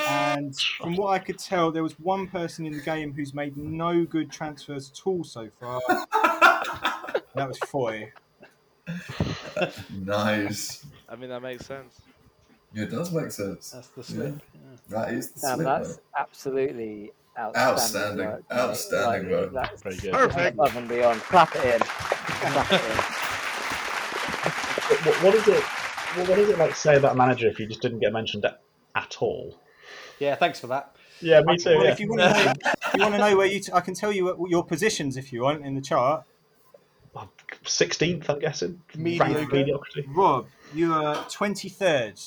And 0.08 0.58
from 0.78 0.96
what 0.96 1.10
I 1.10 1.20
could 1.20 1.38
tell, 1.38 1.70
there 1.70 1.84
was 1.84 2.00
one 2.00 2.28
person 2.28 2.66
in 2.66 2.72
the 2.74 2.82
game 2.82 3.14
who's 3.14 3.34
made 3.34 3.58
no 3.58 4.06
good 4.06 4.32
transfers 4.32 4.90
at 4.92 5.06
all 5.06 5.26
so 5.26 5.50
far. 5.60 5.82
that 7.36 7.48
was 7.48 7.58
Foy. 7.68 8.12
nice. 10.02 10.86
I 11.10 11.16
mean, 11.18 11.30
that 11.30 11.42
makes 11.42 11.66
sense. 11.66 12.00
Yeah, 12.74 12.84
it 12.84 12.92
does 12.92 13.12
make 13.12 13.32
sense. 13.32 13.72
That's 13.72 13.90
the 13.90 14.04
slip. 14.04 14.42
That 14.90 15.14
is 15.14 15.32
the 15.32 15.40
Sam, 15.40 15.56
slip. 15.58 15.68
that's 15.68 15.90
mate. 15.90 15.98
absolutely 16.18 17.12
outstanding. 17.38 17.68
Outstanding. 17.68 18.26
work, 18.26 18.44
mate. 18.50 18.58
Outstanding 18.58 19.32
Like, 19.32 19.42
work. 19.42 19.54
That's 19.54 19.82
Very 19.82 19.96
good. 19.98 20.14
Perfect. 20.14 20.54
above 20.54 20.76
and 20.78 20.88
beyond. 20.88 21.20
Clap 21.22 21.54
it 21.58 21.76
in. 21.76 21.82
Clap 21.82 22.72
it 22.72 22.82
in. 22.82 23.21
What, 25.04 25.24
what 25.24 25.36
is 25.36 25.48
it? 25.48 25.64
What, 25.64 26.30
what 26.30 26.36
does 26.36 26.50
it 26.50 26.58
like 26.58 26.72
to 26.72 26.76
say 26.76 26.96
about 26.98 27.14
a 27.14 27.16
manager 27.16 27.48
if 27.48 27.60
you 27.60 27.66
just 27.66 27.82
didn't 27.82 28.00
get 28.00 28.14
mentioned 28.14 28.46
at, 28.46 28.62
at 28.96 29.18
all? 29.20 29.58
Yeah, 30.20 30.36
thanks 30.36 30.60
for 30.60 30.68
that. 30.68 30.96
Yeah, 31.22 31.42
me 31.42 31.58
too. 31.58 31.72
Well, 31.72 31.86
yeah. 31.86 31.92
if 31.92 32.00
you 32.00 32.10
want 32.10 32.22
to 32.22 32.30
know, 32.30 32.54
if 32.64 32.94
you 32.96 33.02
want 33.02 33.14
to 33.16 33.18
know 33.20 33.38
where 33.38 33.48
you, 33.48 33.60
t- 33.60 33.72
I 33.74 33.82
can 33.82 33.94
tell 33.94 34.12
you 34.12 34.26
what, 34.26 34.50
your 34.50 34.66
positions 34.66 35.18
if 35.18 35.32
you 35.32 35.42
want 35.42 35.66
in 35.66 35.76
the 35.76 35.82
chart. 35.82 36.24
Sixteenth, 37.66 38.30
I'm 38.30 38.40
guessing. 38.40 38.82
Mediocrity. 38.96 40.06
Rob, 40.08 40.48
you 40.74 40.94
are 40.94 41.28
twenty 41.30 41.70
third 41.70 42.20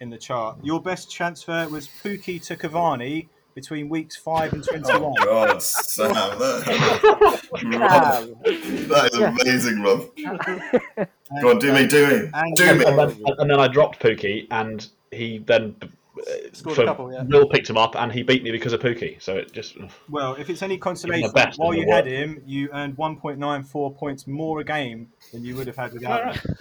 in 0.00 0.10
the 0.10 0.18
chart. 0.18 0.58
Your 0.62 0.80
best 0.80 1.12
transfer 1.12 1.68
was 1.68 1.86
Pukki 1.86 2.42
to 2.46 2.56
Cavani 2.56 3.28
between 3.60 3.88
weeks 3.88 4.16
five 4.16 4.52
and 4.52 4.64
twenty 4.64 4.90
Oh 4.92 5.00
one. 5.08 5.14
God, 5.22 5.62
Sam, 5.62 6.12
that, 6.14 7.48
Rob, 7.62 8.44
that 8.88 9.10
is 9.12 9.18
amazing, 9.20 9.82
Rob. 9.82 10.08
Go 11.42 11.50
on, 11.50 11.58
do 11.58 11.72
me, 11.72 11.86
do 11.86 12.06
me, 12.06 12.30
And- 12.34 12.56
do 12.56 12.64
And, 12.64 12.78
me. 12.78 12.84
and 12.86 12.98
then, 12.98 13.22
and 13.38 13.50
then 13.50 13.60
I 13.60 13.68
dropped 13.68 14.00
Pukki, 14.00 14.46
and 14.50 14.86
he 15.10 15.38
then 15.38 15.76
uh, 15.82 16.22
Scored 16.52 16.76
for- 16.76 16.82
a 16.82 16.86
couple, 16.86 17.12
yeah. 17.12 17.22
Will 17.22 17.48
picked 17.48 17.68
him 17.70 17.76
up, 17.76 17.94
and 17.96 18.10
he 18.10 18.22
beat 18.22 18.42
me 18.42 18.50
because 18.50 18.72
of 18.72 18.80
Pukki. 18.80 19.20
So 19.22 19.36
it 19.36 19.52
just 19.52 19.76
Well, 20.08 20.34
if 20.34 20.48
it's 20.50 20.62
any 20.62 20.78
consolation, 20.78 21.30
best 21.32 21.58
while 21.58 21.74
you 21.74 21.90
had 21.90 22.06
him, 22.06 22.42
you 22.46 22.68
earned 22.72 22.96
1.94 22.96 23.96
points 23.96 24.26
more 24.26 24.60
a 24.60 24.64
game 24.64 25.08
than 25.32 25.44
you 25.44 25.54
would 25.56 25.66
have 25.66 25.76
had 25.76 25.92
without 25.92 26.34
him. 26.36 26.56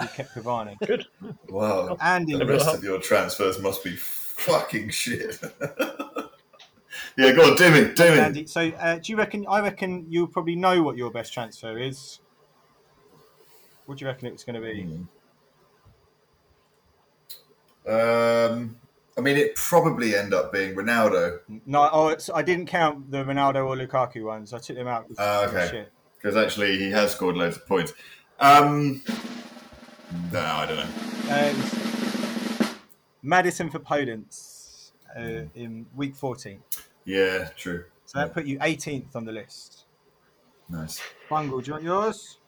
you 0.00 0.08
kept 0.24 0.34
Cavani. 0.34 0.76
good. 0.86 1.06
Wow, 1.48 1.96
And 2.00 2.28
the 2.28 2.46
rest 2.46 2.68
of 2.68 2.82
your 2.84 3.00
transfers 3.00 3.58
must 3.60 3.82
be 3.84 3.96
fucking 3.96 4.90
shit. 4.90 5.40
yeah, 7.18 7.32
go 7.32 7.50
on, 7.50 7.56
do 7.56 7.70
me, 7.70 7.92
do 7.94 8.12
me. 8.12 8.18
Andy, 8.18 8.46
so 8.46 8.60
uh, 8.78 8.94
do 8.96 9.12
you 9.12 9.18
reckon? 9.18 9.44
I 9.48 9.60
reckon 9.60 10.06
you'll 10.08 10.28
probably 10.28 10.54
know 10.54 10.84
what 10.84 10.96
your 10.96 11.10
best 11.10 11.32
transfer 11.32 11.76
is. 11.76 12.20
What 13.86 13.98
do 13.98 14.04
you 14.04 14.08
reckon 14.08 14.28
it's 14.28 14.44
going 14.44 14.54
to 14.54 14.60
be? 14.60 14.82
Um, 17.90 18.76
I 19.16 19.20
mean, 19.20 19.36
it 19.36 19.56
probably 19.56 20.14
end 20.14 20.32
up 20.32 20.52
being 20.52 20.76
Ronaldo 20.76 21.40
No, 21.66 21.88
oh, 21.90 22.08
it's, 22.08 22.30
I 22.32 22.42
didn't 22.42 22.66
count 22.66 23.10
the 23.10 23.24
Ronaldo 23.24 23.66
or 23.66 23.76
Lukaku 23.76 24.24
ones. 24.24 24.52
I 24.52 24.58
took 24.58 24.76
them 24.76 24.86
out. 24.86 25.08
were 25.08 25.48
okay. 25.48 25.86
because 26.16 26.36
actually 26.36 26.78
he 26.78 26.90
has 26.92 27.12
scored 27.12 27.36
loads 27.36 27.56
of 27.56 27.66
points. 27.66 27.94
Um, 28.38 29.02
no, 30.32 30.40
I 30.40 30.66
don't 30.66 30.76
know. 30.76 30.84
Uh, 31.30 31.52
was 31.56 32.74
Maddison 33.22 33.70
for 33.70 33.80
Poland 33.80 34.26
uh, 35.16 35.42
in 35.54 35.86
week 35.96 36.14
14. 36.14 36.60
Yeah, 37.08 37.48
true. 37.56 37.84
So 38.04 38.18
that 38.18 38.34
put 38.34 38.44
you 38.44 38.58
18th 38.58 39.16
on 39.16 39.24
the 39.24 39.32
list. 39.32 39.86
Nice. 40.68 41.00
Bungle, 41.30 41.60
do 41.62 41.66
you 41.68 41.72
want 41.72 41.84
yours? 41.84 42.38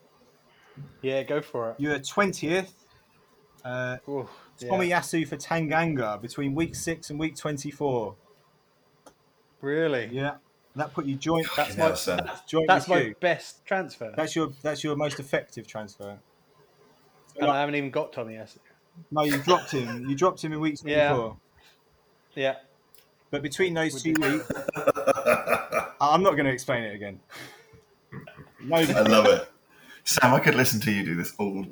Yeah, 1.00 1.22
go 1.22 1.40
for 1.40 1.70
it. 1.70 1.76
You're 1.78 1.98
20th. 1.98 2.70
Uh, 3.64 3.96
Ooh, 4.06 4.28
Tommy 4.68 4.88
yeah. 4.88 5.00
Yasu 5.00 5.26
for 5.26 5.38
Tanganga 5.38 6.20
between 6.20 6.54
week 6.54 6.74
6 6.74 7.08
and 7.08 7.18
week 7.18 7.36
24. 7.36 8.14
Really? 9.62 10.10
Yeah. 10.12 10.34
That 10.76 10.92
put 10.92 11.06
you 11.06 11.16
joint. 11.16 11.46
That's 11.56 11.76
my, 11.78 11.94
Sam. 11.94 12.20
that's 12.24 12.42
joint 12.42 12.66
That's 12.68 12.86
my 12.86 13.00
you. 13.00 13.14
best 13.18 13.64
transfer. 13.64 14.12
That's 14.14 14.36
your 14.36 14.52
that's 14.62 14.84
your 14.84 14.94
most 14.94 15.18
effective 15.18 15.66
transfer. 15.66 16.18
and 17.40 17.50
I 17.50 17.60
haven't 17.60 17.74
even 17.76 17.90
got 17.90 18.12
Tommy 18.12 18.34
yet. 18.34 18.54
No, 19.10 19.24
you 19.24 19.38
dropped 19.38 19.72
him. 19.72 20.08
You 20.08 20.14
dropped 20.14 20.44
him 20.44 20.52
in 20.52 20.60
week 20.60 20.78
24. 20.78 21.36
Yeah. 22.36 22.42
Yeah. 22.42 22.56
But 23.30 23.42
between 23.42 23.74
those 23.74 24.02
two 24.02 24.14
weeks, 24.20 24.50
I'm 26.00 26.22
not 26.22 26.32
going 26.32 26.46
to 26.46 26.52
explain 26.52 26.84
it 26.84 26.94
again. 26.94 27.20
No, 28.62 28.76
I 28.76 29.02
love 29.02 29.26
it. 29.26 29.50
Sam, 30.04 30.34
I 30.34 30.40
could 30.40 30.54
listen 30.54 30.80
to 30.80 30.90
you 30.90 31.04
do 31.04 31.14
this 31.14 31.34
all. 31.38 31.64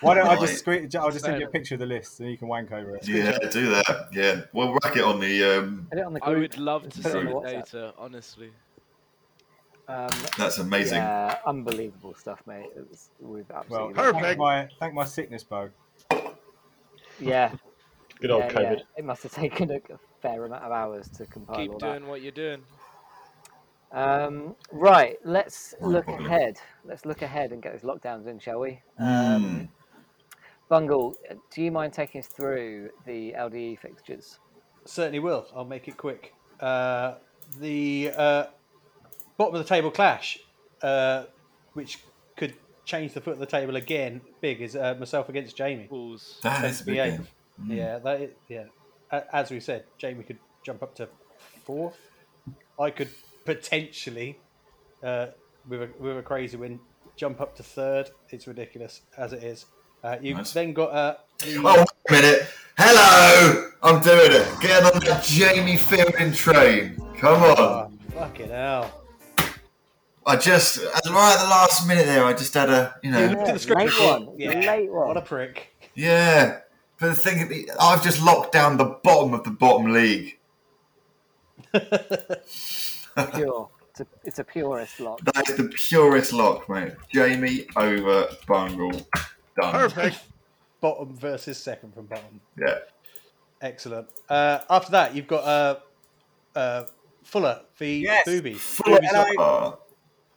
why 0.00 0.14
don't 0.14 0.26
I 0.26 0.36
just 0.40 0.58
screen, 0.58 0.88
I'll 0.98 1.10
just 1.10 1.24
send 1.24 1.40
you 1.40 1.46
a 1.46 1.50
picture 1.50 1.74
of 1.74 1.80
the 1.80 1.86
list 1.86 2.20
and 2.20 2.30
you 2.30 2.36
can 2.36 2.48
wank 2.48 2.72
over 2.72 2.96
it. 2.96 3.06
Yeah, 3.06 3.38
do 3.50 3.70
that. 3.70 4.08
Yeah, 4.12 4.42
we'll 4.52 4.72
rack 4.82 4.96
it 4.96 5.04
on 5.04 5.20
the. 5.20 5.44
Um, 5.44 5.86
Put 5.90 5.98
it 5.98 6.04
on 6.04 6.14
the 6.14 6.24
I 6.24 6.30
would 6.30 6.58
love 6.58 6.88
to 6.88 7.02
see 7.02 7.10
the 7.10 7.24
the 7.24 7.40
data, 7.44 7.94
honestly. 7.98 8.50
Um, 9.88 10.08
that's 10.36 10.58
amazing. 10.58 10.98
yeah, 10.98 11.38
unbelievable 11.46 12.14
stuff, 12.14 12.42
mate. 12.46 12.66
It's, 12.76 13.10
we've 13.20 13.44
Well, 13.68 13.92
absolutely. 13.94 14.20
thank 14.22 14.38
my 14.38 14.68
thank 14.80 14.94
my 14.94 15.04
sickness 15.04 15.44
bow. 15.44 15.68
yeah, 17.20 17.52
Good 18.18 18.32
old 18.32 18.44
yeah, 18.44 18.52
COVID. 18.52 18.78
yeah. 18.78 18.84
It 18.96 19.04
must 19.04 19.22
have 19.22 19.32
taken 19.32 19.70
a, 19.70 19.76
a 19.76 19.98
fair 20.28 20.44
amount 20.44 20.64
of 20.64 20.72
hours 20.72 21.08
to 21.08 21.26
compile 21.26 21.56
Keep 21.56 21.72
all 21.72 21.78
doing 21.78 22.06
what 22.06 22.22
you're 22.22 22.32
doing. 22.32 22.62
Um, 23.92 24.56
right, 24.72 25.16
let's 25.24 25.74
look 25.80 26.08
ahead. 26.08 26.58
Let's 26.84 27.06
look 27.06 27.22
ahead 27.22 27.52
and 27.52 27.62
get 27.62 27.72
those 27.72 27.82
lockdowns 27.82 28.26
in, 28.26 28.38
shall 28.38 28.60
we? 28.60 28.80
Mm. 29.00 29.36
Um, 29.36 29.68
Bungle, 30.68 31.14
do 31.50 31.62
you 31.62 31.70
mind 31.70 31.92
taking 31.92 32.20
us 32.20 32.26
through 32.26 32.90
the 33.06 33.32
LDE 33.32 33.78
fixtures? 33.78 34.40
Certainly 34.84 35.20
will. 35.20 35.46
I'll 35.54 35.64
make 35.64 35.86
it 35.86 35.96
quick. 35.96 36.34
Uh, 36.58 37.14
the 37.60 38.10
uh, 38.16 38.46
bottom 39.36 39.54
of 39.54 39.62
the 39.62 39.68
table 39.68 39.90
clash, 39.90 40.38
uh, 40.82 41.24
which 41.74 42.00
could 42.36 42.54
change 42.84 43.12
the 43.14 43.20
foot 43.20 43.34
of 43.34 43.38
the 43.38 43.46
table 43.46 43.76
again, 43.76 44.20
big 44.40 44.60
is 44.60 44.74
uh, 44.74 44.96
myself 44.98 45.28
against 45.28 45.56
Jamie. 45.56 45.86
Balls. 45.86 46.40
That 46.42 46.64
is 46.64 46.80
a 46.80 46.84
big 46.84 46.96
SBA. 46.96 47.26
Yeah, 47.68 47.98
that 48.00 48.20
is, 48.20 48.30
yeah. 48.48 48.64
A- 49.10 49.34
As 49.34 49.50
we 49.50 49.60
said, 49.60 49.84
Jamie 49.98 50.24
could 50.24 50.38
jump 50.64 50.82
up 50.82 50.94
to 50.96 51.08
fourth. 51.64 51.96
I 52.80 52.90
could 52.90 53.08
potentially, 53.44 54.38
uh, 55.02 55.28
with 55.68 55.82
a 55.82 55.90
with 55.98 56.18
a 56.18 56.22
crazy 56.22 56.56
win, 56.56 56.80
jump 57.16 57.40
up 57.40 57.56
to 57.56 57.62
third. 57.62 58.10
It's 58.30 58.46
ridiculous 58.46 59.02
as 59.16 59.32
it 59.32 59.42
is. 59.42 59.66
Uh, 60.04 60.16
you've 60.20 60.36
Nice. 60.36 60.52
then 60.52 60.72
got 60.72 60.90
uh, 60.92 61.16
the, 61.38 61.56
Oh, 61.64 61.84
wait 62.10 62.18
a 62.18 62.22
minute. 62.22 62.46
Hello! 62.78 63.70
I'm 63.82 64.00
doing 64.02 64.30
it. 64.32 64.46
Get 64.60 64.82
on 64.84 65.00
that 65.00 65.24
Jamie 65.24 65.76
Fielding 65.78 66.32
train. 66.32 66.96
Come 67.18 67.42
on. 67.42 67.56
oh, 67.58 67.90
fucking 68.14 68.50
hell. 68.50 69.02
I 70.26 70.36
just, 70.36 70.78
at- 70.78 71.06
right 71.06 71.36
at 71.38 71.42
the 71.42 71.48
last 71.48 71.86
minute 71.88 72.04
there, 72.06 72.24
I 72.24 72.32
just 72.34 72.52
had 72.52 72.68
a, 72.68 72.96
you 73.02 73.10
You 73.10 73.16
know, 73.16 73.26
looked 73.28 73.48
at 73.48 73.54
the 73.54 73.58
script 73.60 73.80
late 73.80 73.92
one, 74.00 74.34
Yeah. 74.36 74.50
late 74.60 74.92
one. 74.92 75.08
What 75.08 75.16
a 75.16 75.22
prick. 75.22 75.72
yeah. 75.94 76.60
But 76.98 77.08
the 77.08 77.14
thing, 77.14 77.68
I've 77.78 78.02
just 78.02 78.22
locked 78.22 78.52
down 78.52 78.76
the 78.78 78.98
bottom 79.04 79.34
of 79.34 79.44
the 79.44 79.50
bottom 79.50 79.92
league. 79.92 80.38
Pure. 83.34 83.68
It's 83.90 84.00
a, 84.00 84.06
it's 84.24 84.38
a 84.38 84.44
purest 84.44 85.00
lock. 85.00 85.20
That 85.22 85.48
is 85.48 85.56
the 85.56 85.64
purest 85.74 86.32
lock, 86.34 86.68
mate. 86.68 86.92
Jamie 87.10 87.66
over 87.76 88.28
Bungle. 88.46 88.92
Done. 89.60 89.72
Perfect. 89.72 90.18
Bottom 90.82 91.16
versus 91.16 91.56
second 91.58 91.94
from 91.94 92.04
bottom. 92.06 92.40
Yeah. 92.58 92.78
Excellent. 93.62 94.08
Uh, 94.28 94.58
after 94.68 94.92
that, 94.92 95.14
you've 95.14 95.26
got 95.26 95.44
uh, 95.44 95.76
uh, 96.58 96.84
Fuller 97.24 97.62
v 97.76 98.00
Yes. 98.02 98.26
Booby. 98.26 98.52
Full 98.54 98.94
of 98.96 99.00
hello. 99.02 99.32
star. 99.32 99.78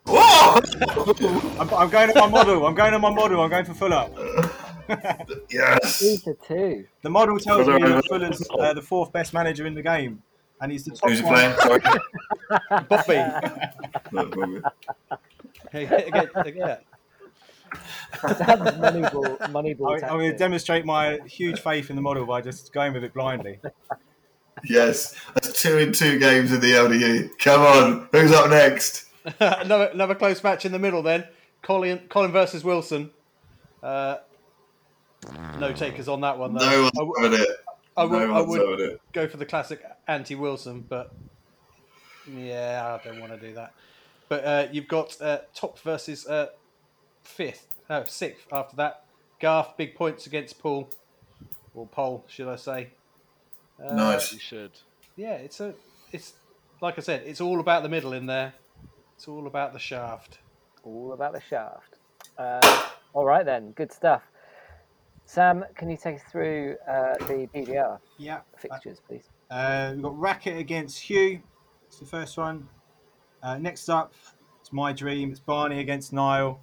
Whoa! 0.05 1.59
I'm, 1.59 1.73
I'm 1.73 1.89
going 1.89 2.09
on 2.11 2.15
my 2.15 2.27
model. 2.27 2.65
I'm 2.65 2.75
going 2.75 2.93
on 2.93 3.01
my 3.01 3.11
model. 3.11 3.41
I'm 3.41 3.49
going 3.49 3.65
for 3.65 3.73
Fuller. 3.73 4.09
Two 4.89 5.41
yes. 5.49 5.99
to 6.23 6.35
two. 6.47 6.85
The 7.01 7.09
model 7.09 7.39
tells 7.39 7.65
Fuller 7.65 7.79
me 7.79 7.87
that 7.89 8.05
Fuller's 8.05 8.41
uh, 8.51 8.73
the 8.73 8.81
fourth 8.81 9.11
best 9.11 9.33
manager 9.33 9.65
in 9.65 9.73
the 9.73 9.81
game, 9.81 10.21
and 10.61 10.71
he's 10.71 10.85
the 10.85 10.91
top 10.91 11.09
Who's 11.09 11.19
he 11.19 11.25
one. 11.25 11.33
playing? 11.33 11.55
Sorry. 11.57 11.81
Bobby. 12.89 13.23
Look, 14.11 14.35
Bobby. 14.35 14.61
again, 15.73 16.29
again. 16.35 16.77
That's 18.23 18.41
Moneyball, 18.41 19.37
Moneyball 19.51 20.03
I, 20.03 20.07
I'm 20.07 20.17
going 20.17 20.31
to 20.31 20.37
demonstrate 20.37 20.85
my 20.85 21.19
huge 21.27 21.59
faith 21.59 21.89
in 21.91 21.95
the 21.95 22.01
model 22.01 22.25
by 22.25 22.41
just 22.41 22.73
going 22.73 22.93
with 22.93 23.03
it 23.03 23.13
blindly. 23.13 23.59
Yes. 24.63 25.15
That's 25.35 25.61
two 25.61 25.77
in 25.77 25.93
two 25.93 26.19
games 26.19 26.51
in 26.51 26.61
the 26.61 26.71
LDU. 26.71 27.29
Come 27.37 27.61
on. 27.61 28.09
Who's 28.11 28.31
up 28.31 28.49
next? 28.49 29.05
another 29.39 29.85
another 29.93 30.15
close 30.15 30.43
match 30.43 30.65
in 30.65 30.71
the 30.71 30.79
middle. 30.79 31.03
Then 31.03 31.27
Colin 31.61 31.99
Colin 32.09 32.31
versus 32.31 32.63
Wilson. 32.63 33.11
Uh, 33.83 34.17
no 35.59 35.73
takers 35.73 36.07
on 36.07 36.21
that 36.21 36.37
one. 36.37 36.53
Though. 36.53 36.69
No 36.69 36.81
one's 36.83 36.91
I, 36.95 36.99
w- 36.99 37.13
having 37.21 37.39
it. 37.41 37.49
I 37.97 38.03
would, 38.05 38.27
no 38.29 38.33
I 38.35 38.41
would 38.41 38.79
it. 38.79 39.01
go 39.11 39.27
for 39.27 39.37
the 39.37 39.45
classic 39.45 39.83
anti 40.07 40.35
Wilson, 40.35 40.85
but 40.87 41.13
yeah, 42.27 42.97
I 43.01 43.05
don't 43.05 43.19
want 43.19 43.33
to 43.33 43.39
do 43.47 43.53
that. 43.55 43.73
But 44.29 44.45
uh, 44.45 44.67
you've 44.71 44.87
got 44.87 45.19
uh, 45.21 45.39
top 45.53 45.79
versus 45.79 46.25
uh, 46.27 46.47
fifth, 47.23 47.75
no 47.89 48.03
sixth. 48.05 48.45
After 48.51 48.75
that, 48.77 49.03
Garth 49.39 49.75
big 49.75 49.95
points 49.95 50.27
against 50.27 50.59
Paul, 50.59 50.89
or 51.73 51.87
Pole, 51.87 52.23
should 52.27 52.47
I 52.47 52.55
say? 52.55 52.89
Uh, 53.83 53.93
Nice. 53.95 54.31
You 54.33 54.39
should. 54.39 54.71
Yeah, 55.15 55.33
it's 55.33 55.59
a, 55.59 55.73
it's 56.11 56.33
like 56.81 56.97
I 56.97 57.01
said, 57.01 57.23
it's 57.25 57.41
all 57.41 57.59
about 57.59 57.83
the 57.83 57.89
middle 57.89 58.13
in 58.13 58.25
there. 58.27 58.53
It's 59.17 59.27
all 59.27 59.47
about 59.47 59.73
the 59.73 59.79
shaft. 59.79 60.39
All 60.83 61.11
about 61.11 61.33
the 61.33 61.41
shaft. 61.41 61.95
Uh, 62.37 62.87
all 63.13 63.25
right 63.25 63.45
then, 63.45 63.71
good 63.71 63.91
stuff. 63.91 64.21
Sam, 65.29 65.63
can 65.75 65.91
you 65.91 65.95
take 65.97 66.15
us 66.15 66.23
through 66.31 66.75
uh, 66.89 67.13
the 67.27 67.47
BDR 67.53 67.99
Yeah. 68.17 68.39
fixtures, 68.57 68.99
please? 69.07 69.29
Uh, 69.51 69.91
we've 69.93 70.01
got 70.01 70.19
Racket 70.19 70.57
against 70.57 71.01
Hugh. 71.01 71.43
It's 71.85 71.99
the 71.99 72.07
first 72.07 72.35
one. 72.35 72.67
Uh, 73.43 73.59
next 73.59 73.89
up, 73.89 74.15
it's 74.59 74.73
my 74.73 74.91
dream. 74.91 75.29
It's 75.29 75.39
Barney 75.39 75.81
against 75.81 76.13
Niall. 76.13 76.59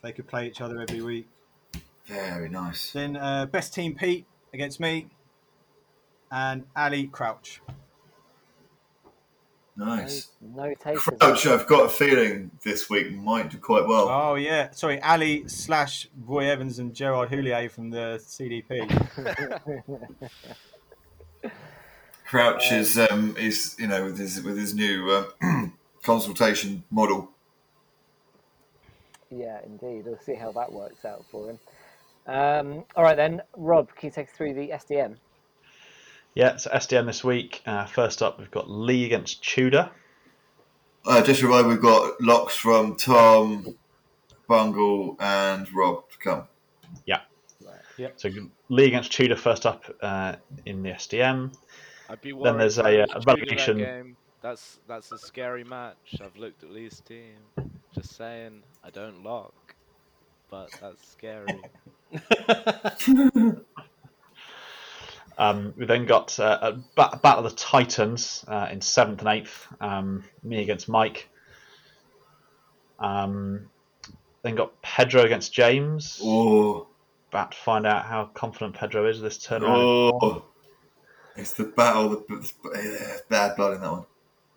They 0.00 0.12
could 0.12 0.26
play 0.26 0.46
each 0.46 0.62
other 0.62 0.80
every 0.80 1.02
week. 1.02 1.28
Very 2.06 2.48
nice. 2.48 2.90
Then 2.90 3.18
uh, 3.18 3.44
best 3.44 3.74
team 3.74 3.94
Pete 3.94 4.24
against 4.54 4.80
me, 4.80 5.08
and 6.32 6.64
Ali 6.74 7.08
Crouch. 7.08 7.60
Nice. 9.76 10.28
No, 10.40 10.64
no 10.64 10.74
takers. 10.74 11.02
Crouch, 11.20 11.46
I've 11.46 11.66
got 11.66 11.86
a 11.86 11.88
feeling 11.88 12.50
this 12.64 12.88
week 12.88 13.12
might 13.12 13.50
do 13.50 13.58
quite 13.58 13.86
well. 13.86 14.08
Oh 14.08 14.34
yeah, 14.36 14.70
sorry, 14.70 15.00
Ali 15.02 15.46
slash 15.48 16.08
Roy 16.24 16.48
Evans 16.48 16.78
and 16.78 16.94
Gerard 16.94 17.28
Houllier 17.28 17.70
from 17.70 17.90
the 17.90 18.18
CDP. 18.22 18.88
Crouch 22.26 22.72
is, 22.72 22.98
um, 22.98 23.36
is 23.38 23.76
you 23.78 23.86
know, 23.86 24.04
with 24.04 24.18
his 24.18 24.42
with 24.42 24.56
his 24.56 24.74
new 24.74 25.10
uh, 25.10 25.66
consultation 26.02 26.82
model. 26.90 27.30
Yeah, 29.30 29.60
indeed. 29.64 30.06
We'll 30.06 30.18
see 30.18 30.34
how 30.34 30.52
that 30.52 30.72
works 30.72 31.04
out 31.04 31.24
for 31.30 31.50
him. 31.50 31.58
Um, 32.26 32.84
all 32.96 33.04
right 33.04 33.16
then, 33.16 33.42
Rob, 33.56 33.94
can 33.94 34.08
you 34.08 34.12
take 34.12 34.28
us 34.28 34.34
through 34.34 34.54
the 34.54 34.68
SDM? 34.70 35.16
Yeah, 36.36 36.56
so 36.56 36.68
SDM 36.70 37.06
this 37.06 37.24
week. 37.24 37.62
Uh, 37.64 37.86
first 37.86 38.22
up, 38.22 38.38
we've 38.38 38.50
got 38.50 38.68
Lee 38.68 39.06
against 39.06 39.42
Tudor. 39.42 39.90
Uh, 41.06 41.22
just 41.22 41.40
a 41.40 41.46
reminder, 41.46 41.70
we've 41.70 41.80
got 41.80 42.20
locks 42.20 42.54
from 42.54 42.94
Tom, 42.96 43.74
Bungle, 44.46 45.16
and 45.18 45.66
Rob 45.72 46.06
to 46.10 46.18
come. 46.18 46.44
Yeah. 47.06 47.20
Yep. 47.96 48.20
So 48.20 48.28
Lee 48.68 48.84
against 48.84 49.12
Tudor 49.12 49.36
first 49.36 49.64
up 49.64 49.84
uh, 50.02 50.34
in 50.66 50.82
the 50.82 50.90
SDM. 50.90 51.54
I'd 52.10 52.20
be 52.20 52.32
Then 52.32 52.58
there's 52.58 52.76
about 52.76 52.92
a, 52.92 53.02
uh, 53.04 53.06
Tudor 53.06 53.20
that 53.20 53.26
relegation- 53.26 53.78
game. 53.78 54.16
That's 54.42 54.78
that's 54.86 55.10
a 55.12 55.18
scary 55.18 55.64
match. 55.64 56.16
I've 56.22 56.36
looked 56.36 56.62
at 56.62 56.70
Lee's 56.70 57.00
team. 57.00 57.38
Just 57.94 58.14
saying, 58.14 58.62
I 58.84 58.90
don't 58.90 59.24
lock, 59.24 59.74
but 60.50 60.70
that's 60.82 61.08
scary. 61.10 61.58
Um, 65.38 65.74
we 65.76 65.84
then 65.84 66.06
got 66.06 66.38
uh, 66.40 66.58
a 66.62 66.72
ba- 66.94 67.20
Battle 67.22 67.44
of 67.44 67.50
the 67.52 67.56
Titans 67.56 68.44
uh, 68.48 68.68
in 68.70 68.80
seventh 68.80 69.20
and 69.20 69.28
eighth. 69.28 69.66
Um, 69.80 70.24
me 70.42 70.62
against 70.62 70.88
Mike. 70.88 71.28
Um, 72.98 73.68
then 74.42 74.54
got 74.54 74.80
Pedro 74.80 75.22
against 75.22 75.52
James. 75.52 76.20
Oh, 76.22 76.86
About 77.30 77.52
to 77.52 77.58
find 77.58 77.86
out 77.86 78.06
how 78.06 78.26
confident 78.32 78.76
Pedro 78.76 79.06
is 79.08 79.20
this 79.20 79.38
turnaround. 79.38 80.12
oh, 80.22 80.44
it's 81.36 81.52
the 81.52 81.64
battle. 81.64 82.08
The, 82.10 82.46
yeah, 82.74 83.16
bad 83.28 83.56
blood 83.56 83.74
in 83.74 83.80
that 83.82 83.92
one. 83.92 84.04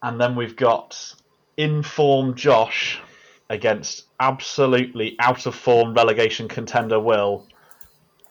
And 0.01 0.21
then 0.21 0.35
we've 0.35 0.55
got 0.55 1.13
informed 1.57 2.37
Josh 2.37 3.01
against 3.49 4.05
absolutely 4.19 5.17
out 5.19 5.45
of 5.45 5.55
form 5.55 5.93
relegation 5.93 6.47
contender 6.47 6.99
Will. 6.99 7.45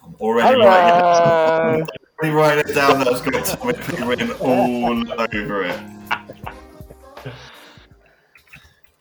I'm 0.02 0.14
already 0.14 0.56
writing, 0.58 0.94
Hello. 0.94 1.86
already 2.18 2.34
writing 2.34 2.64
it 2.70 2.74
down. 2.74 3.04
That's 3.04 3.20
got 3.20 3.44
Tommy 3.44 3.74
P 3.74 4.02
written 4.04 4.32
all 4.32 5.12
over 5.20 5.64
it. 5.64 5.80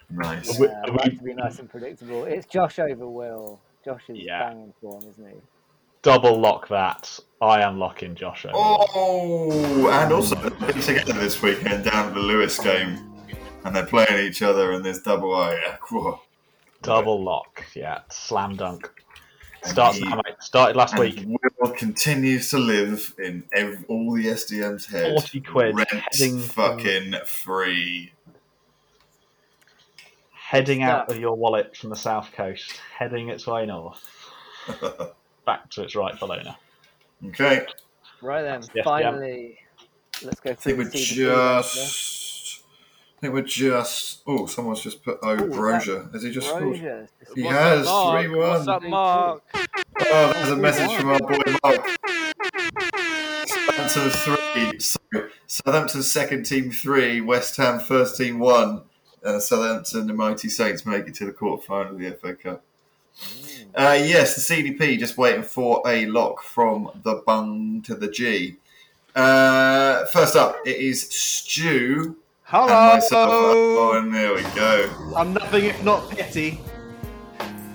Nice. 0.09 0.57
We- 0.59 0.67
Yeah, 0.67 0.81
we- 0.85 0.91
like 0.93 1.17
to 1.17 1.23
be 1.23 1.33
nice 1.33 1.59
and 1.59 1.69
predictable. 1.69 2.23
It's 2.25 2.45
Josh 2.47 2.79
over 2.79 3.07
Will. 3.07 3.59
Josh 3.83 4.03
is 4.09 4.17
Yeah. 4.19 4.47
banging 4.49 4.73
form, 4.81 5.03
isn't 5.09 5.27
he? 5.27 5.35
Double 6.01 6.39
lock 6.39 6.67
that. 6.69 7.19
I 7.41 7.61
am 7.61 7.77
locking 7.79 8.15
Josh 8.15 8.45
over. 8.45 8.53
Oh, 8.55 9.89
and 9.91 10.13
also 10.13 10.35
they're 10.35 10.71
together 10.81 11.13
this 11.13 11.41
weekend 11.41 11.83
down 11.85 12.07
at 12.07 12.13
the 12.13 12.19
Lewis 12.21 12.57
game, 12.59 13.13
and 13.65 13.75
they're 13.75 13.85
playing 13.85 14.25
each 14.25 14.41
other, 14.41 14.71
and 14.71 14.85
there's 14.85 15.01
double 15.01 15.33
oh, 15.33 15.41
I. 15.41 15.77
Double 16.81 17.21
lock, 17.21 17.65
yeah, 17.75 17.99
slam 18.09 18.55
dunk. 18.55 18.89
Starts 19.67 19.99
now, 20.01 20.15
mate. 20.15 20.35
Started 20.39 20.75
last 20.75 20.97
week. 20.97 21.23
Will 21.59 21.71
continues 21.71 22.49
to 22.49 22.57
live 22.57 23.13
in 23.17 23.43
ev 23.53 23.85
all 23.87 24.13
the 24.15 24.25
SDM's 24.27 24.85
head. 24.85 25.11
40 25.13 25.41
quid, 25.41 25.75
Rent 25.75 25.89
heading 25.89 26.39
from- 26.39 26.77
fucking 26.79 27.13
free. 27.25 28.11
Heading 30.31 30.81
out 30.81 31.11
of 31.11 31.19
your 31.19 31.35
wallet 31.35 31.75
from 31.75 31.89
the 31.89 31.95
south 31.97 32.31
coast, 32.31 32.79
heading 32.97 33.27
its 33.29 33.45
way 33.45 33.65
north, 33.65 34.01
back 35.45 35.69
to 35.71 35.83
its 35.83 35.93
rightful 35.93 36.31
owner. 36.31 36.55
Okay. 37.25 37.65
Right 38.21 38.43
then, 38.43 38.63
Yes, 38.73 38.85
finally, 38.85 39.59
let's 40.23 40.39
go 40.39 40.51
I 40.51 40.53
think 40.53 40.77
through 40.77 40.85
we're 40.85 40.89
the 40.89 40.97
just. 40.99 42.26
I 43.17 43.19
think 43.19 43.33
we're 43.33 43.41
just. 43.41 44.21
Oh, 44.27 44.45
someone's 44.45 44.81
just 44.81 45.03
put. 45.03 45.17
Oh, 45.23 45.33
Ooh, 45.33 45.49
Brozier. 45.49 46.13
Has 46.13 46.21
he 46.21 46.31
just 46.31 46.47
there. 46.47 46.59
scored? 46.59 46.79
Rogers. 46.79 47.09
He 47.33 47.43
What's 47.43 47.57
has, 47.57 47.85
Mark? 47.85 48.25
3-1. 48.25 48.37
What's 48.37 48.67
up, 48.67 48.83
Mark? 48.83 49.43
Oh, 50.01 50.33
there's 50.33 50.51
a 50.51 50.55
message 50.55 50.95
from 50.95 51.09
our 51.09 51.19
boy 51.19 51.37
Mark. 51.63 51.87
Southampton 53.47 54.09
three. 54.11 54.79
Sorry, 54.79 55.29
Southampton 55.47 56.03
second 56.03 56.43
team 56.43 56.69
three. 56.69 57.19
West 57.21 57.57
Ham 57.57 57.79
first 57.79 58.17
team 58.17 58.37
one. 58.37 58.83
Uh, 59.23 59.39
Southampton, 59.39 60.05
the 60.05 60.13
mighty 60.13 60.47
Saints 60.47 60.85
make 60.85 61.07
it 61.07 61.15
to 61.15 61.25
the 61.25 61.31
quarter 61.31 61.63
final 61.63 61.93
of 61.93 61.99
the 61.99 62.11
FA 62.11 62.35
Cup. 62.35 62.63
Uh, 63.73 63.97
yes, 63.99 64.35
the 64.35 64.55
CDP 64.55 64.99
just 64.99 65.17
waiting 65.17 65.41
for 65.41 65.81
a 65.87 66.05
lock 66.05 66.43
from 66.43 66.91
the 67.03 67.15
bung 67.25 67.81
to 67.81 67.95
the 67.95 68.09
G. 68.09 68.57
Uh, 69.15 70.05
first 70.05 70.35
up, 70.35 70.57
it 70.65 70.77
is 70.77 71.09
Stu 71.09 72.17
myself. 72.51 73.29
Oh, 73.31 73.91
Hello. 73.91 73.99
and 73.99 74.13
there 74.13 74.33
we 74.33 74.41
go. 74.55 75.13
I'm 75.15 75.33
nothing 75.33 75.65
if 75.65 75.83
not 75.83 76.09
petty. 76.09 76.59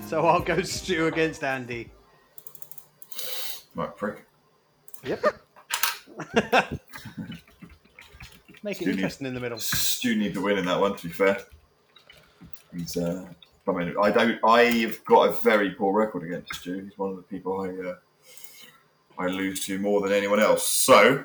So 0.06 0.26
I'll 0.26 0.40
go 0.40 0.62
Stew 0.62 1.06
against 1.06 1.44
Andy. 1.44 1.90
Right, 3.74 3.96
prick. 3.96 4.26
Yep. 5.04 5.24
Make 8.62 8.80
it 8.80 8.88
interesting 8.88 9.26
in 9.26 9.34
the 9.34 9.40
middle. 9.40 9.58
Stu 9.58 10.14
need 10.14 10.34
the 10.34 10.40
win 10.40 10.58
in 10.58 10.64
that 10.66 10.78
one. 10.80 10.94
To 10.96 11.06
be 11.06 11.12
fair, 11.12 11.38
he's. 12.72 12.96
Uh, 12.96 13.26
I 13.66 13.72
mean, 13.72 13.94
I 14.00 14.10
don't. 14.10 14.38
I've 14.44 15.04
got 15.04 15.28
a 15.28 15.32
very 15.32 15.70
poor 15.70 15.92
record 15.98 16.24
against 16.24 16.54
Stu. 16.60 16.84
He's 16.84 16.96
one 16.96 17.10
of 17.10 17.16
the 17.16 17.22
people 17.22 17.60
I 17.60 17.70
uh, 17.88 17.96
I 19.18 19.26
lose 19.26 19.64
to 19.66 19.78
more 19.78 20.00
than 20.00 20.12
anyone 20.12 20.38
else. 20.38 20.68
So 20.68 21.24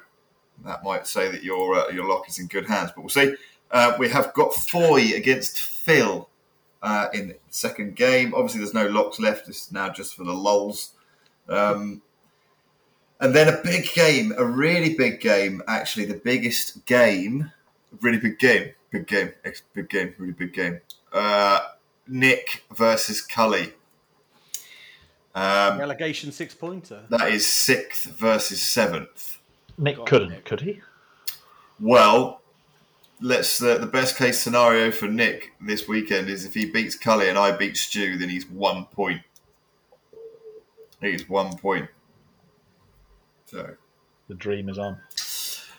that 0.66 0.84
might 0.84 1.08
say 1.08 1.30
that 1.32 1.44
your 1.44 1.76
uh, 1.76 1.90
your 1.90 2.08
lock 2.08 2.28
is 2.28 2.40
in 2.40 2.48
good 2.48 2.68
hands. 2.68 2.92
But 2.96 3.02
we'll 3.02 3.10
see. 3.10 3.36
Uh, 3.70 3.96
we 4.00 4.10
have 4.10 4.34
got 4.34 4.54
Foy 4.54 5.14
against 5.16 5.60
Phil 5.60 6.30
uh, 6.82 7.08
in 7.14 7.30
the 7.30 7.38
second 7.50 7.96
game. 7.96 8.34
Obviously, 8.34 8.60
there's 8.60 8.74
no 8.74 8.88
locks 8.88 9.20
left. 9.20 9.48
It's 9.50 9.72
now 9.72 9.90
just 9.90 10.16
for 10.16 10.24
the 10.24 10.34
lulls. 10.34 10.94
Um, 11.50 12.02
and 13.20 13.34
then 13.34 13.54
a 13.54 13.62
big 13.64 13.92
game, 13.94 14.34
a 14.38 14.46
really 14.46 14.94
big 14.94 15.20
game, 15.20 15.62
actually, 15.68 16.06
the 16.06 16.22
biggest 16.24 16.86
game, 16.86 17.52
really 18.02 18.20
big 18.20 18.38
game, 18.38 18.74
big 18.92 19.08
game, 19.08 19.32
big 19.74 19.90
game, 19.90 20.14
really 20.18 20.34
big 20.34 20.54
game. 20.54 20.80
Uh, 21.12 21.60
Nick 22.08 22.64
versus 22.74 23.22
Cully. 23.22 23.74
Um, 25.34 25.80
Relegation 25.80 26.32
six 26.32 26.54
pointer. 26.56 27.04
that 27.10 27.30
is 27.32 27.52
sixth 27.52 28.06
versus 28.06 28.62
seventh. 28.62 29.37
Nick 29.78 30.06
couldn't, 30.06 30.30
Nick. 30.30 30.45
could 30.45 30.62
he? 30.62 30.82
Well, 31.80 32.41
let's. 33.22 33.62
Uh, 33.62 33.78
the 33.78 33.86
best 33.86 34.18
case 34.18 34.41
scenario 34.41 34.91
for 34.91 35.08
Nick 35.08 35.52
this 35.62 35.88
weekend 35.88 36.30
is 36.30 36.45
if 36.45 36.54
he 36.54 36.66
beats 36.66 36.98
Cully 36.98 37.30
and 37.30 37.38
I 37.38 37.52
beat 37.52 37.78
Stu, 37.78 38.18
then 38.18 38.30
he's 38.30 38.49
one 38.49 38.86
point. 38.86 39.22
He's 41.02 41.30
one 41.30 41.58
point. 41.58 41.90
So. 43.45 43.76
The 44.28 44.36
dream 44.36 44.68
is 44.68 44.78
on. 44.78 44.99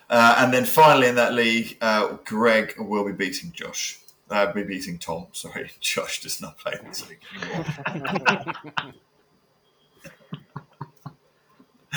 Uh, 0.09 0.37
and 0.39 0.55
then 0.55 0.65
finally 0.65 1.09
in 1.09 1.17
that 1.17 1.35
league, 1.35 1.77
uh, 1.83 2.17
Greg 2.25 2.75
will 2.79 3.05
be 3.05 3.13
beating 3.13 3.53
Josh. 3.53 3.99
Uh, 4.31 4.51
be 4.53 4.63
beating 4.63 4.99
Tom. 4.99 5.27
Sorry, 5.33 5.71
Josh 5.81 6.23
does 6.23 6.41
not 6.41 6.57
play 6.59 6.75
this 6.85 7.09
league 7.09 7.21
anymore. 7.43 8.55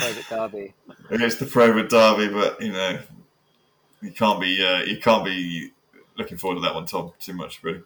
Private 0.02 0.28
Derby. 0.28 0.74
it's 1.10 1.36
the 1.36 1.46
Private 1.46 1.88
Derby, 1.88 2.28
but 2.32 2.60
you 2.60 2.72
know, 2.72 2.98
you 4.00 4.10
can't 4.10 4.40
be 4.40 4.64
uh, 4.64 4.82
you 4.82 4.98
can't 4.98 5.24
be 5.24 5.70
looking 6.18 6.36
forward 6.38 6.56
to 6.56 6.60
that 6.62 6.74
one, 6.74 6.86
Tom. 6.86 7.12
Too 7.20 7.34
much, 7.34 7.62
really. 7.62 7.82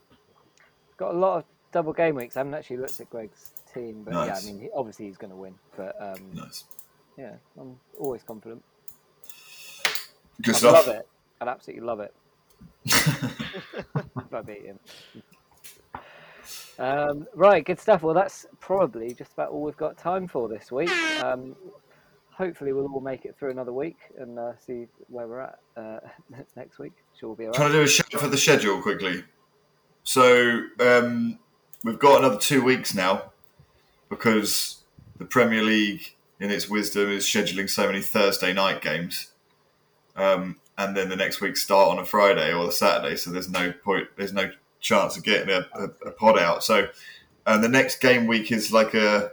Got 0.97 1.15
a 1.15 1.19
lot 1.19 1.39
of 1.39 1.45
double 1.73 1.93
game 1.93 2.15
weeks. 2.15 2.37
I 2.37 2.41
haven't 2.41 2.55
actually 2.55 2.79
looked 2.79 2.99
at 3.01 3.11
Greg's 3.11 3.53
team, 3.73 4.03
but 4.05 4.15
yeah, 4.15 4.35
I 4.35 4.41
mean, 4.47 4.61
he, 4.61 4.69
obviously 4.75 5.07
he's 5.07 5.19
going 5.19 5.31
to 5.31 5.37
win. 5.37 5.55
But 5.77 5.95
um, 6.01 6.31
Nice, 6.33 6.65
yeah, 7.19 7.35
I'm 7.61 7.77
always 7.99 8.23
confident. 8.23 8.63
good 10.43 10.55
I 10.55 10.59
stuff. 10.59 10.73
love 10.87 10.89
it. 10.97 11.09
I'd 11.41 11.49
absolutely 11.49 11.85
love 11.87 12.01
it 12.01 12.15
if 12.85 14.33
I 14.33 14.41
beat 14.41 14.65
him. 14.65 14.79
Um, 16.79 17.27
right, 17.35 17.65
good 17.65 17.81
stuff. 17.81 18.03
Well, 18.03 18.15
that's 18.15 18.47
probably 18.61 19.13
just 19.15 19.33
about 19.33 19.51
all 19.51 19.63
we've 19.63 19.77
got 19.77 19.97
time 19.99 20.29
for 20.29 20.49
this 20.49 20.71
week. 20.73 20.91
Um, 21.23 21.57
hopefully, 22.37 22.73
we'll 22.73 22.87
all 22.87 23.01
make 23.01 23.25
it 23.25 23.37
through 23.39 23.51
another 23.51 23.73
week 23.73 23.97
and 24.19 24.39
uh, 24.39 24.53
see 24.59 24.87
where 25.09 25.27
we're 25.27 25.41
at 25.41 25.59
uh, 25.77 25.99
next 26.57 26.79
week. 26.79 26.93
Sure, 27.19 27.31
we'll 27.31 27.37
be 27.37 27.47
all 27.47 27.53
Trying 27.53 27.69
right. 27.69 27.73
to 27.73 27.79
do 27.79 27.85
a 27.85 27.89
shout 27.89 28.13
for 28.13 28.29
the 28.29 28.37
schedule 28.37 28.81
quickly. 28.83 29.25
So 30.05 30.63
um, 30.81 31.39
we've 31.83 31.99
got 31.99 32.21
another 32.21 32.39
two 32.39 32.63
weeks 32.63 32.95
now 32.95 33.33
because 34.09 34.85
the 35.19 35.25
Premier 35.25 35.63
League, 35.63 36.15
in 36.39 36.51
its 36.51 36.69
wisdom, 36.69 37.11
is 37.11 37.25
scheduling 37.25 37.69
so 37.69 37.87
many 37.87 38.03
Thursday 38.03 38.53
night 38.53 38.83
games, 38.83 39.33
um, 40.15 40.61
and 40.79 40.97
then 40.97 41.09
the 41.09 41.17
next 41.17 41.41
week 41.41 41.57
start 41.57 41.89
on 41.89 41.99
a 41.99 42.05
Friday 42.05 42.53
or 42.53 42.69
a 42.69 42.73
Saturday. 42.73 43.17
So 43.17 43.31
there's 43.31 43.51
no 43.51 43.73
point. 43.73 44.09
There's 44.17 44.33
no 44.33 44.51
chance 44.81 45.17
of 45.17 45.25
getting 45.25 45.49
a, 45.49 45.67
a, 45.75 45.85
a 46.09 46.11
pod 46.13 46.39
out. 46.39 46.63
So 46.63 46.89
and 47.47 47.63
the 47.63 47.69
next 47.69 48.01
game 48.01 48.27
week 48.27 48.51
is 48.51 48.73
like 48.73 48.93
a 48.95 49.31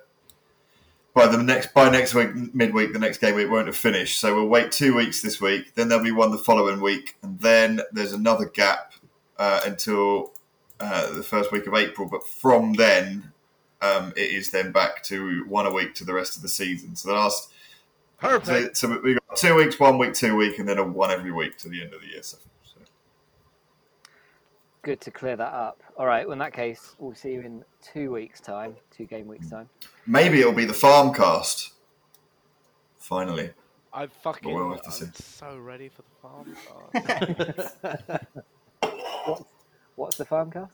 by 1.14 1.28
the 1.28 1.42
next 1.42 1.74
by 1.74 1.90
next 1.90 2.14
week 2.14 2.34
midweek 2.54 2.94
the 2.94 3.00
next 3.00 3.20
game 3.20 3.36
week 3.36 3.50
won't 3.50 3.68
have 3.68 3.78
finished. 3.78 4.20
So 4.20 4.36
we'll 4.36 4.48
wait 4.48 4.72
two 4.72 4.96
weeks 4.96 5.22
this 5.22 5.40
week. 5.40 5.76
Then 5.76 5.88
there'll 5.88 6.04
be 6.04 6.12
one 6.12 6.32
the 6.32 6.38
following 6.38 6.82
week. 6.82 7.16
And 7.22 7.40
then 7.40 7.82
there's 7.92 8.14
another 8.14 8.46
gap 8.46 8.94
uh, 9.38 9.62
until 9.66 10.34
uh, 10.80 11.14
the 11.14 11.24
first 11.24 11.52
week 11.52 11.68
of 11.68 11.76
april. 11.76 12.08
But 12.10 12.28
from 12.28 12.74
then 12.74 13.32
um, 13.82 14.14
it 14.16 14.32
is 14.32 14.52
then 14.52 14.72
back 14.72 15.04
to 15.04 15.46
one 15.48 15.66
a 15.66 15.72
week 15.72 15.94
to 15.96 16.06
the 16.06 16.14
rest 16.14 16.36
of 16.36 16.42
the 16.42 16.50
season. 16.50 16.96
So 16.96 17.10
the 17.10 17.16
last 17.16 17.52
Perfect. 18.18 18.78
so, 18.78 18.88
so 18.88 19.00
we've 19.04 19.20
got 19.28 19.38
two 19.38 19.56
weeks 19.56 19.80
one 19.80 19.98
week 19.98 20.14
two 20.14 20.36
week 20.36 20.58
and 20.58 20.68
then 20.68 20.78
a 20.78 20.84
one 20.84 21.12
every 21.12 21.32
week 21.32 21.58
to 21.60 21.70
the 21.70 21.82
end 21.82 21.94
of 21.94 22.02
the 22.02 22.08
year. 22.08 22.24
So. 22.24 22.38
Good 24.84 25.00
to 25.02 25.12
clear 25.12 25.36
that 25.38 25.54
up. 25.54 25.82
All 25.98 26.06
right, 26.06 26.26
well, 26.28 26.34
in 26.34 26.40
that 26.40 26.54
case, 26.54 26.96
we'll 27.00 27.16
see 27.16 27.32
you 27.34 27.40
in 27.42 27.64
two 27.82 28.12
weeks' 28.12 28.42
time, 28.42 28.76
two 28.96 29.06
game 29.06 29.28
weeks' 29.28 29.50
time. 29.50 29.70
maybe 30.06 30.40
it'll 30.42 30.52
be 30.54 30.66
the 30.66 30.74
farm 30.74 31.14
cast 31.14 31.72
finally 33.00 33.52
I 33.94 34.08
fucking. 34.08 34.54
Well, 34.54 34.66
we'll 34.70 34.74
have 34.76 34.82
to 34.84 34.88
I'm 35.06 35.14
see. 35.14 35.24
so 35.24 35.58
ready 35.58 35.90
for 35.90 36.02
the 36.02 36.10
farm. 36.22 37.06
cast. 37.08 37.76
What's 39.96 40.18
the 40.18 40.26
farmcast? 40.26 40.70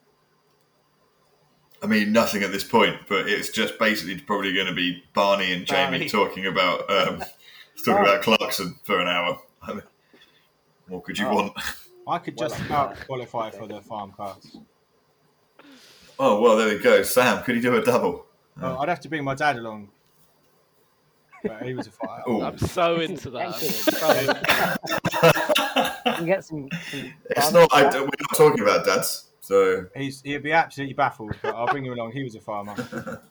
I 1.84 1.88
mean, 1.88 2.12
nothing 2.12 2.44
at 2.44 2.52
this 2.52 2.64
point, 2.64 2.96
but 3.08 3.28
it's 3.30 3.50
just 3.50 3.78
basically 3.80 4.20
probably 4.20 4.54
going 4.54 4.68
to 4.68 4.74
be 4.74 5.04
Barney 5.14 5.52
and 5.54 5.66
Jamie 5.66 5.92
Barney. 5.98 6.10
talking 6.10 6.46
about 6.48 6.90
um, 6.90 7.24
talking 7.86 8.02
about 8.06 8.22
Clarkson 8.22 8.80
for 8.84 9.00
an 9.00 9.08
hour. 9.08 9.40
I 9.62 9.74
mean, 9.74 9.84
what 10.88 11.04
could 11.04 11.18
you 11.20 11.28
Oh. 11.28 11.36
want? 11.36 11.54
I 12.10 12.20
could 12.20 12.38
just 12.38 12.60
about 12.62 12.96
qualify 13.06 13.50
for 13.52 13.68
the 13.68 13.82
farm 13.82 14.14
cast. 14.18 14.58
Oh 16.18 16.42
well, 16.42 16.58
there 16.58 16.68
we 16.68 16.80
go. 16.80 17.02
Sam, 17.04 17.44
could 17.44 17.56
you 17.56 17.62
do 17.62 17.76
a 17.78 17.82
double? 17.84 18.26
Oh, 18.62 18.78
I'd 18.80 18.90
have 18.90 19.00
to 19.02 19.10
bring 19.10 19.24
my 19.24 19.36
dad 19.36 19.56
along. 19.58 19.90
But 21.44 21.64
he 21.64 21.74
was 21.74 21.88
a 21.88 21.92
fighter. 21.92 22.24
Oh, 22.28 22.42
I'm 22.42 22.58
so 22.58 23.00
into 23.00 23.30
that. 23.30 23.56
You 26.20 26.26
get 26.26 26.44
some. 26.44 26.68
some 26.92 27.14
it's 27.30 27.52
not. 27.54 27.70
I, 27.74 27.84
chat. 27.84 27.94
we're 28.02 28.02
not 28.02 28.36
talking 28.36 28.62
about 28.62 28.86
dads. 28.86 29.26
So 29.40 29.86
He's, 29.96 30.22
he'd 30.22 30.44
be 30.44 30.52
absolutely 30.52 30.94
baffled, 30.94 31.36
but 31.42 31.56
I'll 31.56 31.68
bring 31.68 31.86
him 31.86 31.94
along. 31.94 32.12
He 32.12 32.24
was 32.24 32.36
a 32.36 32.42
farmer. 32.42 32.76
That 32.76 33.22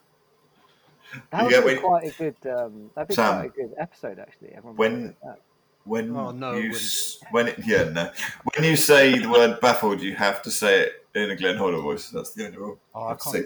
You 1.32 1.44
would 1.44 1.50
get 1.50 1.60
be 1.60 1.66
when- 1.74 1.80
quite 1.82 2.04
a 2.04 2.10
good. 2.18 2.36
Um, 2.50 2.90
that'd 2.94 3.08
be 3.08 3.14
Sam, 3.14 3.34
quite 3.40 3.46
a 3.46 3.48
good 3.50 3.74
episode, 3.78 4.18
actually. 4.18 4.50
Everyone 4.54 4.76
when- 4.76 5.04
like 5.06 5.20
that. 5.22 5.40
When 5.88 6.14
Oh, 6.16 6.30
no, 6.32 6.52
you 6.54 6.70
wouldn't. 6.70 7.18
when 7.30 7.48
it, 7.48 7.58
yeah 7.66 7.84
no 7.84 8.10
when 8.54 8.64
you 8.68 8.76
say 8.76 9.18
the 9.18 9.28
word 9.28 9.58
baffled, 9.60 10.00
you 10.02 10.14
have 10.14 10.42
to 10.42 10.50
say 10.50 10.80
it 10.82 11.06
in 11.14 11.30
a 11.30 11.36
Glenn 11.36 11.56
Hoddle 11.56 11.82
voice. 11.82 12.10
That's 12.10 12.32
the 12.32 12.46
only 12.46 12.58
rule. 12.58 12.78
Oh, 12.94 13.04
I 13.08 13.14
can't. 13.14 13.22
say, 13.22 13.44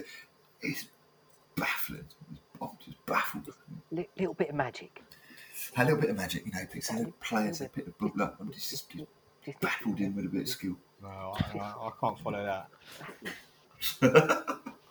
It's 0.61 0.85
baffling. 1.55 2.05
He's 2.29 2.39
bombed, 2.59 2.77
he's 2.85 2.95
baffled. 3.05 3.49
Li- 3.91 4.09
little 4.17 4.33
bit 4.33 4.49
of 4.49 4.55
magic. 4.55 5.01
A 5.77 5.83
little 5.85 5.99
bit 5.99 6.09
of 6.09 6.17
magic, 6.17 6.45
you 6.45 6.51
know. 6.51 6.65
Picks 6.71 6.91
a 6.91 6.97
little 6.97 7.13
players, 7.21 7.59
they 7.59 7.67
pick 7.67 7.85
the 7.85 7.91
book 7.91 8.19
up, 8.19 8.39
and 8.41 8.53
he's 8.53 8.69
just 8.69 8.89
Just- 9.45 9.59
baffled 9.61 9.99
in 9.99 10.15
with 10.15 10.25
a 10.25 10.29
bit 10.29 10.41
of 10.41 10.49
skill. 10.49 10.75
No, 11.01 11.07
I, 11.09 11.57
I, 11.57 11.87
I 11.87 11.91
can't 11.99 12.19
follow 12.19 12.43
that. 12.43 12.67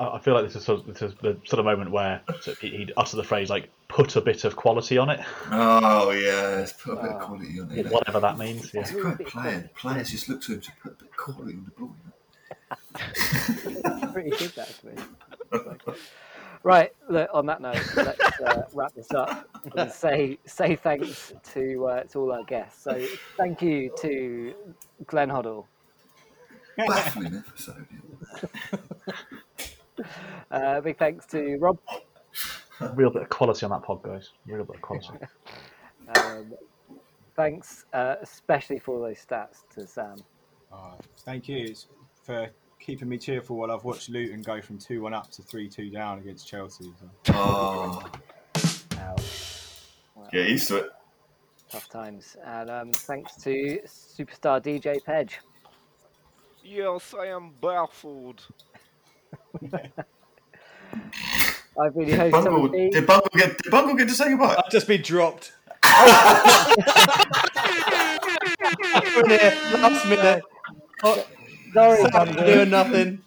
I- 0.01 0.19
feel 0.23 0.35
like 0.35 0.45
this 0.45 0.57
is, 0.57 0.65
sort 0.65 0.81
of, 0.81 0.87
this 0.87 1.03
is 1.03 1.15
the 1.23 1.37
sort 1.45 1.59
of 1.61 1.65
moment 1.65 1.91
where 1.91 2.21
he- 2.61 2.71
he'd 2.77 2.93
utter 2.97 3.17
the 3.17 3.25
phrase 3.25 3.51
like 3.51 3.71
"put 3.89 4.17
a 4.17 4.21
bit 4.21 4.45
of 4.45 4.57
quality 4.57 4.99
on 4.99 5.11
it," 5.11 5.21
Oh 5.51 6.11
yes, 6.11 6.73
put 6.73 6.93
a 6.99 7.03
bit 7.03 7.11
Oh. 7.13 7.17
of 7.17 7.23
quality 7.23 7.61
on 7.61 7.71
it. 7.73 7.87
whatever 7.91 8.21
that 8.21 8.37
means. 8.39 8.73
Yeah. 8.75 8.81
It's 8.83 8.91
quite 8.93 9.27
player. 9.27 9.71
Players 9.77 10.11
just 10.11 10.29
look 10.29 10.41
to 10.43 10.55
him 10.55 10.61
to 10.61 10.71
put 10.83 10.93
a 10.93 10.95
bit 10.97 11.09
of 11.11 11.17
quality 11.17 11.55
on 11.55 11.65
the 11.65 11.71
ball. 11.81 11.95
Pretty 14.13 14.31
good, 14.31 14.53
actually. 14.59 14.95
Right. 16.65 16.93
Look, 17.09 17.29
on 17.35 17.47
that 17.47 17.61
note, 17.61 17.83
let's 17.97 18.41
uh, 18.41 18.63
wrap 18.73 18.95
this 18.95 19.11
up 19.13 19.49
and 19.77 19.91
say 19.91 20.39
say 20.47 20.77
thanks 20.77 21.33
to 21.55 21.87
uh, 21.87 22.03
to 22.05 22.21
all 22.21 22.31
our 22.31 22.45
guests. 22.45 22.85
So 22.85 23.05
thank 23.37 23.61
you 23.63 23.93
to 23.99 24.55
Glenn 25.07 25.29
Hoddle, 25.29 25.65
Baffling 26.79 27.35
episode. 27.45 27.85
uh, 30.51 30.81
big 30.81 30.99
thanks 30.99 31.27
to 31.27 31.57
Rob, 31.59 31.79
Real 32.95 33.11
bit 33.11 33.23
of 33.23 33.29
quality 33.29 33.65
on 33.65 33.71
that 33.71 33.83
pod, 33.83 34.03
guys. 34.03 34.31
Real 34.47 34.65
bit 34.65 34.77
of 34.77 34.83
quality. 34.83 35.09
um, 36.17 36.53
thanks 37.37 37.85
uh, 37.93 38.17
especially 38.21 38.79
for 38.79 39.01
those 39.01 39.25
stats 39.25 39.63
to 39.75 39.87
Sam. 39.87 40.17
Oh, 40.73 40.95
thank 41.21 41.49
you 41.49 41.75
for 42.23 42.49
keeping 42.81 43.09
me 43.09 43.19
cheerful 43.19 43.57
while 43.57 43.71
I've 43.71 43.85
watched 43.85 44.09
Luton 44.09 44.43
go 44.43 44.61
from 44.61 44.79
2 44.79 45.03
1 45.03 45.15
up 45.15 45.31
to 45.33 45.43
3 45.43 45.69
2 45.69 45.91
down 45.91 46.19
against 46.19 46.49
Chelsea. 46.49 46.93
So. 47.01 47.33
Oh, 47.35 48.03
Ouch. 48.99 49.59
Well, 50.15 50.29
get 50.33 50.49
used 50.49 50.69
to 50.69 50.77
it. 50.77 50.91
tough 51.71 51.89
times. 51.89 52.37
And 52.45 52.71
um, 52.71 52.93
thanks 52.93 53.37
to 53.37 53.81
superstar 53.87 54.61
DJ 54.61 55.03
Pedge. 55.05 55.39
Yes, 56.65 57.15
I 57.19 57.27
am 57.27 57.51
baffled. 57.61 58.47
I've 61.81 61.95
been 61.95 62.09
your 62.09 62.17
host, 62.19 62.35
Tommy 62.35 62.51
Bungle, 62.51 62.69
did 62.91 63.07
Bungle 63.07 63.31
get? 63.35 63.59
Did 63.63 63.71
Bungle 63.71 63.95
get 63.97 64.09
to 64.09 64.15
say 64.15 64.29
goodbye? 64.31 64.57
I've 64.59 64.71
just 64.71 64.87
been 64.87 65.03
dropped. 65.03 65.53
Last 68.73 70.07
minute. 70.09 70.43
Oh, 71.05 71.27
Sorry, 71.73 72.11
Bungle. 72.11 72.45
doing 72.47 72.71
nothing. 72.71 73.23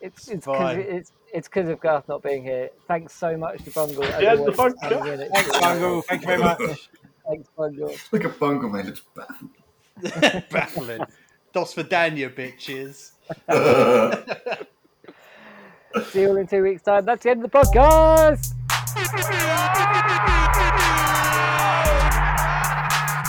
It's 0.00 0.28
it's 0.28 0.46
because 0.46 0.76
it's 0.78 1.12
it's 1.32 1.48
because 1.48 1.68
of 1.68 1.80
Garth 1.80 2.08
not 2.08 2.22
being 2.22 2.42
here. 2.44 2.70
Thanks 2.88 3.14
so 3.14 3.36
much 3.36 3.62
to 3.64 3.70
Bungle. 3.70 4.04
as 4.04 4.22
Yeah, 4.22 4.34
the 4.36 4.40
always, 4.42 4.56
Bungle. 4.56 4.78
for 4.80 4.88
coming 4.98 5.12
in. 5.14 5.20
It's 5.20 5.32
Thanks, 5.34 5.58
Bungle. 5.60 6.02
Thank 6.02 6.20
you 6.22 6.26
very 6.28 6.38
much. 6.42 6.88
Thanks, 7.28 7.48
Bungle. 7.56 7.94
Look 8.12 8.24
at 8.24 8.38
Bungle, 8.38 8.68
man. 8.70 8.86
Looks 8.86 9.02
baffled. 9.14 9.50
Baffling. 10.50 11.00
Dos 11.56 11.72
for 11.72 11.84
Dania, 11.84 12.28
bitches. 12.28 13.12
See 16.12 16.20
you 16.20 16.28
all 16.28 16.36
in 16.36 16.46
two 16.46 16.62
weeks' 16.62 16.82
time. 16.82 17.06
That's 17.06 17.22
the 17.22 17.30
end 17.30 17.42
of 17.42 17.50
the 17.50 17.58
podcast. 17.58 18.52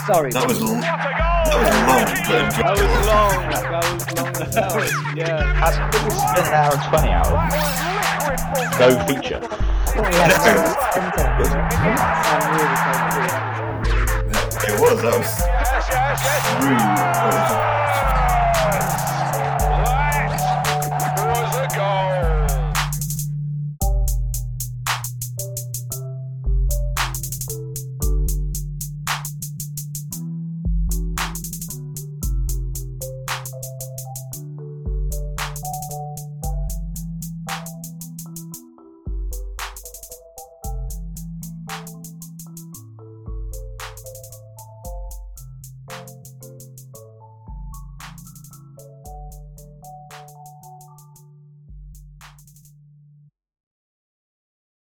Sorry, 0.07 0.29
That 0.31 0.45
was 0.45 0.61
long. 0.61 0.81
That 0.81 1.55
was 1.55 1.71
long. 1.87 2.05
That 2.27 2.75
was 2.75 3.07
long. 3.07 3.31
That 3.47 3.93
was 3.93 4.03
long 4.19 4.35
as 4.43 4.55
hell. 4.55 4.75
Yeah. 5.15 5.53
Has 5.63 5.75
it 5.77 5.83
an 6.37 6.53
hour 6.53 6.73
and 6.75 6.83
twenty 6.83 7.11
hours. 7.15 7.53
of 8.73 8.77
no 8.77 8.89
feature? 9.07 9.39
Yeah, 9.95 10.27
Sam 10.43 10.57
really 10.59 10.75
came 10.91 11.07
through. 11.37 11.55
It 14.67 14.75
was. 14.81 14.97
That 15.01 15.15
was 15.15 15.31
rude. 16.61 16.75
That 16.75 17.31
was 17.31 18.16